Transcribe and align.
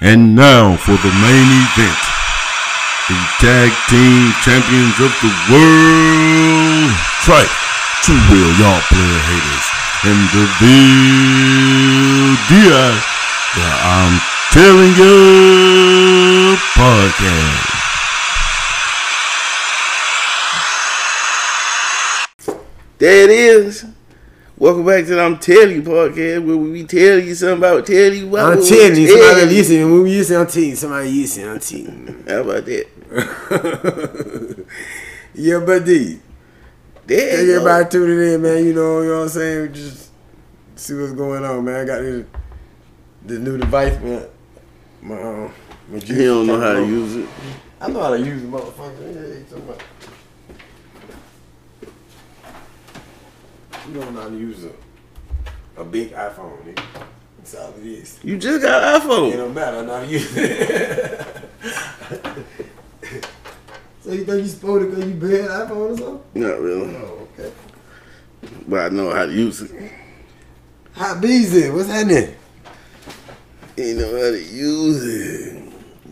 And 0.00 0.34
now 0.34 0.76
for 0.76 0.98
the 0.98 1.14
main 1.22 1.48
event. 1.62 2.02
The 3.08 3.14
tag 3.38 3.70
team 3.88 4.32
champions 4.42 4.98
of 4.98 5.12
the 5.22 5.32
world. 5.52 6.90
Trike, 7.22 7.54
True 8.02 8.18
Will, 8.30 8.52
y'all 8.58 8.80
player 8.90 9.20
haters. 9.30 9.66
And 10.04 10.20
the 10.34 10.44
Diaz. 12.48 13.00
The 13.54 13.68
I'm 13.86 14.20
telling 14.50 14.94
you 14.98 16.56
podcast. 16.74 17.74
There 22.98 23.24
it 23.24 23.30
is. 23.30 23.93
Welcome 24.64 24.86
back 24.86 25.04
to 25.04 25.14
the 25.14 25.20
I'm 25.20 25.38
Telling 25.38 25.76
You 25.76 25.82
podcast 25.82 26.46
where 26.46 26.56
we 26.56 26.84
tell 26.84 27.18
you 27.18 27.34
something 27.34 27.58
about 27.58 27.84
tell 27.84 28.14
you 28.14 28.28
what 28.28 28.44
I'm 28.44 28.64
telling 28.64 28.98
you, 28.98 29.08
tell 29.08 29.18
somebody 29.18 29.54
listening. 29.54 29.92
When 29.92 30.02
we 30.04 30.16
listen, 30.16 30.40
I'm 30.40 30.46
telling 30.46 30.68
you, 30.70 30.76
somebody 30.76 31.10
listening, 31.20 31.48
I'm 31.50 31.60
telling 31.60 32.06
you. 32.06 32.24
How 32.32 32.40
about 32.40 32.64
that? 32.64 32.86
yeah, 35.34 35.58
but 35.58 35.84
D, 35.84 36.18
There 37.04 37.36
thank 37.36 37.48
everybody 37.50 37.90
tuning 37.90 38.32
in, 38.32 38.40
man. 38.40 38.64
You 38.64 38.72
know, 38.72 39.02
you 39.02 39.08
know 39.08 39.16
what 39.16 39.22
I'm 39.24 39.28
saying? 39.28 39.74
Just 39.74 40.10
see 40.76 40.94
what's 40.94 41.12
going 41.12 41.44
on, 41.44 41.62
man. 41.62 41.82
I 41.82 41.84
got 41.84 42.00
this, 42.00 42.24
this 43.20 43.38
new 43.40 43.58
device, 43.58 44.00
man. 44.00 44.26
My, 45.02 45.22
um, 45.22 45.52
my 45.90 45.98
He 45.98 46.24
don't 46.24 46.46
know 46.46 46.58
how 46.58 46.72
to 46.72 46.86
use 46.86 47.16
it. 47.16 47.28
I 47.82 47.88
know 47.88 48.00
how 48.00 48.12
to 48.12 48.18
use 48.18 48.42
it, 48.42 48.50
motherfucker. 48.50 49.82
You 53.88 53.94
talking 53.94 53.94
about- 53.94 53.94
You 53.94 54.00
don't 54.00 54.14
know 54.14 54.20
how 54.22 54.28
to 54.28 54.36
use 54.38 54.64
a, 54.64 55.80
a 55.80 55.84
big 55.84 56.12
iPhone, 56.12 56.62
nigga. 56.64 56.82
That's 57.38 57.54
all 57.56 57.74
it 57.78 57.86
is. 57.86 58.18
You 58.24 58.38
just 58.38 58.62
got 58.62 58.82
an 58.82 58.94
It 59.02 59.04
iPhone. 59.04 59.32
don't 59.36 59.54
matter. 59.54 59.78
I 59.78 59.82
know 59.84 59.94
how 59.94 60.00
to 60.00 60.06
use 60.06 60.36
it. 60.36 61.36
so 64.02 64.12
you 64.12 64.24
think 64.24 64.42
you 64.42 64.46
supposed 64.48 64.90
to 64.90 64.96
go 64.96 65.06
you 65.06 65.14
bad 65.14 65.68
iPhone 65.68 65.90
or 65.92 65.96
something? 65.96 66.22
Not 66.42 66.60
really. 66.60 66.96
Oh, 66.96 67.28
okay. 67.38 67.52
But 68.68 68.80
I 68.80 68.88
know 68.94 69.10
how 69.14 69.26
to 69.26 69.32
use 69.32 69.60
it. 69.62 69.92
Hot 70.94 71.20
bees 71.20 71.54
in. 71.54 71.74
What's 71.74 71.88
happening? 71.88 72.34
You 73.76 73.94
know 73.94 74.06
how 74.12 74.30
to 74.30 74.42
use 74.42 75.04
it. 75.04 75.62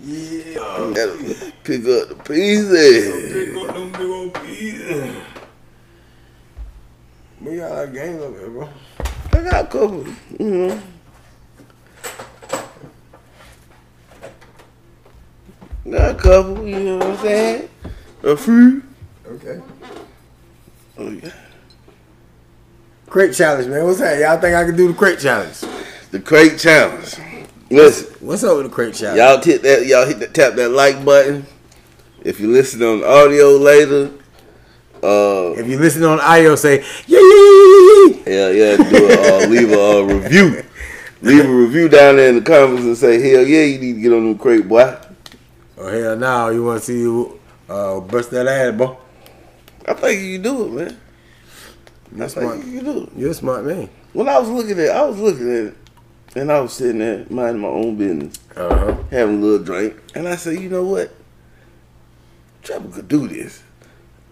Yeah. 0.05 0.79
You 0.79 0.95
gotta 0.95 1.53
pick 1.63 1.81
up 1.81 2.09
the 2.09 2.17
pieces. 2.25 3.33
Pick 3.33 3.57
up 3.69 3.75
them 3.75 3.93
big 3.93 4.01
old 4.03 4.33
bees. 4.43 5.15
We 7.43 7.57
got 7.57 7.83
a 7.83 7.87
games 7.89 8.23
up 8.23 8.39
here, 8.39 8.51
bro. 8.51 8.69
I 9.33 9.43
got 9.43 9.65
a 9.65 9.67
couple, 9.67 10.07
you 10.39 10.49
know. 10.49 10.83
Got 15.91 16.11
a 16.13 16.15
couple, 16.15 16.69
you 16.69 16.79
know 16.79 16.99
what 16.99 17.07
I'm 17.09 17.17
saying? 17.19 17.69
A 18.23 18.37
few. 18.37 18.83
Okay. 19.27 19.61
Oh, 20.99 21.11
yeah. 21.11 21.33
Crate 23.07 23.35
challenge, 23.35 23.67
man. 23.67 23.85
What's 23.87 23.99
that? 23.99 24.21
Y'all 24.21 24.41
think 24.41 24.55
I 24.55 24.65
can 24.65 24.77
do 24.77 24.87
the 24.87 24.95
crate 24.95 25.19
challenge? 25.19 25.59
The 26.13 26.21
crate 26.21 26.61
challenge. 26.61 27.17
Listen. 27.71 28.15
What's 28.21 28.45
up 28.45 28.57
with 28.57 28.67
the 28.67 28.73
crate 28.73 28.95
challenge? 28.95 29.19
Y'all 29.19 29.43
hit 29.43 29.63
that. 29.63 29.85
Y'all 29.87 30.07
hit 30.07 30.21
that. 30.21 30.33
Tap 30.33 30.55
that 30.55 30.69
like 30.69 31.05
button. 31.05 31.45
If 32.23 32.39
you 32.39 32.53
listen 32.53 32.83
on 32.85 33.03
audio 33.03 33.57
later, 33.57 34.13
uh, 35.03 35.55
If 35.59 35.67
you 35.69 35.79
listen 35.79 36.05
on 36.05 36.21
audio, 36.21 36.55
say 36.57 36.85
yeah, 37.07 37.19
yeah, 37.21 38.17
yeah, 38.27 38.27
yeah, 38.27 38.51
yeah, 38.51 38.77
yeah, 38.77 38.91
do 38.91 39.07
a, 39.07 39.45
uh, 39.45 39.47
leave 39.53 39.73
a 39.73 39.81
uh, 39.81 40.03
review. 40.03 40.63
Leave 41.23 41.45
a 41.45 41.53
review 41.55 41.89
down 41.89 42.17
there 42.17 42.29
in 42.31 42.37
the 42.37 42.41
comments 42.43 42.83
and 42.85 42.97
say, 42.97 43.21
hell 43.21 43.43
yeah, 43.47 43.63
you 43.63 43.79
need 43.79 43.95
to 43.95 44.01
get 44.01 44.13
on 44.13 44.25
them 44.25 44.39
crate, 44.39 44.67
boy. 44.69 44.97
Oh 45.79 45.89
hell 45.89 46.17
no! 46.17 46.49
You 46.51 46.65
want 46.65 46.81
to 46.81 46.85
see 46.87 46.99
you 47.01 47.41
uh, 47.69 48.01
bust 48.01 48.31
that 48.33 48.47
ass, 48.47 48.77
boy? 48.77 48.97
I 49.87 49.95
think 49.95 50.21
you 50.23 50.33
can 50.35 50.43
do 50.43 50.65
it, 50.67 50.71
man. 50.73 51.01
You're 52.15 52.25
I 52.25 52.29
smart. 52.29 52.61
think 52.61 52.67
you 52.73 52.81
can 52.81 52.85
do 52.93 53.03
it. 53.05 53.09
You're 53.17 53.31
a 53.31 53.35
smart 53.35 53.65
man. 53.65 53.89
When 54.13 54.29
I 54.29 54.39
was 54.39 54.49
looking 54.49 54.79
at, 54.79 54.91
I 54.91 55.05
was 55.07 55.19
looking 55.19 55.49
at 55.51 55.65
it, 55.73 55.77
and 56.37 56.53
I 56.53 56.61
was 56.61 56.73
sitting 56.75 56.99
there 56.99 57.25
minding 57.31 57.63
my 57.63 57.69
own 57.69 57.97
business, 57.97 58.39
Uh 58.57 58.69
huh. 58.77 58.97
having 59.11 59.39
a 59.39 59.45
little 59.45 59.65
drink, 59.65 59.95
and 60.15 60.29
I 60.29 60.37
said, 60.37 60.61
you 60.61 60.69
know 60.69 60.85
what? 60.85 61.13
Trevor 62.63 62.89
could 62.91 63.09
do 63.09 63.27
this. 63.29 63.63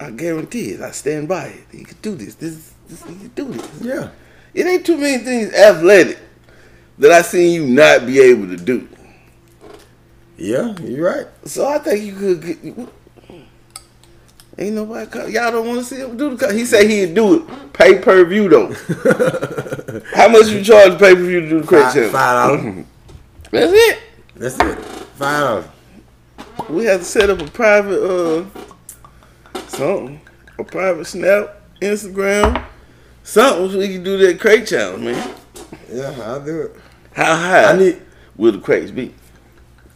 I 0.00 0.10
guarantee 0.10 0.70
it. 0.70 0.80
I 0.80 0.90
stand 0.92 1.28
by 1.28 1.48
it. 1.48 1.60
He 1.70 1.84
could 1.84 2.00
do 2.00 2.14
this. 2.14 2.34
This, 2.34 2.72
this 2.88 3.02
he 3.06 3.14
could 3.14 3.34
do 3.34 3.44
this. 3.52 3.82
Yeah. 3.82 4.10
It 4.54 4.66
ain't 4.66 4.86
too 4.86 4.96
many 4.96 5.22
things 5.22 5.52
athletic 5.52 6.18
that 6.98 7.12
I 7.12 7.22
seen 7.22 7.52
you 7.52 7.66
not 7.66 8.06
be 8.06 8.18
able 8.18 8.48
to 8.48 8.56
do. 8.56 8.88
Yeah, 10.36 10.74
you're 10.80 11.06
right. 11.06 11.26
So 11.44 11.68
I 11.68 11.78
think 11.78 12.02
you 12.04 12.14
could 12.14 12.42
get. 12.42 12.88
Ain't 14.58 14.74
nobody. 14.74 15.32
Y'all 15.32 15.52
don't 15.52 15.66
want 15.68 15.80
to 15.80 15.84
see 15.84 15.96
him 15.96 16.16
do 16.16 16.34
the. 16.34 16.52
He 16.52 16.64
said 16.64 16.88
he'd 16.88 17.14
do 17.14 17.36
it 17.42 17.72
pay 17.74 17.98
per 17.98 18.24
view 18.24 18.48
though. 18.48 18.72
How 20.14 20.28
much 20.28 20.48
you 20.48 20.64
charge 20.64 20.98
pay 20.98 21.14
per 21.14 21.22
view 21.22 21.40
to 21.42 21.48
do 21.48 21.60
the 21.60 21.66
crate 21.66 21.82
Five 21.84 21.94
challenge? 21.94 22.12
five 22.12 22.62
dollars. 22.62 22.84
That's 23.50 23.72
it. 23.74 23.98
That's 24.36 24.58
it. 24.60 24.78
Five 25.16 25.40
dollars. 25.40 25.64
We 26.70 26.84
have 26.84 27.00
to 27.00 27.06
set 27.06 27.30
up 27.30 27.40
a 27.40 27.46
private 27.50 28.02
uh 28.02 28.44
something, 29.68 30.20
a 30.58 30.64
private 30.64 31.06
snap, 31.06 31.56
Instagram, 31.80 32.64
something 33.22 33.70
so 33.70 33.78
we 33.78 33.88
can 33.88 34.02
do 34.02 34.18
that 34.18 34.40
crate 34.40 34.66
challenge, 34.66 35.04
man. 35.04 35.34
Yeah, 35.92 36.14
I'll 36.22 36.44
do 36.44 36.62
it. 36.62 36.76
How 37.12 37.36
high 37.36 37.64
I 37.64 37.76
need 37.76 38.02
will 38.36 38.52
the 38.52 38.58
crates 38.58 38.90
be? 38.90 39.14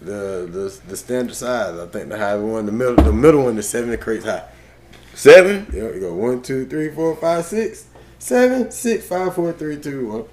the 0.05 0.49
the 0.51 0.81
the 0.89 0.97
standard 0.97 1.35
size. 1.35 1.79
I 1.79 1.87
think 1.87 2.09
the 2.11 2.19
high 2.19 2.37
one, 2.37 2.67
the 2.67 2.73
middle, 2.73 2.97
the 2.97 3.13
middle 3.13 3.45
one 3.45 3.59
is 3.59 3.69
seven 3.69 3.97
crates 3.99 4.25
high. 4.25 4.45
Seven? 5.15 5.67
Yeah, 5.73 5.85
you 5.85 6.01
go 6.01 6.15
one, 6.15 6.43
two, 6.43 6.67
three, 6.67 6.91
four, 6.91 7.17
five, 7.17 7.45
six, 7.45 7.87
seven, 8.19 8.71
six, 8.71 9.07
five, 9.07 9.35
four, 9.35 9.53
three, 9.53 9.79
two, 9.79 10.09
one. 10.09 10.25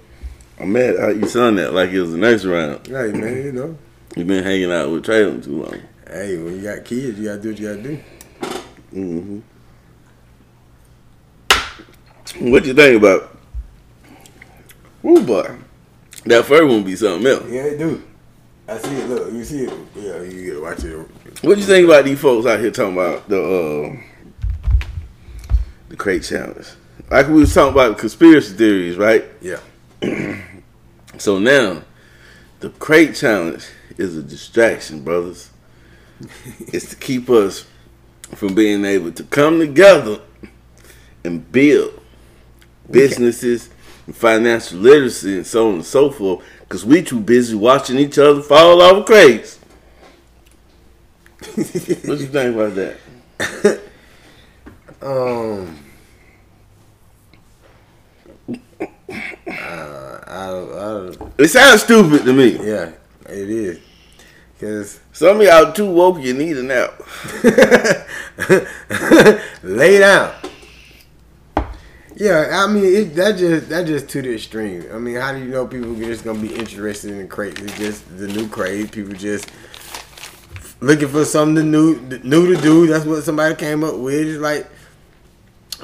I'm 0.58 0.72
mad 0.72 0.98
how 0.98 1.08
you 1.08 1.26
son 1.26 1.56
that 1.56 1.72
like 1.72 1.90
it 1.90 2.00
was 2.00 2.12
the 2.12 2.18
next 2.18 2.44
round. 2.44 2.86
Hey 2.86 3.12
man, 3.12 3.36
you 3.44 3.52
know. 3.52 3.78
You've 4.16 4.26
been 4.26 4.44
hanging 4.44 4.70
out 4.70 4.90
with 4.90 5.06
Traylon 5.06 5.42
too 5.42 5.62
long. 5.62 5.80
Hey, 6.06 6.36
when 6.36 6.56
you 6.56 6.62
got 6.62 6.84
kids, 6.84 7.18
you 7.18 7.28
gotta 7.28 7.40
do 7.40 7.50
what 7.50 7.58
you 7.58 7.68
gotta 7.68 7.82
do. 7.82 8.02
Hmm 8.92 9.40
What 12.40 12.64
you 12.64 12.74
think 12.74 13.02
about? 13.02 13.36
Woo 15.02 15.22
boy, 15.24 15.56
that 16.26 16.44
first 16.44 16.64
one 16.64 16.84
be 16.84 16.94
something 16.96 17.26
else. 17.26 17.44
Yeah, 17.48 17.62
they 17.64 17.78
do. 17.78 18.02
I 18.68 18.78
see 18.78 18.94
it. 18.94 19.08
Look, 19.08 19.32
you 19.32 19.44
see 19.44 19.64
it. 19.64 19.72
Yeah, 19.96 20.22
you 20.22 20.52
gotta 20.52 20.62
watch 20.62 20.84
it. 20.84 21.44
What 21.44 21.58
you 21.58 21.64
think 21.64 21.86
about 21.86 22.04
these 22.04 22.20
folks 22.20 22.46
out 22.46 22.60
here 22.60 22.70
talking 22.70 22.92
about 22.94 23.28
the 23.28 23.42
uh, 23.42 23.96
the 25.88 25.96
crate 25.96 26.22
challenge? 26.22 26.68
Like 27.10 27.26
we 27.26 27.34
was 27.34 27.52
talking 27.52 27.72
about 27.72 27.98
conspiracy 27.98 28.54
theories, 28.54 28.96
right? 28.96 29.24
Yeah. 29.40 29.58
So 31.18 31.38
now, 31.38 31.82
the 32.60 32.70
crate 32.70 33.14
challenge 33.14 33.64
is 33.96 34.16
a 34.16 34.22
distraction, 34.22 35.04
brothers. 35.04 35.50
it's 36.58 36.90
to 36.90 36.96
keep 36.96 37.30
us 37.30 37.64
from 38.34 38.54
being 38.54 38.84
able 38.84 39.12
to 39.12 39.22
come 39.24 39.58
together 39.58 40.20
and 41.24 41.50
build 41.52 42.00
businesses 42.90 43.70
and 44.06 44.16
financial 44.16 44.78
literacy 44.78 45.36
and 45.36 45.46
so 45.46 45.68
on 45.68 45.74
and 45.76 45.84
so 45.84 46.10
forth 46.10 46.44
because 46.60 46.84
we 46.84 47.02
too 47.02 47.20
busy 47.20 47.54
watching 47.54 47.98
each 47.98 48.18
other 48.18 48.42
fall 48.42 48.80
off 48.82 49.06
crates. 49.06 49.58
what 51.54 52.18
you 52.18 52.26
think 52.26 52.54
about 52.54 52.74
that? 52.74 53.80
Um. 55.02 55.76
Uh, 58.48 60.20
I, 60.26 60.48
I, 60.48 61.12
It 61.38 61.48
sounds 61.48 61.82
stupid 61.82 62.24
to 62.24 62.32
me. 62.32 62.52
yeah, 62.64 62.92
it 63.28 63.50
is. 63.50 63.80
Cause 64.60 65.00
Some 65.22 65.40
of 65.40 65.46
y'all 65.46 65.72
too 65.72 65.88
woke, 65.88 66.18
you 66.18 66.34
need 66.34 66.56
a 66.56 66.64
nap. 66.64 67.00
lay 69.62 70.00
down. 70.00 70.34
Yeah, 72.16 72.48
I 72.50 72.66
mean 72.66 72.84
it, 72.84 73.14
that 73.14 73.36
just 73.36 73.68
that 73.68 73.86
just 73.86 74.08
to 74.08 74.22
the 74.22 74.34
extreme. 74.34 74.84
I 74.92 74.98
mean, 74.98 75.14
how 75.14 75.32
do 75.32 75.38
you 75.38 75.44
know 75.44 75.68
people 75.68 75.92
are 75.92 76.06
just 76.06 76.24
gonna 76.24 76.40
be 76.40 76.52
interested 76.52 77.12
in 77.12 77.18
the 77.18 77.26
craze? 77.26 77.54
It's 77.60 77.78
just 77.78 78.18
the 78.18 78.26
new 78.26 78.48
craze. 78.48 78.90
People 78.90 79.14
just 79.14 79.48
looking 80.80 81.06
for 81.06 81.24
something 81.24 81.70
new, 81.70 82.00
new 82.24 82.52
to 82.52 82.60
do. 82.60 82.88
That's 82.88 83.04
what 83.04 83.22
somebody 83.22 83.54
came 83.54 83.84
up 83.84 83.98
with. 83.98 84.26
It's 84.26 84.40
like, 84.40 84.66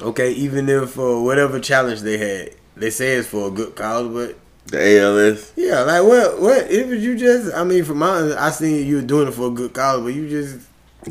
okay, 0.01 0.33
even 0.33 0.67
if 0.67 0.99
uh, 0.99 1.21
whatever 1.21 1.61
challenge 1.61 2.01
they 2.01 2.17
had, 2.17 2.55
they 2.75 2.89
say 2.89 3.13
it's 3.13 3.29
for 3.29 3.47
a 3.47 3.51
good 3.51 3.73
cause, 3.77 4.09
but 4.09 4.35
The 4.71 4.99
ALS. 5.01 5.51
yeah, 5.55 5.81
like 5.81 6.03
what 6.03 6.39
what 6.41 6.69
if 6.71 7.01
you 7.01 7.17
just? 7.17 7.53
I 7.55 7.63
mean, 7.63 7.83
from 7.83 7.97
my 7.99 8.35
I 8.37 8.51
seen 8.51 8.85
you 8.85 8.97
were 8.97 9.01
doing 9.01 9.27
it 9.27 9.31
for 9.33 9.47
a 9.47 9.51
good 9.51 9.73
cause, 9.73 10.01
but 10.01 10.13
you 10.13 10.29
just 10.29 10.67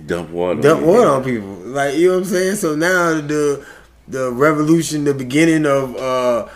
Dump 0.07 0.31
water. 0.31 0.61
dump 0.61 0.83
on 0.83 0.87
water 0.87 1.09
on 1.11 1.25
people. 1.25 1.49
Like 1.49 1.97
you 1.97 2.09
know 2.09 2.15
what 2.15 2.19
I'm 2.21 2.25
saying. 2.27 2.57
So 2.57 2.77
now 2.77 3.15
the 3.21 3.67
the 4.07 4.31
revolution, 4.31 5.05
the 5.05 5.15
beginning 5.15 5.67
of 5.67 5.97
uh 5.97 6.49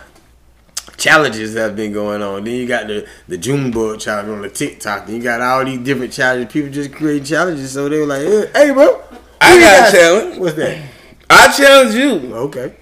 challenges 0.95 1.53
that 1.55 1.61
have 1.61 1.75
been 1.75 1.91
going 1.91 2.21
on. 2.21 2.43
Then 2.45 2.53
you 2.53 2.67
got 2.67 2.87
the 2.87 3.05
the 3.27 3.37
Junebug 3.37 3.99
challenge 3.99 4.29
on 4.29 4.41
the 4.41 4.49
TikTok. 4.49 5.05
Then 5.07 5.15
you 5.17 5.21
got 5.23 5.41
all 5.41 5.65
these 5.65 5.79
different 5.79 6.13
challenges. 6.13 6.53
People 6.53 6.69
just 6.71 6.93
create 6.93 7.25
challenges. 7.25 7.71
So 7.73 7.89
they 7.89 7.99
were 7.99 8.05
like, 8.05 8.21
"Hey, 8.55 8.71
bro, 8.71 9.01
I 9.41 9.55
we 9.55 9.61
got 9.61 9.89
a 9.89 9.91
challenge. 9.97 10.37
What's 10.37 10.55
that? 10.55 10.81
I 11.29 11.51
challenge 11.51 11.95
you. 11.95 12.33
Okay. 12.35 12.75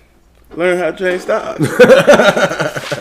Learn 0.53 0.77
how 0.77 0.91
to 0.91 0.97
train 0.97 1.17
stocks. 1.17 1.59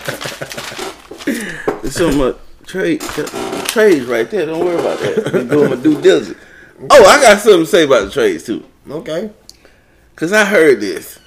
So 1.90 2.12
much 2.12 2.36
trade 2.66 3.00
trades 3.00 4.06
right 4.06 4.30
there. 4.30 4.46
Don't 4.46 4.64
worry 4.64 4.78
about 4.78 4.98
that. 5.00 5.34
I'm 5.34 5.48
doing 5.48 5.70
my 5.70 5.76
due 5.76 6.00
diligence. 6.00 6.38
Oh, 6.90 7.04
I 7.04 7.20
got 7.20 7.40
something 7.40 7.60
to 7.60 7.66
say 7.66 7.84
about 7.84 8.04
the 8.04 8.10
trades 8.10 8.44
too. 8.44 8.64
Okay. 8.88 9.30
Cause 10.14 10.32
I 10.32 10.44
heard 10.44 10.80
this. 10.80 11.18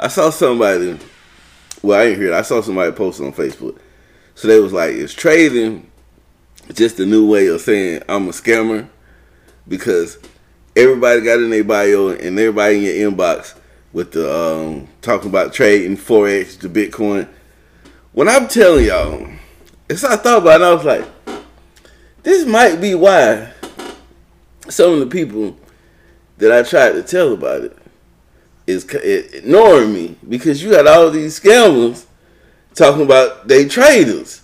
I 0.00 0.08
saw 0.08 0.30
somebody. 0.30 0.98
Well, 1.82 2.00
I 2.00 2.04
didn't 2.06 2.20
hear 2.20 2.32
it. 2.32 2.34
I 2.34 2.42
saw 2.42 2.60
somebody 2.60 2.92
post 2.92 3.20
on 3.20 3.32
Facebook. 3.32 3.78
So 4.34 4.48
they 4.48 4.60
was 4.60 4.72
like, 4.72 4.90
"Is 4.90 5.14
trading 5.14 5.90
just 6.72 6.98
a 7.00 7.06
new 7.06 7.28
way 7.28 7.48
of 7.48 7.60
saying 7.60 8.02
I'm 8.08 8.28
a 8.28 8.32
scammer?" 8.32 8.88
Because 9.66 10.18
everybody 10.76 11.20
got 11.20 11.40
in 11.40 11.50
their 11.50 11.64
bio 11.64 12.08
and 12.08 12.38
everybody 12.38 12.76
in 12.76 12.82
your 12.84 13.10
inbox 13.10 13.54
with 13.92 14.12
the 14.12 14.32
um, 14.32 14.88
talking 15.02 15.28
about 15.28 15.52
trading 15.52 15.96
forex, 15.96 16.58
to 16.60 16.68
Bitcoin. 16.68 17.28
When 18.12 18.28
I'm 18.28 18.48
telling 18.48 18.86
y'all, 18.86 19.28
as 19.90 20.04
I 20.04 20.16
thought 20.16 20.42
about 20.42 20.60
it, 20.60 20.64
I 20.64 20.74
was 20.74 20.84
like, 20.84 21.06
this 22.22 22.46
might 22.46 22.80
be 22.80 22.94
why 22.94 23.52
some 24.68 24.92
of 24.94 25.00
the 25.00 25.06
people 25.06 25.56
that 26.38 26.52
I 26.52 26.62
tried 26.62 26.92
to 26.92 27.02
tell 27.02 27.32
about 27.32 27.62
it 27.62 27.76
is 28.66 28.84
ignoring 28.84 29.92
me 29.94 30.16
because 30.28 30.62
you 30.62 30.70
got 30.70 30.86
all 30.86 31.10
these 31.10 31.40
scammers 31.40 32.04
talking 32.74 33.02
about 33.02 33.48
they 33.48 33.66
traders. 33.66 34.42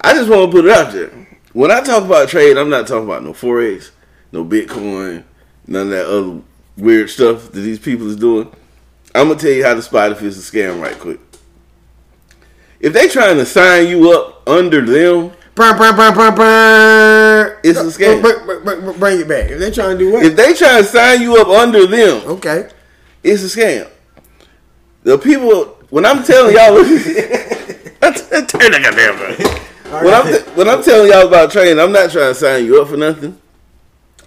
I 0.00 0.12
just 0.12 0.28
want 0.28 0.50
to 0.50 0.56
put 0.56 0.66
it 0.66 0.70
out 0.70 0.92
there. 0.92 1.10
When 1.54 1.70
I 1.70 1.80
talk 1.80 2.04
about 2.04 2.28
trade, 2.28 2.58
I'm 2.58 2.68
not 2.68 2.86
talking 2.86 3.04
about 3.04 3.24
no 3.24 3.32
forex, 3.32 3.90
no 4.32 4.44
Bitcoin, 4.44 5.24
none 5.66 5.86
of 5.86 5.90
that 5.90 6.06
other 6.06 6.40
weird 6.76 7.08
stuff 7.08 7.50
that 7.52 7.60
these 7.60 7.78
people 7.78 8.08
is 8.08 8.16
doing. 8.16 8.52
I'm 9.14 9.28
gonna 9.28 9.40
tell 9.40 9.52
you 9.52 9.64
how 9.64 9.74
to 9.74 9.82
spot 9.82 10.12
if 10.12 10.22
it's 10.22 10.36
a 10.36 10.52
scam 10.52 10.82
right 10.82 10.98
quick. 10.98 11.20
If 12.84 12.92
they 12.92 13.08
trying 13.08 13.38
to 13.38 13.46
sign 13.46 13.88
you 13.88 14.12
up 14.12 14.46
under 14.46 14.84
them, 14.84 15.32
Burn, 15.54 15.78
burn, 15.78 15.94
burn, 15.94 16.14
burn, 16.14 16.34
burn. 16.34 17.56
It's 17.62 17.78
a 17.78 17.84
scam. 17.84 18.20
Bring, 18.98 19.20
it 19.20 19.28
back. 19.28 19.50
If 19.50 19.60
they 19.60 19.70
trying 19.70 19.96
to 19.96 20.04
do 20.04 20.12
what? 20.12 20.26
if 20.26 20.34
they 20.34 20.52
trying 20.52 20.82
to 20.82 20.88
sign 20.88 21.22
you 21.22 21.36
up 21.40 21.46
under 21.46 21.86
them, 21.86 22.26
okay. 22.26 22.68
it's 23.22 23.42
a 23.44 23.58
scam. 23.58 23.88
The 25.04 25.16
people, 25.16 25.66
when 25.90 26.04
I'm 26.04 26.24
telling 26.24 26.56
y'all, 26.56 26.74
turn 28.02 28.72
that 28.72 28.82
goddamn. 28.82 30.04
When 30.04 30.12
I'm, 30.12 30.56
when 30.56 30.68
I'm 30.68 30.82
telling 30.82 31.10
y'all 31.10 31.28
about 31.28 31.52
training, 31.52 31.78
I'm 31.78 31.92
not 31.92 32.10
trying 32.10 32.32
to 32.32 32.34
sign 32.34 32.66
you 32.66 32.82
up 32.82 32.88
for 32.88 32.96
nothing. 32.96 33.40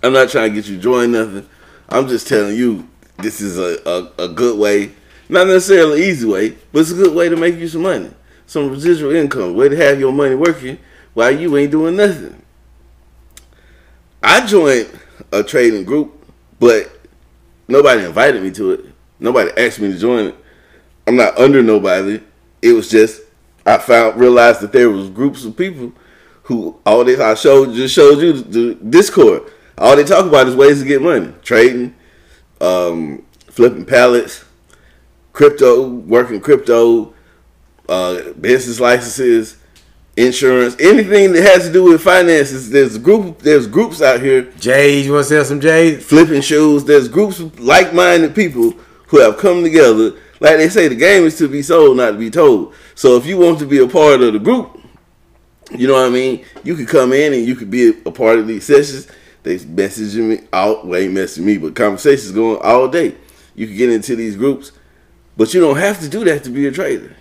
I'm 0.01 0.13
not 0.13 0.29
trying 0.29 0.49
to 0.49 0.55
get 0.55 0.69
you 0.69 0.77
to 0.77 0.81
join 0.81 1.11
nothing. 1.11 1.47
I'm 1.89 2.07
just 2.07 2.27
telling 2.27 2.55
you 2.55 2.87
this 3.17 3.41
is 3.41 3.59
a, 3.59 3.81
a, 3.85 4.23
a 4.23 4.27
good 4.29 4.57
way, 4.57 4.93
not 5.27 5.47
necessarily 5.47 6.03
an 6.03 6.09
easy 6.09 6.25
way, 6.25 6.57
but 6.71 6.79
it's 6.79 6.91
a 6.91 6.95
good 6.95 7.13
way 7.13 7.27
to 7.27 7.35
make 7.35 7.55
you 7.55 7.67
some 7.67 7.81
money, 7.81 8.11
some 8.47 8.69
residual 8.71 9.13
income, 9.13 9.53
way 9.53 9.69
to 9.69 9.75
have 9.75 9.99
your 9.99 10.11
money 10.11 10.33
working 10.33 10.79
while 11.13 11.29
you 11.31 11.55
ain't 11.57 11.71
doing 11.71 11.95
nothing. 11.95 12.41
I 14.23 14.45
joined 14.45 14.89
a 15.31 15.43
trading 15.43 15.83
group, 15.83 16.25
but 16.59 16.89
nobody 17.67 18.03
invited 18.03 18.41
me 18.41 18.49
to 18.51 18.71
it. 18.71 18.85
Nobody 19.19 19.51
asked 19.57 19.79
me 19.79 19.91
to 19.91 19.99
join 19.99 20.27
it. 20.27 20.35
I'm 21.05 21.15
not 21.15 21.37
under 21.37 21.61
nobody. 21.61 22.21
It 22.61 22.73
was 22.73 22.89
just 22.89 23.21
I 23.65 23.77
found 23.77 24.19
realized 24.19 24.61
that 24.61 24.71
there 24.71 24.89
was 24.89 25.09
groups 25.09 25.43
of 25.43 25.55
people 25.57 25.91
who 26.43 26.79
all 26.85 27.03
this 27.03 27.19
I 27.19 27.33
showed 27.35 27.73
just 27.73 27.93
showed 27.93 28.19
you 28.19 28.33
the 28.33 28.75
Discord. 28.75 29.43
All 29.77 29.95
they 29.95 30.05
talk 30.05 30.25
about 30.25 30.47
is 30.47 30.55
ways 30.55 30.79
to 30.81 30.87
get 30.87 31.01
money, 31.01 31.33
trading, 31.43 31.93
um, 32.61 33.23
flipping 33.47 33.85
pallets, 33.85 34.43
crypto, 35.33 35.87
working 35.87 36.39
crypto, 36.39 37.13
uh, 37.89 38.33
business 38.33 38.79
licenses, 38.79 39.57
insurance, 40.17 40.75
anything 40.79 41.31
that 41.33 41.43
has 41.43 41.67
to 41.67 41.71
do 41.71 41.83
with 41.83 42.01
finances. 42.01 42.69
There's 42.69 42.95
a 42.95 42.99
group. 42.99 43.39
There's 43.39 43.67
groups 43.67 44.01
out 44.01 44.19
here 44.19 44.43
Jade, 44.59 45.05
you 45.05 45.13
want 45.13 45.25
to 45.25 45.29
sell 45.29 45.45
some 45.45 45.61
Jade? 45.61 46.03
flipping 46.03 46.41
shoes. 46.41 46.83
There's 46.83 47.07
groups 47.07 47.39
of 47.39 47.59
like-minded 47.59 48.35
people 48.35 48.73
who 49.07 49.19
have 49.19 49.37
come 49.37 49.63
together. 49.63 50.11
Like 50.39 50.57
they 50.57 50.69
say, 50.69 50.87
the 50.87 50.95
game 50.95 51.23
is 51.23 51.37
to 51.37 51.47
be 51.47 51.61
sold, 51.61 51.97
not 51.97 52.11
to 52.11 52.17
be 52.17 52.29
told. 52.29 52.73
So 52.95 53.15
if 53.15 53.25
you 53.25 53.37
want 53.37 53.59
to 53.59 53.65
be 53.65 53.79
a 53.79 53.87
part 53.87 54.21
of 54.21 54.33
the 54.33 54.39
group, 54.39 54.79
you 55.75 55.87
know 55.87 55.93
what 55.93 56.05
I 56.05 56.09
mean. 56.09 56.45
You 56.63 56.75
could 56.75 56.87
come 56.87 57.13
in 57.13 57.33
and 57.33 57.45
you 57.45 57.55
could 57.55 57.71
be 57.71 57.89
a 58.05 58.11
part 58.11 58.39
of 58.39 58.47
these 58.47 58.65
sessions. 58.65 59.07
They 59.43 59.57
messaging 59.57 60.29
me 60.29 60.47
out, 60.51 60.85
well, 60.85 60.99
ain't 60.99 61.13
messaging 61.13 61.45
me, 61.45 61.57
but 61.57 61.75
conversations 61.75 62.31
going 62.31 62.59
all 62.61 62.87
day. 62.87 63.15
You 63.55 63.67
can 63.67 63.75
get 63.75 63.89
into 63.89 64.15
these 64.15 64.35
groups, 64.35 64.71
but 65.35 65.53
you 65.53 65.59
don't 65.59 65.77
have 65.77 65.99
to 66.01 66.09
do 66.09 66.23
that 66.25 66.43
to 66.43 66.49
be 66.49 66.67
a 66.67 66.71
trader. 66.71 67.15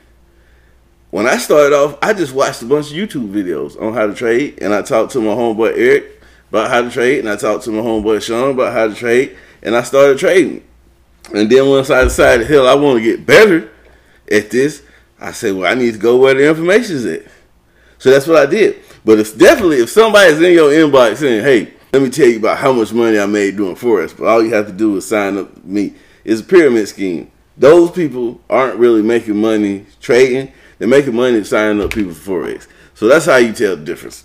When 1.10 1.26
I 1.26 1.38
started 1.38 1.74
off, 1.74 1.98
I 2.02 2.12
just 2.12 2.34
watched 2.34 2.62
a 2.62 2.66
bunch 2.66 2.90
of 2.90 2.96
YouTube 2.96 3.30
videos 3.30 3.80
on 3.80 3.94
how 3.94 4.06
to 4.06 4.14
trade, 4.14 4.58
and 4.60 4.74
I 4.74 4.82
talked 4.82 5.12
to 5.12 5.20
my 5.20 5.32
homeboy 5.32 5.76
Eric 5.76 6.22
about 6.50 6.70
how 6.70 6.82
to 6.82 6.90
trade, 6.90 7.20
and 7.20 7.28
I 7.28 7.36
talked 7.36 7.64
to 7.64 7.70
my 7.70 7.82
homeboy 7.82 8.22
Sean 8.22 8.50
about 8.50 8.72
how 8.72 8.88
to 8.88 8.94
trade, 8.94 9.36
and 9.62 9.76
I 9.76 9.82
started 9.82 10.18
trading. 10.18 10.64
And 11.34 11.50
then 11.50 11.68
once 11.68 11.90
I 11.90 12.04
decided, 12.04 12.46
hell, 12.46 12.68
I 12.68 12.74
want 12.74 12.98
to 12.98 13.04
get 13.04 13.24
better 13.26 13.70
at 14.30 14.50
this, 14.50 14.82
I 15.20 15.32
said, 15.32 15.54
well, 15.54 15.70
I 15.70 15.74
need 15.74 15.92
to 15.92 15.98
go 15.98 16.18
where 16.18 16.34
the 16.34 16.48
information 16.48 16.96
is 16.96 17.06
at. 17.06 17.22
So 17.98 18.10
that's 18.10 18.26
what 18.26 18.36
I 18.36 18.46
did. 18.46 18.82
But 19.04 19.20
it's 19.20 19.32
definitely 19.32 19.78
if 19.78 19.90
somebody's 19.90 20.40
in 20.40 20.52
your 20.52 20.70
inbox 20.70 21.18
saying, 21.18 21.44
"Hey, 21.44 21.72
let 21.92 22.02
me 22.02 22.10
tell 22.10 22.26
you 22.26 22.38
about 22.38 22.58
how 22.58 22.72
much 22.72 22.92
money 22.92 23.18
I 23.18 23.26
made 23.26 23.56
doing 23.56 23.76
forex," 23.76 24.14
but 24.16 24.26
all 24.26 24.42
you 24.42 24.52
have 24.52 24.66
to 24.66 24.72
do 24.72 24.96
is 24.96 25.06
sign 25.06 25.38
up 25.38 25.54
with 25.54 25.64
me. 25.64 25.94
It's 26.24 26.40
a 26.40 26.44
pyramid 26.44 26.88
scheme. 26.88 27.30
Those 27.56 27.92
people 27.92 28.40
aren't 28.50 28.76
really 28.76 29.02
making 29.02 29.40
money 29.40 29.86
trading; 30.00 30.52
they're 30.78 30.88
making 30.88 31.14
money 31.14 31.42
signing 31.44 31.82
up 31.82 31.92
people 31.92 32.14
for 32.14 32.44
forex. 32.44 32.66
So 32.94 33.08
that's 33.08 33.26
how 33.26 33.36
you 33.36 33.52
tell 33.52 33.76
the 33.76 33.84
difference. 33.84 34.24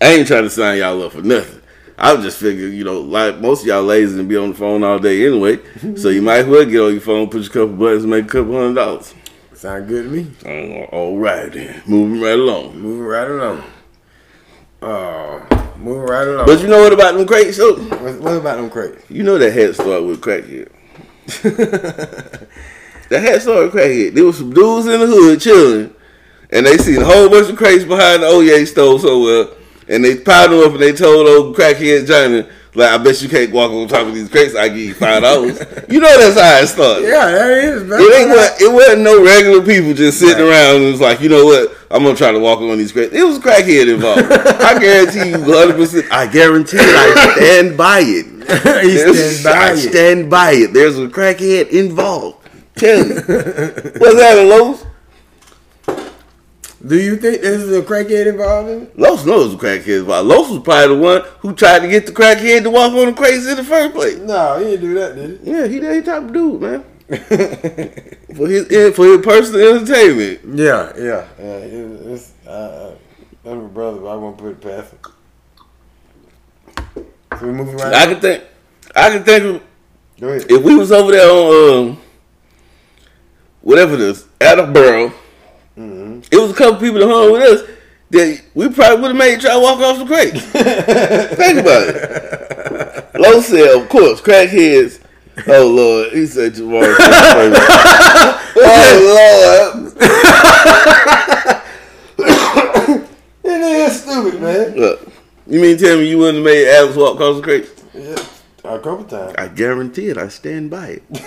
I 0.00 0.14
ain't 0.14 0.26
trying 0.26 0.42
to 0.42 0.50
sign 0.50 0.78
y'all 0.78 1.02
up 1.02 1.12
for 1.12 1.22
nothing. 1.22 1.60
I 1.96 2.16
just 2.16 2.38
figure, 2.38 2.66
you 2.66 2.82
know, 2.84 3.00
like 3.00 3.38
most 3.40 3.62
of 3.62 3.68
y'all 3.68 3.84
lazy 3.84 4.18
and 4.18 4.28
be 4.28 4.36
on 4.36 4.50
the 4.50 4.54
phone 4.56 4.82
all 4.82 4.98
day 4.98 5.26
anyway. 5.26 5.58
so 5.96 6.08
you 6.08 6.22
might 6.22 6.38
as 6.38 6.46
well 6.46 6.64
get 6.64 6.80
on 6.80 6.92
your 6.92 7.00
phone, 7.00 7.28
push 7.30 7.46
a 7.46 7.50
couple 7.50 7.76
buttons, 7.76 8.02
and 8.02 8.10
make 8.10 8.24
a 8.24 8.28
couple 8.28 8.54
hundred 8.54 8.74
dollars. 8.74 9.14
Sound 9.52 9.86
good 9.88 10.04
to 10.04 10.10
me. 10.10 10.30
Uh, 10.44 10.84
All 10.94 11.16
right, 11.16 11.50
then. 11.52 11.82
Moving 11.86 12.20
right 12.20 12.38
along. 12.38 12.78
Moving 12.78 13.06
right 13.06 13.30
along. 13.30 13.62
Oh, 14.82 15.72
moving 15.78 16.02
right 16.02 16.26
along. 16.26 16.46
But 16.46 16.60
you 16.60 16.66
know 16.66 16.80
what 16.82 16.92
about 16.92 17.14
them 17.14 17.26
crates? 17.26 17.56
So 17.56 17.76
what, 17.76 18.20
what 18.20 18.36
about 18.36 18.56
them 18.56 18.68
crates? 18.68 19.08
you 19.08 19.22
know 19.22 19.38
that 19.38 19.52
head 19.52 19.74
start 19.74 20.02
with 20.02 20.20
crackhead. 20.20 20.68
that 23.10 23.20
had 23.22 23.42
started 23.42 23.72
crackhead. 23.72 24.14
There 24.14 24.24
was 24.24 24.38
some 24.38 24.52
dudes 24.52 24.86
in 24.86 25.00
the 25.00 25.06
hood 25.06 25.40
chilling, 25.40 25.94
and 26.50 26.66
they 26.66 26.78
seen 26.78 27.00
a 27.02 27.04
whole 27.04 27.28
bunch 27.28 27.48
of 27.50 27.56
crates 27.56 27.84
behind 27.84 28.22
the 28.22 28.26
Oye 28.28 28.64
store 28.64 28.98
somewhere, 28.98 29.46
and 29.88 30.04
they 30.04 30.16
piled 30.18 30.50
them 30.52 30.60
up 30.60 30.72
and 30.72 30.80
they 30.80 30.92
told 30.92 31.26
old 31.28 31.56
crackhead 31.56 32.06
Johnny, 32.06 32.46
like, 32.76 32.90
I 32.90 32.98
bet 32.98 33.22
you 33.22 33.28
can't 33.28 33.52
walk 33.52 33.70
on 33.70 33.86
top 33.86 34.08
of 34.08 34.14
these 34.14 34.28
crates. 34.28 34.56
I 34.56 34.66
give 34.66 34.78
you 34.78 34.94
five 34.94 35.22
dollars. 35.22 35.60
you 35.88 36.00
know 36.00 36.18
that's 36.18 36.34
how 36.40 36.58
it 36.58 36.66
started. 36.66 37.04
Yeah, 37.06 37.30
that 37.30 37.50
is. 37.50 37.84
man. 37.84 38.00
It 38.00 38.14
ain't 38.20 38.30
what 38.30 38.60
it 38.60 38.72
wasn't 38.72 39.02
no 39.02 39.24
regular 39.24 39.64
people 39.64 39.94
just 39.94 40.18
sitting 40.18 40.44
Right. 40.44 40.50
around 40.50 40.76
and 40.82 40.90
was 40.90 41.00
like, 41.00 41.20
you 41.20 41.28
know 41.28 41.44
what, 41.44 41.70
I'm 41.92 42.02
gonna 42.02 42.16
try 42.16 42.32
to 42.32 42.40
walk 42.40 42.58
on 42.58 42.76
these 42.76 42.90
crates. 42.90 43.14
It 43.14 43.22
was 43.22 43.38
crackhead 43.38 43.94
involved. 43.94 44.22
I 44.32 44.76
guarantee 44.80 45.28
you 45.30 45.38
100 45.38 45.76
percent 45.76 46.06
I 46.10 46.26
guarantee 46.26 46.78
it, 46.80 46.82
I 46.82 47.34
stand 47.36 47.76
by 47.76 48.00
it. 48.02 48.48
by 49.44 49.50
I 49.52 49.72
it. 49.74 49.76
stand 49.90 50.28
by 50.28 50.50
it. 50.54 50.72
There's 50.72 50.98
a 50.98 51.06
crackhead 51.06 51.68
involved. 51.68 52.43
Tell 52.84 52.98
you. 53.06 53.14
What's 53.96 54.20
happening, 54.20 54.48
Los? 54.50 54.84
Do 56.86 57.00
you 57.00 57.16
think 57.16 57.40
this 57.40 57.62
is 57.62 57.74
a 57.74 57.80
crackhead 57.80 58.26
involved 58.26 58.68
in 58.68 58.82
it? 58.82 58.98
Los 58.98 59.24
knows 59.24 59.52
the 59.52 59.56
crackhead 59.56 60.00
involved. 60.00 60.28
Los 60.28 60.50
was 60.50 60.62
probably 60.62 60.94
the 60.94 61.02
one 61.02 61.22
who 61.38 61.54
tried 61.54 61.78
to 61.78 61.88
get 61.88 62.04
the 62.04 62.12
crackhead 62.12 62.62
to 62.64 62.70
walk 62.70 62.92
on 62.92 63.06
the 63.06 63.12
crazy 63.14 63.52
in 63.52 63.56
the 63.56 63.64
first 63.64 63.94
place. 63.94 64.18
No, 64.18 64.58
he 64.58 64.64
didn't 64.72 64.80
do 64.82 64.94
that, 64.94 65.16
did 65.16 65.40
he? 65.40 65.50
Yeah, 65.50 65.66
he 65.66 65.78
that 65.78 65.94
he 65.94 66.02
type 66.02 66.24
of 66.24 66.32
dude, 66.34 66.60
man. 66.60 66.84
For 68.34 68.48
his 68.48 68.96
for 68.96 69.04
his 69.06 69.20
personal 69.24 69.76
entertainment. 69.76 70.40
yeah, 70.58 70.92
yeah, 70.96 71.28
yeah. 71.38 71.56
It, 71.56 72.06
it's, 72.06 72.32
uh, 72.46 72.96
that's 73.44 73.56
my 73.56 73.68
brother, 73.68 74.00
but 74.00 74.08
I 74.08 74.16
won't 74.16 74.36
put 74.36 74.52
it 74.52 74.60
past 74.60 74.92
him. 74.92 74.98
So 77.38 77.46
we 77.46 77.52
moving 77.52 77.76
right. 77.76 77.94
I 77.94 78.06
can 78.06 78.20
think 78.20 78.44
I 78.96 79.10
can 79.10 79.22
think 79.22 79.44
of 79.44 79.62
if 80.50 80.62
we 80.62 80.76
was 80.76 80.92
over 80.92 81.12
there 81.12 81.30
on 81.30 81.88
um, 81.90 82.00
whatever 83.64 83.96
this 83.96 84.26
Attleboro, 84.40 85.12
it 85.76 86.36
was 86.38 86.50
a 86.52 86.54
couple 86.54 86.78
people 86.80 87.00
that 87.00 87.08
hung 87.08 87.32
with 87.32 87.42
us 87.42 87.62
that 88.10 88.40
we 88.54 88.68
probably 88.68 89.00
would 89.00 89.08
have 89.08 89.16
made 89.16 89.40
try 89.40 89.54
to 89.54 89.58
walk 89.60 89.80
off 89.80 89.98
the 89.98 90.06
crate. 90.06 90.34
Think 91.36 91.58
about 91.58 91.88
it. 91.88 93.20
Low 93.20 93.40
said, 93.40 93.76
of 93.76 93.88
course, 93.88 94.20
crackheads. 94.20 95.00
Oh 95.48 95.66
Lord, 95.66 96.12
he 96.12 96.26
said 96.26 96.54
tomorrow. 96.54 96.94
oh 98.56 99.74
Lord, 99.74 99.92
It 103.46 103.60
is 103.60 104.02
stupid, 104.02 104.40
man. 104.40 104.76
Look, 104.76 105.08
you 105.48 105.60
mean 105.60 105.76
tell 105.76 105.98
me 105.98 106.08
you 106.08 106.18
wouldn't 106.18 106.36
have 106.36 106.44
made 106.44 106.68
Alex 106.68 106.96
walk 106.96 107.14
across 107.14 107.36
the 107.36 107.42
crates? 107.42 107.70
Yeah, 107.92 108.16
a 108.64 108.78
couple 108.80 109.04
times. 109.04 109.34
I 109.36 109.48
guarantee 109.48 110.08
it. 110.08 110.16
I 110.18 110.28
stand 110.28 110.70
by 110.70 111.00
it. 111.00 111.02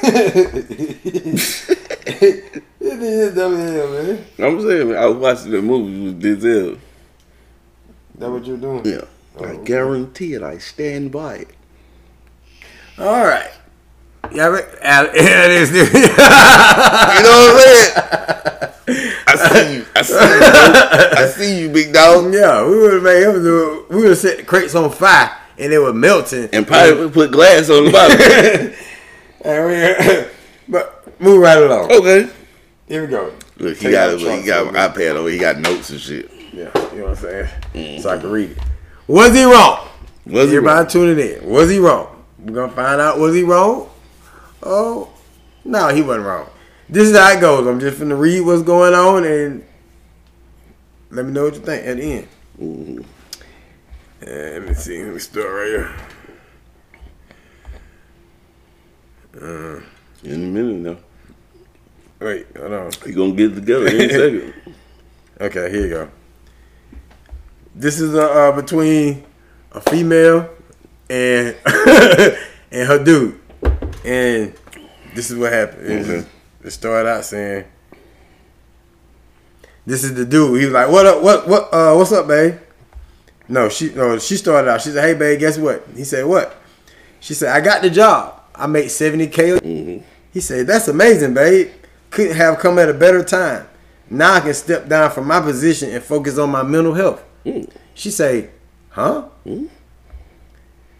It 2.89 3.01
is 3.03 3.35
dumb 3.35 3.53
man. 3.57 4.23
I'm 4.39 4.61
saying, 4.61 4.95
I 4.95 5.05
was 5.07 5.17
watching 5.17 5.51
the 5.51 5.61
movie 5.61 6.05
with 6.05 6.21
Denzel. 6.23 6.77
That 8.17 8.31
what 8.31 8.45
you're 8.45 8.55
doing? 8.57 8.85
Yeah, 8.85 9.01
Oh, 9.37 9.43
I 9.43 9.47
okay. 9.49 9.63
guarantee 9.65 10.33
it. 10.33 10.41
I 10.41 10.57
stand 10.57 11.11
by 11.11 11.35
it. 11.39 11.49
All 12.97 13.25
right. 13.25 13.51
Yeah, 14.31 14.55
it 15.13 15.51
is. 15.51 15.69
You 15.71 15.83
know 15.83 15.89
what 17.35 17.53
I'm 17.53 17.59
saying? 17.59 17.91
I 19.27 19.35
see 19.35 19.73
you. 19.75 19.85
I 19.95 20.01
see 20.01 20.13
you. 20.13 20.39
bro. 20.39 21.23
I 21.23 21.25
see 21.35 21.59
you, 21.61 21.67
big 21.69 21.91
dog. 21.93 22.33
yeah, 22.33 22.63
we 22.65 22.77
would 22.79 22.93
have 22.93 23.03
made 23.03 23.23
him 23.23 23.43
do. 23.43 23.85
We 23.89 23.95
would 23.97 24.09
have 24.09 24.17
set 24.17 24.37
the 24.37 24.43
crates 24.43 24.73
on 24.75 24.89
fire 24.91 25.29
and 25.59 25.71
they 25.71 25.77
were 25.77 25.93
melting. 25.93 26.49
And 26.53 26.65
probably 26.67 27.09
put 27.09 27.31
glass 27.31 27.69
on 27.69 27.85
the 27.85 27.91
bottom. 27.91 28.73
And 29.45 29.67
we- 29.67 30.27
but 30.67 31.19
move 31.21 31.39
right 31.41 31.57
along. 31.57 31.91
okay. 31.91 32.27
Here 32.87 33.01
we 33.03 33.07
go. 33.07 33.31
Look, 33.57 33.77
he 33.77 33.83
Take 33.85 33.91
got 33.91 34.17
he 34.19 34.43
got 34.43 34.67
an 34.67 34.73
iPad 34.73 35.15
over. 35.15 35.29
He 35.29 35.37
got 35.37 35.57
notes 35.59 35.89
and 35.91 35.99
shit. 35.99 36.29
Yeah, 36.51 36.71
you 36.93 36.99
know 37.01 37.09
what 37.09 37.23
I'm 37.23 37.47
saying? 37.73 38.01
So 38.01 38.09
I 38.09 38.17
can 38.17 38.31
read 38.31 38.51
it. 38.51 38.57
Was 39.07 39.33
he 39.33 39.43
wrong? 39.43 39.87
Was 40.25 40.49
he 40.49 40.57
Everybody 40.57 40.77
wrong? 40.79 40.87
tuning 40.87 41.19
in. 41.43 41.49
Was 41.49 41.69
he 41.69 41.77
wrong? 41.79 42.23
We're 42.39 42.55
gonna 42.55 42.71
find 42.73 42.99
out 42.99 43.19
was 43.19 43.35
he 43.35 43.43
wrong? 43.43 43.89
Oh 44.63 45.09
no, 45.63 45.89
he 45.89 46.01
wasn't 46.01 46.25
wrong. 46.25 46.47
This 46.89 47.09
is 47.09 47.17
how 47.17 47.31
it 47.31 47.39
goes. 47.39 47.67
I'm 47.67 47.79
just 47.79 47.99
gonna 47.99 48.15
read 48.15 48.41
what's 48.41 48.63
going 48.63 48.93
on 48.95 49.23
and 49.23 49.63
let 51.11 51.25
me 51.25 51.31
know 51.31 51.45
what 51.45 51.53
you 51.53 51.61
think 51.61 51.85
at 51.85 51.97
the 51.97 52.03
end. 52.03 52.27
Mhm. 52.59 53.05
Uh, 54.21 54.29
let 54.29 54.63
me 54.67 54.73
see. 54.73 55.03
Let 55.03 55.13
me 55.13 55.19
start 55.19 55.45
right 55.47 55.67
here. 55.67 55.95
Uh, 59.35 59.81
In 60.23 60.33
a 60.33 60.47
minute 60.47 60.75
now. 60.77 60.97
wait, 62.19 62.47
hold 62.57 62.73
on. 62.73 62.91
He 63.05 63.11
gonna 63.13 63.33
get 63.33 63.51
it 63.51 63.55
together 63.55 63.87
in 63.87 64.01
a 64.01 64.09
second. 64.09 64.53
Okay, 65.39 65.69
here 65.69 65.81
you 65.83 65.89
go. 65.89 66.09
This 67.75 67.99
is 67.99 68.15
uh, 68.15 68.27
uh, 68.27 68.51
between 68.59 69.23
a 69.71 69.79
female 69.79 70.49
and 71.11 71.55
and 72.71 72.87
her 72.87 73.03
dude, 73.03 73.39
and 74.03 74.51
this 75.13 75.29
is 75.29 75.37
what 75.37 75.53
happened. 75.53 75.85
It, 75.87 76.27
it 76.63 76.71
started 76.71 77.07
out 77.07 77.23
saying, 77.23 77.65
"This 79.85 80.03
is 80.03 80.15
the 80.15 80.25
dude." 80.25 80.57
He 80.59 80.65
was 80.65 80.73
like, 80.73 80.89
"What 80.89 81.05
up? 81.05 81.21
What 81.21 81.47
what? 81.47 81.69
Uh, 81.71 81.93
what's 81.93 82.11
up, 82.11 82.27
babe?" 82.27 82.55
No, 83.49 83.69
she 83.69 83.93
no. 83.93 84.19
She 84.19 84.35
started 84.37 84.69
out. 84.69 84.81
She 84.81 84.89
said, 84.89 85.03
"Hey, 85.03 85.13
babe, 85.13 85.39
guess 85.39 85.57
what?" 85.57 85.87
He 85.95 86.03
said, 86.03 86.25
"What?" 86.25 86.55
She 87.19 87.33
said, 87.33 87.55
"I 87.55 87.61
got 87.61 87.81
the 87.81 87.89
job. 87.89 88.41
I 88.53 88.67
make 88.67 88.89
seventy 88.89 89.27
k." 89.27 89.51
Mm-hmm. 89.51 90.03
He 90.33 90.41
said, 90.41 90.67
"That's 90.67 90.87
amazing, 90.87 91.33
babe. 91.33 91.69
Couldn't 92.09 92.35
have 92.35 92.59
come 92.59 92.77
at 92.79 92.89
a 92.89 92.93
better 92.93 93.23
time. 93.23 93.67
Now 94.09 94.35
I 94.35 94.39
can 94.39 94.53
step 94.53 94.87
down 94.87 95.11
from 95.11 95.27
my 95.27 95.41
position 95.41 95.89
and 95.91 96.03
focus 96.03 96.37
on 96.37 96.49
my 96.49 96.63
mental 96.63 96.93
health." 96.93 97.23
Mm. 97.45 97.69
She 97.93 98.11
said, 98.11 98.51
"Huh?" 98.89 99.29
Mm. 99.45 99.69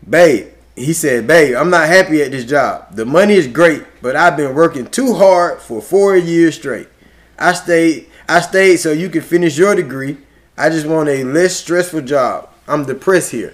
Babe, 0.10 0.48
he 0.76 0.94
said, 0.94 1.28
"Babe, 1.28 1.56
I'm 1.56 1.70
not 1.70 1.88
happy 1.88 2.22
at 2.22 2.32
this 2.32 2.46
job. 2.46 2.96
The 2.96 3.06
money 3.06 3.34
is 3.34 3.48
great, 3.48 3.84
but 4.02 4.16
I've 4.16 4.38
been 4.38 4.56
working 4.56 4.88
too 4.88 5.14
hard 5.16 5.60
for 5.60 5.82
four 5.82 6.16
years 6.16 6.56
straight. 6.56 6.88
I 7.38 7.54
stayed, 7.54 8.08
I 8.28 8.40
stayed 8.42 8.78
so 8.78 8.92
you 8.92 9.10
can 9.10 9.22
finish 9.22 9.58
your 9.58 9.76
degree. 9.76 10.18
I 10.58 10.70
just 10.70 10.88
want 10.88 11.10
a 11.10 11.24
less 11.24 11.56
stressful 11.56 12.02
job. 12.02 12.50
I'm 12.68 12.86
depressed 12.86 13.32
here." 13.32 13.54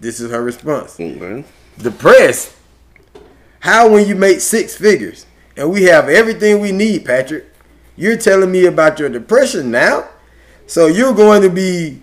This 0.00 0.20
is 0.20 0.30
her 0.30 0.42
response 0.42 0.94
Okay. 0.98 1.44
depressed. 1.80 2.52
How 3.60 3.88
when 3.88 4.06
you 4.06 4.14
make 4.14 4.40
six 4.40 4.76
figures 4.76 5.26
and 5.56 5.70
we 5.70 5.84
have 5.84 6.08
everything 6.08 6.60
we 6.60 6.70
need, 6.72 7.04
Patrick? 7.04 7.46
You're 7.96 8.16
telling 8.16 8.52
me 8.52 8.66
about 8.66 8.98
your 9.00 9.08
depression 9.08 9.70
now? 9.72 10.04
So 10.68 10.86
you're 10.86 11.14
going 11.14 11.42
to 11.42 11.50
be 11.50 12.00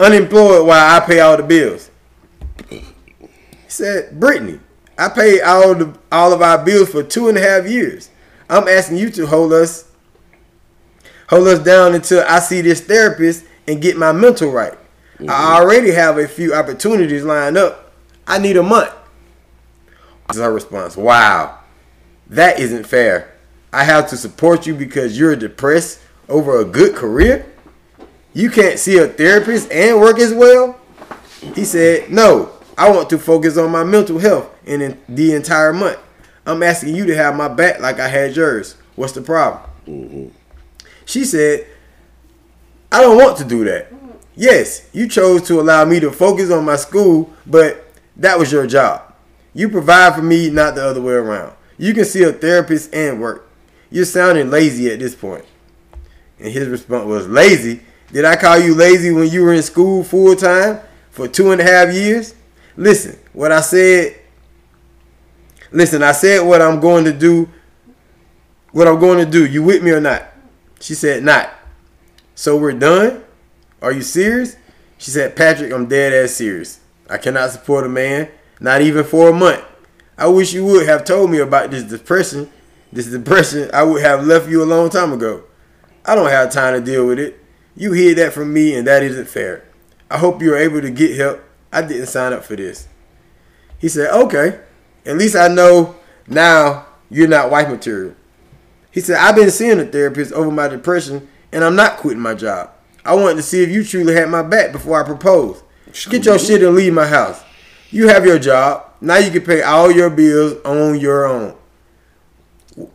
unemployed 0.00 0.66
while 0.66 0.96
I 0.96 1.04
pay 1.06 1.20
all 1.20 1.36
the 1.36 1.42
bills. 1.44 1.90
He 2.68 2.82
said, 3.68 4.18
Brittany, 4.18 4.58
I 4.98 5.08
paid 5.08 5.42
all 5.42 5.74
the 5.74 5.94
all 6.10 6.32
of 6.32 6.42
our 6.42 6.64
bills 6.64 6.88
for 6.90 7.02
two 7.02 7.28
and 7.28 7.38
a 7.38 7.40
half 7.40 7.66
years. 7.68 8.10
I'm 8.48 8.66
asking 8.66 8.96
you 8.96 9.10
to 9.10 9.26
hold 9.26 9.52
us 9.52 9.84
hold 11.28 11.46
us 11.48 11.58
down 11.60 11.94
until 11.94 12.24
I 12.26 12.40
see 12.40 12.60
this 12.62 12.80
therapist 12.80 13.44
and 13.68 13.82
get 13.82 13.96
my 13.96 14.12
mental 14.12 14.50
right. 14.50 14.74
I 15.18 15.22
mm-hmm. 15.22 15.30
already 15.30 15.92
have 15.92 16.18
a 16.18 16.28
few 16.28 16.54
opportunities 16.54 17.24
lined 17.24 17.56
up. 17.56 17.92
I 18.26 18.38
need 18.38 18.56
a 18.56 18.62
month. 18.62 18.92
This 20.28 20.36
is 20.36 20.42
her 20.42 20.52
response. 20.52 20.96
Wow, 20.96 21.60
that 22.28 22.58
isn't 22.58 22.86
fair. 22.86 23.34
I 23.72 23.84
have 23.84 24.08
to 24.10 24.16
support 24.16 24.66
you 24.66 24.74
because 24.74 25.18
you're 25.18 25.36
depressed 25.36 26.00
over 26.28 26.60
a 26.60 26.64
good 26.64 26.94
career. 26.94 27.46
You 28.34 28.50
can't 28.50 28.78
see 28.78 28.98
a 28.98 29.06
therapist 29.06 29.70
and 29.70 30.00
work 30.00 30.18
as 30.18 30.34
well. 30.34 30.78
He 31.54 31.64
said, 31.64 32.10
No, 32.10 32.52
I 32.76 32.90
want 32.90 33.08
to 33.10 33.18
focus 33.18 33.56
on 33.56 33.70
my 33.70 33.84
mental 33.84 34.18
health 34.18 34.50
in 34.66 34.82
in 34.82 34.98
the 35.08 35.32
entire 35.34 35.72
month. 35.72 35.98
I'm 36.44 36.62
asking 36.62 36.94
you 36.94 37.06
to 37.06 37.16
have 37.16 37.34
my 37.34 37.48
back 37.48 37.80
like 37.80 37.98
I 37.98 38.08
had 38.08 38.36
yours. 38.36 38.76
What's 38.94 39.12
the 39.12 39.22
problem? 39.22 39.70
Mm-hmm. 39.86 40.28
She 41.04 41.24
said, 41.24 41.66
I 42.90 43.00
don't 43.00 43.16
want 43.16 43.38
to 43.38 43.44
do 43.44 43.64
that. 43.64 43.92
Yes, 44.34 44.88
you 44.92 45.08
chose 45.08 45.42
to 45.48 45.60
allow 45.60 45.84
me 45.84 45.98
to 46.00 46.10
focus 46.10 46.50
on 46.50 46.64
my 46.64 46.76
school, 46.76 47.32
but 47.46 47.86
that 48.16 48.38
was 48.38 48.52
your 48.52 48.66
job. 48.66 49.14
You 49.54 49.68
provide 49.68 50.14
for 50.14 50.22
me, 50.22 50.50
not 50.50 50.74
the 50.74 50.84
other 50.84 51.00
way 51.00 51.14
around. 51.14 51.54
You 51.78 51.94
can 51.94 52.04
see 52.04 52.22
a 52.22 52.32
therapist 52.32 52.94
and 52.94 53.20
work. 53.20 53.48
You're 53.90 54.04
sounding 54.04 54.50
lazy 54.50 54.90
at 54.90 54.98
this 54.98 55.14
point. 55.14 55.44
And 56.38 56.52
his 56.52 56.68
response 56.68 57.06
was, 57.06 57.26
Lazy? 57.26 57.80
Did 58.12 58.24
I 58.24 58.36
call 58.36 58.58
you 58.58 58.74
lazy 58.74 59.10
when 59.10 59.28
you 59.28 59.42
were 59.42 59.52
in 59.52 59.62
school 59.62 60.04
full 60.04 60.36
time 60.36 60.80
for 61.10 61.26
two 61.26 61.50
and 61.50 61.60
a 61.60 61.64
half 61.64 61.92
years? 61.92 62.34
Listen, 62.76 63.18
what 63.32 63.50
I 63.50 63.62
said, 63.62 64.16
listen, 65.72 66.02
I 66.02 66.12
said 66.12 66.40
what 66.46 66.62
I'm 66.62 66.78
going 66.78 67.04
to 67.04 67.12
do, 67.12 67.48
what 68.72 68.86
I'm 68.86 69.00
going 69.00 69.24
to 69.24 69.30
do. 69.30 69.46
You 69.46 69.62
with 69.62 69.82
me 69.82 69.90
or 69.90 70.00
not? 70.00 70.24
She 70.80 70.94
said, 70.94 71.24
Not. 71.24 71.50
So 72.36 72.56
we're 72.56 72.72
done? 72.72 73.24
Are 73.80 73.90
you 73.92 74.02
serious? 74.02 74.56
She 74.98 75.10
said, 75.10 75.34
Patrick, 75.34 75.72
I'm 75.72 75.86
dead 75.86 76.12
ass 76.12 76.32
serious. 76.32 76.80
I 77.08 77.16
cannot 77.16 77.50
support 77.50 77.86
a 77.86 77.88
man, 77.88 78.28
not 78.60 78.82
even 78.82 79.04
for 79.04 79.30
a 79.30 79.32
month. 79.32 79.64
I 80.18 80.28
wish 80.28 80.52
you 80.52 80.64
would 80.66 80.86
have 80.86 81.04
told 81.04 81.30
me 81.30 81.38
about 81.38 81.70
this 81.70 81.82
depression. 81.82 82.50
This 82.92 83.06
depression, 83.06 83.70
I 83.72 83.82
would 83.82 84.02
have 84.02 84.26
left 84.26 84.50
you 84.50 84.62
a 84.62 84.64
long 84.66 84.90
time 84.90 85.12
ago. 85.12 85.44
I 86.04 86.14
don't 86.14 86.28
have 86.28 86.52
time 86.52 86.74
to 86.74 86.80
deal 86.80 87.06
with 87.06 87.18
it. 87.18 87.40
You 87.74 87.92
hear 87.92 88.14
that 88.16 88.34
from 88.34 88.52
me, 88.52 88.74
and 88.74 88.86
that 88.86 89.02
isn't 89.02 89.28
fair. 89.28 89.64
I 90.10 90.18
hope 90.18 90.40
you're 90.42 90.56
able 90.58 90.82
to 90.82 90.90
get 90.90 91.16
help. 91.16 91.42
I 91.72 91.82
didn't 91.82 92.06
sign 92.06 92.32
up 92.32 92.44
for 92.44 92.54
this. 92.54 92.86
He 93.78 93.88
said, 93.88 94.10
Okay. 94.10 94.60
At 95.06 95.16
least 95.16 95.36
I 95.36 95.48
know 95.48 95.96
now 96.26 96.86
you're 97.10 97.28
not 97.28 97.50
wife 97.50 97.68
material. 97.68 98.14
He 98.90 99.00
said, 99.00 99.16
I've 99.16 99.36
been 99.36 99.50
seeing 99.50 99.78
a 99.78 99.84
therapist 99.84 100.32
over 100.32 100.50
my 100.50 100.68
depression, 100.68 101.28
and 101.56 101.64
I'm 101.64 101.74
not 101.74 101.96
quitting 101.96 102.20
my 102.20 102.34
job. 102.34 102.70
I 103.02 103.14
wanted 103.14 103.36
to 103.36 103.42
see 103.42 103.62
if 103.62 103.70
you 103.70 103.82
truly 103.82 104.12
had 104.12 104.28
my 104.28 104.42
back 104.42 104.72
before 104.72 105.02
I 105.02 105.06
proposed. 105.06 105.62
Get 106.10 106.26
your 106.26 106.38
shit 106.38 106.62
and 106.62 106.76
leave 106.76 106.92
my 106.92 107.06
house. 107.06 107.42
You 107.90 108.08
have 108.08 108.26
your 108.26 108.38
job. 108.38 108.92
Now 109.00 109.16
you 109.16 109.30
can 109.30 109.40
pay 109.40 109.62
all 109.62 109.90
your 109.90 110.10
bills 110.10 110.60
on 110.66 111.00
your 111.00 111.24
own. 111.24 111.56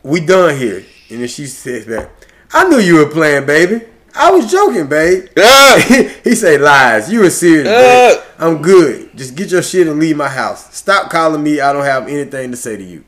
We 0.04 0.20
done 0.20 0.56
here. 0.56 0.86
And 1.10 1.22
then 1.22 1.28
she 1.28 1.48
says 1.48 1.88
back, 1.88 2.12
I 2.54 2.70
knew 2.70 2.78
you 2.78 2.98
were 2.98 3.10
playing, 3.10 3.48
baby. 3.48 3.84
I 4.14 4.30
was 4.30 4.52
joking, 4.52 4.86
babe. 4.86 5.30
Ah! 5.40 5.84
he 6.24 6.36
say 6.36 6.60
lies. 6.60 7.12
You 7.12 7.22
were 7.22 7.32
serious, 7.32 7.68
babe. 7.68 8.24
I'm 8.38 8.62
good. 8.62 9.18
Just 9.18 9.34
get 9.34 9.50
your 9.50 9.64
shit 9.64 9.88
and 9.88 10.00
leave 10.00 10.18
my 10.18 10.30
house. 10.30 10.76
Stop 10.76 11.10
calling 11.10 11.42
me. 11.42 11.62
I 11.62 11.74
don't 11.74 11.84
have 11.84 12.08
anything 12.08 12.52
to 12.52 12.58
say 12.58 12.78
to 12.78 12.84
you. 12.84 13.06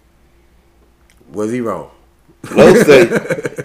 Was 1.32 1.52
he 1.52 1.62
wrong? 1.62 1.92
Low 2.52 2.74
say 2.84 3.08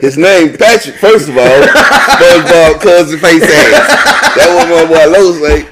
his 0.00 0.16
name 0.16 0.56
Patrick. 0.56 0.97
First 0.97 1.28
of 1.28 1.37
all, 1.37 1.44
SpongeBob 1.44 2.80
cousin 2.80 3.18
face 3.18 3.42
ass. 3.42 3.88
That 4.37 4.49
was 4.54 4.66
my 4.70 4.87
boy 4.87 5.06
Low 5.12 5.32
say. 5.35 5.66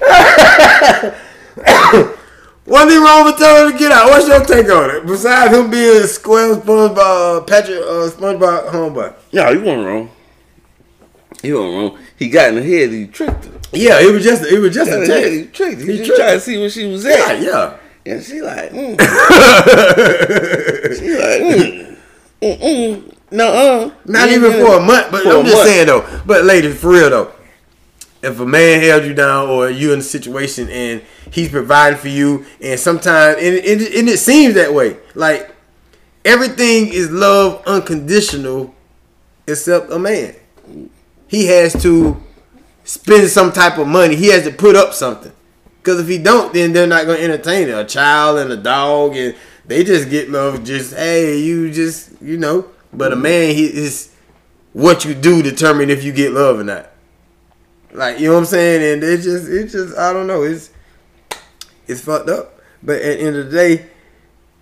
Was 2.67 2.93
he 2.93 2.99
wrong 2.99 3.31
for 3.33 3.39
telling 3.39 3.67
her 3.67 3.73
to 3.73 3.79
get 3.79 3.93
out? 3.93 4.09
What's 4.11 4.27
your 4.27 4.45
take 4.45 4.69
on 4.69 4.91
it? 4.91 5.07
Besides 5.07 5.55
him 5.55 5.71
being 5.71 6.03
a 6.03 6.07
square 6.09 6.57
SpongeBob, 6.57 6.99
uh, 6.99 7.41
Patrick, 7.43 7.79
uh, 7.79 8.11
SpongeBob 8.11 8.71
homeboy. 8.71 9.15
No, 9.33 9.53
he 9.53 9.59
wasn't 9.59 9.87
wrong. 9.87 10.11
He 11.43 11.53
wasn't 11.53 11.75
wrong. 11.75 11.99
He 12.19 12.29
got 12.29 12.49
in 12.49 12.55
the 12.57 12.63
head. 12.65 12.91
He 12.91 13.07
tricked 13.07 13.45
her. 13.45 13.53
Yeah, 13.73 14.01
it 14.01 14.11
was 14.13 14.25
just 14.25 14.43
it 14.45 14.59
was 14.59 14.75
just 14.75 14.91
Got 14.91 14.99
a 14.99 15.03
in 15.03 15.09
the 15.09 15.15
head, 15.15 15.23
test. 15.23 15.35
he 15.35 15.45
tricked. 15.47 15.81
He, 15.83 15.87
He 15.99 16.05
tricked 16.05 16.17
tried 16.21 16.35
to 16.35 16.41
see 16.41 16.59
where 16.59 16.71
she 16.71 16.87
was 16.89 17.05
Yeah, 17.05 17.33
yeah. 17.35 17.77
And 18.05 18.23
she 18.23 18.41
like, 18.41 18.71
mm. 18.71 18.99
she 20.99 21.17
like, 21.17 21.41
mm. 21.43 21.96
Mm-mm. 22.55 23.12
No, 23.31 23.47
uh, 23.49 23.95
Not 24.05 24.29
even 24.31 24.53
ain't 24.53 24.67
for 24.67 24.76
a 24.76 24.81
month, 24.81 25.11
but 25.11 25.23
for 25.23 25.31
a 25.31 25.38
I'm 25.41 25.45
just 25.45 25.57
month. 25.57 25.69
saying 25.69 25.87
though. 25.87 26.23
But 26.26 26.45
ladies, 26.45 26.79
for 26.81 26.91
real 26.93 27.11
though, 27.11 27.33
if 28.23 28.38
a 28.41 28.47
man 28.47 28.81
held 28.81 29.05
you 29.05 29.15
down 29.15 29.49
or 29.49 29.69
you 29.71 29.93
in 29.93 29.99
a 29.99 30.03
situation 30.03 30.69
and 30.69 31.03
he's 31.31 31.49
providing 31.49 31.99
for 31.99 32.09
you, 32.09 32.47
and 32.61 32.79
sometimes 32.79 33.37
and 33.38 33.55
it, 33.55 33.95
and 33.97 34.09
it 34.09 34.19
seems 34.19 34.55
that 34.55 34.73
way, 34.73 34.97
like 35.15 35.55
everything 36.25 36.88
is 36.88 37.11
love 37.11 37.62
unconditional, 37.67 38.75
except 39.47 39.91
a 39.91 39.99
man. 39.99 40.35
He 41.29 41.47
has 41.47 41.81
to 41.83 42.17
spend 42.85 43.29
some 43.29 43.53
type 43.53 43.79
of 43.79 43.88
money. 43.88 44.15
He 44.15 44.29
has 44.29 44.45
to 44.45 44.53
put 44.53 44.76
up 44.76 44.95
something. 44.95 45.33
Because 45.79 46.00
if 46.00 46.09
he 46.09 46.19
don't, 46.19 46.53
then 46.53 46.73
they're 46.73 46.87
not 46.87 47.07
gonna 47.07 47.19
entertain 47.19 47.69
it. 47.69 47.73
A 47.79 47.85
child 47.85 48.38
and 48.38 48.50
a 48.53 48.57
dog, 48.57 49.17
and 49.17 49.35
they 49.67 49.85
just 49.85 50.11
get 50.11 50.31
love. 50.31 50.65
Just 50.65 50.95
hey, 50.95 51.39
you 51.39 51.71
just 51.73 52.11
you 52.23 52.37
know. 52.37 52.67
But 52.93 53.13
a 53.13 53.17
man, 53.17 53.55
he 53.55 53.67
is 53.67 54.13
what 54.73 55.05
you 55.05 55.15
do 55.15 55.43
determine 55.43 55.91
if 55.91 56.05
you 56.05 56.13
get 56.13 56.33
love 56.33 56.61
or 56.61 56.65
not. 56.65 56.91
Like 57.93 58.19
you 58.21 58.29
know 58.29 58.35
what 58.35 58.41
I'm 58.41 58.45
saying, 58.47 58.95
and 58.95 59.03
it 59.03 59.21
just 59.23 59.49
it 59.49 59.69
just 59.69 59.97
I 59.97 60.13
don't 60.13 60.27
know. 60.27 60.43
It's 60.43 60.71
it's 61.87 62.01
fucked 62.01 62.29
up. 62.29 62.61
But 62.83 62.97
at 63.01 63.19
the 63.19 63.25
end 63.25 63.37
of 63.37 63.51
the 63.51 63.57
day, 63.57 63.87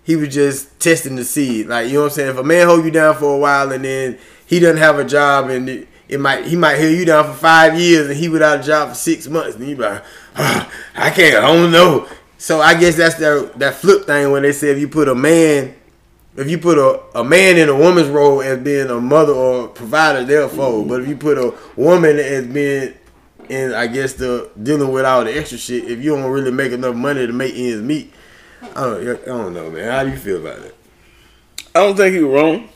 he 0.03 0.15
was 0.15 0.33
just 0.33 0.79
testing 0.79 1.15
the 1.15 1.23
seed. 1.23 1.67
Like 1.67 1.87
you 1.87 1.93
know 1.95 2.01
what 2.01 2.05
I'm 2.05 2.11
saying. 2.11 2.29
If 2.29 2.37
a 2.37 2.43
man 2.43 2.67
hold 2.67 2.85
you 2.85 2.91
down 2.91 3.15
for 3.15 3.35
a 3.35 3.37
while 3.37 3.71
and 3.71 3.83
then 3.83 4.17
he 4.45 4.59
doesn't 4.59 4.77
have 4.77 4.99
a 4.99 5.03
job 5.05 5.49
and 5.49 5.67
it, 5.67 5.87
it 6.07 6.19
might 6.19 6.45
he 6.45 6.55
might 6.55 6.77
hold 6.77 6.91
you 6.93 7.05
down 7.05 7.25
for 7.25 7.33
five 7.33 7.79
years 7.79 8.07
and 8.07 8.15
he 8.15 8.29
without 8.29 8.61
a 8.61 8.63
job 8.63 8.89
for 8.89 8.95
six 8.95 9.27
months 9.27 9.55
and 9.55 9.67
you 9.67 9.75
be 9.75 9.81
like, 9.81 10.03
"Ah, 10.35 10.71
I 10.95 11.09
can't, 11.09 11.43
I 11.43 11.53
don't 11.53 11.71
know. 11.71 12.07
So 12.45 12.61
I 12.61 12.79
guess 12.79 12.95
that's 12.95 13.15
that 13.15 13.57
that 13.57 13.73
flip 13.73 14.05
thing 14.05 14.29
when 14.29 14.43
they 14.43 14.51
say 14.51 14.69
if 14.69 14.77
you 14.77 14.87
put 14.87 15.07
a 15.07 15.15
man, 15.15 15.73
if 16.35 16.47
you 16.47 16.59
put 16.59 16.77
a, 16.77 17.01
a 17.19 17.23
man 17.23 17.57
in 17.57 17.69
a 17.69 17.75
woman's 17.75 18.07
role 18.07 18.39
as 18.39 18.59
being 18.59 18.87
a 18.87 19.01
mother 19.01 19.33
or 19.33 19.67
provider, 19.69 20.23
they'll 20.23 20.47
fold. 20.47 20.87
But 20.87 21.01
if 21.01 21.07
you 21.07 21.17
put 21.17 21.39
a 21.39 21.55
woman 21.75 22.19
as 22.19 22.45
being 22.45 22.93
in, 23.49 23.73
I 23.73 23.87
guess 23.87 24.13
the 24.13 24.51
dealing 24.61 24.91
with 24.91 25.05
all 25.05 25.23
the 25.23 25.35
extra 25.35 25.57
shit, 25.57 25.85
if 25.85 26.03
you 26.03 26.15
don't 26.15 26.29
really 26.29 26.51
make 26.51 26.71
enough 26.71 26.93
money 26.93 27.25
to 27.25 27.33
make 27.33 27.55
ends 27.55 27.81
meet, 27.81 28.13
I 28.61 28.81
don't, 28.81 29.09
I 29.09 29.25
don't 29.25 29.53
know, 29.55 29.71
man. 29.71 29.91
How 29.91 30.03
do 30.03 30.11
you 30.11 30.17
feel 30.17 30.39
about 30.45 30.59
it? 30.59 30.75
I 31.73 31.79
don't 31.79 31.97
think 31.97 32.13
was 32.13 32.25
wrong 32.25 32.69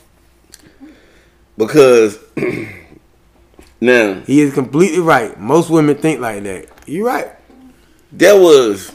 because 1.60 2.18
now 3.80 4.22
He 4.22 4.42
is 4.42 4.52
completely 4.52 5.00
right. 5.00 5.40
Most 5.40 5.70
women 5.70 5.96
think 5.96 6.22
like 6.22 6.42
that. 6.42 6.70
You're 6.88 7.06
right. 7.06 7.30
there 8.12 8.36
was 8.36 8.94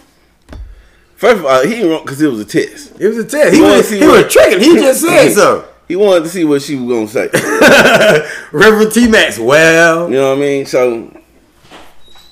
first 1.16 1.38
of 1.40 1.46
all 1.46 1.64
he 1.66 1.74
ain't 1.74 1.88
wrong 1.90 2.02
because 2.02 2.20
it 2.20 2.28
was 2.28 2.40
a 2.40 2.44
test. 2.44 2.92
It 3.00 3.08
was 3.08 3.18
a 3.18 3.24
test. 3.24 3.54
He 3.54 3.60
wanna 3.60 3.76
was 3.78 3.88
see 3.88 3.98
he 3.98 4.06
what- 4.06 4.24
was 4.24 4.32
tricking. 4.32 4.60
He 4.60 4.74
just 4.76 5.00
said 5.00 5.32
so. 5.32 5.68
He 5.86 5.96
wanted 5.96 6.22
to 6.24 6.28
see 6.30 6.44
what 6.44 6.62
she 6.62 6.76
was 6.76 6.88
gonna 7.12 7.28
say. 7.30 8.26
Reverend 8.52 8.92
T 8.92 9.06
Max. 9.06 9.38
Well, 9.38 10.08
You 10.08 10.16
know 10.16 10.30
what 10.30 10.38
I 10.38 10.40
mean? 10.40 10.64
So 10.66 11.14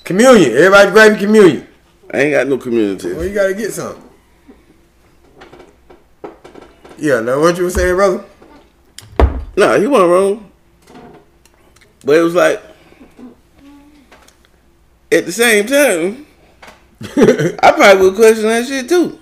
communion. 0.04 0.52
Everybody 0.52 0.90
grab 0.90 1.10
your 1.12 1.20
communion. 1.20 1.66
I 2.12 2.18
ain't 2.18 2.32
got 2.32 2.46
no 2.46 2.56
community. 2.58 3.12
Well, 3.12 3.24
you 3.24 3.34
gotta 3.34 3.54
get 3.54 3.72
some. 3.72 4.02
Yeah. 6.98 7.20
Now 7.20 7.40
what 7.40 7.56
you 7.58 7.64
were 7.64 7.70
saying, 7.70 7.94
brother? 7.94 8.24
No, 9.56 9.78
he 9.80 9.86
wasn't 9.86 10.10
wrong. 10.10 10.50
But 12.04 12.16
it 12.16 12.22
was 12.22 12.34
like 12.34 12.60
at 15.10 15.26
the 15.26 15.32
same 15.32 15.66
time, 15.66 16.26
I 17.62 17.72
probably 17.72 18.02
would 18.02 18.16
question 18.16 18.44
that 18.44 18.66
shit 18.66 18.88
too. 18.88 19.18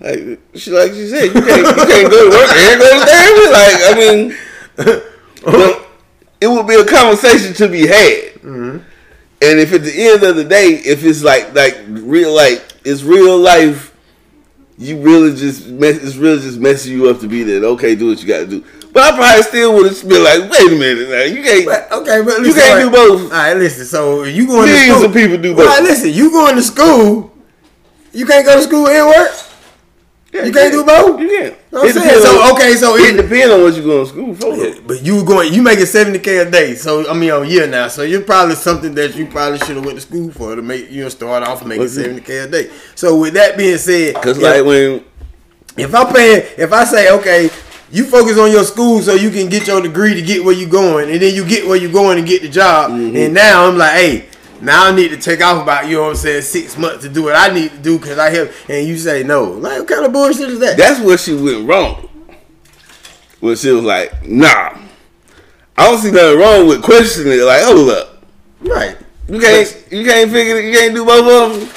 Like 0.00 0.40
she 0.54 0.70
like 0.70 0.92
she 0.92 1.06
said, 1.08 1.24
you 1.24 1.32
can't 1.32 1.66
you 1.66 1.84
can't 1.86 2.10
go 2.10 2.30
to 2.30 2.36
work 2.36 2.50
and 2.50 2.80
go 2.80 2.98
to 2.98 3.04
therapy. 3.06 3.46
Like 3.52 3.78
I 3.84 3.94
mean 3.98 4.32
it 6.40 6.48
would 6.48 6.66
be 6.66 6.74
a 6.74 6.84
conversation 6.84 7.54
to 7.54 7.68
be 7.68 7.86
had. 7.86 8.34
Mm-hmm. 8.42 8.78
And 9.40 9.60
if 9.60 9.72
at 9.72 9.82
the 9.82 9.92
end 9.94 10.22
of 10.22 10.36
the 10.36 10.44
day, 10.44 10.80
if 10.84 11.04
it's 11.04 11.22
like 11.22 11.54
like 11.54 11.76
real 11.88 12.34
like 12.34 12.64
it's 12.84 13.02
real 13.02 13.38
life, 13.38 13.94
you 14.78 15.00
really 15.00 15.34
just 15.34 15.68
mess, 15.68 15.96
it's 15.96 16.16
really 16.16 16.40
just 16.40 16.58
messing 16.58 16.92
you 16.92 17.08
up 17.08 17.20
to 17.20 17.28
be 17.28 17.42
there. 17.42 17.62
Okay, 17.64 17.94
do 17.94 18.08
what 18.08 18.22
you 18.22 18.28
got 18.28 18.38
to 18.40 18.46
do. 18.46 18.64
But 18.92 19.02
I 19.14 19.16
probably 19.16 19.42
still 19.42 19.74
would 19.74 19.86
have 19.92 20.08
been 20.08 20.24
like, 20.24 20.50
wait 20.50 20.72
a 20.72 20.76
minute, 20.76 21.08
now 21.10 21.22
you 21.22 21.42
can't. 21.42 21.66
But, 21.66 21.92
okay, 22.00 22.22
but 22.22 22.40
You 22.44 22.54
can't 22.54 22.80
all 22.84 22.90
do 22.90 22.90
both. 23.18 23.22
All 23.32 23.38
right, 23.38 23.56
listen. 23.56 23.84
So 23.84 24.24
you 24.24 24.46
going 24.46 24.66
to 24.66 24.72
Millions 24.72 24.96
school? 24.98 25.06
of 25.10 25.14
people 25.14 25.38
do 25.38 25.52
All 25.58 25.66
right, 25.66 25.82
listen. 25.82 26.10
You 26.12 26.30
going 26.30 26.56
to 26.56 26.62
school? 26.62 27.34
You 28.12 28.26
can't 28.26 28.44
go 28.44 28.56
to 28.56 28.62
school 28.62 28.88
and 28.88 29.06
work. 29.06 29.30
Yeah, 30.32 30.44
You 30.44 30.52
can't 30.52 30.72
do 30.72 30.84
both? 30.84 31.20
You 31.20 31.28
can't. 31.28 31.54
I'm 31.72 31.86
It 31.86 31.92
saying, 31.94 32.06
depends 32.06 32.22
so, 32.24 32.30
on- 32.40 32.52
okay, 32.56 32.74
so 32.74 32.96
it 32.96 33.14
it- 33.14 33.22
depends 33.22 33.52
on 33.54 33.62
what 33.62 33.74
you 33.76 33.82
going 33.82 34.04
to 34.04 34.10
school 34.10 34.34
for. 34.34 34.56
Yeah, 34.56 34.74
but 34.86 35.02
you 35.02 35.24
going, 35.24 35.52
you 35.54 35.62
making 35.62 35.86
seventy 35.86 36.18
k 36.18 36.38
a 36.38 36.50
day. 36.50 36.74
So 36.74 37.08
I 37.10 37.14
mean, 37.14 37.30
a 37.30 37.44
year 37.46 37.66
now. 37.66 37.88
So 37.88 38.02
you're 38.02 38.22
probably 38.22 38.54
something 38.54 38.94
that 38.94 39.14
you 39.16 39.26
probably 39.26 39.58
should 39.60 39.76
have 39.76 39.84
went 39.84 39.96
to 39.96 40.02
school 40.02 40.30
for 40.32 40.54
to 40.56 40.62
make 40.62 40.90
you 40.90 41.02
know 41.04 41.08
start 41.08 41.42
off 41.44 41.64
making 41.64 41.88
seventy 41.88 42.20
k 42.20 42.38
a 42.38 42.46
day. 42.46 42.70
So 42.94 43.16
with 43.18 43.34
that 43.34 43.56
being 43.56 43.78
said, 43.78 44.14
Because 44.14 44.38
like 44.38 44.64
when 44.64 45.04
if 45.78 45.94
I 45.94 46.12
pay, 46.12 46.36
if 46.58 46.72
I 46.72 46.84
say 46.84 47.10
okay, 47.12 47.48
you 47.90 48.04
focus 48.04 48.38
on 48.38 48.50
your 48.50 48.64
school 48.64 49.00
so 49.02 49.14
you 49.14 49.30
can 49.30 49.48
get 49.48 49.66
your 49.66 49.80
degree 49.80 50.14
to 50.14 50.22
get 50.22 50.44
where 50.44 50.54
you 50.54 50.66
going, 50.68 51.10
and 51.10 51.20
then 51.20 51.34
you 51.34 51.46
get 51.46 51.66
where 51.66 51.76
you 51.76 51.90
going 51.90 52.18
and 52.18 52.26
get 52.26 52.42
the 52.42 52.48
job, 52.48 52.90
Mm-hmm. 52.90 53.16
and 53.16 53.34
now 53.34 53.66
I'm 53.66 53.76
like, 53.78 53.92
hey. 53.92 54.24
Now 54.60 54.86
I 54.86 54.90
need 54.92 55.10
to 55.10 55.16
take 55.16 55.40
off 55.40 55.62
about 55.62 55.86
you 55.86 55.94
know 55.98 56.02
what 56.02 56.08
I'm 56.10 56.16
saying 56.16 56.42
six 56.42 56.76
months 56.76 57.04
to 57.04 57.08
do 57.08 57.22
what 57.22 57.36
I 57.36 57.54
need 57.54 57.70
to 57.70 57.78
do 57.78 57.96
because 57.96 58.18
I 58.18 58.30
have 58.30 58.52
and 58.68 58.88
you 58.88 58.96
say 58.98 59.22
no 59.22 59.44
like 59.44 59.78
what 59.78 59.86
kind 59.86 60.04
of 60.04 60.12
bullshit 60.12 60.50
is 60.50 60.58
that? 60.58 60.76
that's 60.76 60.98
where 61.00 61.16
she 61.16 61.32
went 61.32 61.68
wrong. 61.68 62.08
When 63.38 63.54
she 63.54 63.70
was 63.70 63.84
like, 63.84 64.26
nah. 64.26 64.76
I 65.76 65.84
don't 65.88 65.98
see 65.98 66.10
nothing 66.10 66.40
wrong 66.40 66.66
with 66.66 66.82
questioning 66.82 67.34
it. 67.38 67.42
Like, 67.44 67.62
hold 67.62 67.88
up. 67.90 68.24
right. 68.62 68.96
You 69.28 69.38
can't 69.38 69.84
you 69.92 70.04
can't 70.04 70.28
figure 70.32 70.56
it, 70.58 70.64
you 70.64 70.72
can't 70.72 70.92
do 70.92 71.04
both 71.04 71.52
of 71.54 71.60
them. 71.60 71.68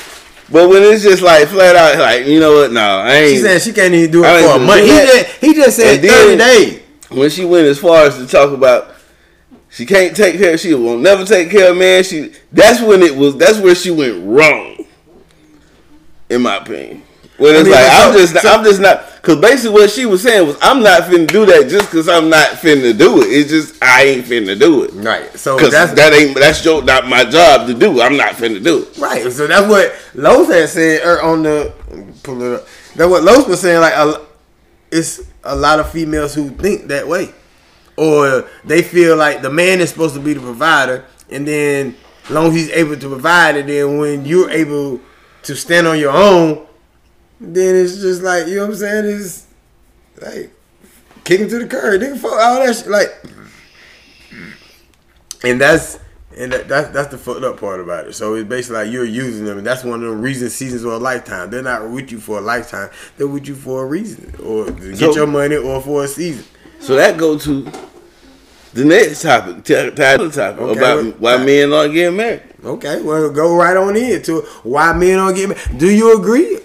But 0.51 0.67
when 0.69 0.83
it's 0.83 1.01
just 1.03 1.21
like 1.21 1.47
flat 1.47 1.75
out 1.75 1.97
like, 1.99 2.25
you 2.25 2.39
know 2.39 2.53
what, 2.53 2.71
no, 2.71 2.81
I 2.81 3.11
ain't 3.13 3.29
She 3.37 3.41
said 3.41 3.61
she 3.61 3.71
can't 3.71 3.93
even 3.93 4.11
do 4.11 4.23
it 4.23 4.27
I 4.27 4.41
for 4.41 4.55
a 4.57 4.59
month. 4.59 4.81
He 4.81 4.87
just 4.87 5.29
he 5.41 5.53
just 5.53 5.77
said 5.77 6.01
then- 6.01 6.11
thirty 6.11 6.37
days. 6.37 6.81
when 7.09 7.29
she 7.29 7.45
went 7.45 7.67
as 7.67 7.79
far 7.79 8.05
as 8.05 8.17
to 8.17 8.27
talk 8.27 8.51
about 8.51 8.93
she 9.69 9.85
can't 9.85 10.15
take 10.15 10.37
care 10.37 10.57
she 10.57 10.73
will 10.73 10.97
never 10.97 11.23
take 11.25 11.49
care 11.49 11.71
of 11.71 11.77
man, 11.77 12.03
she 12.03 12.33
that's 12.51 12.81
when 12.81 13.01
it 13.01 13.15
was 13.15 13.37
that's 13.37 13.59
where 13.59 13.75
she 13.75 13.91
went 13.91 14.25
wrong. 14.25 14.85
In 16.29 16.41
my 16.43 16.57
opinion. 16.57 17.03
When 17.37 17.55
it's 17.55 17.63
mean, 17.63 17.71
like 17.73 17.85
but 17.87 18.07
I'm 18.07 18.13
just 18.13 18.41
so- 18.41 18.49
I'm 18.49 18.63
just 18.63 18.79
not 18.81 19.03
because 19.21 19.39
basically 19.39 19.79
what 19.79 19.91
she 19.91 20.05
was 20.07 20.23
saying 20.23 20.47
was 20.47 20.57
I'm 20.61 20.81
not 20.81 21.03
finna 21.03 21.27
do 21.27 21.45
that 21.45 21.69
just 21.69 21.91
because 21.91 22.09
I'm 22.09 22.29
not 22.29 22.47
finna 22.57 22.97
do 22.97 23.21
it. 23.21 23.27
It's 23.27 23.51
just 23.51 23.83
I 23.83 24.03
ain't 24.03 24.25
finna 24.25 24.59
do 24.59 24.83
it. 24.83 24.91
Right. 24.93 25.31
So 25.37 25.59
Cause 25.59 25.71
that's 25.71 25.93
that 25.93 26.11
ain't 26.13 26.35
that's 26.35 26.65
your 26.65 26.83
not 26.83 27.07
my 27.07 27.25
job 27.25 27.67
to 27.67 27.73
do. 27.75 28.01
I'm 28.01 28.17
not 28.17 28.33
finna 28.33 28.63
do 28.63 28.83
it. 28.83 28.97
right. 28.97 29.31
So 29.31 29.45
that's 29.45 29.67
what 29.67 29.93
Los 30.15 30.47
had 30.47 30.69
said 30.69 31.05
er, 31.05 31.21
on 31.21 31.43
the 31.43 31.71
pull 32.23 32.41
it 32.41 32.61
up. 32.61 32.67
That's 32.95 33.09
what 33.09 33.23
Los 33.23 33.47
was 33.47 33.61
saying. 33.61 33.81
Like 33.81 33.93
a, 33.93 34.25
it's 34.91 35.21
a 35.43 35.55
lot 35.55 35.79
of 35.79 35.91
females 35.91 36.33
who 36.33 36.49
think 36.49 36.87
that 36.87 37.07
way, 37.07 37.31
or 37.97 38.49
they 38.65 38.81
feel 38.81 39.17
like 39.17 39.43
the 39.43 39.51
man 39.51 39.81
is 39.81 39.91
supposed 39.91 40.15
to 40.15 40.19
be 40.19 40.33
the 40.33 40.41
provider, 40.41 41.05
and 41.29 41.47
then 41.47 41.95
as 42.25 42.31
long 42.31 42.47
as 42.47 42.53
he's 42.55 42.69
able 42.71 42.97
to 42.97 43.07
provide, 43.07 43.55
and 43.55 43.69
then 43.69 43.97
when 43.99 44.25
you're 44.25 44.49
able 44.49 44.99
to 45.43 45.55
stand 45.55 45.85
on 45.85 45.99
your 45.99 46.11
own, 46.11 46.65
then 47.41 47.75
it's 47.75 47.97
just 47.97 48.21
like 48.21 48.47
you 48.47 48.55
know 48.55 48.67
what 48.67 48.71
I'm 48.71 48.75
saying. 48.75 49.05
It's 49.19 49.47
like 50.21 50.51
kick 51.23 51.39
him 51.39 51.49
to 51.49 51.59
the 51.59 51.67
curb, 51.67 52.01
nigga. 52.01 52.17
Fuck 52.17 52.31
all 52.33 52.65
that 52.65 52.75
shit. 52.75 52.87
Like, 52.87 53.09
and 55.43 55.59
that's 55.59 55.99
and 56.37 56.53
that, 56.53 56.67
that's 56.67 56.89
that's 56.89 57.07
the 57.09 57.17
fucked 57.17 57.43
up 57.43 57.59
part 57.59 57.79
about 57.79 58.07
it. 58.07 58.13
So 58.13 58.35
it's 58.35 58.47
basically 58.47 58.83
like 58.83 58.91
you're 58.91 59.05
using 59.05 59.45
them, 59.45 59.57
and 59.57 59.65
that's 59.65 59.83
one 59.83 60.03
of 60.03 60.09
the 60.09 60.15
reasons 60.15 60.53
seasons 60.53 60.85
are 60.85 60.93
a 60.93 60.97
lifetime. 60.97 61.49
They're 61.49 61.63
not 61.63 61.89
with 61.89 62.11
you 62.11 62.19
for 62.19 62.37
a 62.37 62.41
lifetime. 62.41 62.89
They're 63.17 63.27
with 63.27 63.47
you 63.47 63.55
for 63.55 63.83
a 63.83 63.85
reason, 63.85 64.33
or 64.43 64.65
to 64.65 64.95
get 64.95 65.15
your 65.15 65.27
money, 65.27 65.55
or 65.55 65.81
for 65.81 66.03
a 66.03 66.07
season. 66.07 66.45
So 66.79 66.95
that 66.95 67.17
go 67.17 67.37
to 67.37 67.71
the 68.73 68.85
next 68.85 69.23
topic, 69.23 69.63
t- 69.63 69.91
title 69.91 70.31
topic 70.31 70.61
Okay, 70.61 70.79
about 70.79 71.19
why 71.19 71.37
men 71.43 71.73
aren't 71.73 71.93
getting 71.93 72.15
married. 72.15 72.43
Okay, 72.63 73.01
well, 73.01 73.29
go 73.29 73.55
right 73.55 73.75
on 73.75 73.97
in 73.97 74.21
to 74.23 74.41
why 74.63 74.93
men 74.93 75.17
don't 75.17 75.35
get 75.35 75.49
married. 75.49 75.77
Do 75.77 75.89
you 75.89 76.17
agree, 76.17 76.59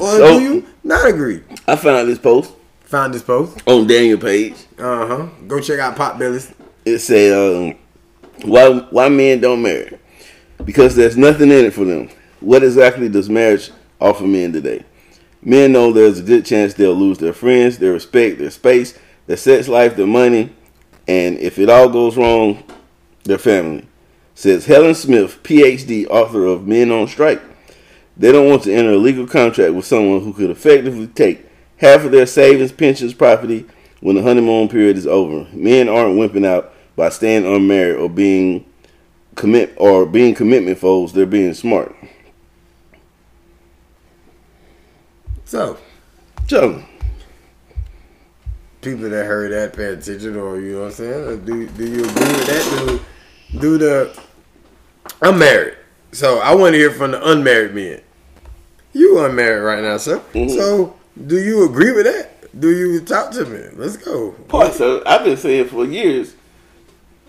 or 0.00 0.16
So- 0.16 0.38
do 0.38 0.44
you 0.44 0.66
not 0.84 1.06
agree? 1.08 1.40
I 1.66 1.76
found 1.76 2.08
this 2.08 2.18
post 2.18 2.50
Found 2.86 3.14
this 3.14 3.22
post. 3.22 3.56
on 3.66 3.86
Daniel 3.86 4.18
page. 4.18 4.54
Uh 4.78 5.06
huh. 5.06 5.26
Go 5.48 5.60
check 5.60 5.78
out 5.78 5.96
Pop 5.96 6.18
Bellis. 6.18 6.50
It 6.84 6.98
said, 6.98 7.32
um, 7.32 7.74
"Why 8.44 8.68
why 8.90 9.08
men 9.08 9.40
don't 9.40 9.62
marry? 9.62 9.98
Because 10.64 10.94
there's 10.94 11.16
nothing 11.16 11.50
in 11.50 11.64
it 11.66 11.72
for 11.74 11.84
them. 11.84 12.08
What 12.40 12.62
exactly 12.62 13.08
does 13.08 13.30
marriage 13.30 13.70
offer 14.00 14.24
men 14.24 14.52
today? 14.52 14.84
Men 15.44 15.72
know 15.72 15.92
there's 15.92 16.18
a 16.20 16.22
good 16.22 16.44
chance 16.44 16.74
they'll 16.74 16.94
lose 16.94 17.18
their 17.18 17.32
friends, 17.32 17.78
their 17.78 17.92
respect, 17.92 18.38
their 18.38 18.50
space, 18.50 18.94
their 19.26 19.36
sex 19.36 19.68
life, 19.68 19.96
their 19.96 20.06
money, 20.06 20.50
and 21.08 21.38
if 21.38 21.58
it 21.58 21.68
all 21.70 21.88
goes 21.88 22.16
wrong, 22.16 22.62
their 23.24 23.38
family." 23.38 23.86
Says 24.34 24.66
Helen 24.66 24.94
Smith, 24.94 25.38
PhD, 25.42 26.06
author 26.08 26.44
of 26.46 26.66
Men 26.66 26.90
on 26.90 27.06
Strike. 27.08 27.40
They 28.16 28.32
don't 28.32 28.48
want 28.48 28.64
to 28.64 28.72
enter 28.74 28.92
a 28.92 28.96
legal 28.96 29.26
contract 29.26 29.74
with 29.74 29.86
someone 29.86 30.22
who 30.22 30.32
could 30.32 30.50
effectively 30.50 31.06
take 31.06 31.46
half 31.78 32.04
of 32.04 32.12
their 32.12 32.26
savings, 32.26 32.72
pensions, 32.72 33.14
property, 33.14 33.66
when 34.00 34.16
the 34.16 34.22
honeymoon 34.22 34.68
period 34.68 34.96
is 34.96 35.06
over. 35.06 35.48
Men 35.52 35.88
aren't 35.88 36.16
wimping 36.16 36.46
out 36.46 36.72
by 36.96 37.08
staying 37.08 37.46
unmarried 37.46 37.96
or 37.96 38.08
being 38.08 38.64
commit 39.34 39.72
or 39.76 40.04
being 40.06 40.34
commitment 40.34 40.78
foes. 40.78 41.12
They're 41.12 41.26
being 41.26 41.54
smart. 41.54 41.94
So, 45.44 45.78
So, 46.48 46.82
people 48.80 49.08
that 49.10 49.26
heard 49.26 49.52
that 49.52 49.74
pay 49.74 49.92
attention, 49.92 50.36
or 50.36 50.58
you 50.58 50.72
know 50.72 50.80
what 50.80 50.86
I'm 50.86 50.92
saying? 50.92 51.44
Do 51.44 51.66
do 51.68 51.86
you 51.86 52.04
agree 52.04 52.32
with 52.32 52.46
that? 52.46 53.00
Do 53.52 53.58
do 53.60 53.78
the 53.78 54.22
I'm 55.20 55.38
married, 55.38 55.74
so 56.12 56.38
I 56.38 56.54
want 56.54 56.74
to 56.74 56.78
hear 56.78 56.90
from 56.90 57.12
the 57.12 57.30
unmarried 57.30 57.74
men. 57.74 58.00
You 58.92 59.24
unmarried 59.24 59.62
right 59.62 59.82
now, 59.82 59.96
sir. 59.96 60.20
Mhm. 60.34 60.50
So, 60.50 60.94
do 61.26 61.38
you 61.38 61.64
agree 61.64 61.92
with 61.92 62.04
that? 62.04 62.60
Do 62.60 62.70
you 62.70 63.00
talk 63.00 63.30
to 63.32 63.46
me? 63.46 63.60
Let's 63.74 63.96
go. 63.96 64.32
Boy, 64.48 64.70
so 64.70 65.02
I've 65.06 65.24
been 65.24 65.38
saying 65.38 65.68
for 65.68 65.84
years 65.86 66.34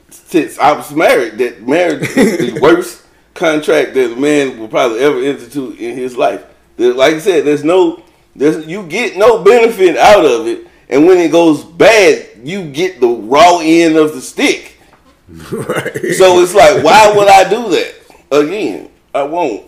since 0.09 0.59
I 0.59 0.73
was 0.73 0.91
married 0.91 1.37
that 1.37 1.65
marriage 1.65 2.01
is 2.17 2.37
the 2.53 2.59
worst 2.59 3.03
contract 3.33 3.93
that 3.93 4.11
a 4.11 4.15
man 4.15 4.59
will 4.59 4.67
probably 4.67 4.99
ever 4.99 5.19
enter 5.19 5.43
into 5.45 5.71
in 5.71 5.95
his 5.97 6.17
life. 6.17 6.43
Like 6.77 7.15
I 7.15 7.19
said, 7.19 7.45
there's 7.45 7.63
no, 7.63 8.03
there's 8.35 8.65
you 8.67 8.85
get 8.87 9.15
no 9.15 9.43
benefit 9.43 9.95
out 9.97 10.25
of 10.25 10.47
it, 10.47 10.67
and 10.89 11.05
when 11.07 11.17
it 11.19 11.31
goes 11.31 11.63
bad, 11.63 12.27
you 12.43 12.69
get 12.71 12.99
the 12.99 13.07
raw 13.07 13.59
end 13.61 13.95
of 13.95 14.13
the 14.13 14.21
stick. 14.21 14.77
right. 15.29 16.13
So 16.17 16.41
it's 16.41 16.53
like, 16.53 16.83
why 16.83 17.13
would 17.15 17.29
I 17.29 17.49
do 17.49 17.69
that 17.69 17.95
again? 18.33 18.89
I 19.13 19.23
won't. 19.23 19.65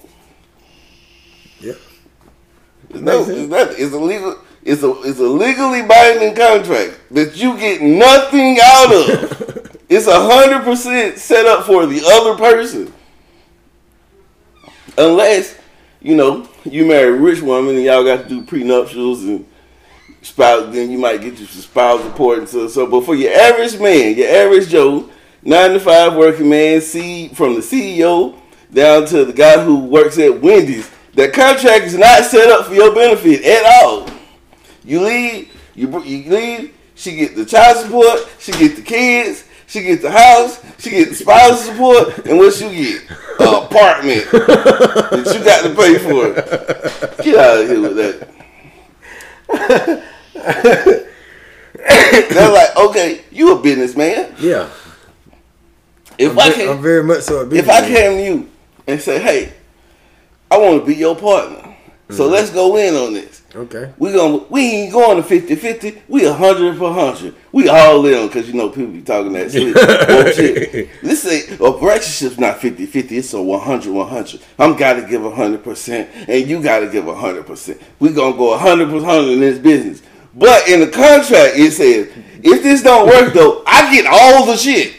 yeah. 1.59 1.73
It's 2.89 2.99
no, 2.99 3.21
it's 3.21 3.49
nothing. 3.49 3.75
It's 3.77 3.93
a 3.93 3.99
legal. 3.99 4.39
It's 4.63 4.81
a 4.81 4.91
it's 5.03 5.19
a 5.19 5.27
legally 5.27 5.83
binding 5.83 6.35
contract 6.35 6.99
that 7.11 7.35
you 7.35 7.57
get 7.57 7.81
nothing 7.81 8.57
out 8.63 8.93
of. 8.93 9.85
it's 9.89 10.07
a 10.07 10.19
hundred 10.19 10.63
percent 10.63 11.19
set 11.19 11.45
up 11.45 11.65
for 11.65 11.85
the 11.85 12.01
other 12.03 12.35
person, 12.35 12.91
unless 14.97 15.55
you 16.01 16.15
know 16.15 16.47
you 16.63 16.85
marry 16.85 17.09
a 17.09 17.19
rich 17.19 17.41
woman 17.41 17.75
and 17.75 17.85
y'all 17.85 18.03
got 18.03 18.23
to 18.23 18.29
do 18.29 18.41
prenuptials 18.41 19.23
and 19.23 19.45
spouse. 20.23 20.73
Then 20.73 20.89
you 20.89 20.97
might 20.97 21.21
get 21.21 21.39
you 21.39 21.45
some 21.45 21.61
spouse 21.61 22.01
support 22.03 22.39
and 22.39 22.49
so 22.49 22.67
so. 22.67 22.87
But 22.87 23.05
for 23.05 23.13
your 23.13 23.33
average 23.33 23.79
man, 23.79 24.17
your 24.17 24.29
average 24.29 24.69
Joe, 24.69 25.09
nine 25.43 25.73
to 25.73 25.79
five 25.79 26.15
working 26.15 26.49
man, 26.49 26.81
see 26.81 27.27
from 27.29 27.53
the 27.53 27.61
CEO 27.61 28.39
down 28.75 29.05
to 29.07 29.25
the 29.25 29.33
guy 29.33 29.63
who 29.63 29.79
works 29.79 30.19
at 30.19 30.41
Wendy's, 30.41 30.91
that 31.15 31.33
contract 31.33 31.85
is 31.85 31.97
not 31.97 32.25
set 32.25 32.49
up 32.49 32.67
for 32.67 32.73
your 32.73 32.93
benefit 32.93 33.43
at 33.43 33.65
all. 33.83 34.07
You 34.83 35.01
leave, 35.01 35.51
you 35.73 36.03
you 36.03 36.29
leave. 36.29 36.73
She 36.93 37.15
get 37.15 37.35
the 37.35 37.45
child 37.45 37.77
support. 37.77 38.27
She 38.39 38.51
get 38.51 38.75
the 38.75 38.81
kids. 38.81 39.45
She 39.67 39.81
get 39.81 40.01
the 40.01 40.11
house. 40.11 40.63
She 40.79 40.91
get 40.91 41.09
the 41.09 41.15
spousal 41.15 41.57
support. 41.57 42.25
And 42.25 42.37
what 42.37 42.59
you 42.61 42.69
get? 42.69 43.09
An 43.39 43.65
apartment 43.65 44.31
that 44.31 45.33
you 45.33 45.43
got 45.43 45.63
to 45.63 45.75
pay 45.75 45.97
for. 45.97 46.33
Get 47.23 47.37
out 47.37 47.61
of 47.61 47.67
here 47.67 47.81
with 47.81 47.95
that. 47.97 48.29
They're 52.29 52.51
like, 52.51 52.77
okay, 52.77 53.23
you 53.31 53.57
a 53.57 53.61
businessman. 53.61 54.35
Yeah. 54.39 54.69
If 56.17 56.31
I'm, 56.31 56.39
I 56.39 56.51
can, 56.53 56.69
I'm 56.69 56.81
very 56.81 57.03
much 57.03 57.21
so. 57.21 57.41
a 57.41 57.53
if 57.53 57.67
I 57.67 57.81
came 57.81 58.17
to 58.17 58.23
you 58.23 58.49
and 58.87 58.99
say, 59.01 59.19
hey, 59.21 59.53
I 60.51 60.57
want 60.57 60.81
to 60.81 60.85
be 60.85 60.95
your 60.95 61.15
partner, 61.15 61.61
Mm-hmm. 62.05 62.17
so 62.17 62.27
let's 62.27 62.51
go 62.51 62.77
in 62.77 62.93
on 62.93 63.13
this. 63.13 63.41
Okay. 63.55 63.91
We 63.97 64.11
going 64.11 64.45
we 64.51 64.61
ain't 64.61 64.93
going 64.93 65.17
to 65.23 65.27
50-50. 65.27 66.01
We 66.07 66.25
a 66.25 66.33
hundred 66.33 66.77
for 66.77 66.93
hundred. 66.93 67.33
We 67.51 67.67
all 67.67 68.05
in 68.05 68.27
because 68.27 68.47
you 68.47 68.53
know 68.53 68.69
people 68.69 68.91
be 68.91 69.01
talking 69.01 69.33
that 69.33 69.51
shit. 69.51 69.73
bullshit. 70.07 71.01
This 71.01 71.25
ain't 71.25 71.59
a 71.59 71.63
relationship's 71.63 72.37
not 72.39 72.59
50-50. 72.59 73.11
It's 73.11 73.33
a 73.33 73.37
100-100. 73.37 74.43
I'm 74.59 74.75
gotta 74.77 75.01
give 75.01 75.23
hundred 75.33 75.63
percent, 75.63 76.11
and 76.29 76.47
you 76.47 76.61
gotta 76.61 76.85
give 76.89 77.05
hundred 77.05 77.47
percent. 77.47 77.81
We 77.97 78.13
gonna 78.13 78.37
go 78.37 78.55
hundred 78.55 78.89
percent 78.91 79.27
in 79.31 79.39
this 79.39 79.57
business. 79.57 80.03
But 80.35 80.67
in 80.69 80.81
the 80.81 80.87
contract, 80.91 81.55
it 81.57 81.71
says 81.71 82.11
if 82.43 82.61
this 82.61 82.83
don't 82.83 83.07
work 83.07 83.33
though, 83.33 83.63
I 83.65 83.91
get 83.91 84.05
all 84.05 84.45
the 84.45 84.57
shit. 84.57 84.95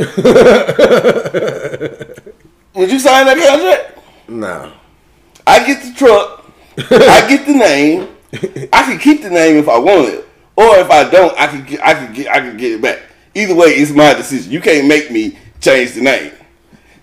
Would 2.76 2.92
you 2.92 2.98
sign 2.98 3.24
that 3.24 3.38
contract? 3.38 4.28
No. 4.28 4.70
I 5.46 5.66
get 5.66 5.82
the 5.82 5.94
truck. 5.94 6.44
I 6.78 7.26
get 7.26 7.46
the 7.46 7.54
name. 7.54 8.08
I 8.70 8.82
can 8.82 8.98
keep 8.98 9.22
the 9.22 9.30
name 9.30 9.56
if 9.56 9.66
I 9.66 9.78
want 9.78 10.10
it, 10.10 10.28
or 10.56 10.76
if 10.76 10.90
I 10.90 11.08
don't, 11.08 11.32
I 11.40 11.46
can 11.46 11.64
get, 11.64 11.82
I 11.82 11.94
can 11.94 12.12
get, 12.12 12.28
I 12.28 12.40
can 12.40 12.56
get 12.58 12.72
it 12.72 12.82
back. 12.82 13.00
Either 13.34 13.54
way, 13.54 13.68
it's 13.68 13.92
my 13.92 14.12
decision. 14.12 14.52
You 14.52 14.60
can't 14.60 14.86
make 14.86 15.10
me 15.10 15.38
change 15.60 15.94
the 15.94 16.02
name. 16.02 16.32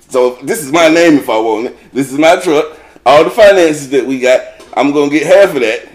So 0.09 0.35
this 0.43 0.61
is 0.61 0.71
my 0.71 0.89
name 0.89 1.15
if 1.17 1.27
I 1.27 1.39
want 1.39 1.67
it. 1.67 1.91
This 1.91 2.11
is 2.11 2.19
my 2.19 2.35
truck. 2.35 2.77
All 3.03 3.23
the 3.23 3.31
finances 3.31 3.89
that 3.89 4.05
we 4.05 4.19
got, 4.19 4.41
I'm 4.77 4.91
gonna 4.93 5.09
get 5.09 5.25
half 5.25 5.55
of 5.55 5.61
that, 5.61 5.89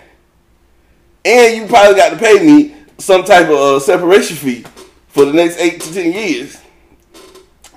and 1.25 1.57
you 1.57 1.67
probably 1.69 1.95
got 1.95 2.11
to 2.11 2.17
pay 2.17 2.45
me 2.45 2.75
some 2.99 3.23
type 3.23 3.47
of 3.47 3.53
uh, 3.53 3.79
separation 3.79 4.37
fee 4.37 4.65
for 5.07 5.25
the 5.25 5.33
next 5.33 5.59
eight 5.61 5.81
to 5.83 5.95
ten 5.95 6.13
years 6.13 6.61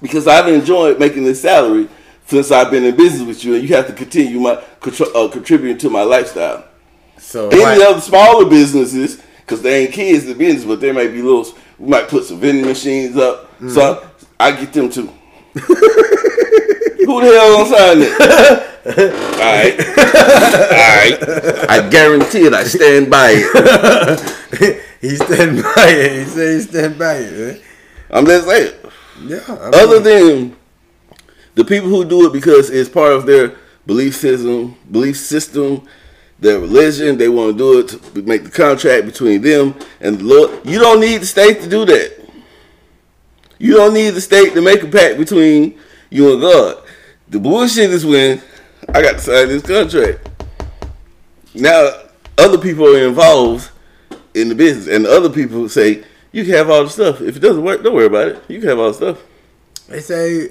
because 0.02 0.28
I've 0.28 0.48
enjoyed 0.48 1.00
making 1.00 1.24
this 1.24 1.42
salary 1.42 1.88
since 2.26 2.52
I've 2.52 2.72
been 2.72 2.84
in 2.84 2.96
business 2.96 3.28
with 3.28 3.44
you, 3.44 3.56
and 3.56 3.68
you 3.68 3.76
have 3.76 3.88
to 3.88 3.94
continue 3.94 4.40
my 4.40 4.52
uh, 4.54 5.28
contributing 5.30 5.78
to 5.80 5.90
my 5.90 6.04
lifestyle. 6.04 6.66
So 7.18 7.50
Any 7.50 7.84
other 7.84 8.02
smaller 8.02 8.50
businesses, 8.50 9.22
because 9.42 9.62
they 9.62 9.84
ain't 9.86 9.94
kids 9.94 10.28
in 10.28 10.38
business, 10.38 10.66
but 10.66 10.80
there 10.82 10.94
may 10.94 11.08
be 11.08 11.22
little. 11.22 11.46
We 11.78 11.90
might 11.90 12.08
put 12.08 12.26
some 12.26 12.40
vending 12.40 12.66
machines 12.66 13.18
up, 13.18 13.50
so 13.70 14.08
I 14.40 14.52
get 14.52 14.74
them 14.74 14.90
too. 14.90 15.08
Who 15.54 17.20
the 17.20 17.28
hell 17.28 17.58
gonna 17.58 17.70
sign 17.70 18.00
that? 18.00 18.68
All 18.84 18.94
right, 19.38 19.80
all 20.72 21.60
right. 21.60 21.70
I 21.70 21.88
guarantee 21.90 22.46
it. 22.48 22.54
I 22.54 22.64
stand 22.64 23.12
by 23.12 23.34
it. 23.36 24.82
he 25.02 25.16
stand 25.18 25.62
by 25.62 25.86
it. 25.88 26.20
He 26.20 26.26
said 26.26 26.56
he 26.56 26.62
stand 26.62 26.98
by 26.98 27.14
it. 27.18 27.32
Man. 27.32 27.62
I'm 28.10 28.26
just 28.26 28.48
saying. 28.48 28.74
Yeah. 29.26 29.44
I 29.48 29.84
Other 29.84 30.00
than 30.00 30.56
the 31.56 31.66
people 31.66 31.90
who 31.90 32.06
do 32.06 32.28
it 32.28 32.34
because 32.34 32.70
it's 32.70 32.90
part 32.90 33.14
of 33.14 33.26
their 33.26 33.56
belief 33.86 34.16
system, 34.16 34.76
belief 34.90 35.18
system, 35.18 35.88
their 36.40 36.60
religion, 36.60 37.18
they 37.18 37.30
want 37.30 37.54
to 37.54 37.58
do 37.58 37.80
it 37.80 37.88
to 37.90 38.22
make 38.24 38.44
the 38.44 38.50
contract 38.50 39.06
between 39.06 39.42
them 39.42 39.76
and 40.00 40.20
the 40.20 40.24
Lord. 40.24 40.66
You 40.66 40.80
don't 40.80 41.00
need 41.00 41.22
the 41.22 41.26
state 41.26 41.62
to 41.62 41.70
do 41.70 41.86
that. 41.86 42.20
You 43.60 43.76
don't 43.76 43.94
need 43.94 44.12
the 44.12 44.22
state 44.22 44.54
to 44.56 44.62
make 44.62 44.82
a 44.82 44.88
pact 44.88 45.20
between 45.20 45.78
you 46.10 46.34
and 46.34 46.42
God. 46.42 46.84
The 47.30 47.40
bullshit 47.40 47.92
is 47.92 48.06
when 48.06 48.42
I 48.90 49.02
got 49.02 49.14
to 49.14 49.20
sign 49.20 49.48
this 49.50 49.62
contract. 49.62 50.28
Now 51.54 51.92
other 52.38 52.58
people 52.58 52.88
are 52.88 53.08
involved 53.08 53.70
in 54.34 54.50
the 54.50 54.56
business, 54.56 54.88
and 54.88 55.06
the 55.06 55.12
other 55.12 55.30
people 55.30 55.70
say 55.70 56.04
you 56.32 56.44
can 56.46 56.54
have 56.54 56.70
all 56.70 56.84
the 56.84 56.90
stuff. 56.90 57.22
If 57.22 57.38
it 57.38 57.40
doesn't 57.40 57.64
work, 57.64 57.84
don't 57.84 57.94
worry 57.94 58.06
about 58.06 58.28
it. 58.30 58.44
You 58.48 58.60
can 58.60 58.70
have 58.70 58.80
all 58.80 58.88
the 58.92 58.94
stuff. 58.94 59.20
they 59.88 60.00
say 60.02 60.50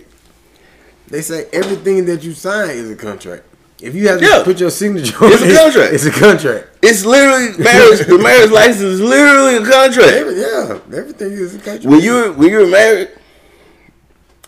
they 1.08 1.22
say 1.22 1.46
everything 1.52 2.04
that 2.06 2.22
you 2.22 2.32
sign 2.32 2.70
is 2.70 2.90
a 2.90 2.96
contract. 2.96 3.44
If 3.80 3.94
you 3.94 4.08
have 4.08 4.20
to 4.20 4.26
Yeah. 4.26 4.42
put 4.44 4.60
your 4.60 4.70
signature 4.70 5.16
on 5.24 5.32
It's 5.32 5.42
a 5.42 5.54
contract. 5.56 5.94
It's 5.94 6.04
a 6.04 6.10
contract. 6.10 6.66
It's 6.82 7.04
literally 7.04 7.56
marriage. 7.62 8.00
the 8.06 8.18
marriage 8.18 8.50
license 8.50 8.82
is 8.82 9.00
literally 9.00 9.56
a 9.56 9.64
contract. 9.64 10.12
Every, 10.12 10.34
yeah, 10.40 10.78
everything 10.98 11.32
is 11.32 11.54
a 11.54 11.58
contract. 11.58 11.84
When 11.86 12.00
you 12.00 12.32
when 12.34 12.50
you 12.50 12.58
were 12.58 12.66
married, 12.66 13.08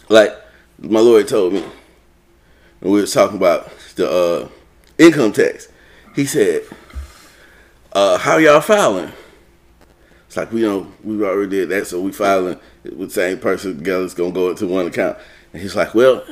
like 0.08 0.32
my 0.78 1.00
lawyer 1.00 1.24
told 1.24 1.54
me, 1.54 1.64
and 2.82 2.90
we 2.92 3.00
were 3.00 3.06
talking 3.06 3.36
about 3.38 3.70
the 3.96 4.10
uh, 4.10 4.48
income 4.98 5.32
tax. 5.32 5.68
He 6.14 6.26
said, 6.26 6.64
uh, 7.94 8.18
"How 8.18 8.36
y'all 8.36 8.60
filing?" 8.60 9.12
It's 10.32 10.36
like 10.38 10.50
we 10.50 10.62
know 10.62 10.90
we 11.04 11.22
already 11.22 11.50
did 11.50 11.68
that, 11.68 11.86
so 11.86 12.00
we 12.00 12.10
filing 12.10 12.58
with 12.84 13.08
the 13.08 13.10
same 13.10 13.36
person 13.36 13.76
together. 13.76 14.02
It's 14.02 14.14
gonna 14.14 14.30
go 14.32 14.48
into 14.48 14.66
one 14.66 14.86
account. 14.86 15.18
And 15.52 15.60
he's 15.60 15.76
like, 15.76 15.94
"Well, 15.94 16.24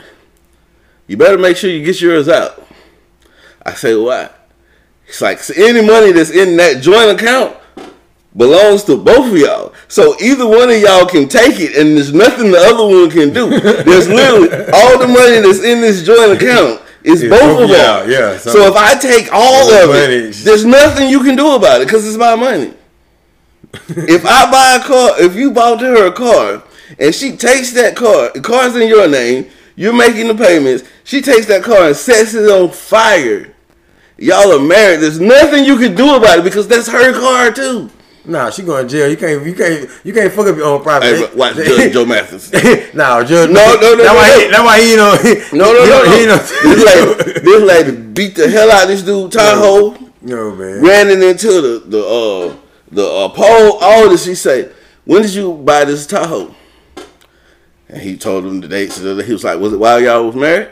you 1.06 1.18
better 1.18 1.36
make 1.36 1.58
sure 1.58 1.68
you 1.68 1.84
get 1.84 2.00
yours 2.00 2.26
out." 2.26 2.66
I 3.62 3.74
say, 3.74 3.94
"Why?" 3.94 4.30
It's 5.06 5.20
like 5.20 5.40
so 5.40 5.52
any 5.54 5.86
money 5.86 6.12
that's 6.12 6.30
in 6.30 6.56
that 6.56 6.80
joint 6.80 7.10
account 7.10 7.54
belongs 8.34 8.84
to 8.84 8.96
both 8.96 9.32
of 9.32 9.36
y'all. 9.36 9.74
So 9.88 10.16
either 10.18 10.46
one 10.48 10.70
of 10.70 10.80
y'all 10.80 11.04
can 11.04 11.28
take 11.28 11.60
it, 11.60 11.76
and 11.76 11.94
there's 11.94 12.14
nothing 12.14 12.52
the 12.52 12.58
other 12.58 12.86
one 12.86 13.10
can 13.10 13.34
do. 13.34 13.50
There's 13.60 14.08
literally 14.08 14.48
all 14.72 14.98
the 14.98 15.08
money 15.08 15.40
that's 15.40 15.62
in 15.62 15.82
this 15.82 16.06
joint 16.06 16.40
account 16.40 16.80
is 17.04 17.20
both 17.28 17.64
of 17.64 17.68
y'all. 17.68 18.08
yeah, 18.08 18.38
So, 18.38 18.50
so- 18.50 18.66
if 18.66 18.76
I 18.76 18.94
take 18.94 19.28
all 19.30 19.70
of 19.70 19.88
money 19.90 20.14
it, 20.14 20.36
there's 20.36 20.64
nothing 20.64 21.10
you 21.10 21.22
can 21.22 21.36
do 21.36 21.54
about 21.54 21.82
it 21.82 21.86
because 21.86 22.08
it's 22.08 22.16
my 22.16 22.34
money. 22.34 22.72
if 23.88 24.24
I 24.24 24.50
buy 24.50 24.78
a 24.80 24.86
car, 24.86 25.20
if 25.20 25.34
you 25.36 25.50
bought 25.52 25.80
her 25.80 26.06
a 26.06 26.12
car, 26.12 26.62
and 26.98 27.14
she 27.14 27.36
takes 27.36 27.72
that 27.72 27.96
car, 27.96 28.30
the 28.34 28.40
car's 28.40 28.74
in 28.76 28.88
your 28.88 29.08
name, 29.08 29.46
you're 29.76 29.92
making 29.92 30.28
the 30.28 30.34
payments. 30.34 30.84
She 31.04 31.22
takes 31.22 31.46
that 31.46 31.62
car 31.62 31.88
and 31.88 31.96
sets 31.96 32.34
it 32.34 32.48
on 32.50 32.70
fire. 32.70 33.54
Y'all 34.18 34.52
are 34.52 34.60
married. 34.60 35.00
There's 35.00 35.20
nothing 35.20 35.64
you 35.64 35.78
can 35.78 35.94
do 35.94 36.14
about 36.16 36.40
it 36.40 36.44
because 36.44 36.68
that's 36.68 36.88
her 36.88 37.12
car 37.12 37.52
too. 37.52 37.90
Nah, 38.26 38.50
she 38.50 38.62
going 38.62 38.86
to 38.86 38.92
jail. 38.92 39.10
You 39.10 39.16
can't, 39.16 39.46
you 39.46 39.54
can't, 39.54 39.90
you 40.04 40.12
can't 40.12 40.30
fuck 40.30 40.46
up 40.46 40.56
your 40.56 40.66
own 40.66 40.82
property. 40.82 41.16
Hey, 41.16 41.34
watch 41.34 41.56
Judge 41.56 41.92
Joe 41.94 42.04
Mathis. 42.04 42.52
nah, 42.94 43.24
Judge. 43.24 43.50
No, 43.50 43.74
no, 43.80 43.94
no, 43.94 43.96
That's 43.96 44.08
no, 44.08 44.14
why. 44.14 44.28
no. 44.28 44.38
He, 44.38 44.50
that's 44.50 44.62
why 44.62 44.80
he, 44.80 44.90
you 44.90 44.96
know. 44.96 45.64
No, 45.64 45.72
no, 45.72 45.84
he, 45.84 46.26
no, 46.26 46.36
no. 46.36 46.42
He, 46.42 46.68
this 46.68 46.84
lady, 46.84 47.40
this 47.40 47.62
lady 47.62 47.96
beat 47.96 48.34
the 48.36 48.50
hell 48.50 48.70
out 48.70 48.82
of 48.82 48.88
this 48.88 49.02
dude 49.02 49.32
Tahoe. 49.32 49.96
no 50.20 50.54
man. 50.54 50.82
ran 50.82 51.10
into 51.10 51.48
the 51.62 51.82
the 51.86 52.04
uh 52.04 52.56
the 52.90 53.04
uh, 53.06 53.28
pole. 53.28 53.78
All 53.80 54.08
this, 54.08 54.24
she 54.24 54.34
said, 54.34 54.74
"When 55.04 55.22
did 55.22 55.34
you 55.34 55.52
buy 55.54 55.84
this 55.84 56.06
Tahoe?" 56.06 56.54
And 57.88 58.02
he 58.02 58.16
told 58.16 58.44
him 58.44 58.60
the 58.60 58.68
dates. 58.68 58.98
and 58.98 59.20
He 59.22 59.32
was 59.32 59.44
like, 59.44 59.58
"Was 59.58 59.72
it 59.72 59.78
while 59.78 60.00
y'all 60.00 60.26
was 60.26 60.36
married?" 60.36 60.68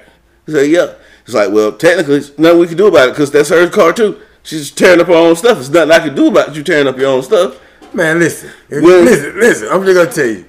He 0.46 0.52
said, 0.52 0.70
"Yeah." 0.70 0.94
He's 1.26 1.35
like, 1.35 1.50
"Well, 1.52 1.72
technically, 1.72 2.20
nothing 2.38 2.59
we 2.61 2.66
can 2.66 2.76
do 2.76 2.87
about 2.87 3.09
it 3.09 3.12
because 3.12 3.31
that's 3.31 3.48
her 3.50 3.68
car 3.68 3.92
too. 3.92 4.20
She's 4.42 4.70
tearing 4.70 5.00
up 5.00 5.09
her 5.09 5.12
own 5.14 5.37
stuff. 5.37 5.54
There's 5.57 5.70
nothing 5.70 5.90
I 5.92 5.98
can 5.98 6.14
do 6.14 6.28
about 6.28 6.54
you 6.54 6.62
tearing 6.62 6.87
up 6.88 6.96
your 6.96 7.11
own 7.11 7.22
stuff." 7.22 7.59
Man, 7.92 8.18
listen, 8.18 8.50
When- 8.68 9.04
listen, 9.04 9.38
listen. 9.40 9.68
I'm 9.70 9.85
just 9.85 9.96
gonna 9.96 10.12
tell 10.12 10.26
you. 10.26 10.44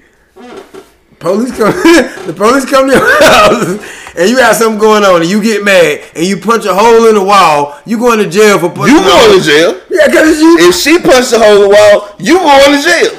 Police 1.20 1.50
come, 1.52 1.72
the 2.26 2.32
police 2.32 2.64
come 2.64 2.88
to 2.88 2.96
your 2.96 3.22
house, 3.22 4.16
and 4.16 4.30
you 4.30 4.38
have 4.38 4.56
something 4.56 4.80
going 4.80 5.04
on, 5.04 5.20
and 5.20 5.30
you 5.30 5.42
get 5.42 5.62
mad, 5.62 6.00
and 6.16 6.24
you 6.24 6.38
punch 6.38 6.64
a 6.64 6.72
hole 6.74 7.06
in 7.08 7.14
the 7.14 7.22
wall. 7.22 7.78
You 7.84 7.98
going 7.98 8.20
to 8.20 8.28
jail 8.28 8.58
for 8.58 8.70
punching. 8.70 8.96
You 8.96 9.02
going 9.04 9.38
to 9.38 9.44
jail? 9.44 9.80
Yeah, 9.90 10.08
cause 10.08 10.40
you. 10.40 10.56
If 10.60 10.74
she 10.74 10.98
punched 10.98 11.34
a 11.34 11.38
hole 11.38 11.56
in 11.56 11.62
the 11.68 11.76
wall, 11.76 12.16
you 12.18 12.38
going 12.38 12.72
to 12.72 12.80
jail. 12.82 13.12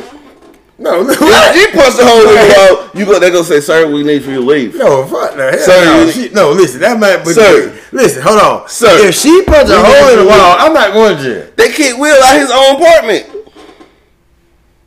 no, 0.79 1.03
no, 1.03 1.13
If 1.13 1.53
she 1.53 1.77
punched 1.77 1.99
a 2.01 2.05
hole 2.09 2.25
in 2.25 2.33
the 2.33 2.49
wall, 2.57 2.89
you 2.97 3.05
go. 3.05 3.19
They 3.19 3.29
gonna 3.29 3.43
say, 3.43 3.61
"Sir, 3.61 3.85
we 3.85 4.01
need 4.01 4.23
for 4.23 4.31
you 4.31 4.41
to 4.41 4.45
leave." 4.49 4.75
no, 4.77 5.05
fuck 5.05 5.37
no, 5.37 5.51
Sir, 5.57 5.85
no. 5.85 6.09
She, 6.09 6.29
no, 6.29 6.51
listen, 6.53 6.81
that 6.81 6.99
might. 6.99 7.21
But 7.23 7.35
Sir. 7.35 7.69
listen, 7.91 8.23
hold 8.23 8.41
on, 8.41 8.67
Sir. 8.67 8.89
If 9.07 9.13
she 9.13 9.43
punch 9.45 9.69
a 9.69 9.77
hole 9.77 10.09
in 10.09 10.25
the 10.25 10.25
wall, 10.25 10.55
I'm 10.57 10.73
not 10.73 10.91
going 10.91 11.17
to 11.17 11.21
jail. 11.23 11.51
They 11.55 11.71
kicked 11.71 11.99
Will 11.99 12.17
out 12.17 12.39
his 12.39 12.49
own 12.49 12.81
apartment. 12.81 13.29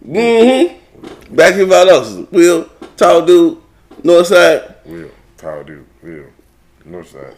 Mm-hmm. 0.04 0.80
Back 1.34 1.54
in 1.54 1.66
Valdosta. 1.66 2.30
Will, 2.30 2.68
tall 2.96 3.24
dude, 3.24 3.58
north 4.02 4.26
side. 4.28 4.74
Will, 4.84 5.10
tall 5.36 5.64
dude, 5.64 5.86
Will, 6.02 6.26
north 6.84 7.08
side. 7.10 7.36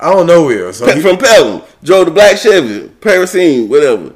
I 0.00 0.12
don't 0.12 0.26
know 0.26 0.44
Will, 0.46 0.72
so 0.72 0.86
Pe- 0.86 0.94
he, 0.96 1.00
From 1.00 1.18
Pelham. 1.18 1.62
Drove 1.82 2.06
the 2.06 2.12
black 2.12 2.36
Chevy, 2.36 2.88
Parasine, 3.00 3.68
whatever. 3.68 4.12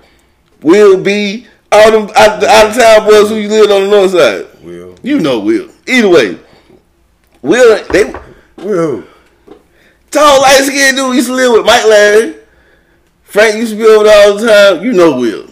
Will 0.63 1.03
be 1.03 1.47
all 1.73 1.91
them 1.91 2.11
out, 2.17 2.43
out 2.45 2.71
of 2.71 2.77
town 2.77 3.05
boys 3.07 3.29
who 3.29 3.37
you 3.37 3.49
lived 3.49 3.71
on 3.73 3.85
the 3.85 3.91
north 3.91 4.11
side. 4.13 4.47
Will, 4.63 4.95
You 5.03 5.19
know 5.19 5.41
Will. 5.41 5.69
Either 5.89 6.09
way. 6.09 6.39
Will, 7.43 7.85
they 7.89 8.05
Will. 8.59 9.03
tall 10.13 10.41
light 10.43 10.63
skinned 10.63 10.97
dude 10.97 11.17
used 11.17 11.27
to 11.29 11.35
live 11.35 11.53
with 11.53 11.67
Mike 11.67 11.85
Larry. 11.87 12.37
Frank 13.25 13.57
used 13.57 13.73
to 13.73 13.79
be 13.79 13.85
over 13.85 14.05
there 14.05 14.29
all 14.29 14.37
the 14.39 14.47
time. 14.47 14.85
You 14.85 14.93
know 14.93 15.17
Will. 15.19 15.49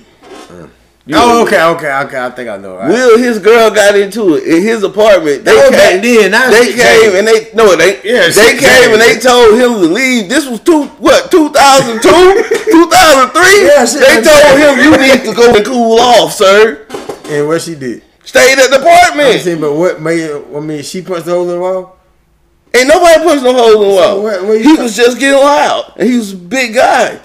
You 1.07 1.17
Oh, 1.19 1.43
okay, 1.45 1.61
okay, 1.63 1.93
okay. 2.05 2.21
I 2.21 2.31
think 2.31 2.49
I 2.51 2.57
know. 2.59 2.77
Right? 2.77 2.89
Will, 2.89 3.19
his 3.19 3.39
girl 3.39 3.71
got 3.71 3.97
into 3.97 4.35
it 4.37 4.45
in 4.45 4.63
his 4.63 4.83
apartment. 4.85 5.45
They 5.45 5.51
oh, 5.53 5.71
That 5.71 6.03
came, 6.03 6.31
then, 6.31 6.51
they 6.53 6.73
came 6.73 7.17
and 7.17 7.27
they 7.27 7.51
no, 7.55 7.75
they 7.75 7.97
Yeah, 8.05 8.27
they 8.27 8.31
shit 8.31 8.59
came 8.61 8.93
and 8.93 9.01
they 9.01 9.19
told 9.19 9.55
him 9.55 9.81
to 9.81 9.89
leave. 9.93 10.29
This 10.29 10.47
was 10.47 10.61
two 10.61 10.85
what 11.01 11.31
2002, 11.31 12.01
2003. 12.71 13.67
Yeah, 13.67 13.85
shit 13.87 14.01
they 14.01 14.15
told 14.17 14.27
that. 14.27 14.55
him 14.61 14.85
you 14.85 14.93
need 15.01 15.25
to 15.29 15.35
go 15.35 15.55
and 15.57 15.65
cool 15.67 15.99
off, 15.99 16.33
sir. 16.35 16.87
And 17.27 17.49
what 17.49 17.63
she 17.63 17.75
did? 17.75 18.05
Stayed 18.25 18.59
at 18.59 18.71
the 18.71 18.77
I'm 18.77 18.83
apartment. 18.83 19.41
saying, 19.41 19.61
but 19.61 19.75
what 19.75 20.01
made? 20.03 20.31
I 20.31 20.61
mean, 20.61 20.83
she 20.83 21.03
punched 21.03 21.27
the 21.27 21.33
hole 21.33 21.43
in 21.49 21.57
the 21.57 21.61
wall. 21.61 21.97
Ain't 22.75 22.87
nobody 22.87 23.25
punched 23.25 23.43
no 23.43 23.53
hole 23.55 23.83
in 23.83 23.89
the 23.89 23.95
wall. 23.95 24.23
what- 24.23 24.45
what 24.45 24.61
he 24.61 24.77
talk- 24.77 24.79
was 24.85 24.95
just 24.95 25.19
getting 25.19 25.41
loud, 25.41 25.95
and 25.97 26.09
he 26.09 26.17
was 26.19 26.33
a 26.35 26.37
big 26.37 26.75
guy. 26.75 27.19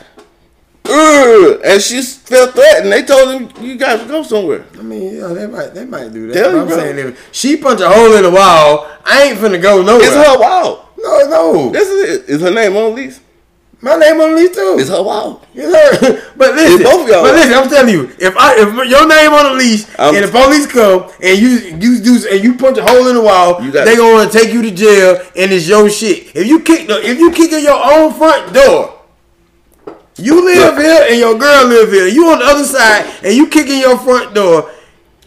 Ugh, 0.95 1.61
and 1.65 1.81
she 1.81 2.01
felt 2.01 2.53
threatened. 2.53 2.91
They 2.91 3.03
told 3.03 3.29
him 3.41 3.63
you 3.63 3.75
guys 3.75 4.01
to 4.01 4.07
go 4.07 4.23
somewhere. 4.23 4.65
I 4.79 4.81
mean, 4.81 5.15
yeah, 5.17 5.27
they 5.27 5.47
might, 5.47 5.73
they 5.73 5.85
might 5.85 6.13
do 6.13 6.27
that. 6.27 6.33
Tell 6.33 6.59
I'm 6.59 6.67
bro. 6.67 6.77
saying, 6.77 6.99
if 6.99 7.29
she 7.33 7.57
punch 7.57 7.81
a 7.81 7.89
hole 7.89 8.13
in 8.15 8.23
the 8.23 8.31
wall, 8.31 8.87
I 9.03 9.23
ain't 9.23 9.37
finna 9.39 9.61
go 9.61 9.81
nowhere. 9.81 10.05
It's 10.05 10.15
her 10.15 10.39
wall. 10.39 10.89
No, 10.97 11.29
no. 11.29 11.69
This 11.71 11.87
is 11.89 12.19
it. 12.23 12.29
Is 12.29 12.41
her 12.41 12.51
name 12.51 12.75
on 12.77 12.91
the 12.91 12.95
lease? 13.01 13.19
My 13.81 13.97
name 13.97 14.19
on 14.21 14.31
the 14.31 14.37
lease 14.37 14.55
too. 14.55 14.77
It's 14.79 14.89
her 14.89 15.03
wall. 15.03 15.45
It's 15.53 16.01
her. 16.01 16.31
But 16.37 16.55
listen, 16.55 16.83
both 16.83 17.07
y'all. 17.09 17.23
but 17.23 17.33
listen, 17.35 17.53
I'm 17.53 17.69
telling 17.69 17.93
you, 17.93 18.09
if 18.19 18.35
I 18.37 18.55
if 18.57 18.89
your 18.89 19.07
name 19.07 19.31
on 19.33 19.51
the 19.51 19.53
leash 19.63 19.85
I'm- 19.99 20.15
and 20.15 20.25
the 20.25 20.31
police 20.31 20.65
come 20.65 21.11
and 21.21 21.37
you 21.39 21.49
you 21.77 21.99
do 22.01 22.27
and 22.31 22.43
you 22.43 22.57
punch 22.57 22.77
a 22.77 22.83
hole 22.83 23.07
in 23.07 23.15
the 23.15 23.21
wall, 23.21 23.59
they 23.61 23.95
gonna 23.95 24.29
take 24.29 24.53
you 24.53 24.61
to 24.63 24.71
jail 24.71 25.21
and 25.35 25.51
it's 25.51 25.67
your 25.67 25.89
shit. 25.89 26.35
If 26.35 26.47
you 26.47 26.61
kick 26.61 26.87
the 26.87 26.99
if 27.07 27.19
you 27.19 27.31
kick 27.31 27.51
in 27.51 27.63
your 27.63 27.79
own 27.83 28.13
front 28.13 28.53
door. 28.53 28.94
You 30.17 30.45
live 30.45 30.77
here 30.77 31.07
and 31.09 31.19
your 31.19 31.37
girl 31.37 31.67
live 31.67 31.91
here. 31.91 32.07
You 32.07 32.27
on 32.27 32.39
the 32.39 32.45
other 32.45 32.63
side 32.63 33.05
and 33.23 33.33
you 33.35 33.47
kicking 33.47 33.79
your 33.79 33.97
front 33.97 34.33
door. 34.33 34.71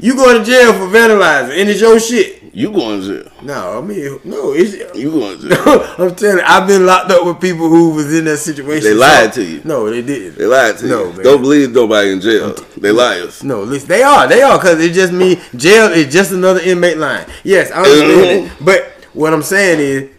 You 0.00 0.14
going 0.14 0.38
to 0.38 0.44
jail 0.44 0.72
for 0.72 0.86
vandalizing 0.86 1.60
and 1.60 1.68
it's 1.68 1.80
your 1.80 1.98
shit. 2.00 2.36
You 2.54 2.72
going 2.72 3.02
to 3.02 3.22
jail. 3.24 3.32
No, 3.42 3.78
I 3.78 3.80
mean 3.82 4.18
no. 4.24 4.52
It's 4.54 4.96
You 4.96 5.10
going 5.10 5.38
to 5.40 5.48
jail. 5.50 5.94
I'm 5.98 6.14
telling 6.14 6.38
you, 6.38 6.42
I've 6.46 6.66
been 6.66 6.86
locked 6.86 7.10
up 7.10 7.26
with 7.26 7.40
people 7.40 7.68
who 7.68 7.90
was 7.90 8.12
in 8.16 8.24
that 8.24 8.38
situation. 8.38 8.84
They 8.84 8.94
lied 8.94 9.32
to 9.34 9.44
you. 9.44 9.60
No, 9.64 9.90
they 9.90 10.00
didn't. 10.02 10.38
They 10.38 10.46
lied 10.46 10.78
to 10.78 10.86
No, 10.86 11.04
you. 11.08 11.12
man. 11.12 11.22
Don't 11.22 11.42
believe 11.42 11.72
nobody 11.72 12.12
in 12.12 12.20
jail. 12.20 12.54
They 12.78 12.90
liars. 12.92 13.44
No, 13.44 13.62
listen, 13.64 13.88
they 13.88 14.02
are, 14.02 14.26
they 14.26 14.40
are, 14.42 14.56
because 14.58 14.80
it 14.80 14.92
just 14.92 15.12
me. 15.12 15.38
jail 15.56 15.92
is 15.92 16.10
just 16.12 16.32
another 16.32 16.60
inmate 16.60 16.96
line. 16.96 17.26
Yes, 17.44 17.70
I 17.72 17.82
understand 17.82 18.46
it, 18.46 18.52
but 18.64 18.84
what 19.12 19.34
I'm 19.34 19.42
saying 19.42 19.80
is, 19.80 20.10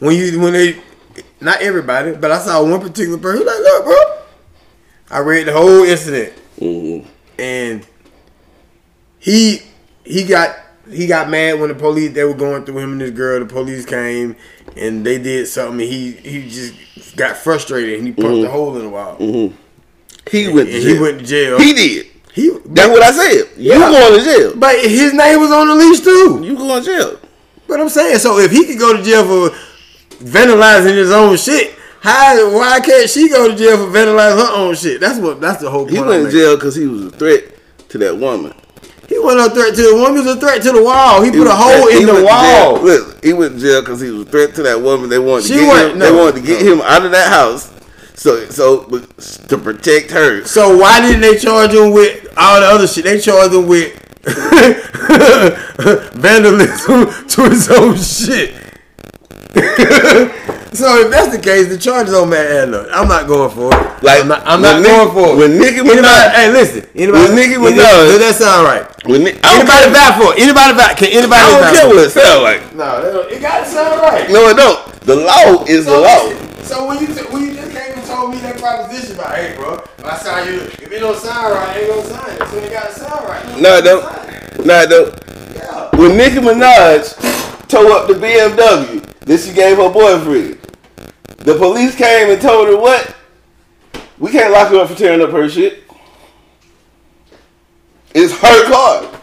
when 0.00 0.16
you 0.16 0.38
when 0.40 0.52
they, 0.52 0.80
not 1.42 1.60
everybody, 1.62 2.12
but 2.12 2.30
I 2.30 2.38
saw 2.38 2.62
one 2.62 2.80
particular 2.80 3.18
person 3.18 3.46
like, 3.46 3.58
look, 3.58 3.84
bro, 3.84 3.96
I 5.10 5.18
read 5.20 5.46
the 5.46 5.52
whole 5.52 5.84
incident, 5.84 6.32
Mhm. 6.60 7.04
and 7.38 7.86
he 9.18 9.62
he 10.04 10.24
got 10.24 10.56
he 10.90 11.06
got 11.06 11.30
mad 11.30 11.60
when 11.60 11.68
the 11.68 11.74
police 11.74 12.12
they 12.12 12.24
were 12.24 12.34
going 12.34 12.64
through 12.64 12.78
him 12.78 12.92
and 12.92 13.00
this 13.00 13.10
girl. 13.10 13.38
The 13.40 13.46
police 13.46 13.86
came 13.86 14.36
and 14.76 15.04
they 15.06 15.18
did 15.18 15.46
something. 15.46 15.80
And 15.80 15.88
he 15.92 16.10
he 16.12 16.48
just 16.48 17.16
got 17.16 17.36
frustrated 17.36 17.98
and 17.98 18.06
he 18.08 18.12
punched 18.12 18.44
a 18.44 18.50
hole 18.50 18.76
in 18.76 18.82
the 18.82 18.88
wall. 18.90 19.16
He 20.30 20.48
went 20.48 20.68
to 20.68 20.74
And 20.74 20.82
jail. 20.82 20.94
he 20.94 21.00
went 21.00 21.18
to 21.20 21.24
jail. 21.24 21.58
He 21.58 21.72
did. 21.72 22.06
He, 22.34 22.50
That's 22.66 22.88
what 22.88 23.02
I 23.02 23.12
said. 23.12 23.48
You 23.58 23.72
Yeah. 23.72 23.90
going 23.90 24.18
to 24.18 24.24
jail. 24.24 24.52
But 24.56 24.78
his 24.80 25.12
name 25.12 25.38
was 25.40 25.50
on 25.52 25.68
the 25.68 25.74
leash 25.74 26.00
too. 26.00 26.40
You 26.42 26.56
going 26.56 26.82
to 26.82 26.86
jail. 26.90 27.18
But 27.68 27.78
I'm 27.80 27.88
saying, 27.90 28.18
so 28.18 28.38
if 28.38 28.50
he 28.50 28.64
could 28.66 28.78
go 28.78 28.96
to 28.96 29.02
jail 29.02 29.24
for 29.24 29.54
vandalizing 30.22 30.94
his 30.96 31.10
own 31.10 31.36
shit, 31.36 31.74
how 32.00 32.50
why 32.56 32.80
can't 32.80 33.08
she 33.08 33.28
go 33.28 33.48
to 33.48 33.56
jail 33.56 33.76
for 33.76 33.92
vandalizing 33.92 34.36
her 34.46 34.52
own 34.56 34.74
shit? 34.74 35.00
That's 35.00 35.18
what 35.18 35.40
that's 35.40 35.60
the 35.62 35.70
whole 35.70 35.84
point. 35.84 35.96
He 35.96 36.00
went 36.02 36.26
to 36.26 36.30
jail 36.32 36.56
because 36.56 36.74
he 36.74 36.86
was 36.86 37.06
a 37.06 37.10
threat 37.10 37.44
to 37.90 37.98
that 37.98 38.16
woman. 38.16 38.52
He 39.08 39.18
went 39.18 39.38
a 39.40 39.50
threat 39.50 39.74
to 39.74 39.82
the 39.82 39.94
woman. 39.94 40.22
He 40.22 40.26
was 40.26 40.36
a 40.36 40.40
threat 40.40 40.62
to 40.62 40.72
the 40.72 40.82
wall. 40.82 41.20
He, 41.22 41.30
He 41.30 41.36
put 41.36 41.46
a 41.46 41.50
hole 41.54 41.88
in 41.88 42.06
the 42.06 42.14
to 42.14 42.24
wall. 42.24 42.80
Look, 42.82 43.22
he 43.22 43.32
went 43.34 43.54
to 43.56 43.60
jail 43.60 43.80
because 43.82 44.00
he 44.00 44.08
was 44.10 44.22
a 44.22 44.30
threat 44.30 44.54
to 44.54 44.62
that 44.62 44.80
woman. 44.80 45.10
They 45.10 45.18
wanted 45.18 45.42
to 45.42 45.48
She 45.48 45.60
get 45.60 45.68
went- 45.68 45.92
him. 45.92 45.98
no, 45.98 46.04
they 46.06 46.12
wanted 46.18 46.40
to 46.40 46.46
get 46.46 46.62
no. 46.64 46.72
him 46.74 46.80
out 46.80 47.04
of 47.04 47.10
that 47.12 47.28
house. 47.30 47.70
So, 48.14 48.44
so 48.46 48.84
to 49.48 49.58
protect 49.58 50.10
her. 50.12 50.44
So 50.44 50.76
why 50.78 51.00
didn't 51.00 51.20
they 51.22 51.36
charge 51.36 51.72
him 51.72 51.90
with 51.92 52.26
all 52.36 52.60
the 52.60 52.66
other 52.66 52.86
shit? 52.86 53.04
They 53.04 53.18
charged 53.20 53.52
him 53.54 53.66
with 53.66 53.92
vandalism 56.14 57.28
to 57.28 57.48
his 57.50 57.68
own 57.70 57.96
shit. 57.96 58.54
so 60.72 61.04
if 61.04 61.10
that's 61.12 61.28
the 61.36 61.40
case, 61.42 61.68
the 61.68 61.76
charges 61.76 62.14
don't 62.14 62.30
matter. 62.30 62.88
I'm 62.92 63.06
not 63.08 63.26
going 63.26 63.50
for 63.52 63.68
it. 63.68 64.02
Like 64.02 64.22
I'm 64.22 64.28
not, 64.28 64.42
I'm 64.46 64.62
not 64.62 64.80
Nick- 64.80 64.88
going 64.90 65.12
for 65.12 65.26
it. 65.34 65.36
when 65.36 65.58
Nicki 65.60 65.80
anybody, 65.84 66.00
Minaj- 66.00 66.32
hey, 66.32 66.48
listen. 66.52 66.88
Anybody, 66.94 67.22
when 67.24 67.34
Nicki 67.36 67.54
anybody- 67.54 67.74
Minaj- 67.76 68.08
does 68.16 68.18
that 68.24 68.34
sound 68.40 68.64
right? 68.64 68.84
When 69.04 69.24
Nick, 69.24 69.36
Anybody 69.44 69.92
care, 69.92 70.12
for 70.16 70.32
it? 70.32 70.40
Anybody 70.40 70.72
vouch? 70.72 70.96
Can 70.96 71.08
anybody 71.12 71.36
I 71.36 71.50
don't 71.52 71.74
care 71.76 71.86
what 71.92 71.96
it? 72.00 72.06
it 72.08 72.16
sound 72.16 72.42
like. 72.42 72.60
No, 72.74 73.28
it 73.28 73.40
got 73.42 73.64
to 73.64 73.66
sound 73.68 74.00
right. 74.00 74.30
No, 74.32 74.48
it 74.48 74.56
don't. 74.56 74.80
The 75.04 75.16
law 75.16 75.64
is 75.68 75.84
the 75.84 75.92
law. 76.00 76.24
listen, 76.32 76.64
so 76.64 76.86
when 76.88 76.96
you 77.04 77.08
t- 77.12 77.28
when 77.28 77.42
you 77.44 77.52
just 77.54 77.72
came 77.76 77.92
and 77.92 78.06
told 78.08 78.30
me 78.32 78.38
that 78.40 78.56
proposition 78.56 79.16
about, 79.20 79.34
hey, 79.36 79.52
bro, 79.56 79.74
if 79.98 80.04
I 80.06 80.16
sign 80.16 80.46
you, 80.48 80.60
if 80.80 80.88
it 80.90 81.00
don't 81.00 81.18
sound 81.18 81.52
right, 81.52 81.68
I 81.68 81.78
ain't 81.80 81.88
gonna 81.92 82.08
sign 82.08 82.30
it. 82.40 82.48
So 82.48 82.56
it 82.56 82.70
gotta 82.72 82.92
sound 82.96 83.24
right. 83.28 83.44
No, 83.60 83.76
it 83.76 83.82
don't. 83.84 84.64
No, 84.64 84.80
it 84.80 84.88
don't. 84.88 85.12
Yeah. 85.56 85.90
When 86.00 86.16
Nicki 86.16 86.38
Minaj 86.40 87.68
tore 87.68 87.90
up 87.92 88.06
the 88.08 88.14
BMW 88.14 89.02
that 89.24 89.40
she 89.40 89.52
gave 89.52 89.76
her 89.76 89.90
boyfriend, 89.90 90.58
the 91.38 91.56
police 91.56 91.96
came 91.96 92.30
and 92.30 92.40
told 92.40 92.68
her 92.68 92.76
what? 92.76 93.16
We 94.18 94.30
can't 94.30 94.52
lock 94.52 94.70
her 94.70 94.78
up 94.78 94.88
for 94.88 94.94
tearing 94.94 95.20
up 95.20 95.30
her 95.30 95.48
shit. 95.48 95.84
It's 98.14 98.32
her 98.34 98.70
car. 98.70 99.20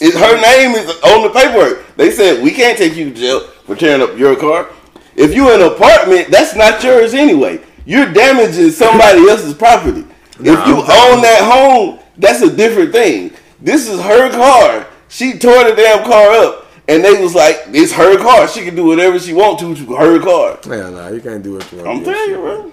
It's 0.00 0.16
her 0.16 0.40
name 0.40 0.76
is 0.76 0.88
on 1.02 1.22
the 1.24 1.30
paperwork. 1.30 1.96
They 1.96 2.10
said 2.10 2.42
we 2.42 2.52
can't 2.52 2.78
take 2.78 2.96
you 2.96 3.10
to 3.10 3.14
jail 3.14 3.40
for 3.40 3.76
tearing 3.76 4.02
up 4.02 4.16
your 4.16 4.34
car. 4.36 4.70
If 5.16 5.34
you're 5.34 5.52
in 5.54 5.60
an 5.60 5.72
apartment, 5.72 6.30
that's 6.30 6.54
not 6.54 6.82
yours 6.82 7.12
anyway. 7.12 7.60
You're 7.84 8.10
damaging 8.12 8.70
somebody 8.70 9.28
else's 9.28 9.52
property. 9.52 10.06
Nah, 10.38 10.52
if 10.52 10.66
you 10.66 10.76
own 10.76 11.20
that 11.20 11.40
home, 11.42 11.98
that's 12.16 12.40
a 12.40 12.54
different 12.54 12.92
thing. 12.92 13.32
This 13.60 13.88
is 13.88 14.00
her 14.00 14.30
car. 14.30 14.86
She 15.08 15.38
tore 15.38 15.64
the 15.64 15.74
damn 15.74 16.04
car 16.04 16.30
up, 16.30 16.59
and 16.90 17.04
they 17.04 17.22
was 17.22 17.34
like, 17.34 17.56
"It's 17.68 17.92
her 17.92 18.18
car. 18.18 18.48
She 18.48 18.64
can 18.64 18.74
do 18.74 18.84
whatever 18.86 19.18
she 19.18 19.32
want 19.32 19.60
to 19.60 19.74
to 19.74 19.94
her 19.94 20.18
car." 20.20 20.58
Hell 20.64 20.90
nah, 20.90 21.08
you 21.08 21.20
can't 21.20 21.42
do 21.42 21.54
what 21.54 21.70
you 21.70 21.78
want. 21.78 21.88
I'm 21.88 22.04
telling 22.04 22.30
you, 22.30 22.36
bro. 22.36 22.72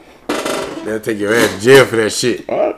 They'll 0.83 0.99
take 0.99 1.19
your 1.19 1.33
ass 1.33 1.53
to 1.53 1.61
jail 1.61 1.85
for 1.85 1.97
that 1.97 2.09
shit. 2.11 2.49
All 2.49 2.57
right. 2.57 2.75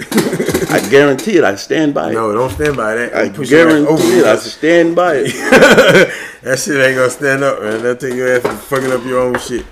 I 0.70 0.86
guarantee 0.90 1.36
it. 1.38 1.44
I 1.44 1.56
stand 1.56 1.92
by 1.92 2.10
it. 2.10 2.14
No, 2.14 2.32
don't 2.32 2.50
stand 2.50 2.76
by 2.76 2.94
that. 2.94 3.14
I 3.14 3.28
push 3.28 3.50
guarantee 3.50 3.86
over 3.86 4.02
it. 4.02 4.24
I 4.24 4.36
stand 4.36 4.96
by 4.96 5.14
it. 5.16 5.32
that 6.42 6.58
shit 6.58 6.80
ain't 6.80 6.96
gonna 6.96 7.10
stand 7.10 7.42
up, 7.44 7.60
man. 7.60 7.82
That'll 7.82 7.96
take 7.96 8.14
your 8.14 8.32
ass 8.36 8.42
for 8.42 8.76
fucking 8.76 8.92
up 8.92 9.04
your 9.04 9.20
own 9.20 9.38
shit. 9.38 9.66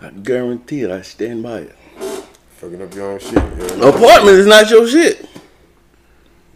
I 0.00 0.10
guarantee 0.10 0.82
it. 0.82 0.90
I 0.90 1.02
stand 1.02 1.42
by 1.42 1.58
it. 1.58 1.76
Fucking 2.56 2.82
up 2.82 2.94
your 2.94 3.12
own 3.12 3.18
shit. 3.18 3.34
you 3.34 3.76
know? 3.76 3.90
Apartment 3.90 4.38
is 4.38 4.46
not 4.46 4.70
your 4.70 4.88
shit. 4.88 5.28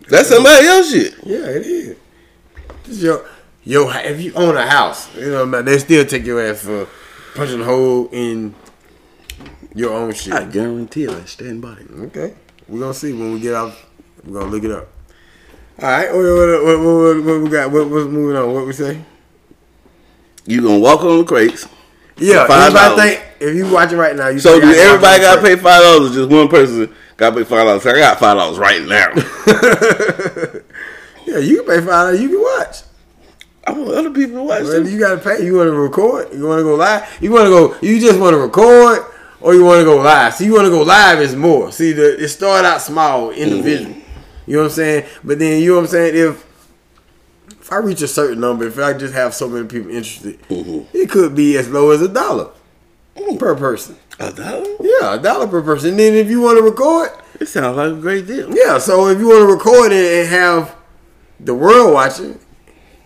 That's 0.09 0.29
somebody 0.29 0.67
else's 0.67 1.15
shit. 1.15 1.15
Yeah, 1.25 1.47
it 1.47 1.67
is. 1.67 1.97
Your 2.91 3.25
your 3.65 3.93
if 3.95 4.21
you 4.21 4.33
own 4.35 4.57
a 4.57 4.67
house, 4.67 5.15
you 5.15 5.31
know, 5.31 5.47
man, 5.47 5.65
they 5.65 5.79
still 5.79 6.05
take 6.05 6.25
your 6.25 6.45
ass 6.45 6.63
for 6.63 6.89
punching 7.35 7.61
a 7.61 7.65
hole 7.65 8.09
in 8.13 8.55
your 9.75 9.93
own 9.93 10.13
shit. 10.13 10.33
I 10.33 10.45
guarantee 10.45 11.05
it. 11.05 11.11
I 11.11 11.25
stand 11.25 11.63
by 11.63 11.75
it. 11.75 11.91
Okay, 11.91 12.35
we're 12.69 12.81
gonna 12.81 12.95
see 12.95 13.13
when 13.13 13.33
we 13.33 13.41
get 13.41 13.55
out. 13.55 13.75
We're 14.25 14.41
gonna 14.41 14.51
look 14.51 14.65
it 14.65 14.71
up. 14.71 14.89
All 15.81 15.89
right, 15.89 16.13
what, 16.13 16.23
what, 16.23 16.81
what, 16.81 17.25
what, 17.25 17.41
we 17.43 17.49
got? 17.49 17.71
What, 17.71 17.89
what's 17.89 18.07
moving 18.07 18.37
on? 18.37 18.53
What 18.53 18.67
we 18.67 18.73
say? 18.73 19.03
You 20.47 20.63
gonna 20.63 20.79
walk 20.79 21.03
on 21.03 21.19
the 21.19 21.25
crates. 21.25 21.67
Yeah, 22.19 22.47
Five 22.47 22.75
everybody 22.75 23.01
think 23.01 23.27
if 23.41 23.57
you 23.57 23.73
watching 23.73 23.97
right 23.97 24.15
now, 24.15 24.29
you 24.29 24.39
So 24.41 24.61
do 24.61 24.71
everybody 24.71 25.23
got 25.23 25.37
to 25.37 25.43
pay 25.43 25.57
five 25.57 25.83
dollars? 25.83 26.13
Just 26.13 26.29
one 26.29 26.49
person 26.49 26.95
got 27.17 27.31
to 27.31 27.37
pay 27.37 27.45
five 27.45 27.67
dollars. 27.67 27.87
I 27.87 27.99
got 27.99 28.19
five 28.19 28.37
dollars 28.37 28.59
right 28.59 28.83
now. 28.83 30.61
Yeah, 31.31 31.39
you 31.39 31.63
can 31.63 31.67
pay 31.67 31.79
five 31.79 31.87
dollars. 31.87 32.21
You 32.21 32.29
can 32.29 32.41
watch. 32.41 32.77
I 33.67 33.73
want 33.73 33.93
other 33.93 34.11
people 34.11 34.37
to 34.37 34.43
watch. 34.43 34.63
Too. 34.63 34.91
you 34.91 34.99
gotta 34.99 35.19
pay, 35.19 35.45
you 35.45 35.57
want 35.57 35.69
to 35.69 35.73
record, 35.73 36.33
you 36.33 36.45
want 36.45 36.59
to 36.59 36.65
go 36.65 36.75
live, 36.75 37.19
you 37.21 37.31
want 37.31 37.45
to 37.45 37.51
go, 37.51 37.77
you 37.83 38.01
just 38.01 38.19
want 38.19 38.35
to 38.35 38.39
record, 38.39 39.05
or 39.41 39.55
you 39.55 39.65
want 39.65 39.79
to 39.81 39.85
go 39.85 39.97
live. 39.97 40.35
So 40.35 40.45
you 40.45 40.55
want 40.55 40.65
to 40.65 40.71
go 40.71 40.83
live 40.83 41.21
is 41.21 41.37
more. 41.37 41.71
See, 41.71 41.93
the 41.93 42.23
it 42.23 42.29
started 42.29 42.67
out 42.67 42.83
small, 42.83 43.31
individual. 43.31 43.93
Mm-hmm. 43.93 44.51
You 44.51 44.57
know 44.57 44.63
what 44.63 44.71
I'm 44.71 44.75
saying? 44.75 45.07
But 45.23 45.39
then 45.39 45.63
you 45.63 45.69
know 45.69 45.75
what 45.77 45.83
I'm 45.83 45.87
saying? 45.89 46.17
If 46.17 46.47
if 47.61 47.73
I 47.73 47.77
reach 47.77 48.03
a 48.03 48.09
certain 48.09 48.41
number, 48.41 48.67
if 48.67 48.79
I 48.79 48.93
just 48.93 49.15
have 49.15 49.35
so 49.35 49.49
many 49.49 49.69
people 49.69 49.91
interested, 49.91 50.43
mm-hmm. 50.49 50.97
it 50.97 51.09
could 51.11 51.37
be 51.37 51.57
as 51.57 51.69
low 51.69 51.91
as 51.91 52.03
a 52.03 52.09
dollar 52.09 52.51
mm. 53.15 53.39
per 53.39 53.55
person. 53.55 53.97
A 54.19 54.33
dollar? 54.33 54.67
Yeah, 54.81 55.15
a 55.15 55.19
dollar 55.19 55.47
per 55.47 55.63
person. 55.63 55.97
then 55.97 56.15
if 56.15 56.29
you 56.29 56.41
want 56.41 56.59
to 56.59 56.65
record, 56.65 57.11
It 57.39 57.47
sounds 57.47 57.77
like 57.77 57.93
a 57.93 57.97
great 57.97 58.27
deal. 58.27 58.53
yeah. 58.55 58.79
So 58.79 59.07
if 59.09 59.19
you 59.19 59.29
want 59.29 59.49
to 59.49 59.53
record 59.55 59.93
it 59.93 60.21
and 60.21 60.29
have 60.29 60.75
the 61.45 61.55
world 61.55 61.95
watching, 61.95 62.39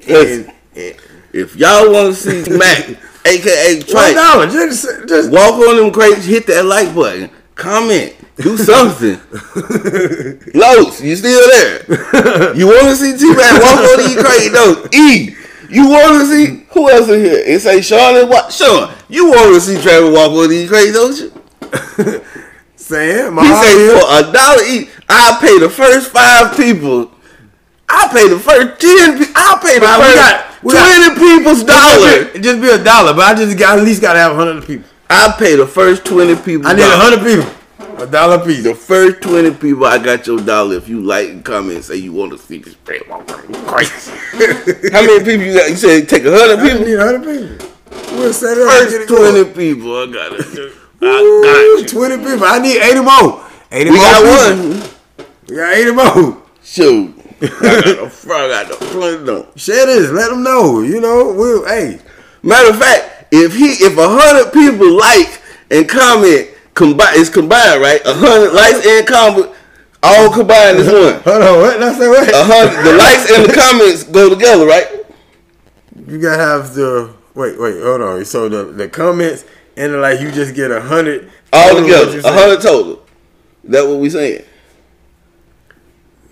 Listen, 0.07 0.53
and, 0.75 0.79
and 0.79 0.97
if 1.33 1.57
y'all 1.57 1.93
want 1.93 2.15
to 2.15 2.45
see 2.45 2.51
Mac, 2.57 2.89
aka 3.25 3.77
one 3.77 3.87
Trice, 3.87 4.15
dollar, 4.15 4.47
just 4.47 4.87
just 5.09 5.31
walk 5.31 5.55
on 5.55 5.77
them 5.77 5.93
crates, 5.93 6.25
hit 6.25 6.47
that 6.47 6.65
like 6.65 6.95
button, 6.95 7.31
comment, 7.55 8.15
do 8.37 8.57
something. 8.57 9.19
Los, 10.55 11.01
you 11.01 11.17
still 11.17 11.49
there? 11.49 12.55
You 12.55 12.67
want 12.67 12.83
to 12.83 12.97
see 12.97 13.17
T 13.17 13.35
Mac 13.35 13.61
walk 13.63 13.81
on 13.81 13.99
these 13.99 14.17
crates? 14.23 14.53
No, 14.53 14.87
E. 14.93 15.35
You 15.71 15.89
want 15.89 16.21
to 16.21 16.27
see 16.27 16.67
who 16.73 16.91
else 16.91 17.09
in 17.09 17.25
here? 17.25 17.39
It 17.39 17.61
say 17.61 17.81
Sean 17.81 18.17
and 18.17 18.29
what? 18.29 18.53
Sean, 18.53 18.93
you 19.09 19.31
want 19.31 19.55
to 19.55 19.61
see 19.61 19.81
Trevor 19.81 20.11
walk 20.13 20.31
on 20.31 20.49
these 20.51 20.69
crates, 20.69 20.93
don't 20.93 21.19
you? 21.19 22.25
saying, 22.77 23.33
He 23.33 23.55
say 23.55 23.99
for 23.99 24.29
a 24.29 24.33
dollar 24.33 24.63
each, 24.69 24.91
I'll 25.09 25.41
pay 25.41 25.59
the 25.59 25.71
first 25.71 26.11
five 26.11 26.57
people. 26.57 27.11
I'll 28.05 28.11
pay 28.13 28.29
the 28.29 28.39
first 28.39 28.81
ten. 28.81 29.19
pe- 29.19 29.33
I'll 29.35 29.59
pay 29.59 29.79
the 29.79 29.87
Right, 29.87 29.99
we 29.99 30.05
first 30.05 30.15
got- 30.17 30.63
we 30.63 30.73
got- 30.73 31.15
twenty 31.17 31.39
people's 31.39 31.65
dollar. 31.65 32.09
It 32.35 32.43
just 32.43 32.61
be 32.61 32.69
a 32.69 32.79
dollar, 32.83 33.15
but 33.15 33.23
I 33.25 33.35
just 33.35 33.57
got 33.59 33.79
at 33.79 33.85
least 33.85 34.01
gotta 34.03 34.19
have 34.19 34.35
hundred 34.37 34.67
people. 34.67 34.89
I'll 35.11 35.33
pay 35.33 35.57
the 35.57 35.67
first 35.67 36.05
twenty 36.05 36.35
people. 36.37 36.67
I 36.67 36.75
need 36.75 36.83
a 36.83 36.97
hundred 36.97 37.21
people, 37.25 38.03
a 38.03 38.07
dollar 38.07 38.39
piece. 38.45 38.63
The 38.65 38.75
first 38.75 39.21
twenty 39.23 39.51
people, 39.53 39.85
I 39.87 39.99
got 39.99 40.27
your 40.27 40.39
dollar. 40.41 40.77
If 40.77 40.89
you 40.89 41.01
like 41.01 41.29
and 41.31 41.45
comment 41.45 41.77
and 41.77 41.85
say 41.85 41.97
you 41.97 42.13
want 42.13 42.33
to 42.33 42.39
see 42.39 42.59
this 42.59 42.75
bread 42.75 43.03
walk 43.09 43.27
crazy. 43.29 44.11
How 44.93 45.03
many 45.03 45.19
people 45.25 45.47
you 45.47 45.55
got? 45.59 45.71
You 45.71 45.77
said 45.77 46.09
take 46.09 46.25
a 46.25 46.31
hundred 46.31 46.59
I 46.61 46.69
people. 46.71 46.87
need 46.87 46.95
a 46.95 47.05
hundred 47.05 47.25
people. 47.25 47.69
We'll 48.19 48.33
set 48.33 48.57
it 48.57 48.67
up. 48.67 48.73
First 48.73 48.95
it 48.97 49.09
going. 49.09 49.45
twenty 49.45 49.55
people, 49.75 49.97
I 49.97 50.07
got 50.07 50.33
it. 50.33 50.41
I 51.03 51.07
got 51.45 51.83
you. 51.83 51.87
Twenty 51.89 52.17
people. 52.19 52.45
I 52.45 52.59
need 52.59 52.79
eighty 52.83 53.01
more. 53.01 53.45
Eighty 53.71 53.91
We 53.91 53.97
more. 53.97 54.05
got 54.07 54.23
people. 54.49 54.71
one. 54.81 54.91
We 55.49 55.57
got 55.57 55.75
eighty 55.75 55.91
more. 55.93 56.43
Shoot. 56.63 57.14
I 57.45 57.83
got 57.85 58.05
the 58.05 58.11
front. 58.11 58.53
I 58.53 58.69
got 58.69 58.81
the. 58.81 59.23
No. 59.25 59.49
Share 59.57 59.87
this. 59.87 60.11
Let 60.11 60.31
them 60.31 60.43
know. 60.43 60.83
You 60.83 61.01
know, 61.01 61.33
we'll. 61.33 61.67
Hey, 61.67 62.01
Matter 62.45 62.71
of 62.71 62.79
fact, 62.79 63.33
if 63.33 63.57
he 63.57 63.65
if 63.81 63.97
a 63.97 64.07
hundred 64.07 64.53
people 64.53 64.93
like 64.93 65.41
and 65.71 65.89
comment 65.89 66.51
combine 66.75 67.15
it's 67.15 67.31
combined, 67.31 67.81
right? 67.81 68.03
A 68.05 68.13
hundred 68.13 68.53
likes 68.53 68.87
and 68.87 69.07
comment 69.07 69.51
all 70.03 70.31
combined 70.31 70.77
is 70.77 70.87
one. 70.87 71.23
hold 71.25 71.41
on. 71.43 71.59
What? 71.61 71.81
That's 71.81 71.97
say 71.97 72.07
what? 72.07 72.29
A 72.29 72.45
hundred 72.45 72.85
the 72.85 72.99
likes 72.99 73.33
and 73.33 73.49
the 73.49 73.55
comments 73.55 74.03
go 74.03 74.29
together, 74.29 74.67
right? 74.67 74.87
You 76.07 76.21
gotta 76.21 76.37
have 76.37 76.75
the. 76.75 77.15
Wait, 77.35 77.59
wait. 77.59 77.83
Hold 77.83 78.03
on. 78.03 78.25
So 78.27 78.51
the 78.51 78.65
the 78.65 78.89
comments 78.91 79.47
and 79.79 79.95
the 79.95 79.99
like, 79.99 80.21
you 80.21 80.31
just 80.31 80.55
get 80.55 80.71
a 80.71 80.83
hundred 80.83 81.33
All 81.51 81.81
together. 81.81 82.19
A 82.19 82.31
hundred 82.31 82.61
total. 82.61 83.07
That 83.65 83.89
what 83.89 84.01
we 84.01 84.11
saying. 84.11 84.45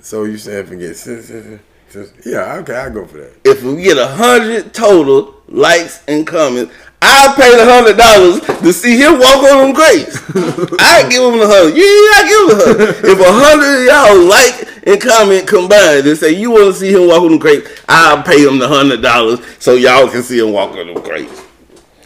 So 0.02 0.24
you 0.24 0.36
said 0.36 0.68
forget. 0.68 0.96
sis- 0.96 1.28
sis- 1.28 1.60
sis- 1.88 2.12
Yeah. 2.26 2.56
Okay. 2.56 2.74
I'll 2.74 2.90
go 2.90 3.06
for 3.06 3.18
that. 3.18 3.32
If 3.44 3.62
we 3.62 3.82
get 3.82 3.96
a 3.96 4.06
hundred 4.08 4.74
total 4.74 5.34
likes 5.48 6.02
and 6.08 6.26
comments, 6.26 6.72
I'll 7.00 7.34
pay 7.34 7.56
the 7.56 7.64
hundred 7.64 7.96
dollars 7.96 8.40
to 8.60 8.72
see 8.72 8.96
him 9.00 9.18
walk 9.18 9.42
on 9.44 9.58
them 9.66 9.74
crates. 9.74 10.16
I 10.80 11.06
give 11.08 11.22
him 11.22 11.38
the 11.38 11.46
hundred. 11.46 11.76
Yeah, 11.76 12.18
I 12.18 12.22
give 12.28 12.40
him 12.42 12.58
the 12.58 12.64
hundred. 12.66 13.10
If 13.10 13.20
a 13.20 13.32
hundred 13.32 13.78
of 13.78 13.84
y'all 13.86 14.28
like 14.28 14.68
and 14.86 15.00
comment 15.00 15.46
combined 15.46 16.06
and 16.06 16.18
say 16.18 16.32
you 16.32 16.50
want 16.50 16.74
to 16.74 16.74
see 16.74 16.92
him 16.92 17.06
walk 17.08 17.22
on 17.22 17.30
them 17.30 17.38
crates, 17.38 17.68
I'll 17.88 18.22
pay 18.22 18.44
him 18.44 18.58
the 18.58 18.68
hundred 18.68 19.02
dollars 19.02 19.40
so 19.60 19.74
y'all 19.74 20.08
can 20.08 20.22
see 20.24 20.38
him 20.40 20.52
walk 20.52 20.76
on 20.76 20.92
them 20.92 21.02
crates. 21.02 21.42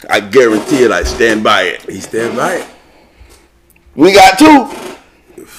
I 0.09 0.19
guarantee 0.19 0.83
it. 0.83 0.91
I 0.91 1.03
stand 1.03 1.43
by 1.43 1.63
it. 1.63 1.81
He 1.89 1.99
stand 1.99 2.37
by 2.37 2.55
it. 2.57 2.67
We 3.95 4.13
got 4.13 4.37
two. 4.37 4.69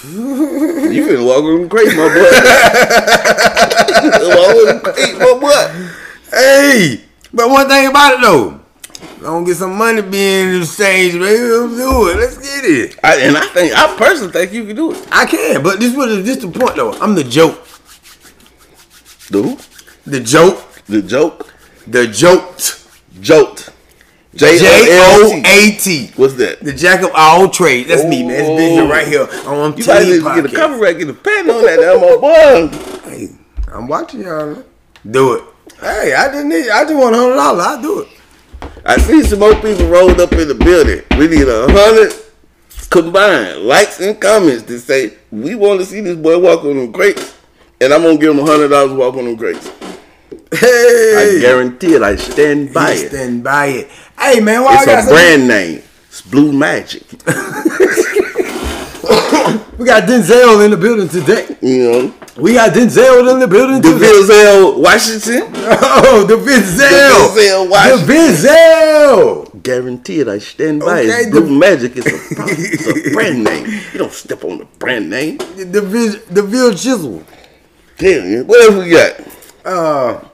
You 0.04 1.06
finna 1.06 1.24
walk 1.26 1.42
on 1.44 1.60
them 1.60 1.68
crates, 1.68 1.94
my 1.96 2.08
boy. 2.08 2.30
walk 4.28 4.56
on 4.56 4.66
them 4.66 4.80
crates, 4.80 5.18
my 5.18 5.38
boy. 5.40 5.90
Hey, 6.30 7.04
but 7.32 7.48
one 7.50 7.68
thing 7.68 7.86
about 7.88 8.14
it 8.14 8.20
though, 8.20 8.60
I 9.18 9.22
don't 9.22 9.44
get 9.44 9.56
some 9.56 9.76
money 9.76 10.02
being 10.02 10.54
in 10.54 10.60
the 10.60 10.66
stage, 10.66 11.12
baby. 11.12 11.22
Let's 11.42 11.76
do 11.76 12.08
it. 12.08 12.16
Let's 12.16 12.38
get 12.38 12.64
it. 12.64 12.96
I, 13.02 13.16
and 13.22 13.36
I 13.36 13.46
think 13.46 13.72
I 13.76 13.96
personally 13.96 14.32
think 14.32 14.52
you 14.52 14.64
can 14.66 14.76
do 14.76 14.92
it. 14.92 15.08
I 15.10 15.26
can, 15.26 15.62
but 15.62 15.80
this 15.80 15.94
was 15.96 16.24
this 16.24 16.36
the 16.38 16.48
point 16.48 16.76
though. 16.76 16.92
I'm 16.94 17.14
the 17.14 17.24
joke. 17.24 17.58
Dude, 19.30 19.58
The 20.06 20.20
joke. 20.20 20.62
the 20.86 21.02
joke, 21.02 21.52
The 21.86 22.06
joked. 22.06 22.88
joked, 23.20 23.70
J 24.38 24.56
O 24.60 25.20
O 25.20 25.22
L 25.22 25.30
T. 25.30 25.42
A 25.44 25.76
T. 25.78 26.12
What's 26.14 26.34
that? 26.34 26.60
The 26.60 26.72
jack 26.72 27.02
of 27.02 27.10
all 27.14 27.48
trades. 27.48 27.88
That's 27.88 28.04
me, 28.04 28.22
man. 28.22 28.38
It's 28.38 28.48
big 28.48 28.72
here 28.72 28.82
oh. 28.82 28.88
right 28.88 29.06
here 29.06 29.22
on 29.46 29.76
You 29.76 29.84
might 29.84 30.04
need 30.04 30.22
to 30.22 30.42
get 30.42 30.52
a 30.52 30.56
cover 30.56 30.78
rack 30.78 31.00
and 31.00 31.10
a 31.10 31.14
pen 31.14 31.50
on 31.50 31.62
that, 31.62 31.80
now, 31.80 31.98
my 31.98 32.16
boy. 32.16 33.10
Hey, 33.10 33.28
I'm 33.72 33.88
watching 33.88 34.20
y'all. 34.20 34.62
Do 35.10 35.34
it. 35.34 35.44
Hey, 35.80 36.14
I 36.14 36.28
just 36.28 36.46
need. 36.46 36.68
I 36.68 36.84
just 36.84 36.94
want 36.94 37.16
a 37.16 37.18
hundred 37.18 37.34
dollars. 37.34 37.66
I'll 37.66 37.82
do 37.82 38.00
it. 38.02 38.08
I 38.84 38.96
see 38.98 39.22
some 39.22 39.40
more 39.40 39.54
people 39.56 39.88
rolled 39.88 40.20
up 40.20 40.32
in 40.32 40.46
the 40.46 40.54
building. 40.54 41.02
We 41.18 41.26
need 41.26 41.48
a 41.48 41.66
hundred 41.70 42.12
combined 42.90 43.62
likes 43.62 44.00
and 44.00 44.20
comments 44.20 44.62
to 44.64 44.78
say 44.78 45.14
we 45.30 45.56
want 45.56 45.80
to 45.80 45.86
see 45.86 46.00
this 46.00 46.16
boy 46.16 46.38
walk 46.38 46.64
on 46.64 46.76
them 46.76 46.92
crates, 46.92 47.36
and 47.80 47.92
I'm 47.92 48.02
gonna 48.02 48.18
give 48.18 48.30
him 48.30 48.38
a 48.38 48.46
hundred 48.46 48.68
dollars 48.68 48.92
walk 48.92 49.16
on 49.16 49.24
them 49.24 49.36
crates. 50.50 50.64
I 50.64 51.38
guarantee 51.40 51.94
it. 51.94 52.02
I 52.02 52.16
stand 52.16 52.72
by 52.74 52.90
it. 52.92 53.08
stand 53.08 53.44
by 53.44 53.66
it. 53.66 53.90
Hey 54.18 54.40
man, 54.40 54.62
why 54.64 54.76
I 54.76 54.82
It's 54.82 54.86
a 54.86 55.02
some- 55.02 55.08
brand 55.14 55.48
name. 55.48 55.82
It's 56.08 56.22
Blue 56.22 56.52
Magic. 56.52 57.02
We 59.78 59.86
got 59.86 60.02
Denzel 60.08 60.64
in 60.64 60.72
the 60.72 60.76
building 60.76 61.08
today. 61.08 61.46
You 61.62 61.78
know, 61.90 62.14
We 62.36 62.52
got 62.54 62.72
Denzel 62.74 63.32
in 63.32 63.38
the 63.38 63.46
building 63.46 63.80
today. 63.80 64.06
Denzel 64.10 64.76
Washington. 64.82 65.44
Oh, 65.54 66.24
the 66.26 66.34
Denzel. 66.34 67.28
Denzel 67.30 67.70
Washington. 67.70 68.06
The 68.06 68.12
Denzel. 68.12 69.62
Guarantee 69.62 70.20
it. 70.20 70.28
I 70.28 70.38
stand 70.40 70.80
by 70.80 71.02
Okay, 71.02 71.08
it. 71.28 71.30
Blue 71.30 71.48
Magic 71.58 71.96
is 71.96 72.06
a, 72.06 72.10
it's 72.30 72.86
a 72.88 73.12
brand 73.12 73.44
name. 73.44 73.66
You 73.92 73.98
don't 74.00 74.12
step 74.12 74.42
on 74.44 74.58
the 74.58 74.64
brand 74.80 75.08
name. 75.08 75.38
The 75.38 76.46
Bill 76.50 76.72
Chisel. 76.72 77.22
Damn, 77.98 78.46
what 78.48 78.60
else 78.60 78.84
we 78.84 78.90
got? 78.90 79.20
Uh, 79.64 80.28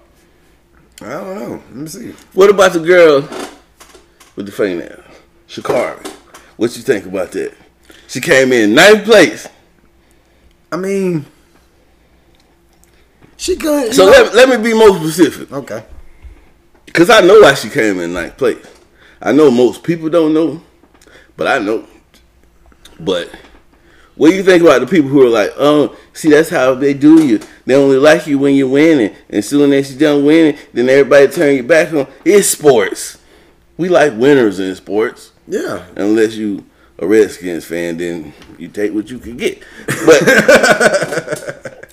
I 1.01 1.09
don't 1.11 1.34
know. 1.38 1.51
Let 1.51 1.74
me 1.74 1.86
see. 1.88 2.11
What 2.32 2.51
about 2.51 2.72
the 2.72 2.80
girl 2.80 3.20
with 4.36 4.47
the 4.47 4.53
fingernail? 4.53 5.03
Sha'Carri. 5.49 6.07
What 6.57 6.76
you 6.76 6.82
think 6.82 7.07
about 7.07 7.32
that? 7.32 7.55
She 8.07 8.20
came 8.20 8.53
in 8.53 8.74
ninth 8.74 9.05
place. 9.05 9.49
I 10.70 10.76
mean, 10.76 11.26
she 13.36 13.57
could. 13.57 13.92
So 13.95 14.05
let, 14.07 14.34
let 14.34 14.49
me 14.49 14.57
be 14.62 14.76
more 14.76 14.97
specific. 14.99 15.53
okay. 15.53 15.84
Because 16.86 17.11
I 17.11 17.20
know 17.20 17.40
why 17.40 17.55
she 17.55 17.68
came 17.70 17.99
in 18.01 18.12
ninth 18.12 18.36
place. 18.36 18.64
I 19.20 19.32
know 19.32 19.51
most 19.51 19.82
people 19.82 20.09
don't 20.09 20.32
know, 20.34 20.62
but 21.36 21.47
I 21.47 21.59
know. 21.59 21.86
But 23.01 23.30
what 24.17 24.31
do 24.31 24.37
you 24.37 24.43
think 24.43 24.62
about 24.62 24.81
the 24.81 24.87
people 24.87 25.11
who 25.11 25.25
are 25.27 25.29
like, 25.29 25.53
oh, 25.57 25.97
see, 26.12 26.31
that's 26.31 26.49
how 26.51 26.75
they 26.75 26.95
do 26.95 27.25
you. 27.25 27.41
They 27.67 27.75
only 27.75 27.97
like 27.99 28.27
you 28.27 28.39
when 28.39 28.55
you're 28.55 28.69
winning, 28.69 29.15
and 29.29 29.45
soon 29.45 29.73
as 29.73 29.91
you're 29.91 29.99
done 30.12 30.25
winning, 30.25 30.59
then 30.73 30.89
everybody 30.89 31.29
turn 31.29 31.55
your 31.57 31.65
back 31.65 31.93
on. 31.93 32.07
It's 32.25 32.49
sports. 32.49 33.19
We 33.77 33.89
like 33.89 34.12
winners 34.17 34.61
in 34.61 34.75
sports. 34.77 35.33
Yeah. 35.49 35.85
Unless 35.97 36.37
you 36.37 36.65
a 36.99 37.07
Redskins 37.09 37.65
fan, 37.65 37.97
then 37.97 38.33
you 38.57 38.69
take 38.69 38.95
what 38.95 39.11
you 39.11 39.19
can 39.19 39.37
get. 39.37 39.65
But 40.07 40.21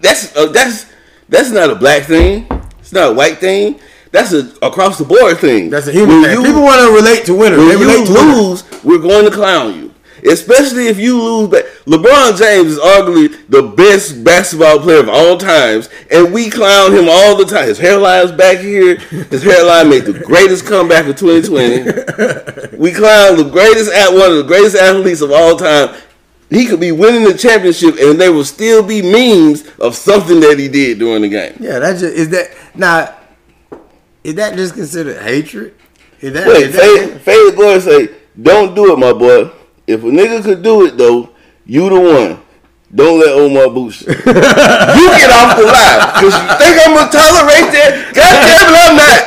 that's 0.00 0.36
uh, 0.36 0.46
that's 0.46 0.86
that's 1.28 1.50
not 1.50 1.70
a 1.70 1.74
black 1.76 2.04
thing. 2.04 2.46
It's 2.80 2.92
not 2.92 3.10
a 3.10 3.14
white 3.14 3.38
thing. 3.38 3.78
That's 4.10 4.32
a 4.32 4.50
across 4.62 4.98
the 4.98 5.04
board 5.04 5.38
thing. 5.38 5.70
That's 5.70 5.86
a 5.86 5.92
human 5.92 6.22
When 6.22 6.24
thing. 6.24 6.38
you- 6.40 6.44
People 6.44 6.62
want 6.62 6.80
to 6.80 6.92
relate 6.94 7.24
to 7.26 7.34
winners. 7.34 7.58
They 7.60 7.76
when 7.76 7.78
you 7.78 7.92
relate 7.92 8.06
to 8.06 8.12
winners. 8.14 8.36
lose, 8.72 8.84
we're 8.84 8.98
going 8.98 9.24
to 9.26 9.30
clown 9.30 9.74
you. 9.74 9.87
Especially 10.24 10.88
if 10.88 10.98
you 10.98 11.20
lose. 11.20 11.48
But 11.48 11.66
LeBron 11.86 12.38
James 12.38 12.72
is 12.72 12.78
arguably 12.78 13.48
the 13.48 13.62
best 13.62 14.22
basketball 14.24 14.80
player 14.80 15.00
of 15.00 15.08
all 15.08 15.36
times, 15.36 15.88
and 16.10 16.32
we 16.32 16.50
clown 16.50 16.92
him 16.92 17.08
all 17.08 17.36
the 17.36 17.44
time. 17.44 17.68
His 17.68 17.78
hairline's 17.78 18.32
back 18.32 18.58
here. 18.58 18.96
His 18.96 19.42
hairline 19.42 19.90
made 19.90 20.04
the 20.04 20.18
greatest 20.18 20.66
comeback 20.66 21.06
of 21.06 21.16
2020. 21.16 22.76
we 22.76 22.92
clown 22.92 23.36
the 23.36 23.48
greatest 23.50 23.92
at 23.92 24.12
one 24.12 24.30
of 24.30 24.36
the 24.36 24.44
greatest 24.44 24.76
athletes 24.76 25.20
of 25.20 25.30
all 25.30 25.56
time. 25.56 25.94
He 26.50 26.66
could 26.66 26.80
be 26.80 26.92
winning 26.92 27.24
the 27.24 27.36
championship, 27.36 27.96
and 27.98 28.18
there 28.18 28.32
will 28.32 28.44
still 28.44 28.82
be 28.82 29.02
memes 29.02 29.68
of 29.78 29.94
something 29.94 30.40
that 30.40 30.58
he 30.58 30.68
did 30.68 30.98
during 30.98 31.22
the 31.22 31.28
game. 31.28 31.56
Yeah, 31.60 31.78
that 31.78 31.98
just 31.98 32.16
is 32.16 32.30
that 32.30 32.50
now. 32.74 33.14
Is 34.24 34.34
that 34.34 34.56
just 34.56 34.74
considered 34.74 35.22
hatred? 35.22 35.74
Is 36.20 36.32
that, 36.32 36.48
Wait, 36.48 36.66
is 36.68 36.74
that 36.74 37.20
Fade, 37.20 37.20
Fade 37.20 37.56
Boy 37.56 37.78
say, 37.78 38.08
don't 38.40 38.74
do 38.74 38.92
it, 38.92 38.98
my 38.98 39.12
boy. 39.12 39.50
If 39.88 40.04
a 40.04 40.12
nigga 40.12 40.44
could 40.44 40.60
do 40.62 40.84
it, 40.84 40.98
though, 41.00 41.30
you 41.64 41.88
the 41.88 41.96
one. 41.98 42.44
Don't 42.94 43.20
let 43.20 43.32
Omar 43.36 43.68
Bush. 43.72 44.00
you 44.06 44.16
get 44.16 45.30
off 45.32 45.56
the 45.56 45.64
line. 45.64 46.00
Because 46.12 46.36
you 46.36 46.44
think 46.60 46.72
I'm 46.84 46.92
going 46.92 47.08
to 47.08 47.16
tolerate 47.16 47.68
that? 47.72 48.12
God 48.12 48.34
damn 48.44 48.68
it, 48.68 48.76
I'm 48.84 48.96
not. 49.00 49.20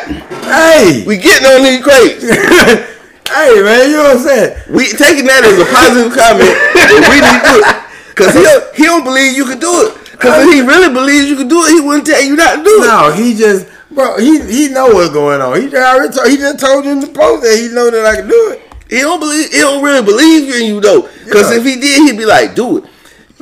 hey, 0.46 1.02
We 1.06 1.18
getting 1.18 1.46
on 1.50 1.62
these 1.66 1.82
crates. 1.82 2.22
hey, 3.30 3.54
man, 3.62 3.90
you 3.90 3.98
know 4.02 4.18
what 4.18 4.22
I'm 4.22 4.26
saying? 4.26 4.50
We 4.70 4.90
taking 4.94 5.26
that 5.30 5.42
as 5.46 5.58
a 5.62 5.66
positive 5.70 6.14
comment. 6.14 6.54
and 6.78 7.06
we 7.10 7.18
need 7.22 7.38
to 7.38 7.42
do 7.42 7.56
it. 7.62 7.76
Because 8.14 8.34
he, 8.38 8.42
don't- 8.46 8.66
he 8.78 8.84
don't 8.86 9.04
believe 9.06 9.34
you 9.38 9.46
can 9.46 9.58
do 9.62 9.90
it. 9.90 9.98
Because 10.14 10.46
if 10.46 10.54
he 10.54 10.62
really 10.62 10.94
believes 10.94 11.26
you 11.30 11.38
can 11.38 11.48
do 11.50 11.62
it, 11.66 11.74
he 11.74 11.82
wouldn't 11.82 12.06
tell 12.06 12.22
you 12.22 12.36
not 12.38 12.58
to 12.58 12.64
do 12.64 12.82
it. 12.82 12.86
No, 12.86 13.10
he 13.14 13.34
just, 13.34 13.66
bro, 13.90 14.18
he 14.22 14.38
he 14.46 14.70
know 14.70 14.90
what's 14.94 15.10
going 15.10 15.42
on. 15.42 15.58
He 15.62 15.70
just 15.70 15.82
already 15.82 16.14
told, 16.14 16.30
he 16.30 16.38
just 16.38 16.60
told 16.62 16.86
you 16.86 16.92
in 16.94 17.00
the 17.00 17.08
post 17.10 17.42
that 17.42 17.58
he 17.58 17.74
know 17.74 17.90
that 17.90 18.06
I 18.06 18.22
can 18.22 18.30
do 18.30 18.54
it. 18.54 18.62
He 18.92 19.00
don't 19.00 19.20
believe. 19.22 19.50
He 19.52 19.60
don't 19.60 19.82
really 19.82 20.04
believe 20.04 20.54
in 20.54 20.66
you 20.68 20.82
though. 20.82 21.08
Because 21.26 21.50
Yeah. 21.50 21.58
if 21.58 21.64
he 21.64 21.76
did, 21.80 22.04
he'd 22.04 22.18
be 22.18 22.26
like, 22.26 22.54
"Do 22.56 22.78
it." 22.78 22.84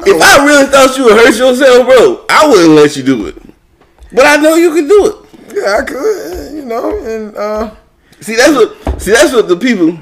If 0.05 0.21
I 0.21 0.45
really 0.45 0.67
thought 0.67 0.95
you 0.95 1.05
would 1.05 1.13
hurt 1.17 1.35
yourself, 1.35 1.85
bro, 1.87 2.23
I 2.29 2.47
wouldn't 2.47 2.69
let 2.75 2.95
you 2.95 3.01
do 3.03 3.25
it. 3.27 3.35
But 4.13 4.25
I 4.27 4.35
know 4.37 4.55
you 4.55 4.73
can 4.75 4.87
do 4.87 5.05
it. 5.07 5.15
Yeah, 5.55 5.77
I 5.79 5.81
could, 5.83 6.53
you 6.53 6.63
know, 6.65 6.95
and 7.03 7.35
uh, 7.35 7.71
See, 8.21 8.35
that's 8.35 8.53
what. 8.53 9.01
See, 9.01 9.11
that's 9.11 9.33
what 9.33 9.47
the 9.47 9.57
people. 9.57 9.97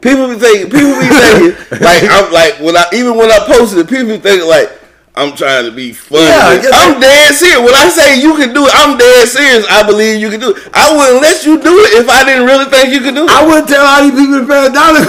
People 0.00 0.28
be 0.28 0.36
thinking. 0.38 0.70
People 0.70 0.94
be 1.00 1.08
thinking 1.08 1.80
like 1.80 2.02
I'm 2.04 2.32
like 2.32 2.60
when 2.60 2.76
I 2.76 2.84
even 2.92 3.16
when 3.16 3.30
I 3.32 3.40
posted 3.46 3.80
it, 3.80 3.88
people 3.88 4.06
be 4.06 4.18
thinking 4.18 4.48
like 4.48 4.70
I'm 5.18 5.34
trying 5.34 5.66
to 5.66 5.72
be 5.74 5.90
funny. 5.92 6.22
Yeah, 6.30 6.46
I 6.46 6.62
get 6.62 6.70
I'm 6.72 7.00
dead 7.02 7.34
serious. 7.34 7.58
When 7.58 7.74
I 7.74 7.88
say 7.90 8.22
you 8.22 8.38
can 8.38 8.54
do 8.54 8.64
it, 8.66 8.72
I'm 8.78 8.94
dead 8.96 9.26
serious. 9.26 9.66
I 9.66 9.82
believe 9.82 10.20
you 10.22 10.30
can 10.30 10.38
do 10.38 10.54
it. 10.54 10.62
I 10.72 10.94
wouldn't 10.94 11.20
let 11.20 11.42
you 11.44 11.58
do 11.58 11.74
it 11.84 11.98
if 11.98 12.06
I 12.08 12.22
didn't 12.22 12.46
really 12.46 12.70
think 12.70 12.94
you 12.94 13.00
could 13.02 13.14
do 13.18 13.26
it. 13.26 13.30
I 13.34 13.42
wouldn't 13.44 13.66
tell 13.68 13.82
all 13.82 14.00
these 14.06 14.14
people 14.14 14.38
to 14.38 14.46
pay 14.46 14.62
a 14.66 14.70
dollar. 14.70 15.02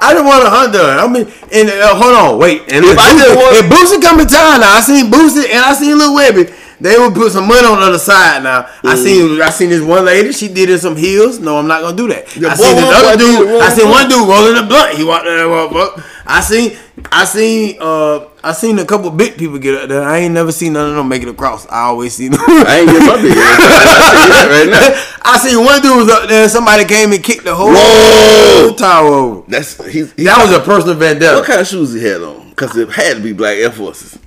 I 0.00 0.08
didn't 0.12 0.26
want 0.26 0.44
a 0.44 0.50
hundred. 0.50 0.80
I 0.80 1.06
mean, 1.06 1.26
and 1.52 1.68
uh, 1.70 1.94
hold 1.94 2.14
on, 2.14 2.38
wait. 2.38 2.62
And 2.72 2.84
If 2.84 2.92
if, 2.92 2.98
I 2.98 3.12
didn't 3.16 3.36
want- 3.36 3.56
if 3.56 3.64
Boosie 3.70 4.00
come 4.02 4.18
to 4.18 4.26
town 4.26 4.60
now, 4.60 4.72
I 4.76 4.80
seen 4.80 5.10
Boosie 5.10 5.46
and 5.52 5.60
I 5.64 5.72
seen 5.74 5.98
Lil 5.98 6.12
Webbie. 6.16 6.52
They 6.80 6.98
would 6.98 7.14
put 7.14 7.30
some 7.30 7.46
money 7.46 7.64
on 7.64 7.78
the 7.78 7.86
other 7.86 7.98
side 7.98 8.42
now. 8.42 8.66
I 8.82 8.94
Mm. 8.96 9.02
seen 9.04 9.40
I 9.42 9.50
seen 9.50 9.70
this 9.70 9.80
one 9.82 10.04
lady. 10.04 10.32
She 10.32 10.48
did 10.48 10.68
in 10.68 10.78
some 10.80 10.96
heels. 10.96 11.38
No, 11.38 11.58
I'm 11.58 11.68
not 11.68 11.80
gonna 11.82 11.96
do 11.96 12.08
that. 12.08 12.26
Yeah, 12.34 12.48
I 12.48 12.56
boy, 12.56 12.64
seen 12.64 12.76
this 12.76 12.90
other 12.90 13.16
dude. 13.18 13.62
I 13.62 13.68
seen 13.70 13.88
one 13.88 14.08
dude 14.08 14.26
rolling 14.28 14.56
a 14.58 14.66
blunt. 14.66 14.96
He 14.98 15.04
walked 15.04 15.26
in 15.26 15.36
there. 15.36 16.02
I 16.26 16.40
seen 16.40 16.76
I 17.10 17.24
seen 17.24 17.76
uh 17.80 18.26
I 18.44 18.52
seen 18.52 18.78
a 18.78 18.84
couple 18.84 19.10
big 19.10 19.36
people 19.36 19.58
get 19.58 19.74
up 19.74 19.88
there. 19.88 20.02
I 20.02 20.18
ain't 20.18 20.34
never 20.34 20.52
seen 20.52 20.74
none 20.74 20.90
of 20.90 20.96
them 20.96 21.08
make 21.08 21.22
it 21.22 21.28
across. 21.28 21.66
I 21.68 21.82
always 21.82 22.14
see 22.14 22.28
them. 22.28 22.40
I 22.40 22.78
ain't 22.80 22.90
get 22.90 23.00
my 23.00 23.22
big. 23.22 23.32
I 23.36 24.26
see 24.26 24.48
right 24.50 24.70
now. 24.70 25.08
I 25.32 25.38
seen 25.38 25.64
one 25.64 25.80
dude 25.82 25.96
was 25.96 26.08
up 26.10 26.28
there. 26.28 26.48
Somebody 26.48 26.84
came 26.84 27.12
and 27.12 27.22
kicked 27.22 27.44
the 27.44 27.54
whole 27.54 27.72
Whoa! 27.72 28.74
tower 28.76 29.08
over. 29.08 29.50
That's 29.50 29.76
he's, 29.84 30.12
he's 30.12 30.26
That 30.26 30.42
was 30.44 30.52
a 30.56 30.60
personal 30.60 30.94
vendetta. 30.96 31.36
What 31.36 31.46
kind 31.46 31.60
of 31.60 31.66
shoes 31.66 31.92
he 31.92 32.02
had 32.04 32.22
on? 32.22 32.50
Because 32.50 32.76
it 32.76 32.90
had 32.90 33.16
to 33.18 33.22
be 33.22 33.32
black 33.32 33.56
Air 33.56 33.70
Forces. 33.70 34.18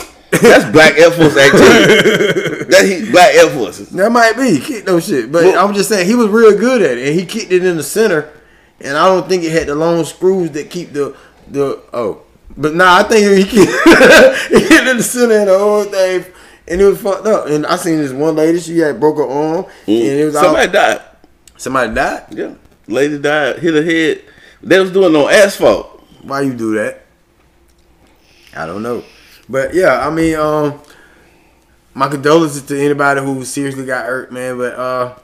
That's 0.42 0.70
black 0.72 0.98
Air 0.98 1.12
Force 1.12 1.38
activity. 1.38 2.66
that 2.72 2.86
he 2.86 3.12
black 3.12 3.34
Air 3.36 3.50
Forces. 3.50 3.90
That 3.92 4.12
might 4.12 4.34
be. 4.34 4.58
He 4.58 4.60
kicked 4.60 4.88
no 4.88 5.00
shit. 5.00 5.32
But 5.32 5.44
Well- 5.44 5.66
I'm 5.68 5.74
just 5.74 5.90
saying 5.90 6.08
he 6.08 6.16
was 6.16 6.28
real 6.30 6.58
good 6.58 6.82
at 6.82 6.98
it. 6.98 7.08
And 7.08 7.20
he 7.20 7.26
kicked 7.26 7.52
it 7.52 7.64
in 7.66 7.78
the 7.78 7.84
center. 7.84 8.32
And 8.82 8.98
I 8.98 9.06
don't 9.06 9.28
think 9.30 9.44
it 9.44 9.52
had 9.52 9.68
the 9.68 9.76
long 9.76 10.04
screws 10.04 10.52
that 10.52 10.70
keep 10.70 10.92
the 10.94 11.16
the 11.48 11.82
oh. 11.94 12.22
But 12.58 12.74
nah, 12.76 12.98
I 13.00 13.04
think 13.04 13.38
he 13.38 13.44
kicked, 13.44 13.72
he 14.50 14.60
hit 14.60 14.72
it 14.84 14.88
in 14.88 14.98
the 14.98 15.04
center 15.04 15.36
and 15.40 15.48
the 15.50 15.58
whole 15.58 15.84
thing. 15.84 16.26
And 16.68 16.82
it 16.82 16.86
was 16.86 17.02
fucked 17.02 17.28
up. 17.28 17.48
And 17.48 17.66
I 17.66 17.76
seen 17.76 17.98
this 17.98 18.12
one 18.12 18.36
lady, 18.36 18.60
she 18.60 18.78
had 18.80 19.00
broke 19.00 19.18
her 19.18 19.28
arm. 19.28 19.66
And 19.88 19.96
it 20.20 20.26
was 20.26 20.34
Somebody 20.36 20.68
all, 20.68 20.74
died. 20.74 21.02
somebody 21.58 21.94
died. 21.94 22.24
Yeah, 22.32 22.54
lady 22.88 23.20
died, 23.20 23.60
hit 23.60 23.74
her 23.74 23.84
head. 23.84 24.22
They 24.64 24.80
was 24.80 24.92
doing 24.92 25.16
on 25.16 25.32
asphalt. 25.32 26.02
Why 26.24 26.42
you 26.42 26.54
do 26.54 26.74
that? 26.76 27.06
I 28.56 28.66
don't 28.66 28.82
know. 28.82 29.04
But 29.48 29.74
yeah, 29.76 30.08
I 30.08 30.10
mean, 30.10 30.36
um, 30.36 30.82
my 31.94 32.08
condolences 32.08 32.64
to 32.64 32.80
anybody 32.80 33.22
who 33.22 33.44
seriously 33.46 33.86
got 33.86 34.06
hurt, 34.06 34.32
man. 34.32 34.58
But 34.58 34.74
uh, 34.74 35.16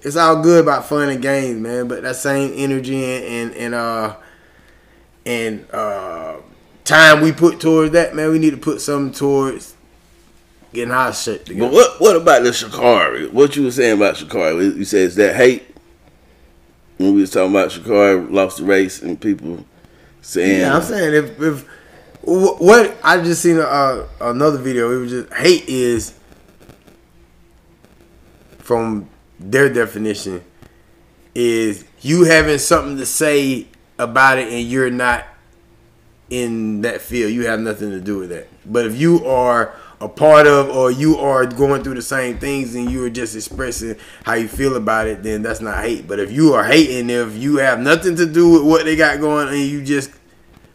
it's 0.00 0.16
all 0.16 0.42
good 0.42 0.62
about 0.64 0.86
fun 0.86 1.08
and 1.08 1.22
games, 1.22 1.60
man. 1.60 1.86
But 1.88 2.02
that 2.02 2.16
same 2.16 2.52
energy 2.56 3.04
and 3.04 3.24
and, 3.24 3.54
and 3.54 3.74
uh 3.74 4.16
and 5.28 5.70
uh 5.72 6.36
time 6.84 7.20
we 7.20 7.32
put 7.32 7.60
towards 7.60 7.92
that, 7.92 8.14
man, 8.14 8.30
we 8.30 8.38
need 8.38 8.52
to 8.52 8.56
put 8.56 8.80
something 8.80 9.12
towards 9.12 9.76
getting 10.72 10.90
our 10.90 11.12
shit 11.12 11.44
together. 11.44 11.68
But 11.68 11.74
what 11.74 12.00
what 12.00 12.16
about 12.16 12.42
the 12.42 12.50
Sha'Carri? 12.50 13.30
What 13.30 13.54
you 13.54 13.64
were 13.64 13.70
saying 13.70 13.98
about 13.98 14.16
Sha'Carri? 14.16 14.74
You 14.76 14.84
said 14.84 15.02
is 15.02 15.14
that 15.16 15.36
hate? 15.36 15.64
When 16.96 17.14
we 17.14 17.20
was 17.20 17.30
talking 17.30 17.50
about 17.50 17.70
Sha'Carri 17.70 18.30
lost 18.32 18.56
the 18.56 18.64
race 18.64 19.02
and 19.02 19.20
people 19.20 19.64
saying 20.22 20.60
Yeah, 20.60 20.74
I'm 20.74 20.82
saying 20.82 21.14
if 21.14 21.40
if 21.40 21.68
what 22.22 22.96
I 23.04 23.22
just 23.22 23.42
seen 23.42 23.58
uh, 23.58 24.06
another 24.20 24.58
video. 24.58 24.90
It 24.92 25.00
was 25.00 25.10
just 25.10 25.32
hate 25.34 25.68
is 25.68 26.14
from 28.58 29.08
their 29.38 29.72
definition 29.72 30.42
is 31.34 31.84
you 32.00 32.24
having 32.24 32.58
something 32.58 32.96
to 32.96 33.06
say 33.06 33.66
about 33.98 34.38
it 34.38 34.52
and 34.52 34.66
you're 34.66 34.90
not 34.90 35.24
in 36.30 36.82
that 36.82 37.00
field. 37.00 37.32
You 37.32 37.46
have 37.46 37.60
nothing 37.60 37.90
to 37.90 38.00
do 38.00 38.18
with 38.18 38.30
that. 38.30 38.48
But 38.66 38.86
if 38.86 38.98
you 38.98 39.24
are 39.26 39.74
a 40.00 40.08
part 40.08 40.46
of 40.46 40.68
or 40.68 40.90
you 40.90 41.16
are 41.16 41.46
going 41.46 41.82
through 41.82 41.94
the 41.94 42.02
same 42.02 42.38
things 42.38 42.74
and 42.74 42.90
you 42.90 43.04
are 43.04 43.10
just 43.10 43.34
expressing 43.34 43.96
how 44.24 44.34
you 44.34 44.46
feel 44.46 44.76
about 44.76 45.06
it, 45.06 45.22
then 45.22 45.42
that's 45.42 45.60
not 45.60 45.82
hate. 45.82 46.06
But 46.06 46.20
if 46.20 46.30
you 46.30 46.54
are 46.54 46.64
hating, 46.64 47.10
if 47.10 47.36
you 47.36 47.56
have 47.56 47.80
nothing 47.80 48.14
to 48.16 48.26
do 48.26 48.50
with 48.52 48.62
what 48.62 48.84
they 48.84 48.94
got 48.94 49.20
going 49.20 49.48
and 49.48 49.58
you 49.58 49.82
just 49.82 50.10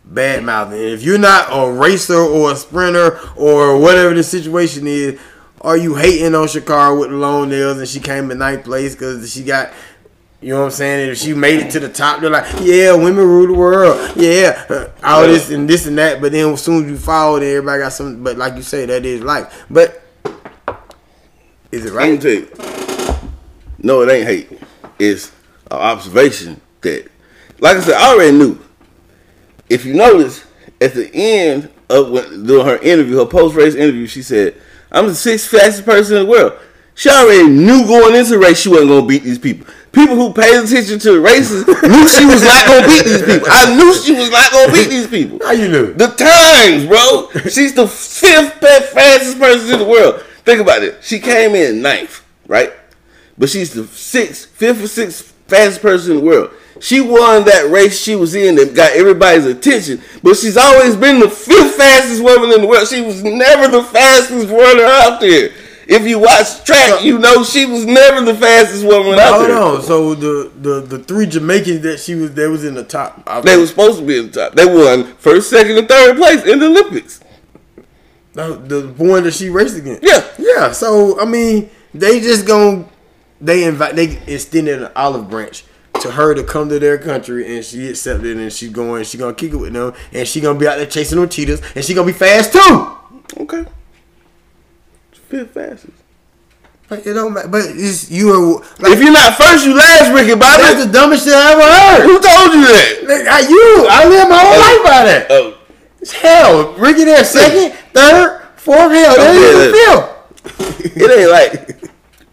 bad 0.03 0.43
mouthing. 0.43 0.79
If 0.79 1.03
you're 1.03 1.17
not 1.17 1.47
a 1.51 1.71
racer 1.71 2.17
or 2.17 2.51
a 2.51 2.55
sprinter 2.55 3.19
or 3.35 3.79
whatever 3.79 4.13
the 4.13 4.23
situation 4.23 4.87
is, 4.87 5.19
are 5.61 5.77
you 5.77 5.95
hating 5.95 6.35
on 6.35 6.47
Shakara 6.47 6.99
with 6.99 7.09
the 7.09 7.15
long 7.15 7.49
nails 7.49 7.77
and 7.77 7.87
she 7.87 8.01
came 8.01 8.29
in 8.31 8.39
ninth 8.39 8.65
place 8.65 8.95
because 8.95 9.31
she 9.31 9.43
got, 9.43 9.71
you 10.43 10.49
know 10.49 10.59
what 10.59 10.65
I'm 10.65 10.71
saying? 10.71 11.01
And 11.03 11.11
if 11.11 11.17
she 11.19 11.33
made 11.33 11.61
it 11.61 11.71
to 11.71 11.79
the 11.79 11.87
top, 11.87 12.19
they're 12.19 12.29
like, 12.29 12.45
yeah, 12.61 12.93
women 12.93 13.25
rule 13.25 13.47
the 13.47 13.53
world. 13.53 14.11
Yeah, 14.17 14.65
uh, 14.69 14.89
all 15.01 15.23
this 15.23 15.49
and 15.49 15.69
this 15.69 15.85
and 15.87 15.97
that. 15.97 16.19
But 16.19 16.33
then 16.33 16.51
as 16.51 16.61
soon 16.61 16.83
as 16.83 16.91
you 16.91 16.97
follow, 16.97 17.39
then 17.39 17.49
everybody 17.49 17.81
got 17.81 17.93
something. 17.93 18.21
But 18.21 18.37
like 18.37 18.55
you 18.55 18.61
say, 18.61 18.85
that 18.85 19.05
is 19.05 19.21
life. 19.21 19.65
But 19.69 20.03
is 21.71 21.85
it 21.85 21.93
right? 21.93 22.21
No, 23.81 24.01
it 24.01 24.09
ain't 24.09 24.27
hate. 24.27 24.61
It's 24.99 25.31
an 25.71 25.77
observation 25.77 26.59
that, 26.81 27.09
like 27.59 27.77
I 27.77 27.79
said, 27.79 27.95
I 27.95 28.13
already 28.13 28.37
knew. 28.37 28.59
If 29.69 29.85
you 29.85 29.93
notice, 29.93 30.45
at 30.81 30.93
the 30.93 31.09
end 31.13 31.71
of 31.89 32.11
when, 32.11 32.45
doing 32.45 32.65
her 32.65 32.77
interview, 32.79 33.19
her 33.19 33.25
post 33.25 33.55
race 33.55 33.75
interview, 33.75 34.07
she 34.07 34.21
said, 34.21 34.55
"I'm 34.91 35.07
the 35.07 35.15
sixth 35.15 35.49
fastest 35.49 35.85
person 35.85 36.17
in 36.17 36.25
the 36.25 36.29
world." 36.29 36.59
She 36.95 37.09
already 37.09 37.47
knew 37.47 37.87
going 37.87 38.15
into 38.15 38.37
race 38.37 38.59
she 38.59 38.69
wasn't 38.69 38.89
gonna 38.89 39.05
beat 39.05 39.23
these 39.23 39.39
people. 39.39 39.65
People 39.93 40.15
who 40.15 40.33
paid 40.33 40.55
attention 40.55 40.97
to 40.97 41.11
the 41.13 41.21
races 41.21 41.67
knew 41.67 42.07
she 42.09 42.25
was 42.25 42.43
not 42.43 42.65
gonna 42.65 42.87
beat 42.87 43.05
these 43.05 43.21
people. 43.21 43.47
I 43.49 43.75
knew 43.75 43.93
she 43.93 44.13
was 44.13 44.31
not 44.31 44.51
gonna 44.51 44.73
beat 44.73 44.89
these 44.89 45.07
people. 45.07 45.39
How 45.43 45.51
you 45.51 45.69
knew? 45.69 45.93
The 45.93 46.07
times, 46.07 46.87
bro. 46.87 47.29
She's 47.49 47.75
the 47.75 47.87
fifth 47.87 48.53
fastest 48.59 49.37
person 49.37 49.71
in 49.71 49.79
the 49.79 49.85
world. 49.85 50.23
Think 50.45 50.61
about 50.61 50.81
it. 50.81 51.03
She 51.03 51.19
came 51.19 51.53
in 51.53 51.83
ninth, 51.83 52.25
right? 52.47 52.73
But 53.37 53.49
she's 53.49 53.71
the 53.73 53.85
sixth, 53.85 54.49
fifth 54.49 54.83
or 54.83 54.87
sixth 54.87 55.31
fastest 55.47 55.81
person 55.83 56.13
in 56.13 56.17
the 56.17 56.25
world. 56.25 56.51
She 56.81 56.99
won 56.99 57.45
that 57.45 57.69
race 57.69 58.01
she 58.01 58.15
was 58.15 58.33
in 58.33 58.55
that 58.55 58.73
got 58.73 58.93
everybody's 58.93 59.45
attention, 59.45 60.01
but 60.23 60.35
she's 60.35 60.57
always 60.57 60.95
been 60.95 61.19
the 61.19 61.29
fifth 61.29 61.75
fastest 61.75 62.23
woman 62.23 62.51
in 62.51 62.61
the 62.61 62.67
world. 62.67 62.87
She 62.87 63.01
was 63.01 63.23
never 63.23 63.67
the 63.67 63.83
fastest 63.83 64.49
runner 64.49 64.83
out 64.83 65.21
there. 65.21 65.51
If 65.87 66.07
you 66.07 66.19
watch 66.19 66.63
track, 66.63 67.03
you 67.03 67.19
know 67.19 67.43
she 67.43 67.65
was 67.65 67.85
never 67.85 68.21
the 68.25 68.35
fastest 68.35 68.85
woman 68.85 69.19
out 69.19 69.33
Hold 69.35 69.45
there. 69.49 69.57
on. 69.59 69.81
So 69.81 70.15
the, 70.15 70.51
the 70.61 70.81
the 70.81 70.99
three 70.99 71.25
Jamaicans 71.25 71.81
that 71.81 71.99
she 71.99 72.15
was 72.15 72.33
that 72.33 72.49
was 72.49 72.63
in 72.63 72.73
the 72.73 72.83
top. 72.83 73.21
I- 73.27 73.41
They 73.41 73.57
were 73.57 73.67
supposed 73.67 73.99
to 73.99 74.05
be 74.05 74.17
in 74.17 74.27
the 74.27 74.31
top. 74.31 74.53
They 74.53 74.65
won 74.65 75.13
first, 75.17 75.49
second, 75.49 75.77
and 75.77 75.87
third 75.87 76.17
place 76.17 76.43
in 76.45 76.59
the 76.59 76.67
Olympics. 76.67 77.19
the, 78.33 78.55
the 78.55 78.87
one 79.03 79.23
that 79.23 79.33
she 79.33 79.49
raced 79.49 79.77
against. 79.77 80.03
Yeah. 80.03 80.25
Yeah. 80.39 80.71
So 80.71 81.19
I 81.19 81.25
mean, 81.25 81.69
they 81.93 82.19
just 82.19 82.47
gonna 82.47 82.85
they 83.41 83.65
invite 83.65 83.95
they 83.95 84.17
extended 84.27 84.81
an 84.83 84.91
olive 84.95 85.29
branch 85.29 85.65
to 86.01 86.11
her 86.11 86.33
to 86.33 86.43
come 86.43 86.69
to 86.69 86.79
their 86.79 86.97
country, 86.97 87.55
and 87.55 87.63
she 87.63 87.87
accepted, 87.89 88.37
and 88.37 88.51
she 88.51 88.69
going 88.69 89.03
she 89.03 89.17
gonna 89.17 89.33
kick 89.35 89.51
it 89.53 89.57
with 89.57 89.73
them, 89.73 89.93
and 90.11 90.27
she 90.27 90.41
gonna 90.41 90.57
be 90.57 90.67
out 90.67 90.77
there 90.77 90.85
chasing 90.87 91.19
them 91.19 91.29
cheetahs, 91.29 91.61
and 91.75 91.83
she 91.85 91.93
gonna 91.93 92.07
be 92.07 92.13
fast 92.13 92.53
too. 92.53 92.97
Okay. 93.41 93.65
Fifth 95.33 95.49
fastest. 95.55 95.97
But 96.87 97.07
it 97.07 97.13
don't 97.13 97.33
matter. 97.33 97.47
But 97.47 97.63
it's 97.73 98.11
you 98.11 98.29
are 98.29 98.59
like, 98.77 98.93
If 98.93 99.01
you're 99.01 99.11
not 99.11 99.33
first, 99.33 99.65
you 99.65 99.73
last, 99.73 100.13
Ricky 100.13 100.37
But 100.37 100.61
that's 100.61 100.75
Bobby. 100.75 100.85
the 100.85 100.93
dumbest 100.93 101.25
shit 101.25 101.33
I 101.33 101.53
ever 101.53 101.65
heard. 101.65 102.01
Who 102.05 102.21
told 102.21 102.53
you 102.53 102.61
that? 102.69 102.93
Like, 103.01 103.25
I, 103.25 103.39
you, 103.49 103.87
I 103.89 104.05
live 104.05 104.29
my 104.29 104.37
whole 104.37 104.53
oh. 104.53 104.61
life 104.61 104.85
by 104.85 105.05
that. 105.09 105.27
Oh, 105.31 105.57
It's 106.01 106.11
hell. 106.11 106.73
Ricky 106.73 107.05
there 107.05 107.23
second, 107.23 107.73
third, 107.93 108.45
fourth, 108.57 108.91
hell. 108.93 109.15
Didn't 109.15 109.41
even 109.41 109.73
feel. 109.73 111.01
it 111.01 111.19
ain't 111.19 111.31
like 111.31 111.81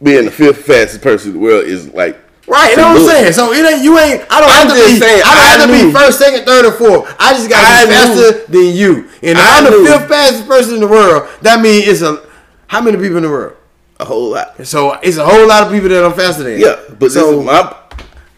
being 0.02 0.26
the 0.26 0.30
fifth 0.30 0.66
fastest 0.66 1.02
person 1.02 1.30
in 1.30 1.36
the 1.36 1.42
world 1.42 1.64
is 1.64 1.94
like 1.94 2.20
Right, 2.46 2.72
you 2.72 2.76
know 2.76 2.88
what 2.88 3.00
I'm 3.00 3.06
saying? 3.06 3.32
So 3.32 3.52
it 3.54 3.64
ain't 3.64 3.82
you 3.82 3.96
ain't 3.98 4.26
I 4.28 4.40
don't 4.40 4.50
I'm 4.50 4.66
have 4.66 4.76
to 4.76 4.92
be 4.92 4.98
saying, 5.00 5.22
I 5.24 5.32
don't 5.32 5.46
have 5.48 5.70
I 5.70 5.80
to 5.80 5.86
be 5.86 5.92
first, 5.94 6.18
second, 6.18 6.44
third, 6.44 6.66
or 6.66 6.72
fourth. 6.72 7.16
I 7.18 7.32
just 7.32 7.48
gotta 7.48 7.64
I 7.64 7.84
be 7.86 7.92
faster 7.92 8.52
than 8.52 8.74
you. 8.76 9.08
And 9.22 9.38
if 9.38 9.38
I 9.38 9.58
I'm 9.58 9.64
the 9.64 9.88
fifth 9.88 10.08
fastest 10.08 10.48
person 10.48 10.74
in 10.74 10.80
the 10.80 10.88
world, 10.88 11.30
that 11.42 11.62
means 11.62 11.86
it's 11.88 12.02
a 12.02 12.28
how 12.70 12.80
many 12.80 12.96
people 12.96 13.16
in 13.16 13.24
the 13.24 13.28
world? 13.28 13.56
a 14.00 14.04
whole 14.04 14.30
lot. 14.30 14.66
So 14.66 14.92
it's 15.02 15.18
a 15.18 15.24
whole 15.24 15.46
lot 15.46 15.64
of 15.66 15.72
people 15.72 15.88
that 15.90 16.04
I'm 16.04 16.14
faster 16.14 16.42
than. 16.42 16.58
Yeah, 16.58 16.80
but 16.98 17.10
so 17.10 17.30
this 17.32 17.40
is 17.40 17.44
my. 17.44 17.76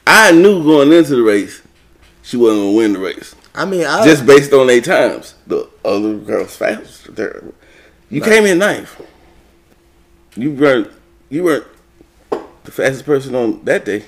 I 0.07 0.33
knew 0.33 0.62
going 0.64 0.93
into 0.93 1.14
the 1.14 1.22
race, 1.22 1.62
she 2.22 2.37
wasn't 2.37 2.62
gonna 2.62 2.72
win 2.72 2.93
the 2.95 2.99
race 2.99 3.37
I 3.55 3.64
mean 3.64 3.87
I 3.87 4.05
just 4.05 4.26
based 4.26 4.53
on 4.53 4.66
their 4.66 4.80
times. 4.80 5.35
The 5.47 5.68
other 5.85 6.16
girls 6.16 6.57
fast. 6.57 7.09
You 8.11 8.20
came 8.20 8.45
in 8.45 8.59
ninth. 8.59 9.01
You 10.35 10.53
weren't. 10.53 10.91
You 11.28 11.45
weren't 11.45 11.66
the 12.30 12.72
fastest 12.72 13.05
person 13.05 13.35
on 13.35 13.64
that 13.64 13.85
day. 13.85 14.05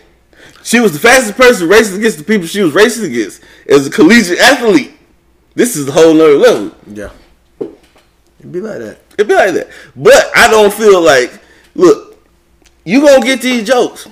She 0.63 0.81
was 0.81 0.93
the 0.93 0.99
fastest 0.99 1.37
person 1.37 1.69
racing 1.69 1.99
against 1.99 2.19
the 2.19 2.25
people 2.25 2.47
she 2.47 2.63
was 2.63 2.75
racing 2.75 3.05
against 3.05 3.41
as 3.69 3.87
a 3.87 3.91
collegiate 3.91 4.39
athlete. 4.39 4.93
This 5.55 5.77
is 5.77 5.89
a 5.89 5.93
whole 5.93 6.13
nother 6.15 6.37
level. 6.37 6.75
yeah. 6.87 7.11
It'd 8.45 8.53
be 8.53 8.61
like 8.61 8.79
that. 8.81 8.99
It'd 9.15 9.27
be 9.27 9.35
like 9.35 9.55
that. 9.55 9.71
But 9.97 10.31
I 10.37 10.51
don't 10.51 10.71
feel 10.71 11.01
like, 11.01 11.33
look, 11.75 12.23
you 12.85 13.01
gonna 13.01 13.25
get 13.25 13.41
these 13.41 13.67
jokes, 13.67 14.07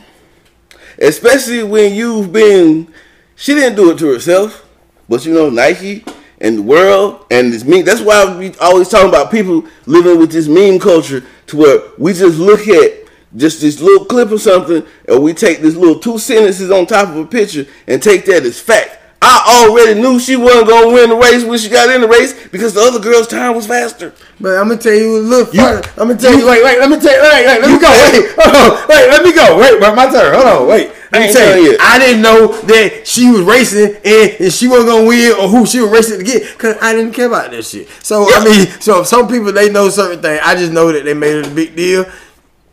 especially 0.98 1.62
when 1.62 1.92
you've 1.92 2.32
been. 2.32 2.90
She 3.36 3.52
didn't 3.52 3.76
do 3.76 3.90
it 3.90 3.98
to 3.98 4.06
herself, 4.06 4.66
but 5.06 5.26
you 5.26 5.34
know 5.34 5.50
Nike 5.50 6.02
and 6.40 6.58
the 6.58 6.62
world 6.62 7.26
and 7.30 7.52
this 7.52 7.62
meme. 7.64 7.84
That's 7.84 8.00
why 8.00 8.34
we 8.34 8.54
always 8.56 8.88
talking 8.88 9.10
about 9.10 9.30
people 9.30 9.66
living 9.84 10.18
with 10.18 10.32
this 10.32 10.48
meme 10.48 10.78
culture, 10.78 11.22
to 11.48 11.56
where 11.58 11.82
we 11.98 12.14
just 12.14 12.38
look 12.38 12.66
at 12.68 13.02
just 13.36 13.60
this 13.60 13.82
little 13.82 14.06
clip 14.06 14.30
or 14.32 14.38
something, 14.38 14.82
and 15.08 15.22
we 15.22 15.34
take 15.34 15.60
this 15.60 15.76
little 15.76 15.98
two 15.98 16.18
sentences 16.18 16.70
on 16.70 16.86
top 16.86 17.10
of 17.10 17.16
a 17.16 17.26
picture 17.26 17.66
and 17.86 18.02
take 18.02 18.24
that 18.24 18.44
as 18.44 18.58
fact. 18.58 18.98
I 19.22 19.64
already 19.64 20.00
knew 20.00 20.18
she 20.18 20.34
wasn't 20.34 20.68
gonna 20.68 20.92
win 20.92 21.10
the 21.10 21.16
race 21.16 21.44
when 21.44 21.58
she 21.58 21.68
got 21.68 21.94
in 21.94 22.00
the 22.00 22.08
race 22.08 22.34
because 22.48 22.74
the 22.74 22.80
other 22.80 22.98
girl's 22.98 23.28
time 23.28 23.54
was 23.54 23.66
faster. 23.66 24.12
But 24.40 24.58
I'm 24.58 24.68
gonna 24.68 24.80
tell 24.80 24.94
you 24.94 25.18
a 25.18 25.22
little 25.22 25.46
further. 25.46 25.88
I'm 25.96 26.08
gonna 26.08 26.18
tell 26.18 26.36
you, 26.36 26.46
wait, 26.46 26.64
wait, 26.64 26.78
let 26.80 26.90
me 26.90 26.98
tell 26.98 27.14
you, 27.14 27.22
wait, 27.22 27.46
wait, 27.46 27.60
let 27.60 27.70
me 27.70 27.78
go, 27.78 27.88
wait, 27.88 28.34
hold 28.34 28.56
on, 28.56 28.88
wait, 28.88 29.08
let 29.08 29.22
me 29.22 29.32
go, 29.32 29.58
wait, 29.58 29.80
my, 29.80 29.94
my 29.94 30.10
turn, 30.10 30.34
hold 30.34 30.46
on, 30.46 30.68
wait. 30.68 30.90
Let 31.12 31.26
me 31.26 31.32
tell 31.32 31.58
you. 31.58 31.76
I 31.78 31.98
didn't 31.98 32.22
know 32.22 32.60
that 32.62 33.06
she 33.06 33.30
was 33.30 33.42
racing 33.42 33.96
and, 34.04 34.40
and 34.40 34.52
she 34.52 34.66
wasn't 34.66 34.88
gonna 34.88 35.06
win 35.06 35.32
or 35.38 35.48
who 35.48 35.66
she 35.66 35.80
was 35.80 35.90
racing 35.90 36.18
to 36.18 36.24
get, 36.24 36.58
cause 36.58 36.76
I 36.80 36.92
didn't 36.92 37.12
care 37.12 37.26
about 37.26 37.50
that 37.52 37.64
shit. 37.64 37.88
So 38.02 38.26
I 38.28 38.44
mean, 38.44 38.66
so 38.80 39.04
some 39.04 39.28
people 39.28 39.52
they 39.52 39.70
know 39.70 39.88
certain 39.88 40.20
things. 40.20 40.40
I 40.42 40.56
just 40.56 40.72
know 40.72 40.90
that 40.90 41.04
they 41.04 41.14
made 41.14 41.36
it 41.36 41.46
a 41.46 41.50
big 41.50 41.76
deal. 41.76 42.06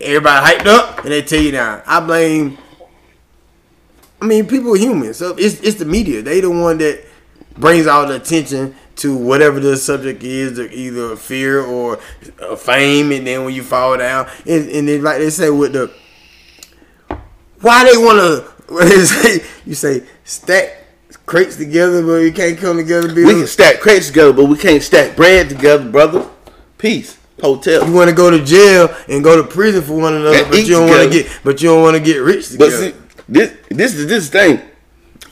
Everybody 0.01 0.45
hyped 0.45 0.65
up, 0.67 0.99
and 0.99 1.11
they 1.11 1.21
tell 1.21 1.41
you 1.41 1.51
now. 1.51 1.83
I 1.85 1.99
blame. 1.99 2.57
I 4.21 4.25
mean, 4.25 4.47
people 4.47 4.73
are 4.73 4.77
human, 4.77 5.13
so 5.13 5.35
it's 5.37 5.61
it's 5.61 5.77
the 5.77 5.85
media. 5.85 6.21
They 6.21 6.41
the 6.41 6.49
one 6.49 6.77
that 6.79 7.05
brings 7.57 7.87
all 7.87 8.07
the 8.07 8.15
attention 8.15 8.75
to 8.97 9.15
whatever 9.15 9.59
the 9.59 9.77
subject 9.77 10.23
is, 10.23 10.59
either 10.59 11.15
fear 11.15 11.61
or 11.61 11.99
uh, 12.41 12.55
fame, 12.55 13.11
and 13.11 13.25
then 13.25 13.45
when 13.45 13.53
you 13.53 13.63
fall 13.63 13.97
down, 13.97 14.29
and, 14.45 14.69
and 14.69 14.87
then 14.87 15.01
like 15.03 15.19
they 15.19 15.29
say 15.29 15.49
with 15.49 15.73
the 15.73 15.91
why 17.61 17.89
they 17.89 17.97
want 17.97 18.45
to 18.67 19.05
say 19.05 19.43
you 19.65 19.73
say 19.75 20.03
stack 20.23 20.85
crates 21.25 21.55
together, 21.55 22.05
but 22.05 22.17
you 22.17 22.33
can't 22.33 22.57
come 22.57 22.77
together. 22.77 23.13
Be 23.13 23.23
We 23.23 23.33
can 23.33 23.47
stack 23.47 23.79
crates 23.79 24.07
together, 24.07 24.33
but 24.33 24.45
we 24.45 24.57
can't 24.57 24.83
stack 24.83 25.15
bread 25.15 25.49
together, 25.49 25.89
brother. 25.89 26.27
Peace. 26.77 27.17
Hotel. 27.41 27.87
you 27.87 27.93
want 27.93 28.09
to 28.09 28.15
go 28.15 28.29
to 28.29 28.43
jail 28.43 28.93
and 29.07 29.23
go 29.23 29.41
to 29.41 29.47
prison 29.47 29.81
for 29.81 29.93
one 29.93 30.13
another, 30.13 30.43
but 30.49 30.57
you 30.57 30.67
don't 30.67 30.89
want 30.89 31.03
to 31.03 31.09
get, 31.09 31.39
but 31.41 31.61
you 31.61 31.69
don't 31.69 31.81
want 31.81 31.95
to 31.95 32.03
get 32.03 32.17
rich 32.17 32.49
together. 32.49 32.93
This 33.29 33.53
this 33.69 33.95
is 33.95 34.07
this 34.07 34.29
thing. 34.29 34.59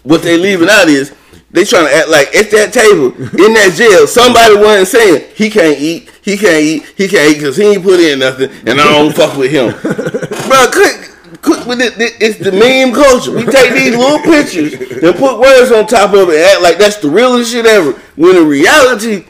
What 0.04 0.22
they 0.22 0.38
leaving 0.38 0.70
out 0.70 0.88
is 0.88 1.14
they 1.52 1.64
trying 1.66 1.86
to 1.88 1.94
act 1.94 2.10
like 2.10 2.34
at 2.36 2.52
that 2.52 2.72
table 2.74 3.08
in 3.16 3.54
that 3.54 3.74
jail, 3.76 4.08
somebody 4.08 4.56
wasn't 4.56 4.88
saying 4.88 5.32
he 5.36 5.50
can't 5.50 5.80
eat, 5.80 6.10
he 6.22 6.38
can't 6.38 6.62
eat, 6.64 6.84
he 6.96 7.08
can't 7.08 7.32
eat 7.32 7.36
because 7.40 7.58
he 7.58 7.64
ain't 7.64 7.84
put 7.84 8.00
in 8.00 8.20
nothing, 8.20 8.50
and 8.66 8.80
I 8.80 8.84
don't 8.86 9.14
fuck 9.16 9.38
with 9.38 9.52
him, 9.52 9.72
bro. 9.82 10.68
Quit, 10.72 11.12
quit 11.42 11.66
with 11.68 11.82
it. 11.82 12.00
it- 12.00 12.16
It's 12.20 12.38
the 12.40 12.52
meme 12.52 12.94
culture. 12.94 13.32
We 13.32 13.46
take 13.46 13.74
these 13.74 13.96
little 13.96 14.20
pictures 14.20 14.74
and 14.74 15.16
put 15.16 15.40
words 15.40 15.72
on 15.72 15.88
top 15.88 16.14
of 16.14 16.30
it 16.30 16.36
and 16.36 16.44
act 16.52 16.62
like 16.62 16.78
that's 16.78 16.98
the 16.98 17.10
realest 17.10 17.52
shit 17.52 17.66
ever. 17.66 17.94
When 18.16 18.36
in 18.36 18.48
reality, 18.48 19.26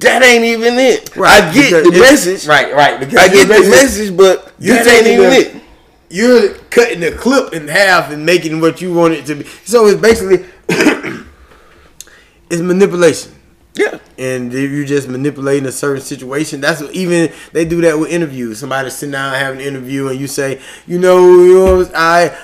that 0.00 0.22
ain't 0.22 0.44
even 0.44 0.78
it. 0.78 1.10
I 1.16 1.52
get 1.52 1.84
the 1.84 1.90
message. 1.98 2.46
Right, 2.46 2.74
right. 2.74 2.98
Because 3.00 3.16
I 3.18 3.28
get 3.28 3.48
the 3.48 3.68
message, 3.70 4.16
but 4.16 4.52
You 4.58 4.74
that 4.74 4.86
ain't 4.86 5.06
even 5.06 5.32
it. 5.32 5.59
You're 6.10 6.54
cutting 6.70 7.00
the 7.00 7.12
clip 7.12 7.54
in 7.54 7.68
half 7.68 8.10
and 8.10 8.26
making 8.26 8.60
what 8.60 8.80
you 8.80 8.92
want 8.92 9.14
it 9.14 9.26
to 9.26 9.36
be. 9.36 9.44
So 9.64 9.86
it's 9.86 10.00
basically 10.00 10.44
it's 12.50 12.60
manipulation. 12.60 13.32
Yeah. 13.74 13.98
And 14.18 14.52
if 14.52 14.70
you're 14.70 14.84
just 14.84 15.08
manipulating 15.08 15.66
a 15.66 15.72
certain 15.72 16.02
situation, 16.02 16.60
that's 16.60 16.80
what 16.80 16.92
even 16.92 17.32
they 17.52 17.64
do 17.64 17.80
that 17.82 17.98
with 17.98 18.10
interviews. 18.10 18.58
Somebody 18.58 18.90
sit 18.90 19.12
down 19.12 19.32
and 19.32 19.42
have 19.42 19.54
an 19.54 19.60
interview, 19.60 20.08
and 20.08 20.18
you 20.18 20.26
say, 20.26 20.60
you 20.86 20.98
know, 20.98 21.42
you 21.42 21.54
know, 21.54 21.90
I 21.94 22.36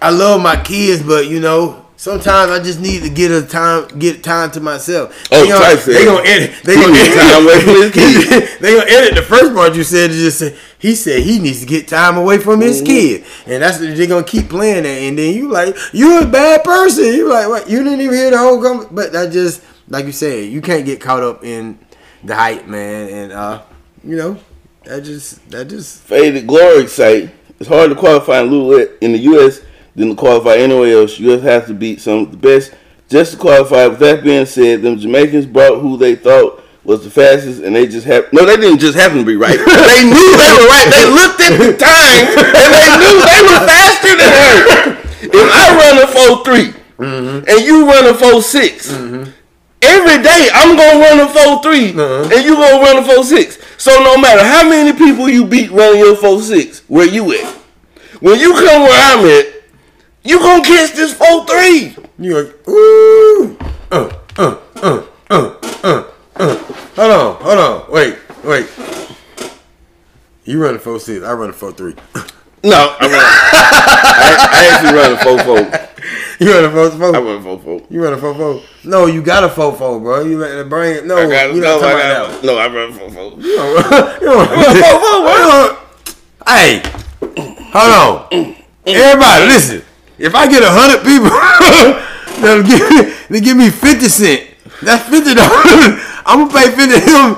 I 0.00 0.10
love 0.10 0.40
my 0.40 0.60
kids, 0.60 1.02
but 1.02 1.26
you 1.26 1.38
know, 1.38 1.81
sometimes 2.02 2.50
I 2.50 2.58
just 2.60 2.80
need 2.80 3.04
to 3.04 3.08
get 3.10 3.30
a 3.30 3.46
time, 3.46 3.86
get 3.96 4.24
time 4.24 4.50
to 4.52 4.60
myself. 4.60 5.28
Oh, 5.30 5.40
they 5.40 5.48
gonna, 5.48 5.76
said 5.76 5.94
they 5.94 6.04
gonna 6.04 6.28
edit. 6.28 6.50
They 6.64 6.74
gonna 6.74 6.94
edit 6.98 7.14
time 7.14 7.44
away 7.44 7.60
from 7.60 7.74
his 7.74 7.92
kids. 7.92 8.58
they 8.60 8.74
gonna 8.74 8.90
edit 8.90 9.14
the 9.14 9.22
first 9.22 9.54
part 9.54 9.76
you 9.76 9.84
said. 9.84 10.10
Just 10.10 10.40
say 10.40 10.56
he 10.80 10.96
said 10.96 11.22
he 11.22 11.38
needs 11.38 11.60
to 11.60 11.66
get 11.66 11.86
time 11.86 12.16
away 12.16 12.38
from 12.38 12.60
his 12.60 12.82
Mm-hmm. 12.82 12.86
kid, 12.86 13.24
and 13.46 13.62
that's 13.62 13.78
they're 13.78 14.06
gonna 14.08 14.24
keep 14.26 14.48
playing 14.48 14.82
that. 14.82 14.88
And 14.88 15.16
then 15.16 15.34
you 15.34 15.48
like 15.48 15.76
you're 15.92 16.24
a 16.24 16.26
bad 16.26 16.64
person. 16.64 17.04
You 17.04 17.28
like 17.28 17.48
what? 17.48 17.70
You 17.70 17.84
didn't 17.84 18.00
even 18.00 18.16
hear 18.16 18.30
the 18.32 18.38
whole 18.38 18.60
com 18.60 18.88
But 18.90 19.12
that 19.12 19.30
just 19.30 19.62
like 19.88 20.06
you 20.06 20.12
said, 20.12 20.50
you 20.50 20.60
can't 20.60 20.84
get 20.84 21.00
caught 21.00 21.22
up 21.22 21.44
in 21.44 21.78
the 22.24 22.34
hype, 22.34 22.66
man. 22.66 23.08
And 23.10 23.32
uh, 23.32 23.62
you 24.02 24.16
know, 24.16 24.38
that 24.86 25.04
just 25.04 25.48
that 25.50 25.66
just 25.68 26.00
Faded 26.00 26.48
Glory 26.48 26.88
site. 26.88 27.30
It's 27.60 27.68
hard 27.68 27.90
to 27.90 27.96
qualify 27.96 28.40
in 28.40 28.46
Lula 28.50 28.86
in 29.00 29.12
the 29.12 29.18
U.S. 29.18 29.60
than 29.94 30.10
to 30.10 30.14
qualify 30.14 30.56
anywhere 30.56 30.98
else. 30.98 31.18
You 31.18 31.32
just 31.34 31.44
have 31.44 31.66
to 31.66 31.74
beat 31.74 32.00
some 32.00 32.20
of 32.20 32.30
the 32.30 32.36
best 32.36 32.74
just 33.08 33.32
to 33.32 33.38
qualify. 33.38 33.86
With 33.86 33.98
that 34.00 34.24
being 34.24 34.46
said, 34.46 34.82
them 34.82 34.98
Jamaicans 34.98 35.46
brought 35.46 35.80
who 35.80 35.96
they 35.96 36.14
thought 36.14 36.62
was 36.84 37.04
the 37.04 37.10
fastest, 37.10 37.62
and 37.62 37.76
they 37.76 37.86
just 37.86 38.06
have 38.06 38.32
no. 38.32 38.44
They 38.44 38.56
didn't 38.56 38.80
just 38.80 38.98
happen 38.98 39.18
to 39.18 39.24
be 39.24 39.36
right. 39.36 39.58
they 39.58 40.02
knew 40.04 40.28
they 40.36 40.52
were 40.56 40.68
right. 40.68 40.88
They 40.90 41.06
looked 41.10 41.40
at 41.40 41.54
the 41.58 41.76
time 41.78 42.24
and 42.42 42.70
they 42.74 42.88
knew 42.98 43.16
they 43.22 43.42
were 43.46 43.62
faster 43.66 44.14
than 44.16 44.32
her. 44.32 44.98
If 45.24 45.48
I 45.54 45.66
run 45.78 46.02
a 46.02 46.06
four 46.08 46.44
three 46.44 46.72
mm-hmm. 46.98 47.48
and 47.48 47.64
you 47.64 47.86
run 47.86 48.06
a 48.06 48.14
four 48.14 48.42
six 48.42 48.90
mm-hmm. 48.90 49.30
Every 49.82 50.22
day 50.22 50.48
I'm 50.54 50.76
gonna 50.76 50.98
run 50.98 51.20
a 51.20 51.28
four 51.28 51.62
three, 51.62 51.90
uh-huh. 51.90 52.30
and 52.32 52.44
you 52.44 52.54
gonna 52.54 52.82
run 52.82 52.98
a 52.98 53.04
four 53.04 53.24
six. 53.24 53.58
So 53.78 53.90
no 54.02 54.16
matter 54.16 54.44
how 54.44 54.68
many 54.68 54.96
people 54.96 55.28
you 55.28 55.44
beat 55.44 55.72
running 55.72 55.98
your 55.98 56.14
four 56.14 56.40
six, 56.40 56.80
where 56.88 57.06
you 57.06 57.32
at? 57.32 57.44
When 58.20 58.38
you 58.38 58.52
come 58.52 58.82
where 58.82 58.92
I'm 58.92 59.26
at, 59.26 59.51
you 60.24 60.38
gonna 60.38 60.62
catch 60.62 60.92
this 60.94 61.14
four 61.14 61.46
three. 61.46 61.96
you 62.18 62.38
like 62.42 62.68
ooh, 62.68 63.56
uh, 63.90 64.10
uh, 64.38 64.56
uh, 64.76 65.02
uh, 65.30 65.54
uh, 65.82 66.04
uh. 66.36 66.56
Hold 66.96 67.12
on, 67.12 67.34
hold 67.42 67.58
on, 67.58 67.90
wait, 67.92 68.18
wait. 68.44 68.68
You 70.44 70.62
run 70.62 70.74
a 70.74 70.78
four 70.78 70.98
six, 71.00 71.24
I 71.24 71.32
run 71.32 71.50
a 71.50 71.52
four 71.52 71.72
three. 71.72 71.94
No, 72.64 72.76
I 73.00 73.06
run. 73.06 73.20
I, 73.20 74.48
I 74.52 74.64
actually 74.70 74.94
run 74.96 75.12
a 75.14 75.16
fofo. 75.16 76.38
You 76.38 76.52
run 76.54 76.64
a 76.64 76.70
four 76.70 77.06
I 77.16 77.18
run 77.20 77.36
a 77.36 77.40
fofo. 77.40 77.90
You 77.90 78.04
run 78.04 78.12
a 78.12 78.16
four 78.18 78.34
four. 78.36 78.62
No, 78.84 79.06
you 79.06 79.20
got 79.20 79.42
a 79.42 79.48
four 79.48 79.72
four, 79.74 79.98
bro. 79.98 80.22
You 80.22 80.38
let 80.38 80.54
the 80.54 80.64
brain. 80.64 81.08
No, 81.08 81.16
I 81.16 81.28
got, 81.28 81.52
you 81.52 81.60
no, 81.60 81.80
not 81.80 81.82
I 81.82 81.92
talking 81.92 82.06
about 82.06 82.30
got, 82.30 82.44
no, 82.44 82.58
I 82.58 82.66
run 82.68 82.90
a 82.90 82.94
fofo. 82.94 83.42
You 83.42 83.56
don't- 83.56 84.22
you 84.22 84.28
don't- 84.28 85.78
Hey, 86.46 86.82
hold 87.72 88.30
on. 88.30 88.54
Everybody, 88.86 89.46
listen. 89.46 89.82
If 90.22 90.36
I 90.36 90.46
get 90.46 90.62
a 90.62 90.70
hundred 90.70 91.02
people, 91.02 91.34
they'll 92.40 92.62
give 92.62 92.78
me, 92.90 93.12
they 93.28 93.40
give 93.40 93.56
me 93.56 93.70
fifty 93.70 94.06
cent. 94.08 94.54
That's 94.80 95.08
fifty 95.08 95.34
dollars. 95.34 95.98
I'm 96.24 96.46
gonna 96.46 96.52
pay 96.52 96.70
fifty 96.70 97.00
him. 97.02 97.34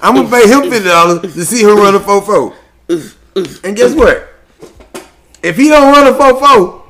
I'm 0.00 0.14
gonna 0.16 0.30
pay 0.30 0.48
him 0.48 0.70
fifty 0.70 0.88
dollars 0.88 1.20
to 1.34 1.44
see 1.44 1.60
him 1.60 1.76
run 1.76 1.94
a 1.94 2.00
four 2.00 2.22
four. 2.22 2.56
And 3.62 3.76
guess 3.76 3.94
what? 3.94 4.32
If 5.42 5.58
he 5.58 5.68
don't 5.68 5.92
run 5.92 6.06
a 6.06 6.14
four 6.16 6.40
four, 6.40 6.84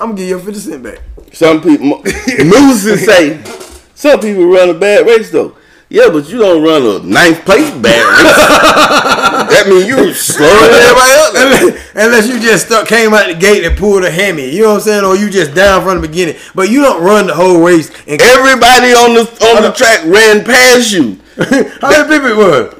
I'm 0.00 0.10
gonna 0.10 0.16
give 0.16 0.28
you 0.28 0.40
fifty 0.40 0.58
cent 0.58 0.82
back. 0.82 0.98
Some 1.32 1.60
people, 1.60 2.02
losers 2.02 3.04
say, 3.06 3.40
some 3.94 4.18
people 4.18 4.46
run 4.46 4.70
a 4.70 4.74
bad 4.74 5.06
race 5.06 5.30
though. 5.30 5.56
Yeah, 5.88 6.08
but 6.10 6.28
you 6.28 6.38
don't 6.38 6.60
run 6.64 6.82
a 6.82 6.98
ninth 7.06 7.44
place 7.44 7.70
bad 7.76 8.02
race. 8.02 9.27
That 9.50 9.66
means 9.68 9.86
you 9.86 10.12
slower 10.14 10.48
than 10.68 10.80
everybody 10.82 11.12
else. 11.12 11.34
Unless, 11.36 11.90
unless 11.94 12.28
you 12.28 12.40
just 12.40 12.66
stuck, 12.66 12.86
came 12.88 13.12
out 13.14 13.26
the 13.28 13.34
gate 13.34 13.64
and 13.64 13.76
pulled 13.76 14.04
a 14.04 14.10
hammy, 14.10 14.48
you 14.50 14.62
know 14.62 14.70
what 14.70 14.74
I'm 14.76 14.80
saying, 14.82 15.04
or 15.04 15.16
you 15.16 15.30
just 15.30 15.54
down 15.54 15.82
from 15.82 16.00
the 16.00 16.06
beginning. 16.08 16.36
But 16.54 16.70
you 16.70 16.82
don't 16.82 17.02
run 17.02 17.26
the 17.26 17.34
whole 17.34 17.60
race. 17.62 17.90
And 18.06 18.20
Everybody 18.20 18.92
on 18.92 19.14
the 19.14 19.24
on 19.56 19.62
the 19.62 19.72
track 19.72 20.04
ran 20.06 20.44
past 20.44 20.92
you. 20.92 21.18
how 21.80 21.90
many 21.90 22.08
people 22.08 22.28
it 22.28 22.36
was? 22.36 22.74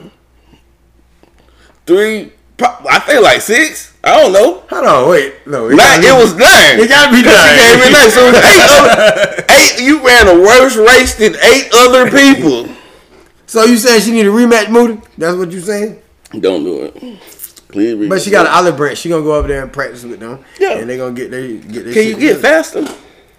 Three, 1.86 2.32
I 2.60 2.98
think 3.00 3.22
like 3.22 3.40
six. 3.40 3.96
I 4.04 4.20
don't 4.20 4.32
know. 4.32 4.62
Hold 4.70 4.86
on, 4.86 5.08
wait, 5.10 5.34
no, 5.46 5.68
Nine, 5.68 6.00
it 6.00 6.02
be- 6.02 6.12
was 6.12 6.32
nine. 6.34 6.78
It 6.78 6.88
gotta 6.88 7.10
be 7.10 7.18
she 7.18 7.24
nine. 7.24 7.58
came 7.58 7.80
in 7.86 7.92
nine. 7.92 8.10
So 8.10 8.20
it 8.28 8.32
was 8.32 8.44
eight, 8.44 8.64
other, 8.70 9.44
eight. 9.50 9.80
You 9.82 10.06
ran 10.06 10.28
a 10.28 10.34
worse 10.40 10.76
race 10.76 11.14
than 11.16 11.34
eight 11.42 11.68
other 11.74 12.10
people. 12.10 12.68
So 13.46 13.64
you 13.64 13.76
saying 13.76 14.02
she 14.02 14.12
need 14.12 14.26
a 14.26 14.30
rematch, 14.30 14.70
Moody? 14.70 15.00
That's 15.16 15.36
what 15.36 15.50
you 15.50 15.60
saying? 15.60 16.00
Don't 16.32 16.64
do 16.64 16.82
it. 16.84 16.94
Please. 17.68 18.08
But 18.08 18.22
she 18.22 18.30
got 18.30 18.46
an 18.46 18.52
olive 18.52 18.76
branch. 18.76 18.98
She 18.98 19.08
gonna 19.08 19.22
go 19.22 19.34
over 19.34 19.48
there 19.48 19.62
and 19.62 19.72
practice 19.72 20.04
with 20.04 20.20
them. 20.20 20.44
Yeah. 20.58 20.78
and 20.78 20.88
they 20.88 20.96
gonna 20.96 21.14
get 21.14 21.30
their 21.30 21.46
get 21.48 21.84
their. 21.84 21.92
Can 21.92 22.04
you 22.04 22.16
get 22.16 22.36
together. 22.36 22.40
faster? 22.40 22.88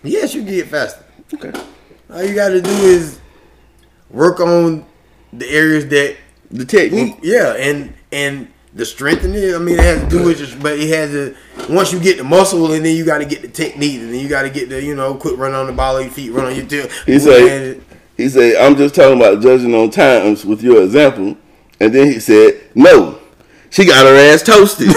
Yes, 0.03 0.33
you 0.33 0.43
get 0.43 0.67
faster. 0.67 1.03
Okay. 1.33 1.51
All 2.09 2.23
you 2.23 2.35
gotta 2.35 2.61
do 2.61 2.69
is 2.69 3.19
work 4.09 4.39
on 4.39 4.85
the 5.33 5.47
areas 5.49 5.87
that 5.87 6.17
The 6.51 6.65
technique. 6.65 7.17
Yeah, 7.21 7.53
and 7.53 7.93
and 8.11 8.47
the 8.73 8.85
strength 8.85 9.23
in 9.25 9.33
it. 9.33 9.55
I 9.55 9.59
mean, 9.59 9.75
it 9.75 9.83
has 9.83 10.03
to 10.03 10.09
do 10.09 10.23
with 10.23 10.37
just, 10.37 10.59
but 10.61 10.79
it 10.79 10.89
has 10.89 11.11
to. 11.11 11.35
Once 11.73 11.91
you 11.91 11.99
get 11.99 12.17
the 12.17 12.23
muscle, 12.23 12.71
and 12.71 12.85
then 12.85 12.95
you 12.95 13.05
got 13.05 13.19
to 13.19 13.25
get 13.25 13.41
the 13.41 13.47
technique, 13.47 13.99
and 13.99 14.13
then 14.13 14.19
you 14.19 14.29
got 14.29 14.43
to 14.43 14.49
get 14.49 14.69
the, 14.69 14.81
you 14.81 14.95
know, 14.95 15.15
quit 15.15 15.37
running 15.37 15.55
on 15.55 15.67
the 15.67 15.73
ball 15.73 15.97
of 15.97 16.03
your 16.03 16.11
feet, 16.11 16.31
run 16.31 16.45
on 16.45 16.55
your 16.55 16.65
tail. 16.65 16.87
He 17.05 17.19
said. 17.19 17.83
He 18.17 18.27
said, 18.27 18.57
I'm 18.57 18.75
just 18.75 18.95
talking 18.95 19.15
about 19.15 19.41
judging 19.41 19.73
on 19.73 19.89
times 19.91 20.43
with 20.43 20.61
your 20.61 20.83
example. 20.83 21.37
And 21.79 21.93
then 21.93 22.07
he 22.07 22.19
said, 22.19 22.61
No. 22.75 23.19
She 23.71 23.85
got 23.85 24.05
her 24.05 24.15
ass 24.15 24.41
toasted. 24.41 24.87
she 24.87 24.93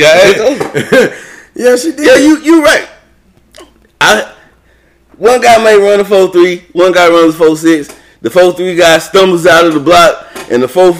got 0.00 0.16
ass 0.16 0.34
toasted. 0.36 1.12
yeah, 1.54 1.76
she 1.76 1.92
did. 1.92 2.06
Yeah, 2.06 2.16
you 2.16 2.38
you 2.40 2.64
right. 2.64 2.88
I 4.00 4.34
one 5.18 5.40
guy 5.40 5.62
may 5.62 5.76
run 5.76 6.00
a 6.00 6.04
4-3, 6.04 6.74
one 6.74 6.92
guy 6.92 7.08
runs 7.08 7.34
a 7.36 7.38
4-6. 7.38 7.96
The 8.20 8.30
4-3 8.30 8.78
guy 8.78 8.98
stumbles 8.98 9.46
out 9.46 9.64
of 9.66 9.74
the 9.74 9.80
block, 9.80 10.26
and 10.50 10.62
the 10.62 10.68
4 10.68 10.92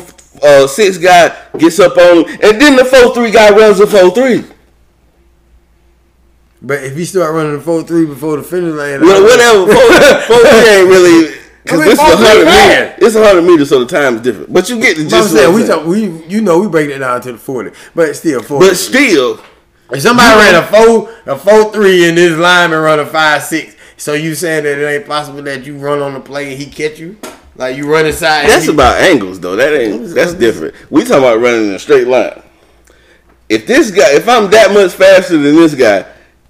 uh, 0.42 0.66
6 0.66 0.98
guy 0.98 1.34
gets 1.58 1.80
up 1.80 1.96
on 1.96 2.18
him, 2.18 2.38
and 2.42 2.60
then 2.60 2.76
the 2.76 2.82
4-3 2.82 3.32
guy 3.32 3.50
runs 3.50 3.80
a 3.80 3.86
4-3. 3.86 4.52
But 6.62 6.82
if 6.84 6.96
you 6.96 7.04
start 7.04 7.34
running 7.34 7.52
the 7.52 7.60
four 7.60 7.82
three 7.82 8.06
before 8.06 8.38
the 8.38 8.42
finish 8.42 8.72
line, 8.72 9.02
Well, 9.02 9.22
whatever. 9.22 9.70
4-3 9.70 10.78
ain't 10.78 10.88
really. 10.88 11.43
Because 11.64 11.80
I 11.80 11.82
mean, 11.82 11.90
this 11.90 11.98
is 11.98 12.14
100 12.14 12.42
4-3 12.42 12.44
man. 12.44 12.86
meters. 12.88 13.06
It's 13.06 13.14
100 13.16 13.42
meters, 13.42 13.68
so 13.70 13.84
the 13.84 13.86
time 13.86 14.16
is 14.16 14.20
different. 14.20 14.52
But 14.52 14.68
you 14.68 14.80
get 14.80 14.96
the 14.98 15.04
But 15.04 15.14
I'm 15.14 15.24
saying 15.24 15.54
we 15.54 15.66
talk, 15.66 15.86
we 15.86 16.24
you 16.26 16.40
know 16.42 16.60
we 16.60 16.68
break 16.68 16.90
it 16.90 16.98
down 16.98 17.20
to 17.22 17.32
the 17.32 17.38
forty, 17.38 17.70
but 17.94 18.14
still 18.14 18.42
forty. 18.42 18.68
But 18.68 18.76
still, 18.76 19.40
if 19.90 20.02
somebody 20.02 20.38
ran 20.38 20.62
a 20.62 20.66
four 20.66 21.10
a 21.26 21.38
four 21.38 21.72
three 21.72 22.06
and 22.06 22.18
this 22.18 22.38
lineman 22.38 22.80
run 22.80 23.00
a 23.00 23.06
five 23.06 23.42
six, 23.42 23.76
so 23.96 24.12
you 24.12 24.34
saying 24.34 24.64
that 24.64 24.78
it 24.78 24.84
ain't 24.86 25.06
possible 25.06 25.40
that 25.42 25.64
you 25.64 25.78
run 25.78 26.00
on 26.00 26.12
the 26.12 26.20
play 26.20 26.52
and 26.52 26.62
he 26.62 26.66
catch 26.66 26.98
you, 26.98 27.16
like 27.56 27.76
you 27.76 27.90
run 27.90 28.04
inside. 28.06 28.48
that's 28.48 28.66
he- 28.66 28.72
about 28.72 29.00
angles, 29.00 29.40
though. 29.40 29.56
That 29.56 29.72
ain't. 29.72 30.14
That's 30.14 30.34
different. 30.34 30.74
We 30.90 31.02
talking 31.02 31.18
about 31.18 31.40
running 31.40 31.68
in 31.68 31.74
a 31.74 31.78
straight 31.78 32.06
line. 32.06 32.42
If 33.48 33.66
this 33.66 33.90
guy, 33.90 34.14
if 34.14 34.28
I'm 34.28 34.50
that 34.50 34.72
much 34.72 34.92
faster 34.92 35.38
than 35.38 35.54
this 35.54 35.74
guy, 35.74 36.06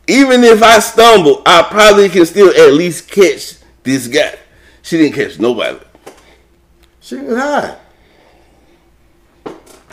even 0.07 0.43
if 0.45 0.63
I 0.63 0.79
stumble, 0.81 1.43
I 1.47 1.63
probably 1.63 2.09
can 2.09 2.27
still 2.27 2.49
at 2.49 2.73
least 2.73 3.11
catch 3.11 3.57
this 3.83 4.09
guy. 4.09 4.35
She 4.85 4.99
didn't 4.99 5.15
catch 5.15 5.41
nobody. 5.41 5.79
She 7.01 7.17
was 7.17 7.37
high. 7.37 7.77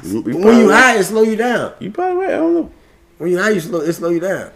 You 0.04 0.22
When 0.22 0.58
you 0.60 0.70
high, 0.70 0.98
it 0.98 1.04
slow 1.06 1.22
you 1.24 1.36
down. 1.36 1.74
you 1.80 1.92
probably 1.92 2.18
right. 2.26 2.34
I 2.34 2.38
don't 2.38 2.54
know. 2.54 2.72
When 3.18 3.32
you 3.32 3.38
high, 3.39 3.52
you 3.52 3.60
slow 3.62 3.80
it 3.82 3.94
slow 3.94 4.10
you 4.10 4.20
down. 4.20 4.52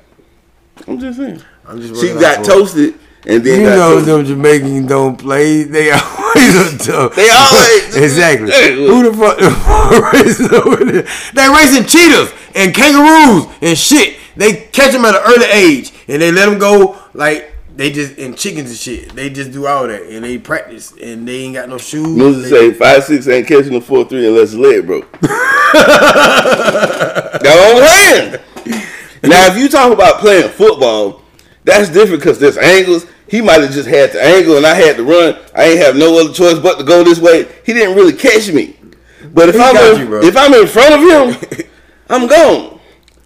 I'm 0.88 1.00
just 1.00 1.18
saying. 1.20 1.42
I'm 1.68 1.80
just 1.80 2.02
She 2.02 2.14
got 2.14 2.44
toasted 2.44 2.96
and 3.26 3.44
then 3.44 3.62
You 3.62 3.66
know 3.68 3.96
toasted. 4.04 4.14
them 4.14 4.26
Jamaicans 4.26 4.88
don't 4.90 5.16
play. 5.18 5.64
They 5.64 5.92
always 5.92 6.56
are 6.74 6.78
tough. 6.80 7.16
They 7.16 7.30
always- 7.30 7.96
exactly. 8.06 8.52
Who 8.88 9.10
the 9.10 9.14
fuck 9.18 9.40
racing 10.14 10.54
over 10.54 10.84
there? 10.84 11.08
They 11.34 11.50
racing 11.50 11.86
cheetahs 11.86 12.34
and 12.56 12.74
kangaroos 12.76 13.48
and 13.62 13.78
shit. 13.78 14.18
They 14.36 14.68
catch 14.74 14.92
them 14.92 15.06
at 15.06 15.16
an 15.16 15.22
early 15.26 15.46
age 15.46 15.94
and 16.10 16.22
they 16.22 16.32
let 16.32 16.48
them 16.50 16.60
go 16.60 16.98
like 17.14 17.54
they 17.76 17.92
just 17.92 18.18
and 18.18 18.38
chickens 18.38 18.70
and 18.70 18.80
shit. 18.80 19.14
They 19.16 19.30
just 19.30 19.52
do 19.52 19.68
all 19.68 19.88
that 19.88 20.04
and 20.04 20.24
they 20.24 20.38
practice 20.38 20.94
and 21.02 21.28
they 21.28 21.42
ain't 21.44 21.56
got 21.56 21.68
no 21.70 21.78
shoes. 21.78 22.08
Moses 22.08 22.50
say 22.50 22.74
five 22.74 23.04
six 23.04 23.28
ain't 23.28 23.48
catching 23.48 23.76
a 23.76 23.82
four 23.82 24.06
three 24.06 24.28
unless 24.28 24.52
his 24.52 24.60
leg 24.60 24.86
broke. 24.88 25.12
That's 25.22 25.34
what 27.44 27.84
I'm. 27.84 28.40
Now, 29.30 29.48
if 29.48 29.58
you 29.58 29.68
talk 29.70 29.92
about 29.92 30.20
playing 30.20 30.50
football, 30.50 31.22
that's 31.64 31.90
different 31.90 32.22
because 32.22 32.40
there's 32.40 32.58
angles. 32.58 33.06
He 33.28 33.42
might 33.42 33.62
have 33.62 33.72
just 33.72 33.90
had 33.90 34.12
the 34.12 34.22
angle, 34.22 34.58
and 34.58 34.66
I 34.66 34.76
had 34.76 34.98
to 34.98 35.04
run. 35.04 35.36
I 35.56 35.66
ain't 35.66 35.80
have 35.80 35.96
no 35.96 36.20
other 36.20 36.32
choice 36.32 36.60
but 36.60 36.78
to 36.78 36.84
go 36.84 37.04
this 37.04 37.20
way. 37.20 37.48
He 37.66 37.74
didn't 37.74 37.96
really 37.96 38.14
catch 38.14 38.52
me. 38.52 38.78
But 39.34 39.50
if 39.50 39.56
He 39.56 39.62
I'm 39.62 39.74
got 39.74 40.00
in, 40.00 40.08
you, 40.08 40.22
if 40.22 40.38
I'm 40.38 40.54
in 40.54 40.68
front 40.68 40.94
of 40.94 41.02
him, 41.02 41.68
I'm 42.10 42.28
gone. 42.28 42.80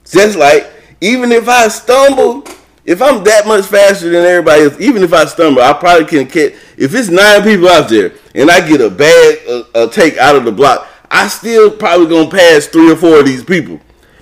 Just 0.06 0.38
like 0.38 0.72
even 1.02 1.32
if 1.32 1.50
I 1.50 1.68
stumble, 1.68 2.44
if 2.86 3.02
I'm 3.02 3.24
that 3.24 3.46
much 3.46 3.66
faster 3.66 4.10
than 4.10 4.26
everybody 4.26 4.64
else, 4.64 4.80
even 4.80 5.04
if 5.04 5.14
I 5.14 5.26
stumble, 5.26 5.62
I 5.62 5.74
probably 5.74 6.06
can 6.06 6.28
catch. 6.28 6.54
If 6.78 6.96
it's 6.96 7.10
nine 7.10 7.44
people 7.44 7.68
out 7.68 7.90
there 7.90 8.14
and 8.34 8.50
I 8.50 8.68
get 8.68 8.82
a 8.82 8.90
bad 8.90 9.38
uh, 9.48 9.64
a 9.76 9.88
take 9.90 10.18
out 10.18 10.36
of 10.36 10.46
the 10.46 10.52
block, 10.52 10.88
I 11.12 11.28
still 11.28 11.72
probably 11.72 12.08
gonna 12.08 12.30
pass 12.30 12.68
three 12.68 12.92
or 12.92 12.96
four 12.96 13.20
of 13.20 13.26
these 13.26 13.44
people 13.44 13.80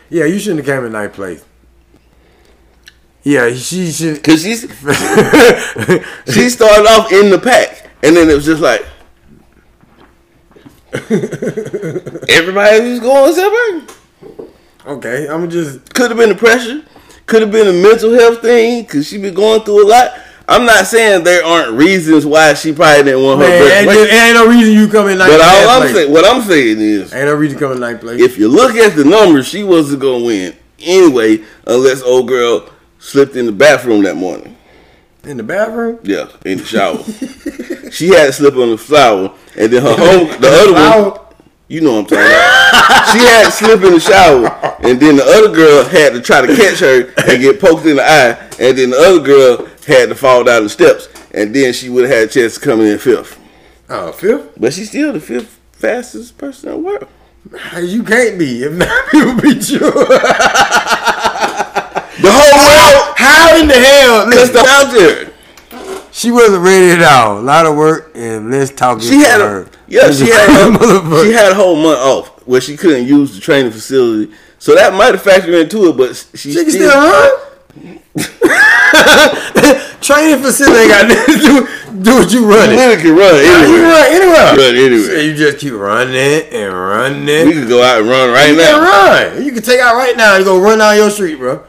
yeah, 0.09 0.25
you 0.25 0.39
shouldn't 0.39 0.65
have 0.65 0.77
came 0.77 0.85
in 0.85 0.91
ninth 0.93 1.13
place. 1.13 1.43
Yeah, 3.23 3.53
she 3.53 3.91
should. 3.91 4.15
because 4.15 4.41
she's 4.41 4.61
she 6.33 6.49
started 6.49 6.87
off 6.87 7.11
in 7.11 7.29
the 7.29 7.39
pack, 7.41 7.89
and 8.01 8.15
then 8.15 8.29
it 8.29 8.33
was 8.33 8.45
just 8.45 8.61
like 8.61 8.85
everybody 12.29 12.89
was 12.89 12.99
going 13.01 13.33
separate. 13.33 13.97
okay, 14.85 15.27
I'm 15.27 15.49
just. 15.49 15.93
Could 15.93 16.11
have 16.11 16.17
been 16.17 16.29
the 16.29 16.35
pressure. 16.35 16.85
Could 17.27 17.41
have 17.41 17.51
been 17.51 17.67
a 17.67 17.73
mental 17.73 18.13
health 18.13 18.41
thing 18.41 18.83
because 18.83 19.07
she 19.07 19.17
been 19.17 19.33
going 19.33 19.61
through 19.61 19.85
a 19.85 19.87
lot. 19.87 20.11
I'm 20.49 20.65
not 20.65 20.87
saying 20.87 21.25
there 21.25 21.43
aren't 21.43 21.73
reasons 21.77 22.25
why 22.25 22.53
she 22.53 22.71
probably 22.71 23.03
didn't 23.03 23.21
want 23.21 23.41
her 23.41 23.47
Man, 23.49 23.83
ain't, 23.85 23.91
just- 23.91 24.11
ain't 24.13 24.33
no 24.35 24.47
reason 24.47 24.73
you 24.73 24.87
come 24.87 25.09
in 25.09 25.17
ninth 25.17 25.31
But 25.33 25.41
all 25.41 25.69
I'm 25.69 25.81
place. 25.81 25.93
saying, 25.93 26.11
what 26.13 26.23
I'm 26.25 26.41
saying 26.41 26.79
is, 26.79 27.13
Ain't 27.13 27.25
no 27.25 27.35
reason 27.35 27.61
in 27.71 27.79
ninth 27.81 27.99
place. 27.99 28.21
if 28.21 28.37
you 28.37 28.47
look 28.47 28.75
at 28.75 28.95
the 28.95 29.03
numbers, 29.03 29.45
she 29.45 29.63
wasn't 29.63 29.99
gonna 30.01 30.23
win 30.23 30.55
anyway, 30.79 31.43
unless 31.65 32.01
old 32.01 32.29
girl 32.29 32.69
slipped 32.99 33.35
in 33.35 33.45
the 33.45 33.51
bathroom 33.51 34.03
that 34.03 34.15
morning. 34.15 34.55
in 35.25 35.35
the 35.35 35.43
bathroom. 35.43 35.99
Yeah, 36.03 36.29
in 36.45 36.59
the 36.59 36.63
shower. 36.65 37.03
she 37.91 38.07
had 38.07 38.27
to 38.27 38.31
slip 38.31 38.55
on 38.55 38.69
the 38.69 38.77
flower, 38.77 39.33
and 39.57 39.73
then 39.73 39.83
her 39.83 39.95
home, 39.97 40.39
the 40.39 40.47
other 40.47 40.71
one, 40.71 40.81
Flower? 41.19 41.26
You 41.67 41.81
know 41.81 41.93
what 41.93 41.99
I'm 41.99 42.05
talking 42.05 42.25
about. 42.25 43.11
she 43.11 43.19
had 43.19 43.45
to 43.45 43.51
slip 43.51 43.81
in 43.83 43.93
the 43.93 43.99
shower, 43.99 44.47
and 44.87 44.99
then 44.99 45.15
the 45.17 45.23
other 45.25 45.53
girl 45.53 45.83
had 45.83 46.13
to 46.13 46.21
try 46.21 46.41
to 46.45 46.55
catch 46.55 46.79
her 46.79 47.13
and 47.29 47.41
get 47.41 47.59
poked 47.59 47.85
in 47.85 47.97
the 47.97 48.03
eye, 48.03 48.37
and 48.59 48.77
then 48.77 48.89
the 48.91 48.97
other 48.97 49.19
girl 49.19 49.65
had 49.85 50.09
to 50.09 50.15
fall 50.15 50.43
down 50.43 50.63
the 50.63 50.69
steps, 50.69 51.07
and 51.33 51.53
then 51.53 51.73
she 51.73 51.89
would 51.89 52.05
have 52.05 52.13
had 52.13 52.29
a 52.29 52.31
chance 52.31 52.55
to 52.55 52.59
come 52.61 52.81
in 52.81 52.97
fifth. 52.99 53.37
Oh, 53.89 54.11
fifth? 54.11 54.51
But 54.59 54.73
she's 54.73 54.89
still 54.89 55.13
the 55.13 55.19
fifth 55.19 55.59
fastest 55.73 56.37
person 56.37 56.69
in 56.69 56.75
the 56.75 56.81
world. 56.81 57.07
You 57.81 58.03
can't 58.03 58.37
be 58.37 58.63
if 58.63 58.73
nine 58.73 58.89
people 59.09 59.35
beat 59.41 59.69
you. 59.69 59.79
The 62.19 62.31
whole 62.31 62.57
world, 62.57 63.15
How 63.15 63.55
in 63.61 63.67
the 63.67 63.73
hell? 63.75 64.29
they're 64.29 64.65
out 64.67 64.91
there. 64.91 65.26
She 66.17 66.31
wasn't 66.31 66.63
ready 66.63 66.89
at 66.89 67.01
all. 67.03 67.37
A 67.39 67.41
lot 67.41 67.65
of 67.67 67.75
work 67.75 68.11
and 68.15 68.49
let's 68.49 68.71
talk. 68.71 69.01
She 69.01 69.19
had 69.19 69.39
her. 69.39 69.61
a 69.63 69.69
yeah, 69.87 70.09
she 70.11 70.25
had 70.31 70.49
a, 70.49 71.23
she 71.23 71.31
had 71.31 71.51
a 71.51 71.55
whole 71.55 71.75
month 71.75 71.99
off. 71.99 72.47
where 72.47 72.59
she 72.59 72.75
couldn't 72.75 73.05
use 73.07 73.35
the 73.35 73.39
training 73.41 73.71
facility. 73.71 74.33
So 74.57 74.73
that 74.73 74.93
might 74.93 75.13
have 75.13 75.21
factored 75.21 75.61
into 75.61 75.89
it, 75.89 75.95
but 75.97 76.15
she, 76.33 76.51
She 76.51 76.63
can 76.63 76.71
still, 76.71 76.89
still 76.89 77.01
run. 77.01 77.99
Training 80.01 80.41
facility 80.41 80.79
ain't 80.81 80.89
got 80.89 81.07
nothing 81.07 81.35
to 81.35 81.41
do, 81.41 82.03
do 82.03 82.15
what 82.15 82.31
you 82.31 82.45
running. 82.49 82.75
literally 82.77 83.01
can 83.01 83.15
run 83.15 83.35
You 83.35 83.41
anywhere. 83.41 83.67
can 83.67 83.83
run 83.83 84.05
anywhere. 84.15 84.55
Run 84.57 84.75
anywhere. 84.75 85.05
So 85.05 85.19
you 85.21 85.35
just 85.35 85.57
keep 85.59 85.73
running 85.73 86.15
and 86.15 86.73
running. 86.73 87.47
We 87.47 87.53
could 87.53 87.67
go 87.67 87.83
out 87.83 87.99
and 88.01 88.09
run 88.09 88.29
right 88.31 88.49
you 88.49 88.57
now. 88.57 88.71
can 88.79 89.33
run. 89.35 89.45
You 89.45 89.51
can 89.51 89.61
take 89.63 89.79
out 89.79 89.95
right 89.95 90.15
now 90.17 90.35
and 90.35 90.45
go 90.45 90.59
run 90.59 90.79
down 90.79 90.95
your 90.95 91.09
street, 91.11 91.35
bro. 91.35 91.63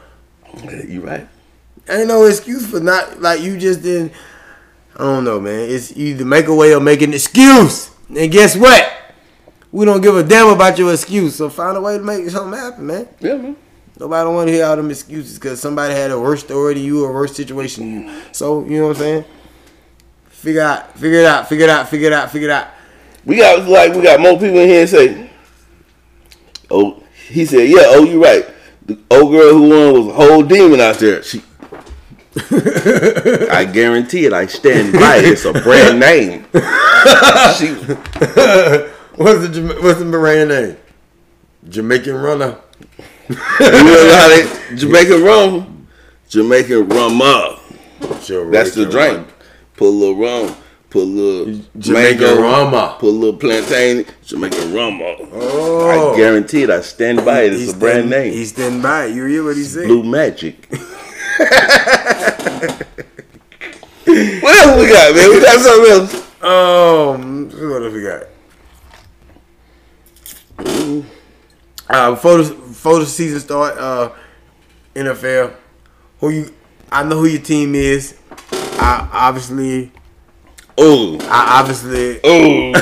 You 0.87 1.01
right? 1.01 1.27
Ain't 1.89 2.07
no 2.07 2.23
excuse 2.25 2.65
for 2.69 2.79
not 2.79 3.21
like 3.21 3.41
you 3.41 3.57
just 3.57 3.81
didn't. 3.83 4.13
I 4.99 5.03
don't 5.03 5.23
know, 5.23 5.39
man. 5.39 5.69
It's 5.69 5.95
either 5.95 6.25
make 6.25 6.47
a 6.47 6.53
way 6.53 6.75
or 6.75 6.81
make 6.81 7.01
an 7.01 7.13
excuse. 7.13 7.89
And 8.09 8.29
guess 8.29 8.57
what? 8.57 8.91
We 9.71 9.85
don't 9.85 10.01
give 10.01 10.17
a 10.17 10.23
damn 10.23 10.49
about 10.49 10.77
your 10.77 10.91
excuse. 10.91 11.35
So 11.37 11.49
find 11.49 11.77
a 11.77 11.81
way 11.81 11.97
to 11.97 12.03
make 12.03 12.29
something 12.29 12.59
happen, 12.59 12.85
man. 12.85 13.07
Yeah, 13.21 13.35
man. 13.35 13.55
Nobody 13.97 14.29
want 14.29 14.47
to 14.49 14.53
hear 14.53 14.65
all 14.65 14.75
them 14.75 14.91
excuses 14.91 15.39
because 15.39 15.61
somebody 15.61 15.93
had 15.93 16.11
a 16.11 16.19
worse 16.19 16.41
story 16.41 16.73
than 16.73 16.83
you 16.83 17.05
or 17.05 17.11
a 17.11 17.13
worse 17.13 17.33
situation 17.33 17.83
than 17.83 18.07
you. 18.07 18.21
So 18.33 18.65
you 18.65 18.79
know 18.79 18.87
what 18.87 18.97
I'm 18.97 19.01
saying? 19.01 19.25
Figure 20.27 20.61
out, 20.61 20.97
figure 20.97 21.19
it 21.19 21.25
out, 21.25 21.47
figure 21.47 21.65
it 21.65 21.69
out, 21.69 21.87
figure 21.87 22.07
it 22.07 22.13
out, 22.13 22.31
figure 22.31 22.49
it 22.49 22.51
out. 22.51 22.67
We 23.25 23.37
got 23.37 23.67
like 23.69 23.93
we 23.93 24.01
got 24.01 24.19
more 24.19 24.33
people 24.33 24.57
in 24.57 24.67
here 24.67 24.81
and 24.81 24.89
say, 24.89 25.29
"Oh," 26.69 27.03
he 27.27 27.45
said, 27.45 27.69
"Yeah, 27.69 27.83
oh, 27.85 28.03
you 28.03 28.21
right." 28.21 28.45
The 28.85 28.97
old 29.11 29.31
girl 29.31 29.53
who 29.53 29.69
won 29.69 29.93
was 29.93 30.07
a 30.07 30.13
whole 30.13 30.43
demon 30.43 30.79
out 30.81 30.95
there. 30.95 31.21
She, 31.23 31.41
I 33.51 33.65
guarantee 33.71 34.25
it. 34.25 34.33
I 34.33 34.45
stand 34.45 34.93
by 34.93 35.17
it. 35.17 35.25
It's 35.25 35.45
a 35.45 35.53
brand 35.53 35.99
name. 36.09 36.45
she, 37.57 37.73
What's 39.15 39.49
the 39.49 39.77
what's 39.81 39.99
the 39.99 40.05
Moran 40.05 40.47
name? 40.49 40.77
Jamaican 41.67 42.15
runner. 42.15 42.57
you 43.27 43.35
know 43.35 44.15
how 44.15 44.27
they 44.29 44.75
Jamaican 44.75 45.23
rum, 45.23 45.87
Jamaican 46.29 46.87
rum 46.89 47.21
up. 47.21 47.59
That's 47.99 48.75
the 48.75 48.87
drink. 48.89 49.27
Put 49.75 49.87
a 49.87 49.89
little 49.89 50.15
rum. 50.15 50.55
Put 50.89 51.01
a 51.01 51.05
little 51.05 51.61
Jamaican 51.77 52.21
mango, 52.21 52.41
rumma. 52.41 52.97
Put 52.97 53.09
a 53.09 53.11
little 53.11 53.37
plantain. 53.39 54.05
Jamaican 54.23 54.73
rum 54.73 55.01
up. 55.01 55.17
Oh, 55.33 56.13
I 56.13 56.17
guarantee 56.17 56.63
it. 56.63 56.69
I 56.69 56.81
stand 56.81 57.23
by 57.25 57.41
it. 57.41 57.53
It's 57.53 57.61
He's 57.61 57.73
a 57.73 57.77
brand 57.77 58.09
name. 58.09 58.33
He's 58.33 58.49
standing 58.53 58.81
by 58.81 59.05
it. 59.05 59.15
You 59.15 59.25
hear 59.25 59.43
what 59.43 59.55
he 59.57 59.63
said? 59.63 59.87
Blue 59.87 60.03
Magic. 60.03 60.67
what 64.41 64.55
else 64.57 64.81
we 64.81 64.87
got, 64.89 65.15
man? 65.15 65.29
We 65.29 65.39
got 65.41 65.59
something 65.59 65.91
else. 65.91 66.13
Um, 66.43 67.49
what 67.69 67.83
else 67.83 67.93
we 67.93 68.01
got? 68.03 68.23
Uh, 71.89 72.11
before 72.11 72.99
the, 72.99 73.05
season 73.05 73.39
start, 73.39 73.77
uh, 73.77 74.11
NFL, 74.93 75.53
who 76.19 76.29
you? 76.29 76.53
I 76.91 77.03
know 77.03 77.17
who 77.17 77.25
your 77.25 77.41
team 77.41 77.73
is. 77.75 78.17
I 78.51 79.07
obviously, 79.11 79.91
Oh, 80.77 81.17
I 81.29 81.59
obviously, 81.59 82.19
oh. 82.23 82.71
No, 82.71 82.81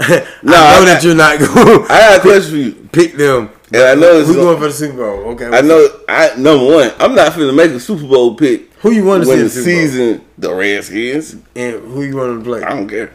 I 0.00 0.26
No, 0.42 0.52
know 0.52 0.82
I- 0.82 0.84
that 0.86 1.02
you're 1.04 1.14
not 1.14 1.38
going 1.38 1.50
I 1.90 1.98
got 1.98 2.18
a 2.18 2.20
question 2.22 2.50
for 2.50 2.56
you. 2.56 2.88
pick 2.92 3.14
them. 3.16 3.50
And 3.72 3.82
I 3.82 3.94
know 3.94 4.18
it's 4.18 4.26
Who's 4.28 4.36
gonna- 4.36 4.48
going 4.48 4.58
for 4.58 4.66
the 4.66 4.72
Super 4.72 4.96
Bowl? 4.96 5.30
Okay, 5.32 5.46
I 5.46 5.60
know. 5.60 5.88
I 6.08 6.34
number 6.36 6.64
one. 6.74 6.92
I'm 6.98 7.14
not 7.14 7.32
finna 7.32 7.54
make 7.54 7.70
a 7.70 7.78
Super 7.80 8.06
Bowl 8.06 8.34
pick 8.34 8.69
who 8.80 8.90
you 8.92 9.04
want 9.04 9.24
to 9.24 9.30
see 9.30 9.36
the 9.42 9.48
Super 9.50 9.64
Bowl, 9.64 9.74
season 9.74 10.24
the 10.38 10.54
Redskins. 10.54 11.36
and 11.56 11.80
who 11.80 12.02
you 12.02 12.16
want 12.16 12.38
to 12.38 12.44
play. 12.44 12.62
I 12.62 12.70
don't 12.70 12.88
care. 12.88 13.12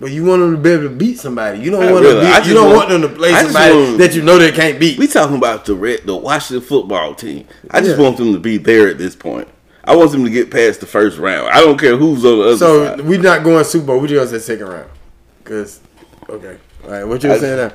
But 0.00 0.10
you 0.10 0.24
want 0.24 0.40
them 0.42 0.56
to 0.56 0.60
be 0.60 0.70
able 0.70 0.82
to 0.84 0.88
beat 0.90 1.18
somebody. 1.18 1.60
You 1.60 1.70
don't 1.70 1.90
want 1.92 2.04
really- 2.04 2.26
to. 2.26 2.34
Beat, 2.40 2.46
you 2.46 2.54
don't 2.54 2.66
want- 2.66 2.76
want 2.76 2.88
them 2.90 3.02
to 3.02 3.08
play 3.08 3.32
somebody 3.32 3.74
want- 3.74 3.98
that 3.98 4.14
you 4.14 4.22
know 4.22 4.38
they 4.38 4.50
can't 4.52 4.78
beat. 4.78 4.98
We 4.98 5.06
talking 5.06 5.36
about 5.36 5.64
the 5.64 5.74
red, 5.74 6.00
the 6.04 6.16
Washington 6.16 6.66
football 6.66 7.14
team. 7.14 7.44
I 7.70 7.80
just 7.80 7.96
Yeah. 7.96 8.02
want 8.02 8.16
them 8.18 8.32
to 8.32 8.38
be 8.40 8.58
there 8.58 8.88
at 8.88 8.98
this 8.98 9.14
point. 9.14 9.48
I 9.84 9.94
want 9.94 10.10
them 10.12 10.24
to 10.24 10.30
get 10.30 10.50
past 10.50 10.80
the 10.80 10.86
first 10.86 11.18
round. 11.18 11.48
I 11.48 11.60
don't 11.60 11.78
care 11.78 11.96
who's 11.96 12.24
on 12.24 12.38
the 12.38 12.44
other 12.44 12.56
So 12.56 12.84
side. 12.86 12.98
So 12.98 13.04
we're 13.04 13.20
not 13.20 13.44
going 13.44 13.64
Super 13.64 13.86
Bowl. 13.86 13.98
We 14.00 14.08
just 14.08 14.30
say 14.32 14.38
second 14.40 14.66
round. 14.68 14.86
Cause 15.44 15.78
okay, 16.28 16.56
all 16.84 16.90
right. 16.90 17.06
What 17.06 17.22
you 17.22 17.32
I- 17.32 17.38
saying 17.38 17.56
now? 17.58 17.72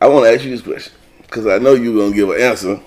I 0.00 0.06
want 0.08 0.24
to 0.26 0.32
ask 0.32 0.44
you 0.44 0.50
this 0.50 0.60
question 0.62 0.92
because 1.22 1.46
I 1.46 1.58
know 1.58 1.74
you're 1.74 1.94
gonna 1.96 2.14
give 2.14 2.30
an 2.30 2.40
answer. 2.40 2.80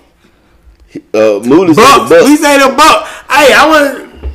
Uh, 1.14 1.40
Moody 1.44 1.74
Bucks. 1.74 2.08
Bucks. 2.10 2.24
We 2.24 2.36
say 2.36 2.58
the 2.58 2.74
Bucks. 2.74 3.10
Hey, 3.28 3.52
I 3.52 3.66
want 3.68 4.32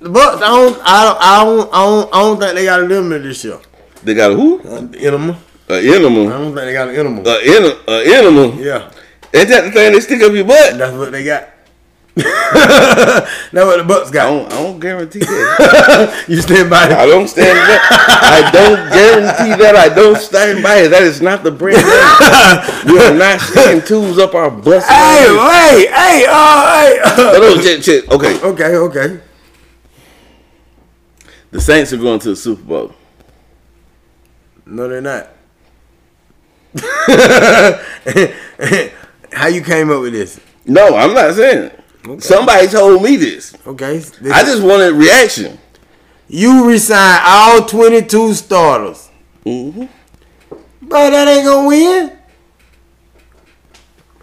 the 0.00 0.10
Bucks. 0.10 0.42
I 0.42 0.48
don't. 0.48 0.78
I 0.82 1.04
don't. 1.04 1.18
I 1.20 1.44
don't. 1.44 1.74
I 1.74 1.84
don't, 1.84 2.14
I 2.14 2.20
don't 2.20 2.38
think 2.40 2.54
they 2.54 2.64
got 2.64 2.80
a 2.80 2.84
limit 2.84 3.22
this 3.22 3.44
year. 3.44 3.58
They 4.04 4.14
got 4.14 4.32
a 4.32 4.34
who? 4.34 4.60
An 4.60 4.94
animal. 4.96 5.36
An 5.68 5.84
animal. 5.94 6.28
I 6.28 6.32
don't 6.32 6.54
think 6.54 6.66
they 6.66 6.72
got 6.72 6.88
an 6.88 6.96
animal. 6.96 7.22
A 7.26 7.40
in 7.40 7.78
a 7.88 8.16
animal. 8.16 8.54
yeah, 8.60 8.90
Ain't 9.32 9.48
that 9.48 9.64
the 9.64 9.70
thing 9.70 9.92
they 9.92 10.00
stick 10.00 10.22
up 10.22 10.32
your 10.32 10.44
butt? 10.44 10.76
that's 10.78 10.96
what 10.96 11.12
they 11.12 11.24
got. 11.24 11.48
that's 12.16 13.52
what 13.52 13.76
the 13.78 13.84
Bucks 13.86 14.10
I 14.10 14.12
got. 14.12 14.30
don't. 14.30 14.52
I 14.52 14.62
don't 14.62 14.80
guarantee 14.80 15.20
that. 15.20 16.24
You 16.28 16.40
stand 16.42 16.68
by 16.68 16.86
it. 16.86 16.92
I 16.92 17.06
don't 17.06 17.28
stand 17.28 17.56
by. 17.56 17.78
I 17.88 18.50
don't 18.52 18.90
guarantee 18.90 19.62
that. 19.62 19.76
I 19.76 19.88
don't 19.94 20.16
stand 20.18 20.62
by 20.62 20.76
it. 20.78 20.88
That 20.88 21.02
is 21.04 21.22
not 21.22 21.44
the 21.44 21.50
brand. 21.52 21.76
name. 21.78 21.86
We 22.94 22.98
are 23.00 23.14
not 23.14 23.40
sticking 23.40 23.82
tools 23.82 24.18
up 24.18 24.34
our 24.34 24.50
butts. 24.50 24.86
Hey, 24.88 25.26
wait, 25.30 25.88
hey, 25.90 26.26
uh, 26.28 26.72
hey. 26.82 26.98
No, 27.16 27.38
no, 27.54 27.60
shit, 27.62 27.84
shit. 27.84 28.08
Okay, 28.10 28.40
Okay, 28.42 28.76
okay. 28.76 29.20
the 31.52 31.60
Saints 31.60 31.92
are 31.92 31.96
going 31.96 32.18
to 32.20 32.30
the 32.30 32.36
Super 32.36 32.62
Bowl. 32.62 32.92
No, 34.66 34.88
they're 34.88 35.00
not. 35.00 35.28
How 39.32 39.46
you 39.46 39.62
came 39.62 39.90
up 39.90 40.00
with 40.02 40.12
this? 40.12 40.40
No, 40.66 40.96
I'm 40.96 41.14
not 41.14 41.34
saying 41.34 41.64
it. 41.66 41.79
Somebody 42.20 42.66
told 42.68 43.02
me 43.02 43.16
this. 43.16 43.54
Okay, 43.66 43.98
this 43.98 44.32
I 44.32 44.42
just 44.42 44.62
wanted 44.62 44.92
reaction. 44.94 45.58
you 46.28 46.66
resign 46.66 47.20
all 47.24 47.64
twenty 47.66 48.02
two 48.02 48.32
starters, 48.34 49.08
hmm 49.44 49.84
bro. 50.82 51.10
That 51.10 51.28
ain't 51.28 51.44
gonna 51.44 51.68
win, 51.68 52.18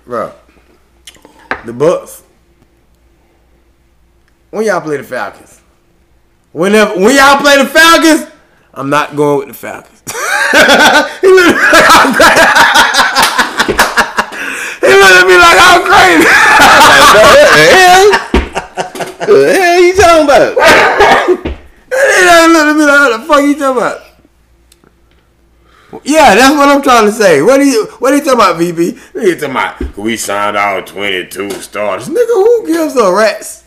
bro. 0.05 0.31
The 1.65 1.73
Bucks. 1.73 2.23
When 4.49 4.65
y'all 4.65 4.81
play 4.81 4.97
the 4.97 5.03
Falcons, 5.03 5.61
whenever 6.53 6.95
when 6.99 7.15
y'all 7.15 7.39
play 7.41 7.57
the 7.61 7.65
Falcons, 7.69 8.31
I'm 8.73 8.89
not 8.89 9.15
going 9.15 9.39
with 9.39 9.47
the 9.49 9.53
Falcons. 9.53 10.01
he 14.87 14.93
looked 14.93 15.03
like 15.03 15.19
I'm 15.19 15.19
crazy. 15.19 15.19
he 15.19 15.19
looked 15.19 15.19
at 15.19 15.27
me 15.27 15.35
like 15.37 15.59
I'm 15.59 15.83
crazy. 15.87 16.27
what 17.23 17.47
the 17.47 17.63
hell? 17.75 18.05
the 19.27 19.53
hell 19.53 19.81
you 19.81 19.93
talking 19.95 20.25
about? 20.25 20.47
He 21.87 22.19
looked 22.23 22.69
at 22.69 22.75
me 22.77 22.83
like, 22.85 22.99
what 22.99 23.11
the 23.19 23.25
fuck 23.27 23.41
you 23.43 23.55
talking 23.57 23.77
about? 23.81 23.97
Yeah, 26.03 26.35
that's 26.35 26.55
what 26.55 26.67
I'm 26.69 26.81
trying 26.81 27.05
to 27.05 27.11
say. 27.11 27.41
What 27.41 27.59
are 27.59 27.63
you 27.63 27.85
what 27.99 28.13
are 28.13 28.17
you 28.17 28.23
talking 28.23 28.39
about, 28.39 28.57
VP? 28.57 28.91
Nigga 29.13 29.39
talking 29.39 29.51
about 29.51 29.97
we 29.97 30.17
signed 30.17 30.57
out 30.57 30.85
22 30.87 31.49
starters. 31.51 32.09
Nigga, 32.09 32.27
who 32.27 32.67
gives 32.67 32.95
a 32.95 33.11
rats? 33.13 33.63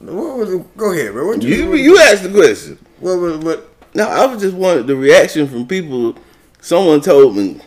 What 0.00 0.38
was 0.38 0.52
it? 0.54 0.76
Go 0.76 0.92
ahead, 0.92 1.12
bro. 1.12 1.26
What 1.26 1.42
you, 1.42 1.54
You 1.54 1.74
you 1.74 1.98
asked 1.98 2.22
the 2.22 2.30
question. 2.30 2.78
what, 3.00 3.18
what, 3.20 3.44
what, 3.44 3.68
No, 3.94 4.08
I 4.08 4.26
was 4.26 4.40
just 4.40 4.54
wanted 4.56 4.86
the 4.86 4.96
reaction 4.96 5.46
from 5.46 5.66
people. 5.66 6.14
Someone 6.60 7.00
told 7.00 7.36
me 7.36 7.60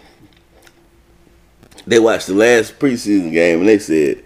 they 1.87 1.99
watched 1.99 2.27
the 2.27 2.33
last 2.33 2.79
preseason 2.79 3.31
game 3.31 3.59
and 3.59 3.67
they 3.67 3.79
said, 3.79 4.23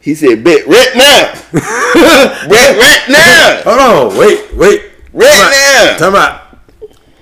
he 0.00 0.14
said, 0.14 0.42
bet 0.44 0.66
right 0.66 0.92
now. 0.94 1.32
bet 2.48 2.76
right 2.78 3.04
now. 3.08 3.62
Hold 3.64 4.12
on, 4.12 4.18
wait, 4.18 4.54
wait. 4.54 4.82
Right 5.12 5.50
now. 5.50 5.96
Time 5.98 6.14
out. 6.14 6.58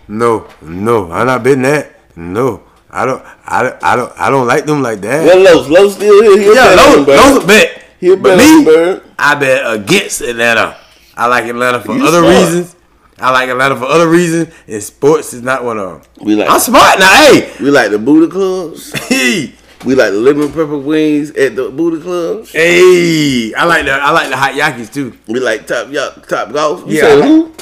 No, 0.08 0.46
no, 0.62 1.10
I'm 1.10 1.26
not 1.26 1.42
betting 1.42 1.62
that. 1.62 1.92
No, 2.14 2.62
I 2.90 3.04
don't, 3.06 3.22
I 3.44 3.62
don't, 3.62 3.82
I 3.82 3.96
don't, 3.96 4.12
I 4.20 4.30
don't 4.30 4.46
like 4.46 4.64
them 4.66 4.82
like 4.82 5.00
that. 5.00 5.24
Well, 5.24 5.56
Los, 5.56 5.68
Los 5.68 5.94
still 5.94 6.22
here. 6.22 6.38
He'll 6.40 6.54
yeah, 6.54 6.76
bet 6.76 6.78
on 6.78 6.96
those, 6.96 7.06
Bird. 7.06 7.18
those 7.18 7.44
are 7.44 7.46
bet. 7.46 7.82
He'll 7.98 8.16
bet 8.16 8.38
me. 8.38 9.00
I 9.18 9.34
bet 9.34 9.74
against 9.80 10.20
Atlanta. 10.20 10.76
I 11.16 11.26
like 11.26 11.46
Atlanta 11.46 11.80
for 11.80 11.96
You 11.96 12.06
other 12.06 12.20
smart. 12.20 12.34
reasons. 12.34 12.75
I 13.18 13.30
like 13.32 13.48
Atlanta 13.48 13.76
for 13.76 13.84
other 13.84 14.08
reasons, 14.08 14.52
and 14.68 14.82
sports 14.82 15.32
is 15.32 15.40
not 15.42 15.64
one 15.64 15.78
of 15.78 16.02
them. 16.02 16.10
We 16.26 16.34
like 16.34 16.50
I'm 16.50 16.60
smart 16.60 16.98
now. 16.98 17.10
Hey, 17.14 17.50
we 17.60 17.70
like 17.70 17.90
the 17.90 17.98
Buddha 17.98 18.28
clubs. 18.30 18.92
hey, 19.08 19.54
We 19.86 19.94
like 19.94 20.10
the 20.10 20.18
lemon 20.18 20.48
pepper 20.48 20.76
wings 20.76 21.30
at 21.30 21.56
the 21.56 21.70
Buddha 21.70 22.00
clubs. 22.02 22.52
hey. 22.52 23.54
I 23.54 23.64
like 23.64 23.84
the 23.86 23.92
I 23.92 24.10
like 24.10 24.28
the 24.28 24.36
hot 24.36 24.52
yakis 24.52 24.92
too. 24.92 25.16
We 25.28 25.40
like 25.40 25.66
top 25.66 25.90
Yacht, 25.90 26.28
top 26.28 26.52
golf. 26.52 26.84
You 26.86 26.96
Yeah. 26.96 27.00
said 27.02 27.24
who? 27.24 27.52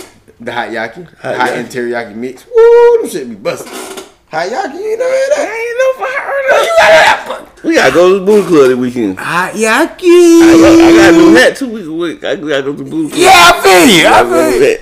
The 0.40 0.52
hot 0.52 0.68
yaki, 0.70 1.05
Hot 1.20 1.36
hot, 1.36 1.48
yaki. 1.50 1.57
and 1.61 1.68
teriyaki 1.68 2.14
mix. 2.16 2.44
Woo, 2.46 2.98
them 3.02 3.11
shit 3.11 3.28
be 3.28 3.36
busting. 3.36 3.70
Hot 3.72 4.48
yaki, 4.48 4.74
you 4.74 4.96
know 4.98 5.09
that? 5.09 5.34
I 5.38 5.42
ain't 5.55 5.78
know 5.78 5.92
for 6.00 6.12
her. 6.20 6.42
You 6.42 6.70
got 6.78 6.90
that? 7.28 7.64
We 7.64 7.74
gotta 7.76 7.94
go 7.94 8.12
to 8.12 8.18
the 8.18 8.26
Buddha 8.26 8.48
club 8.48 8.68
this 8.70 8.76
weekend. 8.76 9.18
Hot 9.20 9.55
I, 9.55 9.57
yaki. 9.57 10.40
got- 10.40 10.80
I 10.80 10.96
gotta 10.96 11.16
do 11.16 11.34
that 11.34 11.57
two 11.57 11.70
weeks 11.70 11.86
a 11.86 11.92
week. 11.92 12.24
I 12.24 12.34
gotta 12.34 12.62
go 12.62 12.62
to 12.62 12.72
the 12.72 12.90
Buddha 12.90 13.09
club. 13.11 13.20
Yeah, 13.20 13.30
I 13.32 13.61
feel 13.62 13.96
you. 13.96 14.07
I 14.07 14.20
I 14.20 14.50
feel 14.52 14.61
you. 14.70 14.78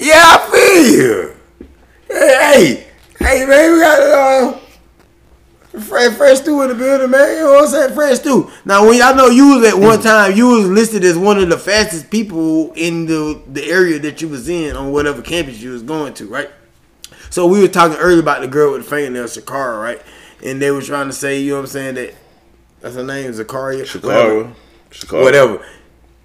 Yeah, 0.00 0.14
I 0.16 0.50
feel 0.50 0.94
you. 0.94 1.36
Hey, 2.08 2.36
hey, 2.38 2.86
Hey 3.18 3.44
man, 3.44 3.72
we 3.74 3.80
got 3.80 4.00
uh, 4.00 4.58
Fred, 5.78 6.16
Fred 6.16 6.38
Stew 6.38 6.62
in 6.62 6.68
the 6.68 6.74
building, 6.74 7.10
man. 7.10 7.36
You 7.36 7.44
know 7.44 7.52
what 7.52 7.64
I'm 7.64 7.68
saying? 7.68 7.94
Fred 7.94 8.16
Stew. 8.16 8.50
Now, 8.64 8.88
when 8.88 9.02
I 9.02 9.12
know 9.12 9.26
you 9.26 9.58
was 9.58 9.68
at 9.68 9.78
one 9.78 10.00
time, 10.00 10.34
you 10.34 10.48
was 10.48 10.66
listed 10.66 11.04
as 11.04 11.18
one 11.18 11.38
of 11.38 11.50
the 11.50 11.58
fastest 11.58 12.10
people 12.10 12.72
in 12.72 13.04
the 13.04 13.42
the 13.46 13.62
area 13.70 13.98
that 13.98 14.22
you 14.22 14.28
was 14.28 14.48
in 14.48 14.74
on 14.74 14.90
whatever 14.90 15.20
campus 15.20 15.60
you 15.60 15.72
was 15.72 15.82
going 15.82 16.14
to, 16.14 16.26
right? 16.28 16.50
So 17.28 17.46
we 17.46 17.60
were 17.60 17.68
talking 17.68 17.98
earlier 17.98 18.20
about 18.20 18.40
the 18.40 18.48
girl 18.48 18.72
with 18.72 18.84
the 18.84 18.88
fingernail, 18.88 19.24
Shakara, 19.24 19.80
right? 19.80 20.00
And 20.42 20.62
they 20.62 20.70
were 20.70 20.80
trying 20.80 21.08
to 21.08 21.12
say, 21.12 21.42
you 21.42 21.50
know 21.50 21.56
what 21.56 21.60
I'm 21.64 21.66
saying, 21.66 21.94
that 21.96 22.14
that's 22.80 22.94
her 22.94 23.04
name, 23.04 23.30
Zakaria. 23.32 23.82
Shakara. 23.82 24.54
Shakara. 24.90 25.22
Whatever. 25.22 25.66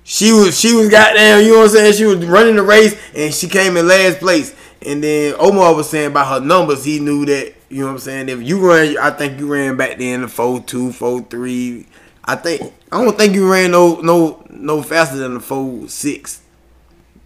She 0.07 0.31
was 0.31 0.57
she 0.59 0.71
was 0.71 0.87
goddamn, 0.87 1.43
you 1.43 1.53
know 1.53 1.57
what 1.61 1.63
I'm 1.63 1.69
saying? 1.69 1.93
She 1.93 2.05
was 2.05 2.23
running 2.27 2.55
the 2.55 2.61
race 2.61 2.95
and 3.15 3.33
she 3.33 3.49
came 3.49 3.75
in 3.75 3.87
last 3.87 4.19
place. 4.19 4.55
And 4.85 5.03
then 5.03 5.33
Omar 5.39 5.73
was 5.73 5.89
saying 5.89 6.11
about 6.11 6.27
her 6.27 6.45
numbers, 6.45 6.85
he 6.85 6.99
knew 6.99 7.25
that, 7.25 7.55
you 7.69 7.79
know 7.79 7.87
what 7.87 7.93
I'm 7.93 7.99
saying? 7.99 8.29
If 8.29 8.43
you 8.43 8.71
ran 8.71 8.99
I 8.99 9.09
think 9.09 9.39
you 9.39 9.51
ran 9.51 9.75
back 9.77 9.97
then 9.97 10.21
the 10.21 10.27
4-2, 10.27 10.91
4-3. 11.27 11.87
I 12.23 12.35
think 12.35 12.71
I 12.91 13.03
don't 13.03 13.17
think 13.17 13.33
you 13.33 13.51
ran 13.51 13.71
no 13.71 13.99
no 14.01 14.45
no 14.51 14.83
faster 14.83 15.17
than 15.17 15.33
the 15.33 15.39
4-6. 15.39 16.39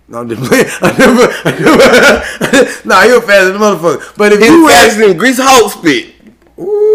No, 0.08 0.20
I'm 0.20 0.30
just 0.30 0.42
playing. 0.50 0.66
I 0.82 0.98
never, 0.98 1.34
I 1.46 1.52
never, 1.60 2.82
nah, 2.88 3.04
you're 3.04 3.22
faster 3.22 3.52
than 3.52 3.60
the 3.60 3.66
motherfucker. 3.66 4.18
But 4.18 4.32
if 4.32 4.40
you 4.40 4.46
He's 4.46 4.70
ran, 4.70 4.88
faster 4.88 5.08
than 5.10 5.18
Grease 5.18 5.40
Hulk 5.42 5.74
spit. 5.74 6.16
Ooh, 6.58 6.89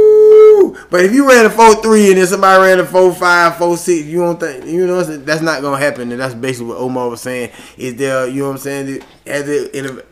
but 0.91 1.05
if 1.05 1.13
you 1.13 1.29
ran 1.29 1.47
a 1.47 1.51
four 1.51 1.75
three 1.83 2.09
and 2.09 2.19
then 2.19 2.27
somebody 2.27 2.63
ran 2.63 2.81
a 2.81 2.85
four 2.85 3.13
five, 3.15 3.57
four 3.57 3.77
six, 3.77 4.07
you 4.07 4.19
don't 4.19 4.39
think 4.39 4.67
you 4.67 4.87
know 4.87 5.03
that's 5.03 5.43
not 5.43 5.63
gonna 5.63 5.79
happen. 5.79 6.11
And 6.13 6.21
that's 6.21 6.35
basically 6.35 6.69
what 6.69 6.79
Omar 6.79 7.09
was 7.09 7.21
saying. 7.21 7.51
Is 7.77 7.97
there, 7.97 8.27
you 8.29 8.43
know 8.43 8.49
what 8.49 8.55
I'm 8.55 8.59
saying? 8.59 9.03
As 9.27 9.49
it, 9.49 9.75
in 9.75 9.87
a, 9.87 10.03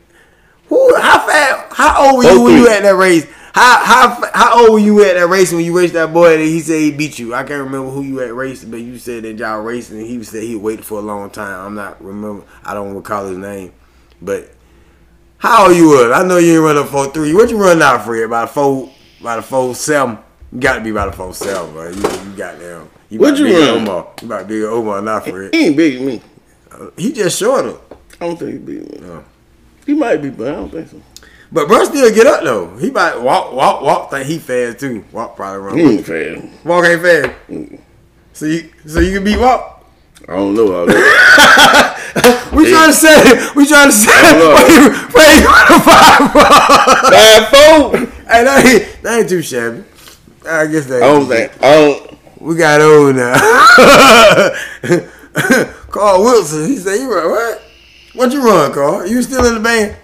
who, 0.69 0.97
how 0.97 1.27
fast? 1.27 1.75
How 1.75 2.07
old 2.07 2.19
were 2.19 2.31
you 2.31 2.43
when 2.43 2.57
you 2.57 2.69
at 2.69 2.83
that 2.83 2.97
race? 2.97 3.27
How 3.55 3.85
how 3.85 4.31
how 4.33 4.61
old 4.63 4.73
were 4.73 4.79
you 4.79 5.05
at 5.05 5.15
that 5.15 5.27
race 5.27 5.53
when 5.53 5.65
you 5.65 5.77
raced 5.77 5.93
that 5.93 6.13
boy 6.13 6.39
that 6.39 6.45
he 6.45 6.61
said 6.61 6.81
he 6.81 6.91
beat 6.91 7.19
you? 7.19 7.35
I 7.35 7.45
can't 7.45 7.63
remember 7.63 7.91
who 7.91 8.03
you 8.03 8.21
at 8.23 8.35
racing, 8.35 8.71
but 8.71 8.81
you 8.81 8.99
said 8.99 9.25
that 9.25 9.39
y'all 9.39 9.61
racing 9.61 9.99
and 9.99 10.07
he 10.07 10.23
said 10.25 10.43
he 10.43 10.57
waited 10.57 10.87
for 10.87 10.99
a 10.99 11.03
long 11.03 11.29
time. 11.29 11.67
I'm 11.67 11.75
not 11.75 12.03
remember. 12.03 12.45
I 12.65 12.73
don't 12.73 12.95
recall 12.95 13.27
his 13.27 13.37
name, 13.37 13.73
but 14.23 14.51
how 15.37 15.67
old 15.67 15.77
you 15.77 15.89
was? 15.89 16.13
I 16.13 16.27
know 16.27 16.39
you 16.39 16.55
ain't 16.55 16.63
run 16.63 16.77
a 16.79 16.87
four 16.87 17.13
three. 17.13 17.35
What 17.35 17.51
you 17.51 17.59
run 17.59 17.83
out 17.83 18.05
for? 18.05 18.23
About 18.23 18.45
a 18.45 18.53
four, 18.53 18.91
about 19.21 19.41
a 19.41 19.43
four 19.43 19.75
seven. 19.75 20.19
You 20.53 20.61
got 20.61 20.75
to 20.75 20.81
be 20.83 20.91
about 20.91 21.09
a 21.09 21.13
four 21.13 21.33
seven, 21.33 21.73
bro. 21.73 21.89
You, 21.89 21.97
you 21.97 22.37
got 22.37 22.59
them. 22.59 22.89
You 23.09 23.19
What'd 23.19 23.39
you 23.39 23.47
run? 23.59 23.81
Omar. 23.81 24.13
You 24.21 24.27
about 24.27 24.49
big 24.49 24.63
Omar, 24.65 25.01
not 25.01 25.25
for 25.25 25.43
it. 25.45 25.55
He 25.55 25.67
ain't 25.67 25.77
big 25.77 25.95
as 25.97 26.01
me. 26.03 26.23
He 26.97 27.13
just 27.13 27.39
shorter. 27.39 27.77
I 28.21 28.27
don't 28.27 28.39
think 28.39 28.53
he 28.53 28.59
big 28.59 28.83
as 28.83 29.01
me. 29.01 29.07
No. 29.07 29.25
He 29.87 29.95
might 29.95 30.19
be, 30.19 30.31
but 30.31 30.49
I 30.49 30.53
don't 30.53 30.71
think 30.71 30.89
so. 30.89 31.01
But 31.51 31.69
bro 31.69 31.85
still 31.85 32.15
get 32.15 32.27
up 32.27 32.45
though. 32.45 32.77
He 32.77 32.91
might 32.91 33.19
walk, 33.21 33.53
walk, 33.53 33.83
walk. 33.83 34.11
Think 34.11 34.27
he 34.27 34.39
fast 34.39 34.81
too. 34.81 35.05
Walk 35.13 35.37
probably 35.37 35.61
run. 35.61 35.79
He 35.79 35.85
ain't 35.85 36.07
fast. 36.07 36.65
Walk 36.65 36.85
ain't 36.85 37.03
fast. 37.03 37.81
So 38.35 38.47
you, 38.47 38.71
so 38.87 39.01
you 39.01 39.13
can 39.15 39.25
beat 39.25 39.39
walk. 39.39 39.85
I 40.29 40.37
don't 40.37 40.55
know 40.55 40.73
all 40.75 40.87
that. 40.87 41.99
We 42.53 42.71
trying 42.71 42.91
to 42.91 42.93
say, 42.93 43.49
we 43.57 43.67
trying 43.67 43.89
to 43.89 43.97
say, 43.97 44.11
wait, 44.39 45.15
wait, 45.15 45.45
five? 45.83 46.31
Five 46.31 47.49
four. 47.49 47.97
Hey, 48.29 48.45
that 48.45 48.63
ain't, 48.67 49.03
that 49.03 49.19
ain't 49.21 49.29
too 49.31 49.41
shabby. 49.41 49.83
I 50.47 50.67
guess 50.67 50.87
that. 50.87 51.03
I 51.03 51.07
don't 51.07 51.29
think. 51.29 51.53
We 52.41 52.57
got 52.57 52.81
old 52.81 53.15
now. 53.17 53.35
Carl 55.91 56.23
Wilson, 56.25 56.67
he 56.67 56.77
said, 56.77 56.97
"You 56.97 57.15
run 57.15 57.31
what? 57.31 57.63
What 58.15 58.33
you 58.33 58.43
run, 58.45 58.73
Carl? 58.73 59.07
You 59.07 59.23
still 59.23 59.45
in 59.47 59.55
the 59.55 59.61
band?" 59.61 59.97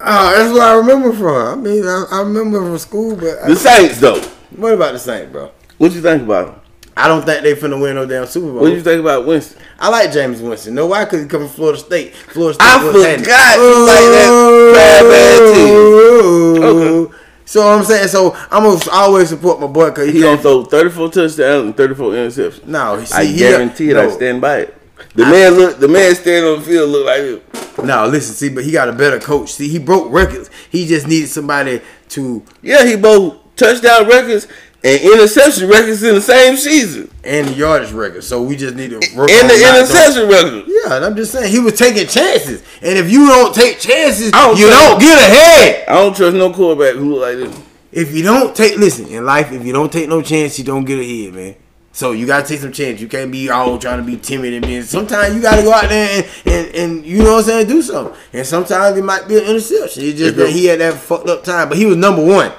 that's 0.36 0.52
what 0.52 0.62
I 0.62 0.74
remember 0.76 1.12
from. 1.12 1.58
I 1.58 1.60
mean, 1.60 1.84
I, 1.86 2.04
I 2.10 2.20
remember 2.20 2.60
from 2.60 2.78
school, 2.78 3.16
but 3.16 3.38
I, 3.42 3.48
The 3.48 3.56
Saints 3.56 4.00
though. 4.00 4.20
what 4.56 4.74
about 4.74 4.92
the 4.92 4.98
Saints, 4.98 5.32
bro? 5.32 5.50
What 5.78 5.92
you 5.92 6.00
think 6.00 6.22
about 6.22 6.48
him? 6.48 6.60
I 6.98 7.06
don't 7.08 7.24
think 7.24 7.42
they 7.42 7.54
finna 7.54 7.80
win 7.80 7.94
no 7.94 8.06
damn 8.06 8.26
Super 8.26 8.46
Bowl. 8.48 8.60
What 8.62 8.70
do 8.70 8.74
you 8.74 8.82
think 8.82 9.00
about 9.00 9.24
Winston? 9.26 9.62
I 9.78 9.88
like 9.88 10.10
Jameis 10.10 10.40
Winston. 10.40 10.74
No, 10.74 10.86
why? 10.86 11.04
Because 11.04 11.22
he 11.22 11.28
come 11.28 11.42
from 11.42 11.48
Florida 11.50 11.78
State. 11.78 12.14
Florida 12.14 12.54
State. 12.54 12.64
I 12.66 12.78
handy. 12.78 13.24
forgot 13.24 13.58
you 13.58 13.86
like 13.86 14.08
that 14.18 14.72
bad, 14.74 15.02
bad 15.04 15.54
team. 15.54 16.62
Okay. 16.62 17.14
So 17.44 17.66
I'm 17.66 17.84
saying, 17.84 18.08
so 18.08 18.34
I'm 18.50 18.62
gonna 18.64 18.80
always 18.92 19.28
support 19.30 19.60
my 19.60 19.66
boy 19.68 19.86
because 19.90 20.06
he, 20.08 20.12
He 20.14 20.20
gonna 20.20 20.36
throw 20.36 20.64
34 20.64 21.08
touchdowns 21.10 21.38
and 21.66 21.76
34 21.76 22.10
interceptions. 22.12 22.66
No, 22.66 23.02
see, 23.04 23.14
I 23.14 23.24
he- 23.24 23.38
guarantee 23.38 23.90
it. 23.90 23.96
I 23.96 24.06
no. 24.06 24.10
stand 24.10 24.40
by 24.40 24.58
it. 24.58 24.74
The 25.14 25.22
man 25.24 25.52
look. 25.52 25.78
The 25.78 25.88
man 25.88 26.14
standing 26.14 26.44
on 26.52 26.58
the 26.58 26.64
field 26.64 26.90
look 26.90 27.06
like 27.06 27.22
him. 27.22 27.86
No, 27.86 28.06
listen, 28.08 28.34
see, 28.34 28.48
but 28.48 28.64
he 28.64 28.72
got 28.72 28.88
a 28.88 28.92
better 28.92 29.18
coach. 29.20 29.52
See, 29.52 29.68
he 29.68 29.78
broke 29.78 30.12
records. 30.12 30.50
He 30.68 30.86
just 30.86 31.06
needed 31.06 31.28
somebody 31.28 31.80
to 32.10 32.44
Yeah, 32.60 32.84
he 32.84 32.96
broke 32.96 33.54
touchdown 33.56 34.08
records 34.08 34.46
and 34.84 35.00
interception 35.00 35.68
records 35.68 36.02
in 36.02 36.14
the 36.14 36.20
same 36.20 36.56
season, 36.56 37.10
and 37.24 37.48
the 37.48 37.54
yardage 37.54 37.92
record. 37.92 38.22
So 38.22 38.42
we 38.42 38.56
just 38.56 38.76
need 38.76 38.90
to 38.90 38.96
work 39.16 39.30
and 39.30 39.50
the 39.50 39.54
interception 39.54 40.28
record. 40.28 40.64
Yeah, 40.68 40.96
and 40.96 41.04
I'm 41.04 41.16
just 41.16 41.32
saying 41.32 41.50
he 41.50 41.58
was 41.58 41.76
taking 41.76 42.06
chances. 42.06 42.62
And 42.80 42.96
if 42.98 43.10
you 43.10 43.26
don't 43.26 43.54
take 43.54 43.80
chances, 43.80 44.30
don't 44.30 44.58
you 44.58 44.68
don't 44.68 45.00
get 45.00 45.18
ahead. 45.18 45.88
I 45.88 45.94
don't 45.94 46.14
trust 46.14 46.36
no 46.36 46.52
quarterback 46.52 46.94
who 46.94 47.14
look 47.14 47.22
like 47.22 47.36
this. 47.36 47.64
If 47.90 48.14
you 48.14 48.22
don't 48.22 48.54
take, 48.54 48.76
listen, 48.76 49.06
in 49.08 49.24
life, 49.24 49.50
if 49.50 49.64
you 49.64 49.72
don't 49.72 49.90
take 49.90 50.08
no 50.08 50.22
chance, 50.22 50.58
you 50.58 50.64
don't 50.64 50.84
get 50.84 50.98
ahead, 50.98 51.34
man. 51.34 51.56
So 51.90 52.12
you 52.12 52.26
gotta 52.26 52.46
take 52.46 52.60
some 52.60 52.70
chance. 52.70 53.00
You 53.00 53.08
can't 53.08 53.32
be 53.32 53.50
all 53.50 53.76
trying 53.78 53.98
to 53.98 54.04
be 54.04 54.16
timid 54.16 54.52
and 54.52 54.64
being. 54.64 54.82
Sometimes 54.82 55.34
you 55.34 55.42
gotta 55.42 55.62
go 55.62 55.72
out 55.72 55.88
there 55.88 56.22
and, 56.22 56.26
and, 56.46 56.74
and 56.76 57.04
you 57.04 57.24
know 57.24 57.32
what 57.32 57.38
I'm 57.38 57.44
saying, 57.44 57.66
do 57.66 57.82
something. 57.82 58.16
And 58.32 58.46
sometimes 58.46 58.96
it 58.96 59.02
might 59.02 59.26
be 59.26 59.38
an 59.38 59.44
interception. 59.44 60.04
It's 60.04 60.16
just 60.18 60.36
that 60.36 60.50
he 60.50 60.66
had 60.66 60.78
that 60.78 60.94
fucked 60.94 61.28
up 61.28 61.42
time, 61.42 61.68
but 61.68 61.76
he 61.76 61.86
was 61.86 61.96
number 61.96 62.24
one 62.24 62.52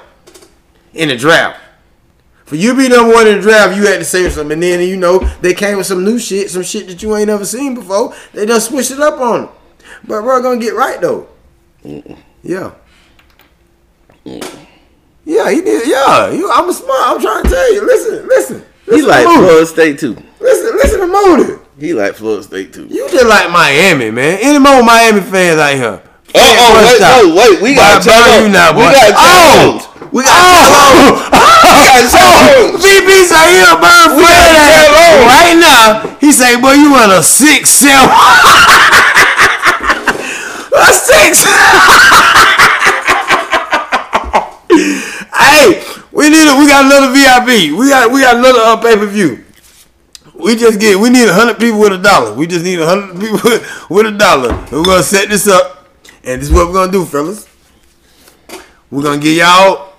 in 0.92 1.08
the 1.08 1.16
draft. 1.16 1.58
For 2.50 2.56
you 2.56 2.72
to 2.72 2.76
be 2.76 2.88
number 2.88 3.14
one 3.14 3.28
in 3.28 3.36
the 3.36 3.42
draft, 3.42 3.76
you 3.76 3.86
had 3.86 3.98
to 3.98 4.04
say 4.04 4.28
something. 4.28 4.54
And 4.54 4.60
then 4.60 4.80
you 4.80 4.96
know 4.96 5.20
they 5.40 5.54
came 5.54 5.76
with 5.76 5.86
some 5.86 6.04
new 6.04 6.18
shit, 6.18 6.50
some 6.50 6.64
shit 6.64 6.88
that 6.88 7.00
you 7.00 7.14
ain't 7.14 7.28
never 7.28 7.44
seen 7.44 7.76
before. 7.76 8.12
They 8.32 8.44
done 8.44 8.60
switched 8.60 8.90
it 8.90 8.98
up 8.98 9.20
on 9.20 9.42
him. 9.42 9.48
But 10.02 10.24
we're 10.24 10.42
gonna 10.42 10.58
get 10.58 10.74
right 10.74 11.00
though. 11.00 11.28
Yeah. 12.42 12.72
Yeah, 14.24 15.48
he 15.48 15.60
did. 15.60 15.86
Yeah, 15.86 16.32
you, 16.32 16.50
I'm 16.50 16.68
a 16.68 16.72
smart. 16.72 17.00
I'm 17.06 17.20
trying 17.20 17.44
to 17.44 17.48
tell 17.48 17.72
you. 17.72 17.86
Listen, 17.86 18.26
listen. 18.26 18.64
He 18.86 19.00
like 19.02 19.28
to. 19.28 19.32
Florida 19.32 19.66
State 19.66 20.00
too. 20.00 20.16
Listen, 20.40 20.74
listen 20.74 21.00
to 21.00 21.06
Moody. 21.06 21.62
He 21.78 21.94
like 21.94 22.14
Florida 22.14 22.42
State 22.42 22.72
too. 22.72 22.88
You 22.88 23.08
just 23.12 23.28
like 23.28 23.48
Miami, 23.52 24.10
man. 24.10 24.40
Any 24.42 24.58
more 24.58 24.82
Miami 24.82 25.20
fans 25.20 25.60
out 25.60 25.74
here? 25.76 26.09
Oh, 26.32 26.38
oh, 26.38 26.70
wait, 26.86 27.00
no, 27.02 27.34
wait, 27.34 27.58
we 27.62 27.74
got 27.74 28.04
Boy, 28.04 28.12
I 28.12 28.22
burn 28.22 28.46
you 28.46 28.52
now, 28.54 28.70
We 28.72 28.82
got 28.86 29.10
Chalo. 29.18 29.82
Oh, 29.82 30.08
We 30.12 30.22
got 30.22 30.38
Chalo. 30.38 31.18
We 31.60 31.82
got 31.90 32.06
Chalo. 32.06 32.78
VP's 32.78 33.30
out 33.34 33.48
here, 33.50 33.74
burn 33.82 34.14
We 34.16 34.22
Fred 34.22 34.38
got 34.38 34.62
ass. 34.62 34.86
Chalo. 34.86 35.26
right 35.26 35.56
now. 35.58 36.16
He 36.20 36.30
say, 36.32 36.54
"Boy, 36.60 36.74
you 36.78 36.94
run 36.94 37.10
a 37.10 37.22
six 37.22 37.70
seven, 37.70 38.08
a 40.76 40.88
six. 40.94 41.42
hey, 44.70 45.82
we 46.12 46.28
need 46.30 46.46
a, 46.48 46.54
we 46.58 46.66
got 46.68 46.84
another 46.86 47.12
VIP. 47.12 47.72
We 47.76 47.88
got 47.88 48.10
we 48.12 48.20
got 48.20 48.36
another 48.36 48.60
uh, 48.60 48.76
pay 48.76 48.96
per 48.96 49.06
view. 49.06 49.44
We 50.34 50.56
just 50.56 50.78
get 50.80 50.98
we 50.98 51.10
need 51.10 51.28
hundred 51.28 51.58
people 51.58 51.80
with 51.80 51.92
a 51.92 51.98
dollar. 51.98 52.34
We 52.34 52.46
just 52.46 52.64
need 52.64 52.78
hundred 52.80 53.20
people 53.20 53.40
with 53.90 54.06
a 54.06 54.12
dollar. 54.16 54.52
We're 54.72 54.84
gonna 54.84 55.02
set 55.02 55.28
this 55.28 55.46
up, 55.48 55.79
and 56.24 56.40
this 56.40 56.48
is 56.48 56.52
what 56.52 56.68
we're 56.68 56.74
gonna 56.74 56.92
do, 56.92 57.04
fellas. 57.04 57.48
We're 58.90 59.02
gonna 59.02 59.20
give 59.20 59.36
y'all. 59.36 59.92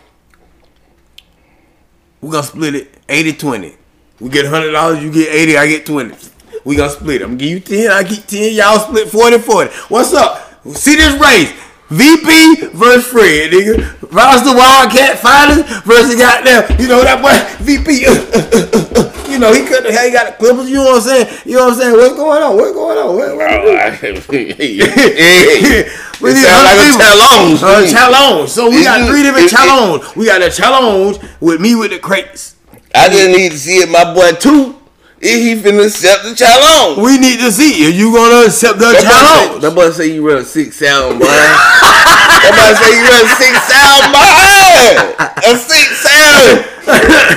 We're 2.22 2.32
gonna 2.32 2.44
split 2.44 2.76
it 2.76 3.08
80-20. 3.08 3.76
We 4.20 4.30
get 4.30 4.46
hundred 4.46 4.72
dollars, 4.72 5.04
you 5.04 5.12
get 5.12 5.34
eighty, 5.34 5.58
I 5.58 5.66
get 5.66 5.86
twenty. 5.86 6.16
We 6.64 6.76
gonna 6.76 6.92
split 6.92 7.22
it. 7.22 7.24
I'm 7.24 7.32
gonna 7.32 7.40
give 7.40 7.50
you 7.50 7.60
ten, 7.60 7.92
I 7.92 8.04
get 8.04 8.28
ten, 8.28 8.54
y'all 8.54 8.78
split 8.80 9.08
40-40. 9.08 9.90
What's 9.90 10.14
up? 10.14 10.64
See 10.76 10.96
this 10.96 11.20
race. 11.20 11.52
VP 11.90 12.68
versus 12.78 13.08
Fred, 13.08 13.52
nigga. 13.52 14.12
Roster 14.14 14.56
Wildcat 14.56 15.20
Fighters 15.20 15.64
versus 15.82 16.16
goddamn, 16.16 16.80
you 16.80 16.88
know 16.88 17.04
that 17.04 17.20
boy 17.22 17.66
VP. 17.66 18.02
you 18.02 18.08
uh, 18.08 18.14
uh, 18.54 18.92
uh, 18.96 19.11
know 19.42 19.52
he 19.54 19.66
the 19.84 19.92
hair, 19.92 20.06
he 20.08 20.12
got 20.14 20.26
the 20.32 20.38
clippers. 20.38 20.70
You 20.70 20.78
know 20.78 20.86
what 20.86 20.96
I'm 20.96 21.02
saying? 21.02 21.28
You 21.46 21.56
know 21.58 21.66
what 21.66 21.74
I'm 21.74 21.80
saying? 21.80 21.94
What's 21.98 22.16
going 22.16 22.42
on? 22.44 22.56
What's 22.56 22.72
going 22.74 22.98
on? 22.98 23.16
What, 23.16 23.36
what, 23.36 23.52
Oh, 23.52 23.76
I- 23.76 23.90
hey, 23.92 24.14
We 26.22 26.30
it 26.30 26.34
need 26.36 26.46
sound 26.46 26.64
like 26.64 26.78
a 26.78 26.86
100 26.86 26.86
people. 26.86 27.02
challenge. 27.02 27.64
Uh, 27.64 27.82
challenge. 27.92 28.50
So 28.50 28.70
we 28.70 28.84
got 28.84 29.08
three 29.10 29.24
different 29.24 29.52
it- 29.52 30.16
We 30.16 30.26
got 30.28 30.42
a 30.42 30.50
challenge 30.52 31.18
with 31.42 31.60
me 31.60 31.76
with 31.76 31.92
the 31.92 32.00
crates. 32.00 32.56
I 32.94 33.10
just 33.10 33.28
need 33.36 33.52
to 33.52 33.58
see 33.58 33.78
it, 33.78 33.90
my 33.90 34.14
boy 34.14 34.32
too. 34.34 34.78
If 35.24 35.38
he 35.38 35.54
finna 35.62 35.86
accept 35.86 36.24
the 36.24 36.34
challenge. 36.36 36.98
We 36.98 37.18
need 37.20 37.40
to 37.42 37.52
see 37.52 37.86
if 37.86 37.96
you 37.96 38.12
gonna 38.14 38.46
accept 38.48 38.80
the 38.80 38.86
That 38.90 39.02
boy, 39.06 39.06
say, 39.06 39.06
challenge. 39.06 39.62
that 39.62 39.76
boy 39.76 39.90
say 39.92 40.14
you 40.16 40.28
run 40.28 40.38
a 40.40 40.46
six 40.46 40.76
sound, 40.78 41.20
boy. 41.20 41.26
that 41.26 42.54
boy 42.58 42.74
say 42.82 42.90
you 42.98 43.06
run 43.06 43.22
a 43.22 43.30
six 43.38 43.54
sound, 43.70 44.14
boy. 44.14 45.22
A 45.42 45.58
six 45.58 45.90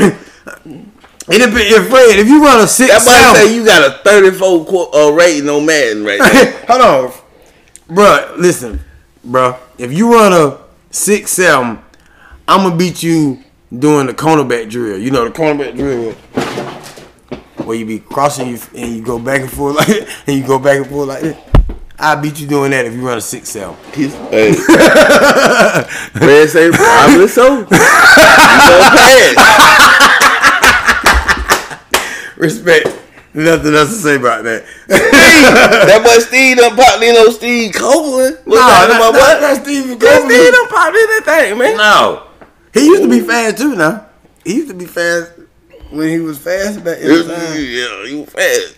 sound. 0.08 0.23
It 1.26 1.38
depends, 1.38 1.74
if 1.74 1.88
Fred, 1.88 2.18
if 2.18 2.28
you 2.28 2.44
run 2.44 2.60
a 2.60 2.66
six 2.66 2.90
That 2.92 3.04
might 3.06 3.38
say 3.40 3.54
you 3.54 3.64
got 3.64 3.90
a 3.90 3.98
34 4.04 4.66
qu- 4.66 4.90
uh, 4.92 5.10
rating 5.12 5.48
on 5.48 5.64
Madden 5.64 6.04
right 6.04 6.18
now. 6.18 6.52
hold 6.68 6.80
on, 6.82 7.12
bruh. 7.88 8.36
Listen, 8.36 8.80
bruh. 9.26 9.58
If 9.78 9.92
you 9.92 10.12
run 10.12 10.32
a 10.34 10.58
six 10.90 11.30
seven, 11.30 11.78
I'm 12.46 12.62
gonna 12.64 12.76
beat 12.76 13.02
you 13.02 13.42
doing 13.76 14.06
the 14.06 14.12
cornerback 14.12 14.68
drill. 14.68 14.98
You 14.98 15.10
know 15.10 15.24
the 15.24 15.30
cornerback 15.30 15.74
drill 15.76 16.12
where 17.64 17.76
you 17.76 17.86
be 17.86 18.00
crossing 18.00 18.48
you 18.48 18.58
and 18.76 18.94
you 18.94 19.02
go 19.02 19.18
back 19.18 19.40
and 19.40 19.50
forth 19.50 19.76
like 19.88 19.88
and 20.26 20.36
you 20.36 20.46
go 20.46 20.58
back 20.58 20.76
and 20.76 20.86
forth 20.86 21.08
like 21.08 21.22
this. 21.22 21.36
I 21.98 22.16
beat 22.16 22.38
you 22.40 22.46
doing 22.46 22.72
that 22.72 22.84
if 22.84 22.92
you 22.92 23.06
run 23.06 23.16
a 23.16 23.20
six 23.20 23.48
cell. 23.48 23.74
Hey. 23.92 24.52
Fred 24.52 26.50
say, 26.50 26.70
probably 26.70 27.28
so. 27.28 27.60
You 27.60 27.64
gonna 27.64 28.90
pass. 28.90 30.03
Respect. 32.36 32.88
Nothing 33.36 33.74
else 33.74 33.88
to 33.90 33.94
say 33.96 34.14
about 34.16 34.44
that. 34.44 34.64
that 34.86 36.02
boy 36.04 36.18
Steve 36.22 36.56
done 36.58 36.76
popped 36.76 37.02
in 37.02 37.16
on 37.16 37.32
Steve 37.32 37.74
Copeland. 37.74 38.38
What's 38.44 38.60
Nah, 38.60 38.68
that, 38.68 38.86
that- 38.88 39.00
my 39.00 39.10
boy? 39.10 39.18
that- 39.18 39.40
that's 39.40 39.60
Steve 39.64 39.98
That 39.98 40.22
Copeland. 40.22 40.30
Steve 40.30 40.52
done 40.52 40.68
popped 40.68 40.96
in 40.96 41.06
that 41.10 41.22
thing, 41.24 41.58
man. 41.58 41.76
No. 41.76 42.22
He 42.72 42.86
used 42.86 43.02
to 43.02 43.08
be 43.08 43.18
fast 43.20 43.56
too 43.58 43.74
now. 43.74 44.06
He 44.44 44.54
used 44.56 44.68
to 44.68 44.74
be 44.74 44.86
fast 44.86 45.32
when 45.90 46.08
he 46.08 46.20
was 46.20 46.38
fast 46.38 46.84
back 46.84 46.98
in 46.98 47.08
the 47.08 47.24
time. 47.24 47.56
Yeah, 47.58 48.06
he 48.06 48.14
was 48.20 48.30
fast. 48.30 48.74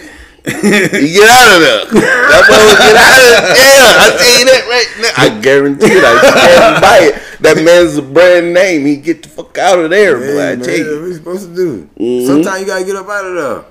you 0.50 1.08
get 1.14 1.28
out 1.30 1.48
of 1.54 1.60
there. 1.62 1.84
That 2.00 2.42
boy 2.48 2.60
will 2.66 2.80
get 2.80 2.96
out 2.96 3.16
of 3.16 3.26
there. 3.30 3.46
Yeah, 3.56 4.02
I 4.02 4.06
tell 4.18 4.38
you 4.38 4.44
that 4.46 4.64
right 4.68 4.90
now. 5.00 5.12
I 5.16 5.40
guarantee 5.40 5.86
it. 5.86 6.04
I 6.04 6.12
stand 6.20 6.80
by 6.82 6.98
it. 7.02 7.14
That 7.40 7.56
man's 7.64 7.96
a 7.96 8.02
brand 8.02 8.52
name. 8.52 8.84
He 8.86 8.96
get 8.96 9.22
the 9.22 9.28
fuck 9.28 9.56
out 9.58 9.78
of 9.78 9.90
there, 9.90 10.16
boy. 10.16 10.24
Hey, 10.24 10.52
I 10.52 10.56
man, 10.56 10.60
tell 10.64 10.76
you. 10.76 11.00
what 11.00 11.06
you 11.08 11.14
supposed 11.14 11.48
to 11.48 11.54
do? 11.54 11.88
Mhm. 11.98 12.26
Sometimes 12.26 12.60
you 12.60 12.66
gotta 12.66 12.84
get 12.84 12.96
up 12.96 13.08
out 13.08 13.24
of 13.26 13.34
there. 13.34 13.64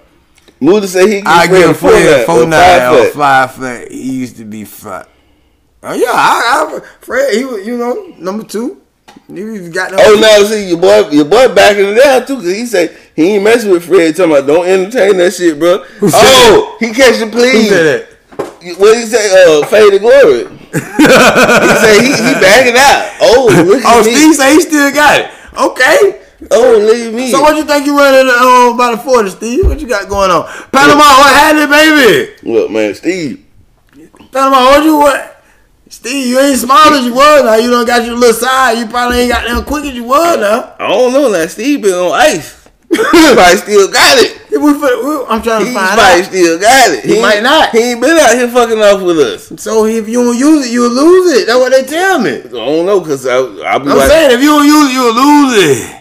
Muda 0.62 0.88
say 0.88 1.10
he 1.10 1.24
I 1.26 1.48
give 1.48 1.70
him 1.70 1.74
four 1.76 1.92
four, 1.92 2.00
that 2.00 2.26
four 2.26 3.08
or 3.08 3.10
five 3.12 3.54
foot. 3.54 3.92
He 3.92 4.20
used 4.20 4.38
to 4.38 4.46
be 4.46 4.66
fat. 4.66 5.08
Oh 5.82 5.94
yeah, 5.94 6.12
I, 6.12 6.76
I 6.76 6.80
Fred. 7.00 7.34
He 7.36 7.46
was, 7.46 7.66
you 7.66 7.78
know, 7.78 8.14
number 8.18 8.44
two. 8.44 8.82
He 9.30 9.44
was 9.44 9.70
got 9.70 9.92
no. 9.92 9.98
Oh 10.00 10.20
now 10.20 10.44
see 10.44 10.70
your 10.70 10.80
boy, 10.80 11.08
your 11.10 11.26
boy 11.26 11.54
backing 11.54 11.86
it 11.86 12.02
down 12.02 12.26
too, 12.26 12.38
cause 12.38 12.46
he 12.46 12.66
say 12.66 12.96
he 13.16 13.36
ain't 13.36 13.44
messing 13.44 13.70
with 13.70 13.86
Fred. 13.86 14.16
Talking 14.16 14.32
about 14.32 14.48
don't 14.48 14.66
entertain 14.66 15.18
that 15.18 15.32
shit, 15.34 15.60
bro. 15.60 15.84
Who 16.02 16.10
said 16.10 16.20
Oh, 16.20 16.78
he 16.80 16.88
catch 16.92 17.20
the 17.20 17.26
Who 17.26 17.32
please. 17.32 17.70
said 17.70 18.08
What 18.80 18.98
he 18.98 19.06
say? 19.06 19.30
Uh, 19.30 19.66
fade 19.68 19.94
to 19.94 20.00
glory. 20.00 20.50
He 20.50 20.80
say 21.78 22.02
he, 22.02 22.10
he 22.10 22.34
backing 22.42 22.74
out. 22.74 23.06
Oh, 23.22 23.54
look 23.68 23.86
at 23.86 23.94
oh, 23.94 24.04
me. 24.04 24.16
Steve 24.16 24.36
say 24.36 24.54
he 24.54 24.62
still 24.62 24.92
got 24.92 25.20
it. 25.20 25.32
Okay. 25.54 26.22
Oh, 26.50 26.80
look 26.82 26.98
at 26.98 27.14
me. 27.14 27.30
So 27.30 27.42
what 27.42 27.56
you 27.56 27.66
think 27.66 27.86
you 27.86 27.96
running 27.96 28.34
um, 28.34 28.78
by 28.78 28.92
the 28.92 28.98
forty, 28.98 29.30
Steve? 29.30 29.68
What 29.68 29.80
you 29.80 29.88
got 29.88 30.10
going 30.10 30.32
on? 30.32 30.46
Panama, 30.72 31.06
what 31.06 31.34
had 31.36 31.56
it, 31.56 31.70
baby? 31.70 32.50
Look, 32.50 32.72
man, 32.72 32.96
Steve. 32.96 33.46
Panama, 34.32 34.66
what 34.66 34.84
you 34.84 34.98
what? 34.98 35.39
Steve, 35.90 36.28
you 36.28 36.40
ain't 36.40 36.58
small 36.60 36.94
as 36.94 37.04
you 37.06 37.14
was 37.14 37.44
now. 37.44 37.56
You 37.56 37.70
don't 37.72 37.86
got 37.86 38.06
your 38.06 38.16
little 38.16 38.34
side. 38.34 38.78
You 38.78 38.86
probably 38.88 39.20
ain't 39.22 39.32
got 39.32 39.46
them 39.48 39.64
quick 39.66 39.86
as 39.86 39.94
you 39.96 40.04
was 40.04 40.38
now. 40.40 40.76
I 40.80 40.88
don't 40.88 41.12
know. 41.14 41.32
that 41.32 41.50
Steve 41.52 41.82
been 41.82 41.94
on 41.94 42.12
ice. 42.14 42.58
he 42.90 42.96
probably 42.98 43.58
still 43.58 43.92
got 43.92 44.18
it. 44.18 44.36
If 44.52 44.62
we, 44.62 44.74
fin- 44.74 45.06
we- 45.06 45.26
I'm 45.30 45.42
trying 45.42 45.62
He 45.66 45.74
to 45.74 45.78
find 45.78 45.94
probably 45.94 46.22
out. 46.22 46.26
still 46.26 46.60
got 46.60 46.90
it. 46.92 47.04
He 47.06 47.14
ain't- 47.14 47.22
might 47.22 47.44
not. 47.44 47.70
He 47.72 47.80
ain't 47.80 48.02
been 48.02 48.18
out 48.18 48.34
here 48.34 48.48
fucking 48.48 48.78
off 48.80 49.02
with 49.02 49.20
us. 49.20 49.62
So 49.62 49.86
if 49.86 50.08
you 50.10 50.24
don't 50.24 50.38
use 50.38 50.66
it, 50.68 50.72
you'll 50.72 50.90
lose 50.94 51.34
it. 51.42 51.48
That's 51.48 51.60
what 51.60 51.72
they 51.72 51.84
tell 51.84 52.20
me. 52.20 52.38
I 52.38 52.42
don't 52.50 52.86
know, 52.86 53.02
cause 53.02 53.26
I 53.28 53.36
I'll 53.38 53.80
be 53.80 53.90
I'm 53.92 53.98
like, 53.98 54.10
saying 54.10 54.32
if 54.32 54.42
you 54.42 54.48
don't 54.50 54.66
use 54.66 54.90
it, 54.90 54.94
you'll 54.94 55.14
lose 55.14 55.54
it. 55.58 55.96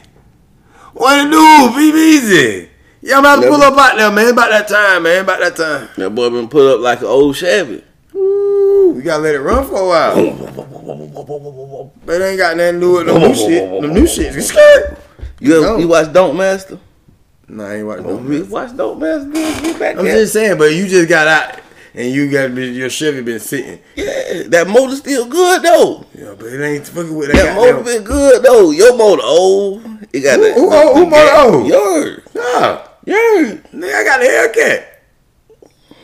What 0.94 1.26
it 1.26 1.30
do? 1.30 1.76
Be 1.76 1.98
easy. 1.98 2.68
Yeah, 3.00 3.18
I'm 3.18 3.20
about 3.20 3.42
to 3.42 3.48
pull 3.48 3.62
up 3.62 3.78
out 3.78 3.96
there, 3.96 4.10
man. 4.10 4.32
About 4.32 4.50
that 4.50 4.66
time, 4.68 5.02
man. 5.04 5.22
About 5.22 5.40
that 5.40 5.56
time. 5.56 5.88
that 5.96 6.10
boy 6.14 6.30
been 6.30 6.48
put 6.48 6.74
up 6.74 6.80
like 6.80 7.00
an 7.00 7.06
old 7.06 7.36
Chevy. 7.36 7.84
Ooh, 8.88 8.92
we 8.92 9.02
gotta 9.02 9.22
let 9.22 9.34
it 9.34 9.40
run 9.40 9.66
for 9.66 9.80
a 9.80 9.86
while. 9.86 10.14
But 12.06 12.20
it 12.20 12.24
ain't 12.24 12.38
got 12.38 12.56
nothing 12.56 12.74
to 12.74 12.80
do 12.80 12.92
with 12.94 13.06
no 13.06 13.18
new 13.18 13.34
shit. 13.34 13.82
The 13.82 13.88
new 13.88 14.06
shit 14.06 14.34
is 14.34 14.48
scared. 14.48 14.96
You 15.40 15.62
ever, 15.64 15.78
you 15.80 15.88
watch 15.88 16.12
Don't 16.12 16.36
Master? 16.36 16.78
No, 17.48 17.64
I 17.64 17.74
ain't 17.76 17.86
watching 17.86 18.06
Oh, 18.06 18.18
no 18.18 18.28
we 18.28 18.42
watch 18.42 18.74
Don't 18.76 18.98
Master. 18.98 19.30
Get 19.62 19.78
back 19.78 19.96
I'm 19.98 20.04
there. 20.04 20.14
just 20.16 20.32
saying, 20.32 20.58
but 20.58 20.72
you 20.74 20.86
just 20.88 21.08
got 21.08 21.26
out 21.28 21.60
and 21.94 22.10
you 22.12 22.30
got 22.30 22.50
your 22.54 22.88
Chevy 22.90 23.20
been 23.22 23.40
sitting. 23.40 23.78
yeah, 23.94 24.44
that 24.48 24.66
motor 24.68 24.96
still 24.96 25.26
good 25.26 25.62
though. 25.62 26.06
Yeah, 26.14 26.34
but 26.38 26.46
it 26.46 26.62
ain't 26.62 26.86
fucking 26.86 27.14
with 27.14 27.28
That 27.32 27.36
that. 27.44 27.56
motor 27.56 27.82
been 27.82 28.02
good 28.04 28.42
though. 28.42 28.70
Your 28.70 28.96
motor 28.96 29.22
old. 29.24 29.82
It 30.12 30.20
got 30.20 30.38
Who- 30.38 30.44
that. 30.44 30.54
who- 30.54 30.70
who- 30.70 30.94
who 30.94 31.06
motor 31.06 31.34
old? 31.36 31.66
Yours. 31.66 32.20
Nah, 32.34 32.82
Yours. 33.04 33.58
nigga, 33.74 33.94
I 33.94 34.04
got 34.04 34.20
a 34.22 34.24
haircut. 34.24 34.84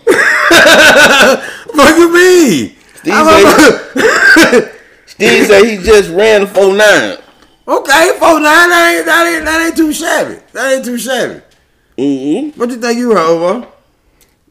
Fuck 1.75 1.97
you 1.99 2.13
mean? 2.13 2.74
Steve 3.05 3.15
I'm 3.15 4.63
Steve 5.07 5.47
say 5.47 5.77
he 5.77 5.85
just 5.85 6.09
ran 6.11 6.41
the 6.41 6.47
49. 6.47 7.19
Okay, 7.67 8.17
four 8.19 8.41
nine. 8.41 8.69
That 8.71 8.95
ain't 8.97 9.07
that 9.07 9.27
ain't 9.27 9.45
that 9.45 9.67
ain't 9.67 9.77
too 9.77 9.93
shabby. 9.93 10.41
That 10.53 10.73
ain't 10.73 10.85
too 10.87 10.97
shabby. 10.97 11.43
Mm-hmm. 11.99 12.59
What 12.59 12.71
you 12.71 12.77
think 12.77 12.99
you 12.99 13.13
run 13.13 13.27
over? 13.27 13.69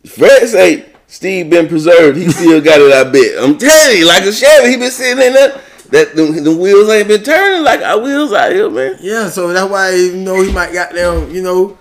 Fred 0.05 0.47
say 0.47 0.85
Steve 1.07 1.49
been 1.49 1.67
preserved. 1.67 2.15
He 2.15 2.29
still 2.29 2.61
got 2.61 2.79
it. 2.79 2.93
I 2.93 3.09
bet. 3.09 3.43
I'm 3.43 3.57
telling 3.57 3.97
you, 3.97 4.07
like 4.07 4.23
a 4.23 4.31
Chevy, 4.31 4.69
he 4.69 4.77
been 4.77 4.91
sitting 4.91 5.23
in 5.25 5.33
there. 5.33 5.59
That 5.89 6.15
the, 6.15 6.25
the 6.25 6.55
wheels 6.55 6.89
ain't 6.89 7.07
been 7.07 7.23
turning 7.23 7.63
like 7.63 7.81
our 7.81 7.99
wheels 7.99 8.33
out 8.33 8.51
here, 8.51 8.69
man. 8.69 8.97
Yeah, 8.99 9.29
so 9.29 9.51
that's 9.51 9.69
why 9.69 9.95
you 9.95 10.17
know 10.17 10.43
he 10.43 10.51
might 10.51 10.73
got 10.73 10.93
them. 10.93 11.33
You 11.33 11.41
know, 11.41 11.77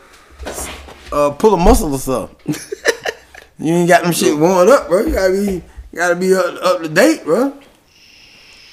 uh, 1.13 1.31
pull 1.33 1.53
a 1.53 1.59
muscle 1.59 1.93
or 1.93 1.99
something. 1.99 2.55
you 3.59 3.75
ain't 3.75 3.89
got 3.89 4.05
them 4.05 4.13
shit 4.13 4.39
warmed 4.39 4.71
up, 4.71 4.89
bro. 4.89 5.03
You 5.03 5.13
gotta 5.13 5.33
be 5.33 5.63
gotta 5.95 6.17
be 6.17 6.35
up, 6.35 6.63
up 6.63 6.83
to 6.83 6.89
date, 6.89 7.25
bro. 7.25 7.59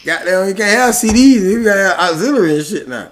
Goddamn, 0.05 0.47
you 0.47 0.55
can't 0.55 0.77
have 0.77 0.95
CDs. 0.95 1.41
You 1.41 1.63
gotta 1.63 2.01
auxiliary 2.01 2.57
and 2.57 2.65
shit 2.65 2.87
now. 2.87 3.11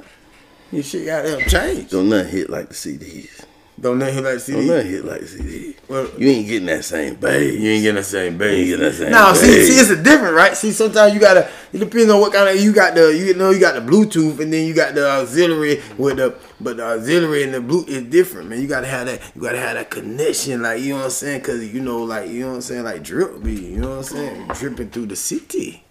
Your 0.71 0.83
shit 0.83 1.05
goddamn 1.05 1.47
changed. 1.47 1.91
Don't 1.91 2.09
nothing 2.09 2.31
hit 2.31 2.49
like 2.49 2.69
the 2.69 2.75
CDs. 2.75 3.36
Don't 3.79 3.99
nothing 3.99 4.15
like 4.23 4.23
Don't 4.23 4.39
CDs. 4.39 4.65
nothing 4.67 4.91
hit 4.91 5.05
like 5.05 5.21
CDs. 5.21 5.75
Well, 5.87 6.09
You 6.17 6.29
ain't 6.29 6.47
getting 6.47 6.65
that 6.65 6.83
same 6.83 7.13
bass. 7.15 7.53
You 7.53 7.69
ain't 7.69 7.83
getting 7.83 7.95
the 7.95 8.03
same 8.03 8.35
bass. 8.37 8.51
You 8.51 8.57
ain't 8.57 8.67
getting 8.69 8.85
that 8.85 8.93
same 8.95 9.11
Now, 9.11 9.33
see, 9.33 9.63
see, 9.65 9.79
it's 9.79 9.91
a 9.91 10.01
different, 10.01 10.33
right? 10.35 10.57
See, 10.57 10.71
sometimes 10.71 11.13
you 11.13 11.19
gotta. 11.19 11.47
It 11.71 11.77
depends 11.77 12.09
on 12.11 12.19
what 12.19 12.33
kind 12.33 12.49
of 12.49 12.61
you 12.63 12.73
got 12.73 12.95
the. 12.95 13.15
You 13.15 13.35
know, 13.35 13.51
you 13.51 13.59
got 13.59 13.75
the 13.75 13.81
Bluetooth, 13.81 14.39
and 14.39 14.51
then 14.51 14.65
you 14.65 14.73
got 14.73 14.95
the 14.95 15.07
auxiliary 15.07 15.81
with 15.97 16.17
the. 16.17 16.35
But 16.59 16.77
the 16.77 16.85
auxiliary 16.85 17.43
and 17.43 17.53
the 17.53 17.61
blue 17.61 17.85
is 17.85 18.01
different, 18.05 18.49
man. 18.49 18.59
You 18.61 18.67
gotta 18.67 18.87
have 18.87 19.05
that. 19.05 19.21
You 19.35 19.41
gotta 19.43 19.59
have 19.59 19.75
that 19.75 19.91
connection, 19.91 20.63
like 20.63 20.81
you 20.81 20.89
know 20.93 20.97
what 20.97 21.05
I'm 21.05 21.11
saying? 21.11 21.41
Cause 21.41 21.63
you 21.63 21.79
know, 21.79 22.03
like 22.03 22.31
you 22.31 22.39
know 22.41 22.47
what 22.49 22.55
I'm 22.55 22.61
saying, 22.61 22.83
like 22.83 23.03
drip 23.03 23.43
be. 23.43 23.53
You 23.53 23.77
know 23.77 23.89
what 23.89 23.97
I'm 23.97 24.03
saying? 24.03 24.47
Dripping 24.55 24.89
through 24.89 25.05
the 25.05 25.15
city. 25.15 25.83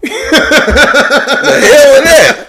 the 0.00 0.08
hell 0.08 1.92
with 1.92 2.04
that? 2.04 2.46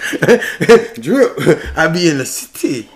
Drip. 1.02 1.38
I 1.76 1.88
be 1.88 2.10
in 2.10 2.18
the 2.18 2.26
city. 2.26 2.90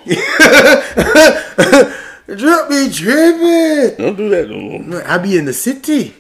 drip 2.27 2.69
be 2.69 2.89
dripping. 2.89 3.97
Don't 3.97 4.15
do 4.15 4.29
that 4.29 4.47
no 4.49 4.59
more. 4.59 5.03
I 5.07 5.17
be 5.17 5.37
in 5.37 5.45
the 5.45 5.53
city. 5.53 6.13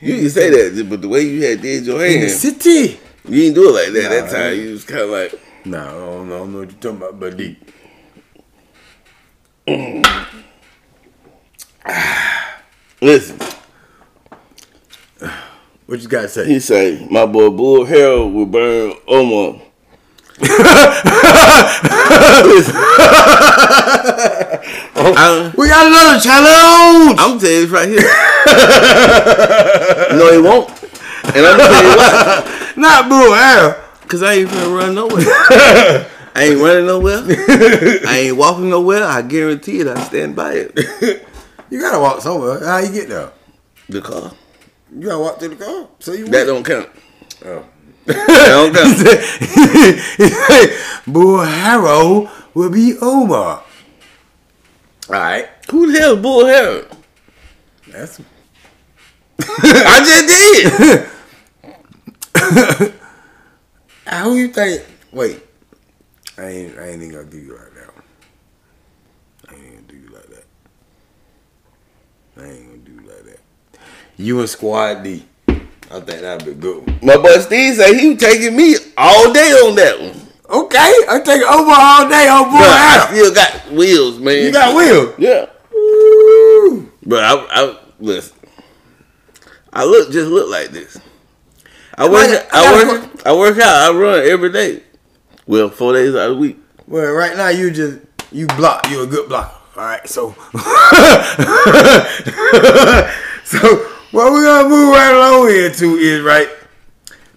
You 0.00 0.14
can 0.16 0.30
say 0.30 0.50
that, 0.50 0.86
but 0.88 1.02
the 1.02 1.08
way 1.08 1.22
you 1.22 1.42
had 1.44 1.60
did 1.60 1.86
your 1.86 2.00
hand. 2.00 2.14
In 2.14 2.20
the 2.22 2.28
city. 2.28 3.00
you 3.24 3.34
didn't 3.34 3.54
do 3.54 3.68
it 3.68 3.72
like 3.72 3.92
that 3.94 4.02
Nah, 4.04 4.08
that 4.10 4.30
time. 4.30 4.54
You 4.60 4.70
was 4.72 4.84
kind 4.84 5.00
of 5.02 5.10
like, 5.10 5.34
Nah, 5.64 5.88
I 5.88 5.90
don't 5.90 6.28
know, 6.28 6.34
I 6.34 6.38
don't 6.38 6.52
know 6.52 6.58
what 6.60 6.70
you're 6.70 6.80
talking 6.80 6.98
about, 6.98 7.18
buddy. 7.20 7.58
listen. 13.02 13.38
What 15.86 16.00
you 16.02 16.08
gotta 16.08 16.28
say? 16.28 16.46
He 16.46 16.60
say, 16.60 17.06
my 17.10 17.24
boy 17.26 17.50
Bull 17.50 17.84
Harold 17.86 18.32
will 18.34 18.46
burn 18.46 18.92
Omar. 19.06 19.60
We 25.56 25.68
got 25.68 25.86
another 25.86 26.20
challenge. 26.20 27.18
I'm 27.18 27.38
telling 27.38 27.54
you 27.54 27.60
this 27.66 27.70
right 27.70 27.88
here. 27.88 28.00
no, 30.18 30.32
he 30.32 30.38
won't. 30.38 30.68
And 31.34 31.46
I'm 31.46 31.58
gonna 31.58 31.82
you 31.82 31.96
why. 31.96 32.72
Not 32.76 33.08
Boo 33.08 33.32
Harold. 33.32 33.74
Cause 34.08 34.22
I 34.22 34.34
ain't 34.34 34.48
finna 34.48 34.74
run 34.74 34.94
nowhere. 34.94 35.24
I 36.34 36.44
ain't 36.44 36.60
running 36.60 36.86
nowhere. 36.86 37.22
I 38.06 38.18
ain't 38.28 38.36
walking 38.36 38.70
nowhere. 38.70 39.04
I 39.04 39.22
guarantee 39.22 39.80
it. 39.80 39.86
I 39.88 40.02
stand 40.04 40.36
by 40.36 40.52
it. 40.54 41.24
You 41.70 41.78
gotta 41.82 41.98
walk 41.98 42.22
somewhere. 42.22 42.64
How 42.64 42.78
you 42.78 42.90
get 42.90 43.10
there? 43.10 43.30
The 43.90 44.00
car. 44.00 44.32
You 44.90 45.02
gotta 45.06 45.18
walk 45.18 45.38
to 45.40 45.48
the 45.50 45.56
car. 45.56 45.86
So 45.98 46.14
you 46.14 46.26
That 46.28 46.46
don't 46.46 46.64
count. 46.64 46.88
Oh. 47.44 47.62
That 48.08 48.48
don't 48.48 48.74
count. 48.74 48.98
Boo 51.06 51.38
Harold 51.38 52.28
will 52.54 52.70
be 52.70 52.96
over. 52.98 53.60
Alright. 55.08 55.48
Who 55.70 55.92
the 55.92 55.98
hell 55.98 56.16
is 56.16 56.22
Bull 56.22 56.46
Harold? 56.46 56.96
That's 57.88 58.20
I 59.40 60.02
just 60.04 60.28
did. 62.34 62.94
How 64.06 64.32
you 64.32 64.48
think 64.48 64.82
wait. 65.12 65.40
I 66.36 66.44
ain't 66.44 66.78
I 66.78 66.88
ain't 66.88 67.02
even 67.02 67.12
gonna 67.12 67.24
do 67.24 67.38
you 67.38 67.56
like 67.56 67.72
that. 67.74 67.90
I 69.50 69.54
ain't 69.54 69.74
gonna 69.74 69.86
do 69.88 69.96
you 69.96 70.08
like 70.08 70.26
that. 70.28 70.44
I 72.38 72.44
ain't 72.46 72.66
gonna 72.66 72.78
do 72.78 72.92
you 72.92 73.00
like 73.08 73.24
that. 73.24 73.40
You 74.16 74.40
and 74.40 74.48
Squad 74.48 75.02
D. 75.02 75.26
I 75.90 76.00
think 76.00 76.20
that'd 76.20 76.46
be 76.46 76.54
good. 76.54 76.86
One. 76.86 76.98
My 77.02 77.16
boy 77.16 77.38
Steve 77.38 77.74
said 77.76 77.94
he 77.94 78.10
was 78.10 78.18
taking 78.18 78.56
me 78.56 78.76
all 78.96 79.32
day 79.32 79.50
on 79.52 79.74
that 79.76 80.00
one. 80.00 80.28
Okay, 80.50 80.92
I 81.08 81.20
take 81.24 81.42
over 81.42 81.72
all 81.76 82.08
day, 82.08 82.26
oh 82.30 82.44
boy. 82.44 82.58
But 82.58 82.62
I 82.62 83.06
still 83.10 83.34
got 83.34 83.70
wheels, 83.72 84.18
man. 84.18 84.44
You 84.44 84.52
got 84.52 84.74
wheels? 84.76 85.14
yeah. 85.18 85.46
Woo. 85.72 86.90
But 87.04 87.24
I, 87.24 87.46
I 87.50 87.78
listen. 88.00 88.36
I 89.72 89.84
look 89.84 90.10
just 90.10 90.30
look 90.30 90.50
like 90.50 90.68
this. 90.70 90.98
I 91.96 92.08
work. 92.08 92.28
I 92.30 92.46
I, 92.52 92.84
work. 92.84 93.26
I 93.26 93.32
work 93.36 93.58
out. 93.58 93.90
I 93.94 93.98
run 93.98 94.26
every 94.26 94.50
day. 94.52 94.82
Well, 95.46 95.70
four 95.70 95.94
days 95.94 96.14
out 96.14 96.30
of 96.30 96.36
the 96.36 96.40
week. 96.40 96.58
Well, 96.86 97.12
right 97.12 97.36
now 97.36 97.48
you 97.48 97.70
just 97.70 97.98
you 98.32 98.46
block. 98.46 98.88
You 98.90 99.02
a 99.02 99.06
good 99.06 99.28
blocker. 99.28 99.54
All 99.76 99.84
right, 99.84 100.08
so 100.08 100.30
so 103.44 103.87
what 104.12 104.32
we're 104.32 104.44
gonna 104.44 104.68
move 104.68 104.90
right 104.94 105.14
along 105.14 105.48
into 105.50 105.96
is 105.96 106.22
right. 106.22 106.48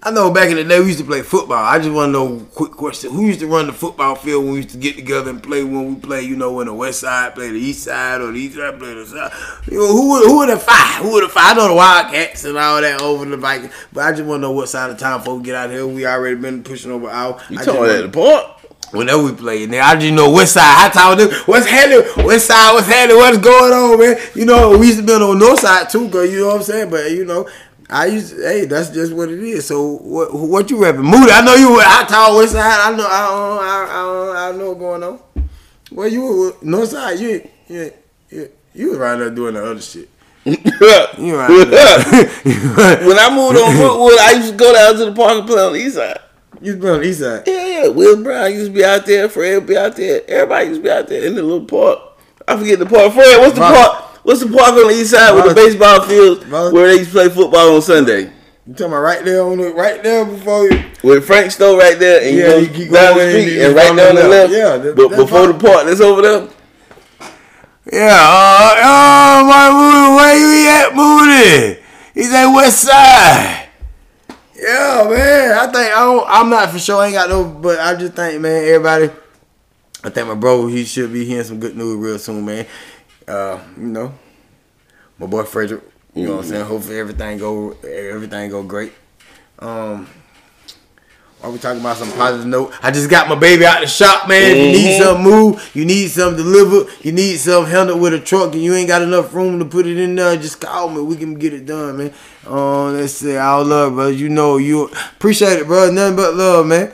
I 0.03 0.09
know 0.09 0.32
back 0.32 0.49
in 0.49 0.55
the 0.55 0.63
day 0.63 0.80
we 0.80 0.88
used 0.88 0.97
to 0.97 1.05
play 1.05 1.22
football. 1.22 1.63
I 1.63 1.78
just 1.78 1.91
want 1.91 2.07
to 2.07 2.11
know 2.13 2.39
quick 2.55 2.72
question: 2.72 3.11
Who 3.11 3.28
used 3.28 3.39
to 3.41 3.47
run 3.47 3.67
the 3.67 3.74
football 3.74 4.15
field 4.15 4.43
when 4.45 4.53
we 4.53 4.57
used 4.61 4.72
to 4.72 4.78
get 4.78 4.95
together 4.95 5.30
and 5.30 5.43
play? 5.43 5.63
When 5.63 5.93
we 5.93 5.99
play, 6.01 6.22
you 6.24 6.36
know, 6.36 6.53
when 6.53 6.65
the 6.65 6.74
west 6.74 7.01
side 7.01 7.36
play 7.36 7.49
the 7.51 7.59
east 7.59 7.84
side 7.84 8.19
or 8.19 8.32
the 8.32 8.39
east 8.39 8.55
side 8.55 8.80
play 8.80 8.95
the 8.95 9.05
south. 9.05 9.69
You 9.72 9.78
know, 9.78 9.88
who 9.88 10.09
would- 10.11 10.26
who 10.26 10.38
were 10.39 10.47
the 10.47 10.57
five? 10.57 11.03
Who 11.03 11.13
were 11.13 11.22
the 11.22 11.30
five? 11.30 11.55
I 11.55 11.59
know 11.59 11.67
the 11.67 11.76
Wildcats 11.76 12.45
and 12.45 12.57
all 12.57 12.82
that 12.82 12.99
over 13.01 13.26
the 13.26 13.38
Vikings, 13.38 13.72
but 13.93 14.03
I 14.05 14.11
just 14.11 14.24
want 14.24 14.39
to 14.39 14.47
know 14.47 14.51
what 14.53 14.69
side 14.69 14.89
of 14.89 14.97
town 14.97 15.22
folks 15.22 15.45
get 15.45 15.53
out 15.53 15.69
here. 15.69 15.86
We 15.86 16.07
already 16.07 16.36
been 16.36 16.63
pushing 16.63 16.89
over 16.91 17.07
our. 17.07 17.38
You 17.51 17.59
I 17.59 17.63
talking 17.63 17.84
about 17.84 17.95
at 17.95 18.11
the 18.11 18.17
park? 18.19 18.45
Whenever 18.91 19.23
we 19.23 19.31
play, 19.33 19.65
now 19.67 19.87
I 19.87 19.95
just 19.95 20.13
know 20.13 20.29
west 20.29 20.53
side, 20.53 20.91
tower, 20.91 21.15
do 21.15 21.29
what's 21.45 21.65
happening, 21.65 22.25
west 22.25 22.47
side, 22.47 22.73
what's 22.73 22.87
happening, 22.87 23.17
what's 23.17 23.37
going 23.37 23.71
on, 23.71 23.99
man. 23.99 24.17
You 24.35 24.45
know, 24.45 24.77
we 24.77 24.87
used 24.87 24.99
to 24.99 25.05
be 25.05 25.13
on 25.13 25.39
north 25.39 25.59
side 25.59 25.89
too, 25.89 26.09
girl. 26.09 26.25
You 26.25 26.39
know 26.41 26.47
what 26.47 26.55
I'm 26.57 26.63
saying? 26.63 26.89
But 26.89 27.11
you 27.11 27.23
know, 27.23 27.47
I 27.89 28.07
used, 28.07 28.35
to, 28.35 28.41
hey, 28.41 28.65
that's 28.65 28.89
just 28.89 29.13
what 29.13 29.29
it 29.29 29.39
is. 29.39 29.67
So 29.67 29.97
what, 29.97 30.33
what 30.33 30.69
you 30.69 30.81
rapping, 30.81 31.01
Moody? 31.01 31.31
I 31.31 31.41
know 31.41 31.55
you 31.55 31.73
were 31.73 31.81
high 31.83 32.05
tower, 32.05 32.35
west 32.37 32.53
side. 32.53 32.93
I 32.93 32.95
know, 32.95 33.07
I, 33.07 33.59
I, 33.61 34.47
I, 34.47 34.49
I 34.49 34.57
know 34.57 34.71
what's 34.71 34.79
going 34.79 35.03
on. 35.03 35.19
Well, 35.91 36.07
you 36.07 36.21
were 36.21 36.55
north 36.61 36.89
side, 36.89 37.19
you, 37.19 37.49
you, 37.67 37.93
you, 38.29 38.49
you 38.73 38.89
was 38.89 38.97
right 38.97 39.17
there 39.17 39.29
doing 39.29 39.55
the 39.55 39.65
other 39.65 39.81
shit. 39.81 40.09
You 40.45 41.37
right 41.37 41.69
there. 41.69 43.07
when 43.07 43.19
I 43.19 43.29
moved 43.29 43.57
on 43.59 43.75
Brookwood, 43.75 44.19
I 44.19 44.31
used 44.37 44.51
to 44.51 44.57
go 44.57 44.73
down 44.73 44.95
to 44.95 45.05
the 45.05 45.13
park 45.13 45.37
and 45.37 45.47
play 45.47 45.61
on 45.61 45.73
the 45.73 45.79
east 45.79 45.95
side. 45.95 46.17
You 46.62 46.78
was 46.78 46.86
on 46.91 46.99
the 47.01 47.07
east 47.07 47.20
side. 47.20 47.43
Yeah, 47.47 47.66
yeah. 47.68 47.88
Will 47.88 48.22
Brown 48.24 48.51
used 48.51 48.68
to 48.68 48.74
be 48.74 48.84
out 48.86 49.05
there. 49.05 49.28
Fred 49.30 49.55
would 49.55 49.68
be 49.68 49.78
out 49.78 49.95
there. 49.95 50.22
Everybody 50.28 50.68
used 50.68 50.80
to 50.80 50.84
be 50.84 50.91
out 50.91 51.07
there 51.07 51.24
in 51.26 51.36
the 51.36 51.41
little 51.43 51.66
park. 51.66 51.99
I 52.47 52.57
forget 52.57 52.80
the 52.80 52.86
park. 52.86 53.14
Fred, 53.14 53.39
what's 53.39 53.53
the 53.55 53.62
Vol- 53.62 53.74
park? 53.74 54.03
What's 54.24 54.39
the 54.41 54.47
park 54.55 54.72
on 54.74 54.88
the 54.88 54.93
east 54.93 55.12
side 55.12 55.34
with 55.34 55.45
the 55.49 55.55
baseball 55.55 56.01
field 56.01 56.43
Vol- 56.45 56.72
where 56.74 56.88
they 56.89 56.97
used 56.99 57.12
to 57.12 57.16
play 57.18 57.30
football 57.30 57.76
on 57.76 57.82
Sunday? 57.82 58.32
You 58.68 58.74
talking 58.74 58.86
about 58.88 58.99
right 59.01 59.26
there 59.26 59.43
on 59.43 59.57
the, 59.57 59.74
right 59.74 60.03
there 60.03 60.24
before 60.26 60.66
you. 60.70 60.84
With 61.03 61.26
Frank 61.26 61.49
Stowe 61.51 61.78
right 61.78 61.97
there, 61.97 62.22
and 62.22 62.38
Yeah, 62.38 62.55
you 62.57 62.62
you 62.62 62.68
go 62.68 62.74
keep 62.74 62.91
down 62.91 63.18
the 63.18 63.30
street 63.32 63.53
you 63.53 63.66
and 63.66 63.76
right 63.76 63.88
follow 63.88 63.97
down 63.97 64.16
the 64.16 64.28
left. 64.28 64.51
left. 64.51 64.53
Yeah, 64.53 64.78
that- 64.78 64.95
but 64.95 65.09
that 65.09 65.18
before 65.18 65.47
the 65.47 65.53
park. 65.53 65.64
park 65.74 65.86
that's 65.88 66.01
over 66.01 66.22
there. 66.22 66.47
Yeah, 67.91 68.16
uh, 68.16 68.76
uh, 68.78 69.43
my 69.43 69.72
Moody, 69.74 70.16
where 70.16 70.38
you 70.38 70.70
at, 70.70 70.95
Moody? 70.95 71.82
He's 72.14 72.32
at 72.32 72.53
West 72.53 72.82
Side. 72.82 73.70
Yeah, 74.62 75.07
man. 75.09 75.51
I 75.57 75.66
think 75.72 75.91
I 75.91 75.99
don't, 76.01 76.26
I'm 76.30 76.49
not 76.51 76.70
for 76.70 76.78
sure. 76.78 77.01
I 77.01 77.07
ain't 77.07 77.16
got 77.16 77.30
no, 77.30 77.43
but 77.45 77.80
I 77.80 77.95
just 77.95 78.14
think, 78.14 78.39
man, 78.41 78.64
everybody. 78.64 79.09
I 80.03 80.09
think 80.12 80.28
my 80.28 80.36
bro, 80.36 80.68
he 80.68 80.86
should 80.86 81.12
be 81.12 81.26
hearing 81.26 81.43
some 81.45 81.59
good 81.59 81.76
news 81.76 81.97
real 81.97 82.20
soon, 82.20 82.45
man. 82.45 82.68
Uh, 83.28 83.59
you 83.76 83.88
know, 83.88 84.14
my 85.18 85.26
boy 85.26 85.43
Frederick. 85.43 85.82
You 86.14 86.28
know 86.28 86.36
what 86.38 86.45
I'm 86.45 86.49
saying? 86.49 86.66
Hopefully 86.66 86.99
everything 86.99 87.38
go, 87.39 87.72
everything 87.84 88.49
go 88.51 88.62
great. 88.64 88.93
Um. 89.57 90.07
While 91.41 91.53
we 91.53 91.57
talking 91.57 91.79
about 91.81 91.97
some 91.97 92.11
positive 92.11 92.45
note, 92.45 92.71
I 92.83 92.91
just 92.91 93.09
got 93.09 93.27
my 93.27 93.33
baby 93.33 93.65
out 93.65 93.81
the 93.81 93.87
shop, 93.87 94.27
man. 94.27 94.43
If 94.51 94.57
you 94.59 94.71
need 94.79 94.91
Mhm. 94.93 94.97
something 95.03 95.23
moved, 95.23 95.61
you 95.73 95.85
need 95.85 96.11
something 96.11 96.37
delivered, 96.43 96.85
you 97.01 97.11
need 97.11 97.37
something 97.39 97.71
handled 97.71 97.99
with 97.99 98.13
a 98.13 98.19
truck, 98.19 98.53
and 98.53 98.61
you 98.63 98.75
ain't 98.75 98.87
got 98.87 99.01
enough 99.01 99.33
room 99.33 99.57
to 99.57 99.65
put 99.65 99.87
it 99.87 99.97
in 99.97 100.13
there, 100.15 100.35
just 100.37 100.59
call 100.61 100.89
me. 100.89 101.01
We 101.01 101.15
can 101.15 101.33
get 101.33 101.53
it 101.53 101.65
done, 101.65 101.97
man. 101.97 102.11
Um, 102.47 102.95
let's 102.95 103.13
say 103.13 103.37
all 103.37 103.65
love, 103.65 103.95
bro. 103.95 104.09
You 104.09 104.29
know 104.29 104.57
you 104.57 104.91
appreciate 105.15 105.57
it, 105.57 105.65
bro. 105.65 105.89
Nothing 105.89 106.15
but 106.15 106.35
love, 106.35 106.67
man. 106.67 106.91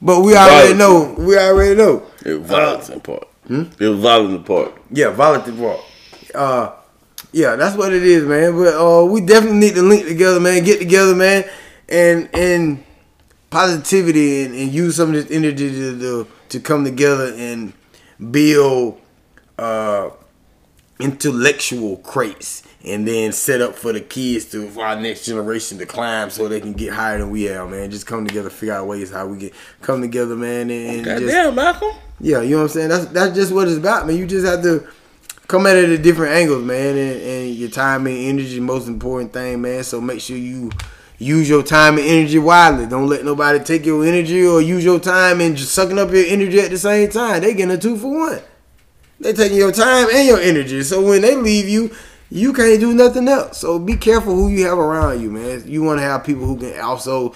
But 0.00 0.20
we 0.20 0.34
already 0.34 0.72
know. 0.72 1.14
We 1.18 1.36
already 1.36 1.74
know. 1.74 2.04
It 2.24 2.40
was 2.40 2.48
violence 2.48 2.88
in 2.88 3.00
park. 3.00 3.26
It 3.50 3.86
was 3.86 3.98
violence 4.00 4.34
in 4.34 4.44
park. 4.44 4.72
Yeah, 4.90 5.10
volunteer 5.10 5.54
walk. 5.54 5.80
Uh, 6.34 6.70
yeah, 7.32 7.56
that's 7.56 7.76
what 7.76 7.92
it 7.92 8.02
is, 8.02 8.24
man. 8.24 8.56
But 8.56 8.74
uh, 8.74 9.04
we 9.04 9.20
definitely 9.20 9.58
need 9.58 9.74
to 9.74 9.82
link 9.82 10.06
together, 10.06 10.40
man. 10.40 10.64
Get 10.64 10.78
together, 10.78 11.14
man, 11.14 11.44
and 11.90 12.30
and 12.32 12.82
positivity 13.52 14.44
and, 14.44 14.54
and 14.54 14.72
use 14.72 14.96
some 14.96 15.10
of 15.10 15.14
this 15.14 15.30
energy 15.30 15.68
to 15.70 15.98
to, 15.98 16.26
to 16.48 16.58
come 16.58 16.84
together 16.84 17.34
and 17.36 17.74
build 18.30 18.98
uh 19.58 20.08
intellectual 20.98 21.98
crates 21.98 22.62
and 22.84 23.06
then 23.06 23.30
set 23.30 23.60
up 23.60 23.74
for 23.74 23.92
the 23.92 24.00
kids 24.00 24.46
to 24.46 24.68
for 24.70 24.86
our 24.86 24.98
next 24.98 25.26
generation 25.26 25.76
to 25.76 25.84
climb 25.84 26.30
so 26.30 26.48
they 26.48 26.60
can 26.62 26.72
get 26.72 26.94
higher 26.94 27.18
than 27.18 27.30
we 27.30 27.48
are, 27.50 27.68
man. 27.68 27.90
Just 27.90 28.06
come 28.06 28.26
together, 28.26 28.48
figure 28.48 28.74
out 28.74 28.86
ways 28.86 29.10
how 29.10 29.26
we 29.26 29.36
get 29.36 29.52
come 29.82 30.00
together, 30.00 30.34
man, 30.34 30.70
and, 30.70 30.70
and 30.70 31.04
just 31.04 31.20
Goddamn, 31.20 31.54
Malcolm. 31.54 31.90
yeah, 32.20 32.40
you 32.40 32.52
know 32.52 32.56
what 32.56 32.62
I'm 32.62 32.68
saying? 32.70 32.88
That's 32.88 33.06
that's 33.06 33.34
just 33.34 33.52
what 33.52 33.68
it's 33.68 33.76
about, 33.76 34.06
man. 34.06 34.16
You 34.16 34.26
just 34.26 34.46
have 34.46 34.62
to 34.62 34.88
come 35.46 35.66
at 35.66 35.76
it 35.76 35.90
at 35.90 36.02
different 36.02 36.32
angles, 36.32 36.64
man, 36.64 36.96
and, 36.96 37.20
and 37.20 37.54
your 37.54 37.68
time 37.68 38.06
and 38.06 38.16
energy 38.16 38.60
most 38.60 38.88
important 38.88 39.34
thing, 39.34 39.60
man. 39.60 39.84
So 39.84 40.00
make 40.00 40.22
sure 40.22 40.38
you 40.38 40.70
use 41.18 41.48
your 41.48 41.62
time 41.62 41.98
and 41.98 42.06
energy 42.06 42.38
wisely. 42.38 42.86
Don't 42.86 43.08
let 43.08 43.24
nobody 43.24 43.58
take 43.62 43.86
your 43.86 44.04
energy 44.04 44.44
or 44.44 44.60
use 44.60 44.84
your 44.84 44.98
time 44.98 45.40
and 45.40 45.56
just 45.56 45.72
sucking 45.72 45.98
up 45.98 46.10
your 46.10 46.24
energy 46.26 46.60
at 46.60 46.70
the 46.70 46.78
same 46.78 47.08
time. 47.10 47.40
They 47.40 47.54
getting 47.54 47.70
a 47.70 47.78
two 47.78 47.96
for 47.96 48.08
one. 48.08 48.40
They 49.20 49.32
taking 49.32 49.58
your 49.58 49.72
time 49.72 50.08
and 50.12 50.26
your 50.26 50.40
energy. 50.40 50.82
So 50.82 51.00
when 51.06 51.22
they 51.22 51.36
leave 51.36 51.68
you, 51.68 51.94
you 52.28 52.52
can't 52.52 52.80
do 52.80 52.94
nothing 52.94 53.28
else. 53.28 53.58
So 53.58 53.78
be 53.78 53.96
careful 53.96 54.34
who 54.34 54.48
you 54.48 54.66
have 54.66 54.78
around 54.78 55.20
you, 55.20 55.30
man. 55.30 55.62
You 55.66 55.82
want 55.82 56.00
to 56.00 56.02
have 56.02 56.24
people 56.24 56.46
who 56.46 56.56
can 56.56 56.80
also, 56.80 57.34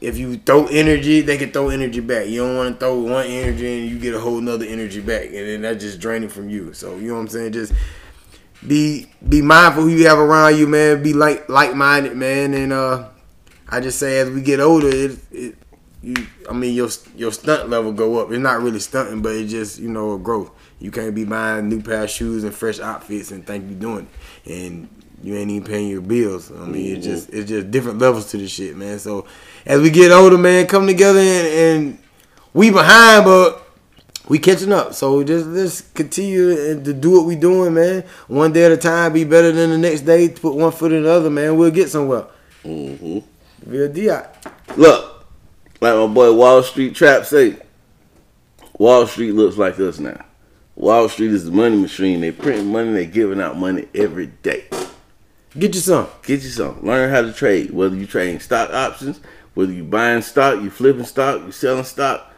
if 0.00 0.16
you 0.16 0.38
throw 0.38 0.66
energy, 0.66 1.20
they 1.20 1.36
can 1.36 1.52
throw 1.52 1.68
energy 1.68 2.00
back. 2.00 2.26
You 2.26 2.46
don't 2.46 2.56
want 2.56 2.74
to 2.74 2.80
throw 2.80 2.98
one 2.98 3.26
energy 3.26 3.80
and 3.82 3.90
you 3.90 3.98
get 3.98 4.14
a 4.14 4.20
whole 4.20 4.40
nother 4.40 4.64
energy 4.64 5.00
back, 5.00 5.26
and 5.26 5.34
then 5.34 5.62
that's 5.62 5.84
just 5.84 6.00
draining 6.00 6.30
from 6.30 6.48
you. 6.48 6.72
So 6.72 6.96
you 6.96 7.08
know 7.08 7.14
what 7.14 7.20
I'm 7.20 7.28
saying? 7.28 7.52
Just 7.52 7.74
be 8.66 9.06
be 9.28 9.42
mindful 9.42 9.82
who 9.84 9.88
you 9.90 10.08
have 10.08 10.18
around 10.18 10.56
you, 10.56 10.66
man. 10.66 11.02
Be 11.02 11.12
like 11.12 11.48
like 11.48 11.74
minded, 11.74 12.16
man. 12.16 12.54
And 12.54 12.72
uh, 12.72 13.08
I 13.68 13.80
just 13.80 13.98
say 13.98 14.18
as 14.20 14.30
we 14.30 14.40
get 14.42 14.60
older, 14.60 14.88
it, 14.88 15.18
it 15.32 15.54
you 16.02 16.14
I 16.48 16.52
mean 16.52 16.74
your 16.74 16.88
your 17.16 17.32
stunt 17.32 17.68
level 17.68 17.92
go 17.92 18.18
up. 18.18 18.30
It's 18.30 18.38
not 18.40 18.62
really 18.62 18.78
stunting, 18.78 19.22
but 19.22 19.34
it's 19.34 19.50
just 19.50 19.78
you 19.78 19.88
know 19.88 20.14
a 20.14 20.18
growth. 20.18 20.50
You 20.78 20.90
can't 20.90 21.14
be 21.14 21.24
buying 21.24 21.68
new 21.68 21.82
pair 21.82 22.04
of 22.04 22.10
shoes 22.10 22.44
and 22.44 22.54
fresh 22.54 22.78
outfits 22.78 23.30
and 23.32 23.46
think 23.46 23.64
you're 23.68 23.80
doing 23.80 24.06
it, 24.44 24.50
and 24.52 24.88
you 25.22 25.34
ain't 25.34 25.50
even 25.50 25.66
paying 25.66 25.88
your 25.90 26.00
bills. 26.00 26.52
I 26.52 26.64
mean, 26.66 26.96
it's 26.96 27.04
just 27.04 27.30
it's 27.30 27.48
just 27.48 27.70
different 27.70 27.98
levels 27.98 28.30
to 28.30 28.38
this 28.38 28.50
shit, 28.52 28.76
man. 28.76 28.98
So 28.98 29.26
as 29.66 29.80
we 29.80 29.90
get 29.90 30.12
older, 30.12 30.38
man, 30.38 30.66
come 30.66 30.86
together 30.86 31.18
and, 31.18 31.48
and 31.48 31.98
we 32.54 32.70
behind, 32.70 33.24
but 33.24 33.66
we 34.28 34.38
catching 34.38 34.72
up. 34.72 34.94
So 34.94 35.24
just 35.24 35.46
let's 35.46 35.80
continue 35.80 36.80
to 36.80 36.92
do 36.94 37.10
what 37.10 37.24
we 37.24 37.34
doing, 37.34 37.74
man. 37.74 38.04
One 38.28 38.52
day 38.52 38.64
at 38.64 38.72
a 38.72 38.76
time, 38.76 39.12
be 39.12 39.24
better 39.24 39.50
than 39.50 39.70
the 39.70 39.78
next 39.78 40.02
day. 40.02 40.28
Put 40.28 40.54
one 40.54 40.70
foot 40.70 40.92
in 40.92 41.02
the 41.02 41.10
other, 41.10 41.30
man. 41.30 41.56
We'll 41.56 41.72
get 41.72 41.88
somewhere. 41.90 42.26
hmm 42.62 43.18
Real 43.68 43.92
Di. 43.92 44.24
Look, 44.78 45.26
like 45.82 45.94
my 45.94 46.06
boy 46.06 46.32
Wall 46.32 46.62
Street 46.62 46.94
Trap 46.94 47.26
say, 47.26 47.58
Wall 48.78 49.06
Street 49.06 49.32
looks 49.32 49.58
like 49.58 49.78
us 49.78 49.98
now. 49.98 50.24
Wall 50.74 51.06
Street 51.10 51.32
is 51.32 51.44
the 51.44 51.50
money 51.50 51.76
machine. 51.76 52.22
They 52.22 52.32
print 52.32 52.64
money. 52.64 52.92
They 52.92 53.04
giving 53.04 53.42
out 53.42 53.58
money 53.58 53.86
every 53.94 54.28
day. 54.28 54.64
Get 55.58 55.74
you 55.74 55.80
some. 55.82 56.08
Get 56.22 56.42
you 56.42 56.48
some. 56.48 56.82
Learn 56.82 57.10
how 57.10 57.20
to 57.20 57.30
trade. 57.30 57.70
Whether 57.70 57.96
you 57.96 58.06
trading 58.06 58.40
stock 58.40 58.70
options, 58.70 59.20
whether 59.52 59.72
you 59.72 59.84
buying 59.84 60.22
stock, 60.22 60.62
you 60.62 60.70
flipping 60.70 61.04
stock, 61.04 61.42
you 61.44 61.52
selling 61.52 61.84
stock. 61.84 62.32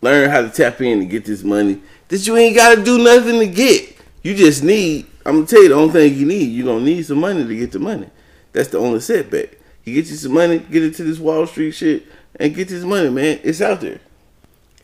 Learn 0.00 0.28
how 0.28 0.40
to 0.40 0.50
tap 0.50 0.80
in 0.80 1.02
and 1.02 1.10
get 1.10 1.24
this 1.24 1.44
money 1.44 1.80
that 2.08 2.26
you 2.26 2.36
ain't 2.36 2.56
got 2.56 2.74
to 2.74 2.82
do 2.82 2.98
nothing 2.98 3.38
to 3.38 3.46
get. 3.46 3.96
You 4.24 4.34
just 4.34 4.64
need. 4.64 5.06
I'm 5.24 5.36
gonna 5.36 5.46
tell 5.46 5.62
you 5.62 5.68
the 5.68 5.74
only 5.76 5.92
thing 5.92 6.14
you 6.14 6.26
need. 6.26 6.50
You 6.50 6.64
gonna 6.64 6.84
need 6.84 7.06
some 7.06 7.20
money 7.20 7.46
to 7.46 7.56
get 7.56 7.70
the 7.70 7.78
money. 7.78 8.08
That's 8.52 8.70
the 8.70 8.78
only 8.78 8.98
setback. 8.98 9.57
You 9.88 9.94
get 10.02 10.10
you 10.10 10.16
some 10.16 10.32
money, 10.32 10.58
get 10.58 10.82
into 10.84 11.04
this 11.04 11.18
Wall 11.18 11.46
Street 11.46 11.72
shit, 11.72 12.06
and 12.36 12.54
get 12.54 12.68
this 12.68 12.84
money, 12.84 13.10
man. 13.10 13.40
It's 13.42 13.60
out 13.60 13.80
there. 13.80 14.00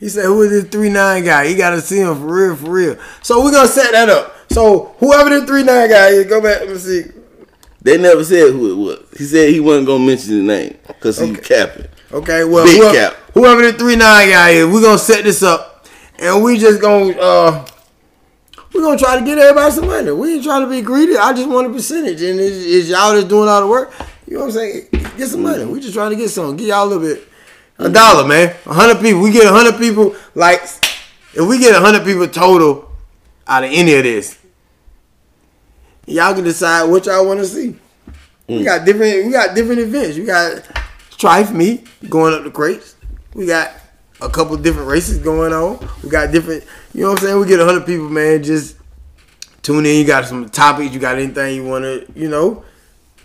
He 0.01 0.09
said, 0.09 0.25
"Who 0.25 0.43
is 0.43 0.51
this 0.51 0.65
three 0.71 0.89
nine 0.91 1.25
guy? 1.25 1.45
You 1.45 1.57
gotta 1.57 1.81
see 1.81 2.01
him 2.01 2.15
for 2.17 2.27
real, 2.27 2.57
for 2.57 2.71
real." 2.71 2.97
So 3.23 3.43
we're 3.45 3.53
gonna 3.53 3.69
set 3.69 3.93
that 3.93 4.09
up. 4.09 4.35
So 4.51 4.95
whoever 4.99 5.31
the 5.31 5.47
three 5.47 5.63
nine 5.63 5.89
guy 5.89 6.09
is, 6.09 6.27
go 6.27 6.41
back 6.41 6.63
and 6.63 6.79
see. 6.79 7.05
They 7.83 7.99
never 7.99 8.25
said 8.25 8.53
who 8.53 8.73
it 8.73 8.77
was. 8.77 9.19
He 9.19 9.25
said 9.25 9.51
he 9.51 9.61
wasn't 9.61 9.87
gonna 9.87 10.05
mention 10.05 10.39
the 10.39 10.43
name 10.43 10.77
because 10.87 11.19
he 11.19 11.31
Okay. 11.33 11.41
capping. 11.43 11.87
Okay, 12.13 12.45
well, 12.45 12.65
Big 12.65 12.77
whoever, 12.77 12.95
cap. 12.95 13.17
whoever 13.35 13.63
the 13.63 13.73
three 13.73 13.97
nine 13.97 14.31
guy 14.31 14.51
is, 14.51 14.67
we're 14.67 14.83
gonna 14.83 14.99
set 14.99 15.25
this 15.25 15.43
up, 15.43 15.87
and 16.19 16.43
we 16.43 16.59
just 16.59 16.81
gonna 16.81 17.13
uh, 17.19 17.65
we're 18.73 18.83
gonna 18.83 18.99
try 18.99 19.19
to 19.19 19.25
get 19.25 19.39
everybody 19.39 19.73
some 19.73 19.87
money. 19.87 20.11
We 20.13 20.35
ain't 20.35 20.45
trying 20.45 20.63
to 20.63 20.69
be 20.71 20.81
greedy. 20.83 21.17
I 21.17 21.33
just 21.33 21.49
want 21.49 21.67
a 21.67 21.71
percentage, 21.71 22.21
and 22.23 22.41
it's, 22.41 22.57
it's 22.57 22.89
y'all 22.89 23.15
that's 23.15 23.27
doing 23.29 23.49
all 23.49 23.61
the 23.61 23.67
work. 23.69 23.93
You 24.27 24.35
know 24.35 24.41
what 24.41 24.47
I'm 24.47 24.53
saying? 24.53 24.89
Get 25.17 25.29
some 25.29 25.43
money. 25.43 25.65
We 25.65 25.81
just 25.81 25.95
trying 25.95 26.11
to 26.11 26.17
get 26.17 26.29
some. 26.31 26.57
Get 26.57 26.69
y'all 26.69 26.85
a 26.85 26.89
little 26.89 27.03
bit, 27.03 27.29
a 27.79 27.85
mm-hmm. 27.85 27.93
dollar, 27.93 28.27
man. 28.27 28.55
A 28.67 28.73
hundred 28.73 29.01
people. 29.01 29.21
We 29.21 29.31
get 29.31 29.47
a 29.47 29.53
hundred 29.53 29.79
people. 29.79 30.17
Like, 30.35 30.63
if 30.63 31.47
we 31.47 31.59
get 31.59 31.75
a 31.75 31.81
hundred 31.81 32.05
people 32.05 32.27
total 32.29 32.91
out 33.47 33.65
of 33.65 33.71
any 33.71 33.95
of 33.95 34.05
this, 34.05 34.39
y'all 36.07 36.35
can 36.35 36.45
decide 36.45 36.85
what 36.85 37.07
y'all 37.07 37.27
want 37.27 37.41
to 37.41 37.47
see. 37.47 37.77
We 38.49 38.57
mm. 38.57 38.65
got 38.65 38.85
different. 38.85 39.27
We 39.27 39.33
got 39.33 39.55
different 39.55 39.81
events. 39.81 40.17
We 40.17 40.25
got 40.25 40.63
strife 41.11 41.53
meet 41.53 41.87
going 42.09 42.35
up 42.35 42.45
the 42.45 42.51
crates. 42.51 42.97
We 43.35 43.47
got 43.47 43.73
a 44.21 44.29
couple 44.29 44.57
different 44.57 44.89
races 44.89 45.19
going 45.19 45.53
on. 45.53 45.87
We 46.03 46.09
got 46.09 46.33
different. 46.33 46.65
You 46.93 47.03
know 47.03 47.11
what 47.11 47.21
I'm 47.21 47.27
saying? 47.27 47.41
We 47.41 47.47
get 47.47 47.61
a 47.61 47.65
hundred 47.65 47.87
people, 47.87 48.09
man. 48.09 48.43
Just 48.43 48.77
tune 49.63 49.85
in. 49.87 49.97
You 49.97 50.07
got 50.07 50.27
some 50.27 50.49
topics. 50.49 50.93
You 50.93 51.01
got 51.01 51.17
anything 51.17 51.57
you 51.57 51.65
want 51.65 51.85
to, 51.85 52.07
you 52.15 52.29
know. 52.29 52.65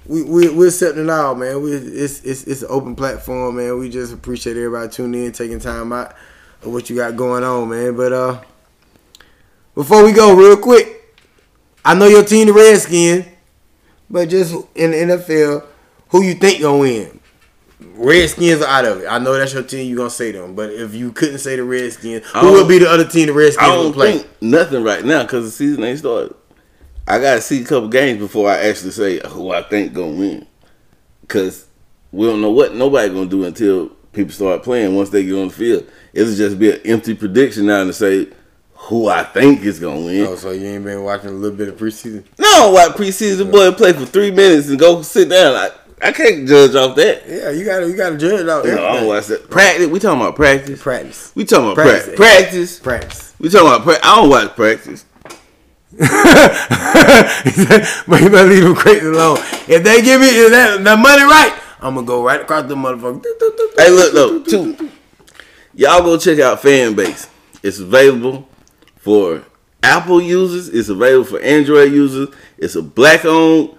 We 0.09 0.23
we 0.23 0.49
we're 0.49 0.69
accepting 0.69 1.03
it 1.03 1.09
all, 1.11 1.35
man. 1.35 1.61
We 1.61 1.71
it's 1.71 2.23
it's 2.23 2.43
it's 2.45 2.63
an 2.63 2.67
open 2.71 2.95
platform, 2.95 3.57
man. 3.57 3.77
We 3.77 3.89
just 3.89 4.11
appreciate 4.11 4.57
everybody 4.57 4.89
tuning 4.89 5.25
in, 5.25 5.31
taking 5.33 5.59
time 5.59 5.93
out 5.93 6.15
of 6.63 6.73
what 6.73 6.89
you 6.89 6.95
got 6.95 7.15
going 7.15 7.43
on, 7.43 7.69
man. 7.69 7.95
But 7.95 8.11
uh, 8.11 8.41
before 9.75 10.03
we 10.03 10.11
go, 10.11 10.35
real 10.35 10.57
quick, 10.57 11.15
I 11.85 11.93
know 11.93 12.07
your 12.07 12.23
team, 12.23 12.47
the 12.47 12.53
Redskins, 12.53 13.27
but 14.09 14.29
just 14.29 14.55
in 14.73 14.89
the 14.89 14.97
NFL, 14.97 15.65
who 16.09 16.23
you 16.23 16.33
think 16.33 16.61
gonna 16.63 16.79
win? 16.79 17.19
Redskins 17.93 18.63
are 18.63 18.67
out 18.67 18.85
of 18.85 19.01
it. 19.01 19.05
I 19.07 19.19
know 19.19 19.37
that's 19.37 19.53
your 19.53 19.61
team. 19.61 19.87
You 19.87 19.95
gonna 19.95 20.09
say 20.09 20.31
them, 20.31 20.55
but 20.55 20.71
if 20.71 20.95
you 20.95 21.11
couldn't 21.11 21.37
say 21.37 21.55
the 21.55 21.63
Redskins, 21.63 22.25
who 22.25 22.53
would 22.53 22.67
be 22.67 22.79
the 22.79 22.89
other 22.89 23.05
team 23.07 23.27
the 23.27 23.33
Redskins 23.33 23.69
I 23.69 23.75
don't 23.75 23.93
play? 23.93 24.17
think 24.17 24.41
nothing 24.41 24.83
right 24.83 25.05
now 25.05 25.21
because 25.21 25.45
the 25.45 25.51
season 25.51 25.83
ain't 25.83 25.99
started. 25.99 26.35
I 27.09 27.19
gotta 27.19 27.41
see 27.41 27.61
a 27.63 27.65
couple 27.65 27.89
games 27.89 28.19
before 28.19 28.49
I 28.49 28.59
actually 28.59 28.91
say 28.91 29.19
who 29.27 29.51
I 29.51 29.63
think 29.63 29.93
gonna 29.93 30.11
win. 30.13 30.45
Cause 31.27 31.65
we 32.11 32.27
don't 32.27 32.41
know 32.41 32.51
what 32.51 32.75
nobody 32.75 33.09
gonna 33.13 33.25
do 33.25 33.43
until 33.45 33.89
people 34.13 34.31
start 34.31 34.63
playing. 34.63 34.95
Once 34.95 35.09
they 35.09 35.23
get 35.25 35.33
on 35.33 35.47
the 35.47 35.53
field, 35.53 35.85
it'll 36.13 36.35
just 36.35 36.59
be 36.59 36.71
an 36.71 36.79
empty 36.85 37.15
prediction 37.15 37.65
now 37.65 37.83
to 37.83 37.93
say 37.93 38.27
who 38.73 39.07
I 39.07 39.23
think 39.23 39.61
is 39.63 39.79
gonna 39.79 40.05
win. 40.05 40.25
Oh, 40.27 40.35
so 40.35 40.51
you 40.51 40.67
ain't 40.67 40.85
been 40.85 41.03
watching 41.03 41.29
a 41.29 41.33
little 41.33 41.57
bit 41.57 41.67
of 41.69 41.77
preseason? 41.77 42.23
No, 42.37 42.69
I 42.69 42.71
watch 42.87 42.95
preseason 42.97 43.51
boy 43.51 43.71
play 43.71 43.91
for 43.93 44.05
three 44.05 44.31
minutes 44.31 44.69
and 44.69 44.79
go 44.79 45.01
sit 45.01 45.29
down? 45.29 45.55
I, 45.55 45.69
I 46.01 46.11
can't 46.11 46.47
judge 46.47 46.75
off 46.75 46.95
that. 46.95 47.23
Yeah, 47.27 47.49
you 47.49 47.65
gotta 47.65 47.87
you 47.89 47.95
gotta 47.97 48.17
judge 48.17 48.47
out 48.47 48.65
No, 48.65 48.87
I 48.87 48.97
don't 48.97 49.07
watch 49.07 49.25
that. 49.27 49.49
Practice. 49.49 49.87
We 49.87 49.99
talking 49.99 50.21
about 50.21 50.35
practice. 50.35 50.81
Practice, 50.81 51.31
We 51.35 51.43
talking 51.43 51.65
about 51.71 51.75
Practice. 51.75 52.15
practice. 52.15 52.79
Practice. 52.79 52.79
practice. 52.79 53.35
We 53.39 53.49
talking 53.49 53.67
about 53.67 53.83
practice. 53.83 54.07
I 54.07 54.15
don't 54.15 54.29
watch 54.29 54.55
practice. 54.55 55.05
but 55.97 56.07
you 58.21 58.29
better 58.29 58.47
leave 58.47 58.63
them 58.63 58.75
crazy 58.75 59.07
alone. 59.07 59.37
If 59.67 59.83
they 59.83 60.01
give 60.01 60.21
me 60.21 60.27
that 60.49 60.83
the 60.83 60.95
money 60.95 61.23
right, 61.23 61.59
I'm 61.81 61.95
gonna 61.95 62.05
go 62.05 62.23
right 62.23 62.41
across 62.41 62.67
the 62.67 62.75
motherfucker. 62.75 63.23
Hey, 63.77 63.89
look 63.89 64.13
though, 64.13 64.43
two. 64.43 64.91
Y'all 65.73 66.03
go 66.03 66.17
check 66.17 66.39
out 66.39 66.61
Fanbase. 66.61 67.27
It's 67.63 67.79
available 67.79 68.47
for 68.97 69.43
Apple 69.81 70.21
users. 70.21 70.69
It's 70.69 70.89
available 70.89 71.25
for 71.25 71.39
Android 71.41 71.91
users. 71.91 72.29
It's 72.57 72.75
a 72.75 72.83
black-owned 72.83 73.75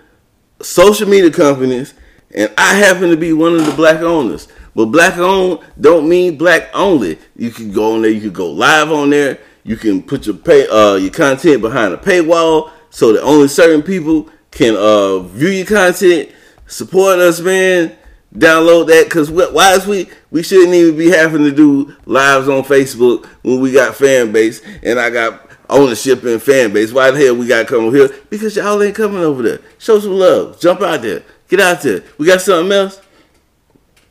social 0.61 1.09
media 1.09 1.31
companies, 1.31 1.95
and 2.35 2.53
I 2.59 2.75
happen 2.75 3.11
to 3.11 3.17
be 3.17 3.33
one 3.33 3.55
of 3.55 3.67
the 3.67 3.73
black 3.73 4.01
owners. 4.01 4.49
But 4.75 4.87
black 4.87 5.17
owned 5.19 5.61
don't 5.81 6.09
mean 6.09 6.39
black 6.39 6.71
only. 6.75 7.19
You 7.37 7.51
can 7.51 7.71
go 7.73 7.95
on 7.95 8.03
there. 8.03 8.11
You 8.11 8.21
can 8.21 8.33
go 8.33 8.51
live 8.51 8.91
on 8.91 9.11
there. 9.11 9.39
You 9.65 9.77
can 9.77 10.03
put 10.03 10.27
your 10.27 10.37
pay 10.37 10.67
uh, 10.69 10.95
your 10.95 11.11
content 11.11 11.61
behind 11.61 11.95
a 11.95 11.97
paywall 11.97 12.71
so 12.91 13.13
that 13.13 13.23
only 13.23 13.49
certain 13.49 13.83
people 13.83 14.29
can 14.51 14.75
uh, 14.77 15.21
view 15.21 15.49
your 15.49 15.67
content. 15.67 16.31
Support 16.67 17.19
us, 17.19 17.41
man. 17.41 17.97
Download 18.35 18.87
that 18.87 19.05
because 19.05 19.31
why 19.31 19.75
is 19.75 19.87
we 19.87 20.09
we 20.31 20.43
shouldn't 20.43 20.75
even 20.75 20.97
be 20.97 21.11
having 21.11 21.43
to 21.43 21.51
do 21.51 21.95
lives 22.07 22.49
on 22.49 22.63
Facebook 22.63 23.27
when 23.43 23.61
we 23.61 23.73
got 23.73 23.95
Fanbase 23.95 24.65
and 24.83 25.01
I 25.01 25.11
got 25.11 25.51
ownership 25.69 26.23
and 26.25 26.41
Fanbase. 26.41 26.93
Why 26.93 27.11
the 27.11 27.19
hell 27.19 27.37
we 27.37 27.47
got 27.49 27.63
to 27.63 27.65
come 27.67 27.85
over 27.85 27.97
here? 27.97 28.11
Because 28.29 28.57
y'all 28.57 28.81
ain't 28.83 28.95
coming 28.95 29.21
over 29.21 29.43
there. 29.43 29.61
Show 29.79 29.99
some 29.99 30.13
love. 30.13 30.61
Jump 30.61 30.81
out 30.81 31.03
there. 31.03 31.23
Get 31.49 31.61
out 31.61 31.83
there. 31.83 32.05
We 32.19 32.27
got 32.27 32.41
something 32.41 32.71
else. 32.71 33.01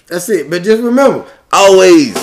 That's 0.08 0.28
it. 0.30 0.50
But 0.50 0.64
just 0.64 0.84
remember, 0.84 1.26
Always 1.52 2.16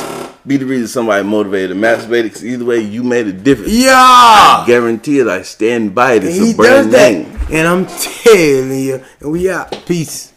be 0.47 0.57
the 0.57 0.67
reason 0.67 0.87
somebody 0.89 1.23
motivated 1.27 1.77
masturbated. 1.77 2.25
Because 2.25 2.45
either 2.45 2.65
way, 2.65 2.81
you 2.81 3.03
made 3.03 3.27
a 3.27 3.33
difference. 3.33 3.73
yeah, 3.73 3.93
I 3.95 4.65
Guarantee 4.67 5.19
it. 5.21 5.27
I 5.27 5.43
stand 5.43 5.95
by 5.95 6.15
it. 6.15 6.25
It's 6.25 6.37
he 6.37 6.53
a 6.53 6.55
brand 6.57 6.91
does 6.91 6.93
that, 6.93 7.13
name. 7.13 7.39
and 7.51 7.67
I'm 7.69 7.87
telling 8.25 8.81
you, 8.81 9.05
and 9.21 9.33
we 9.33 9.51
out. 9.51 9.71
Peace. 9.87 10.33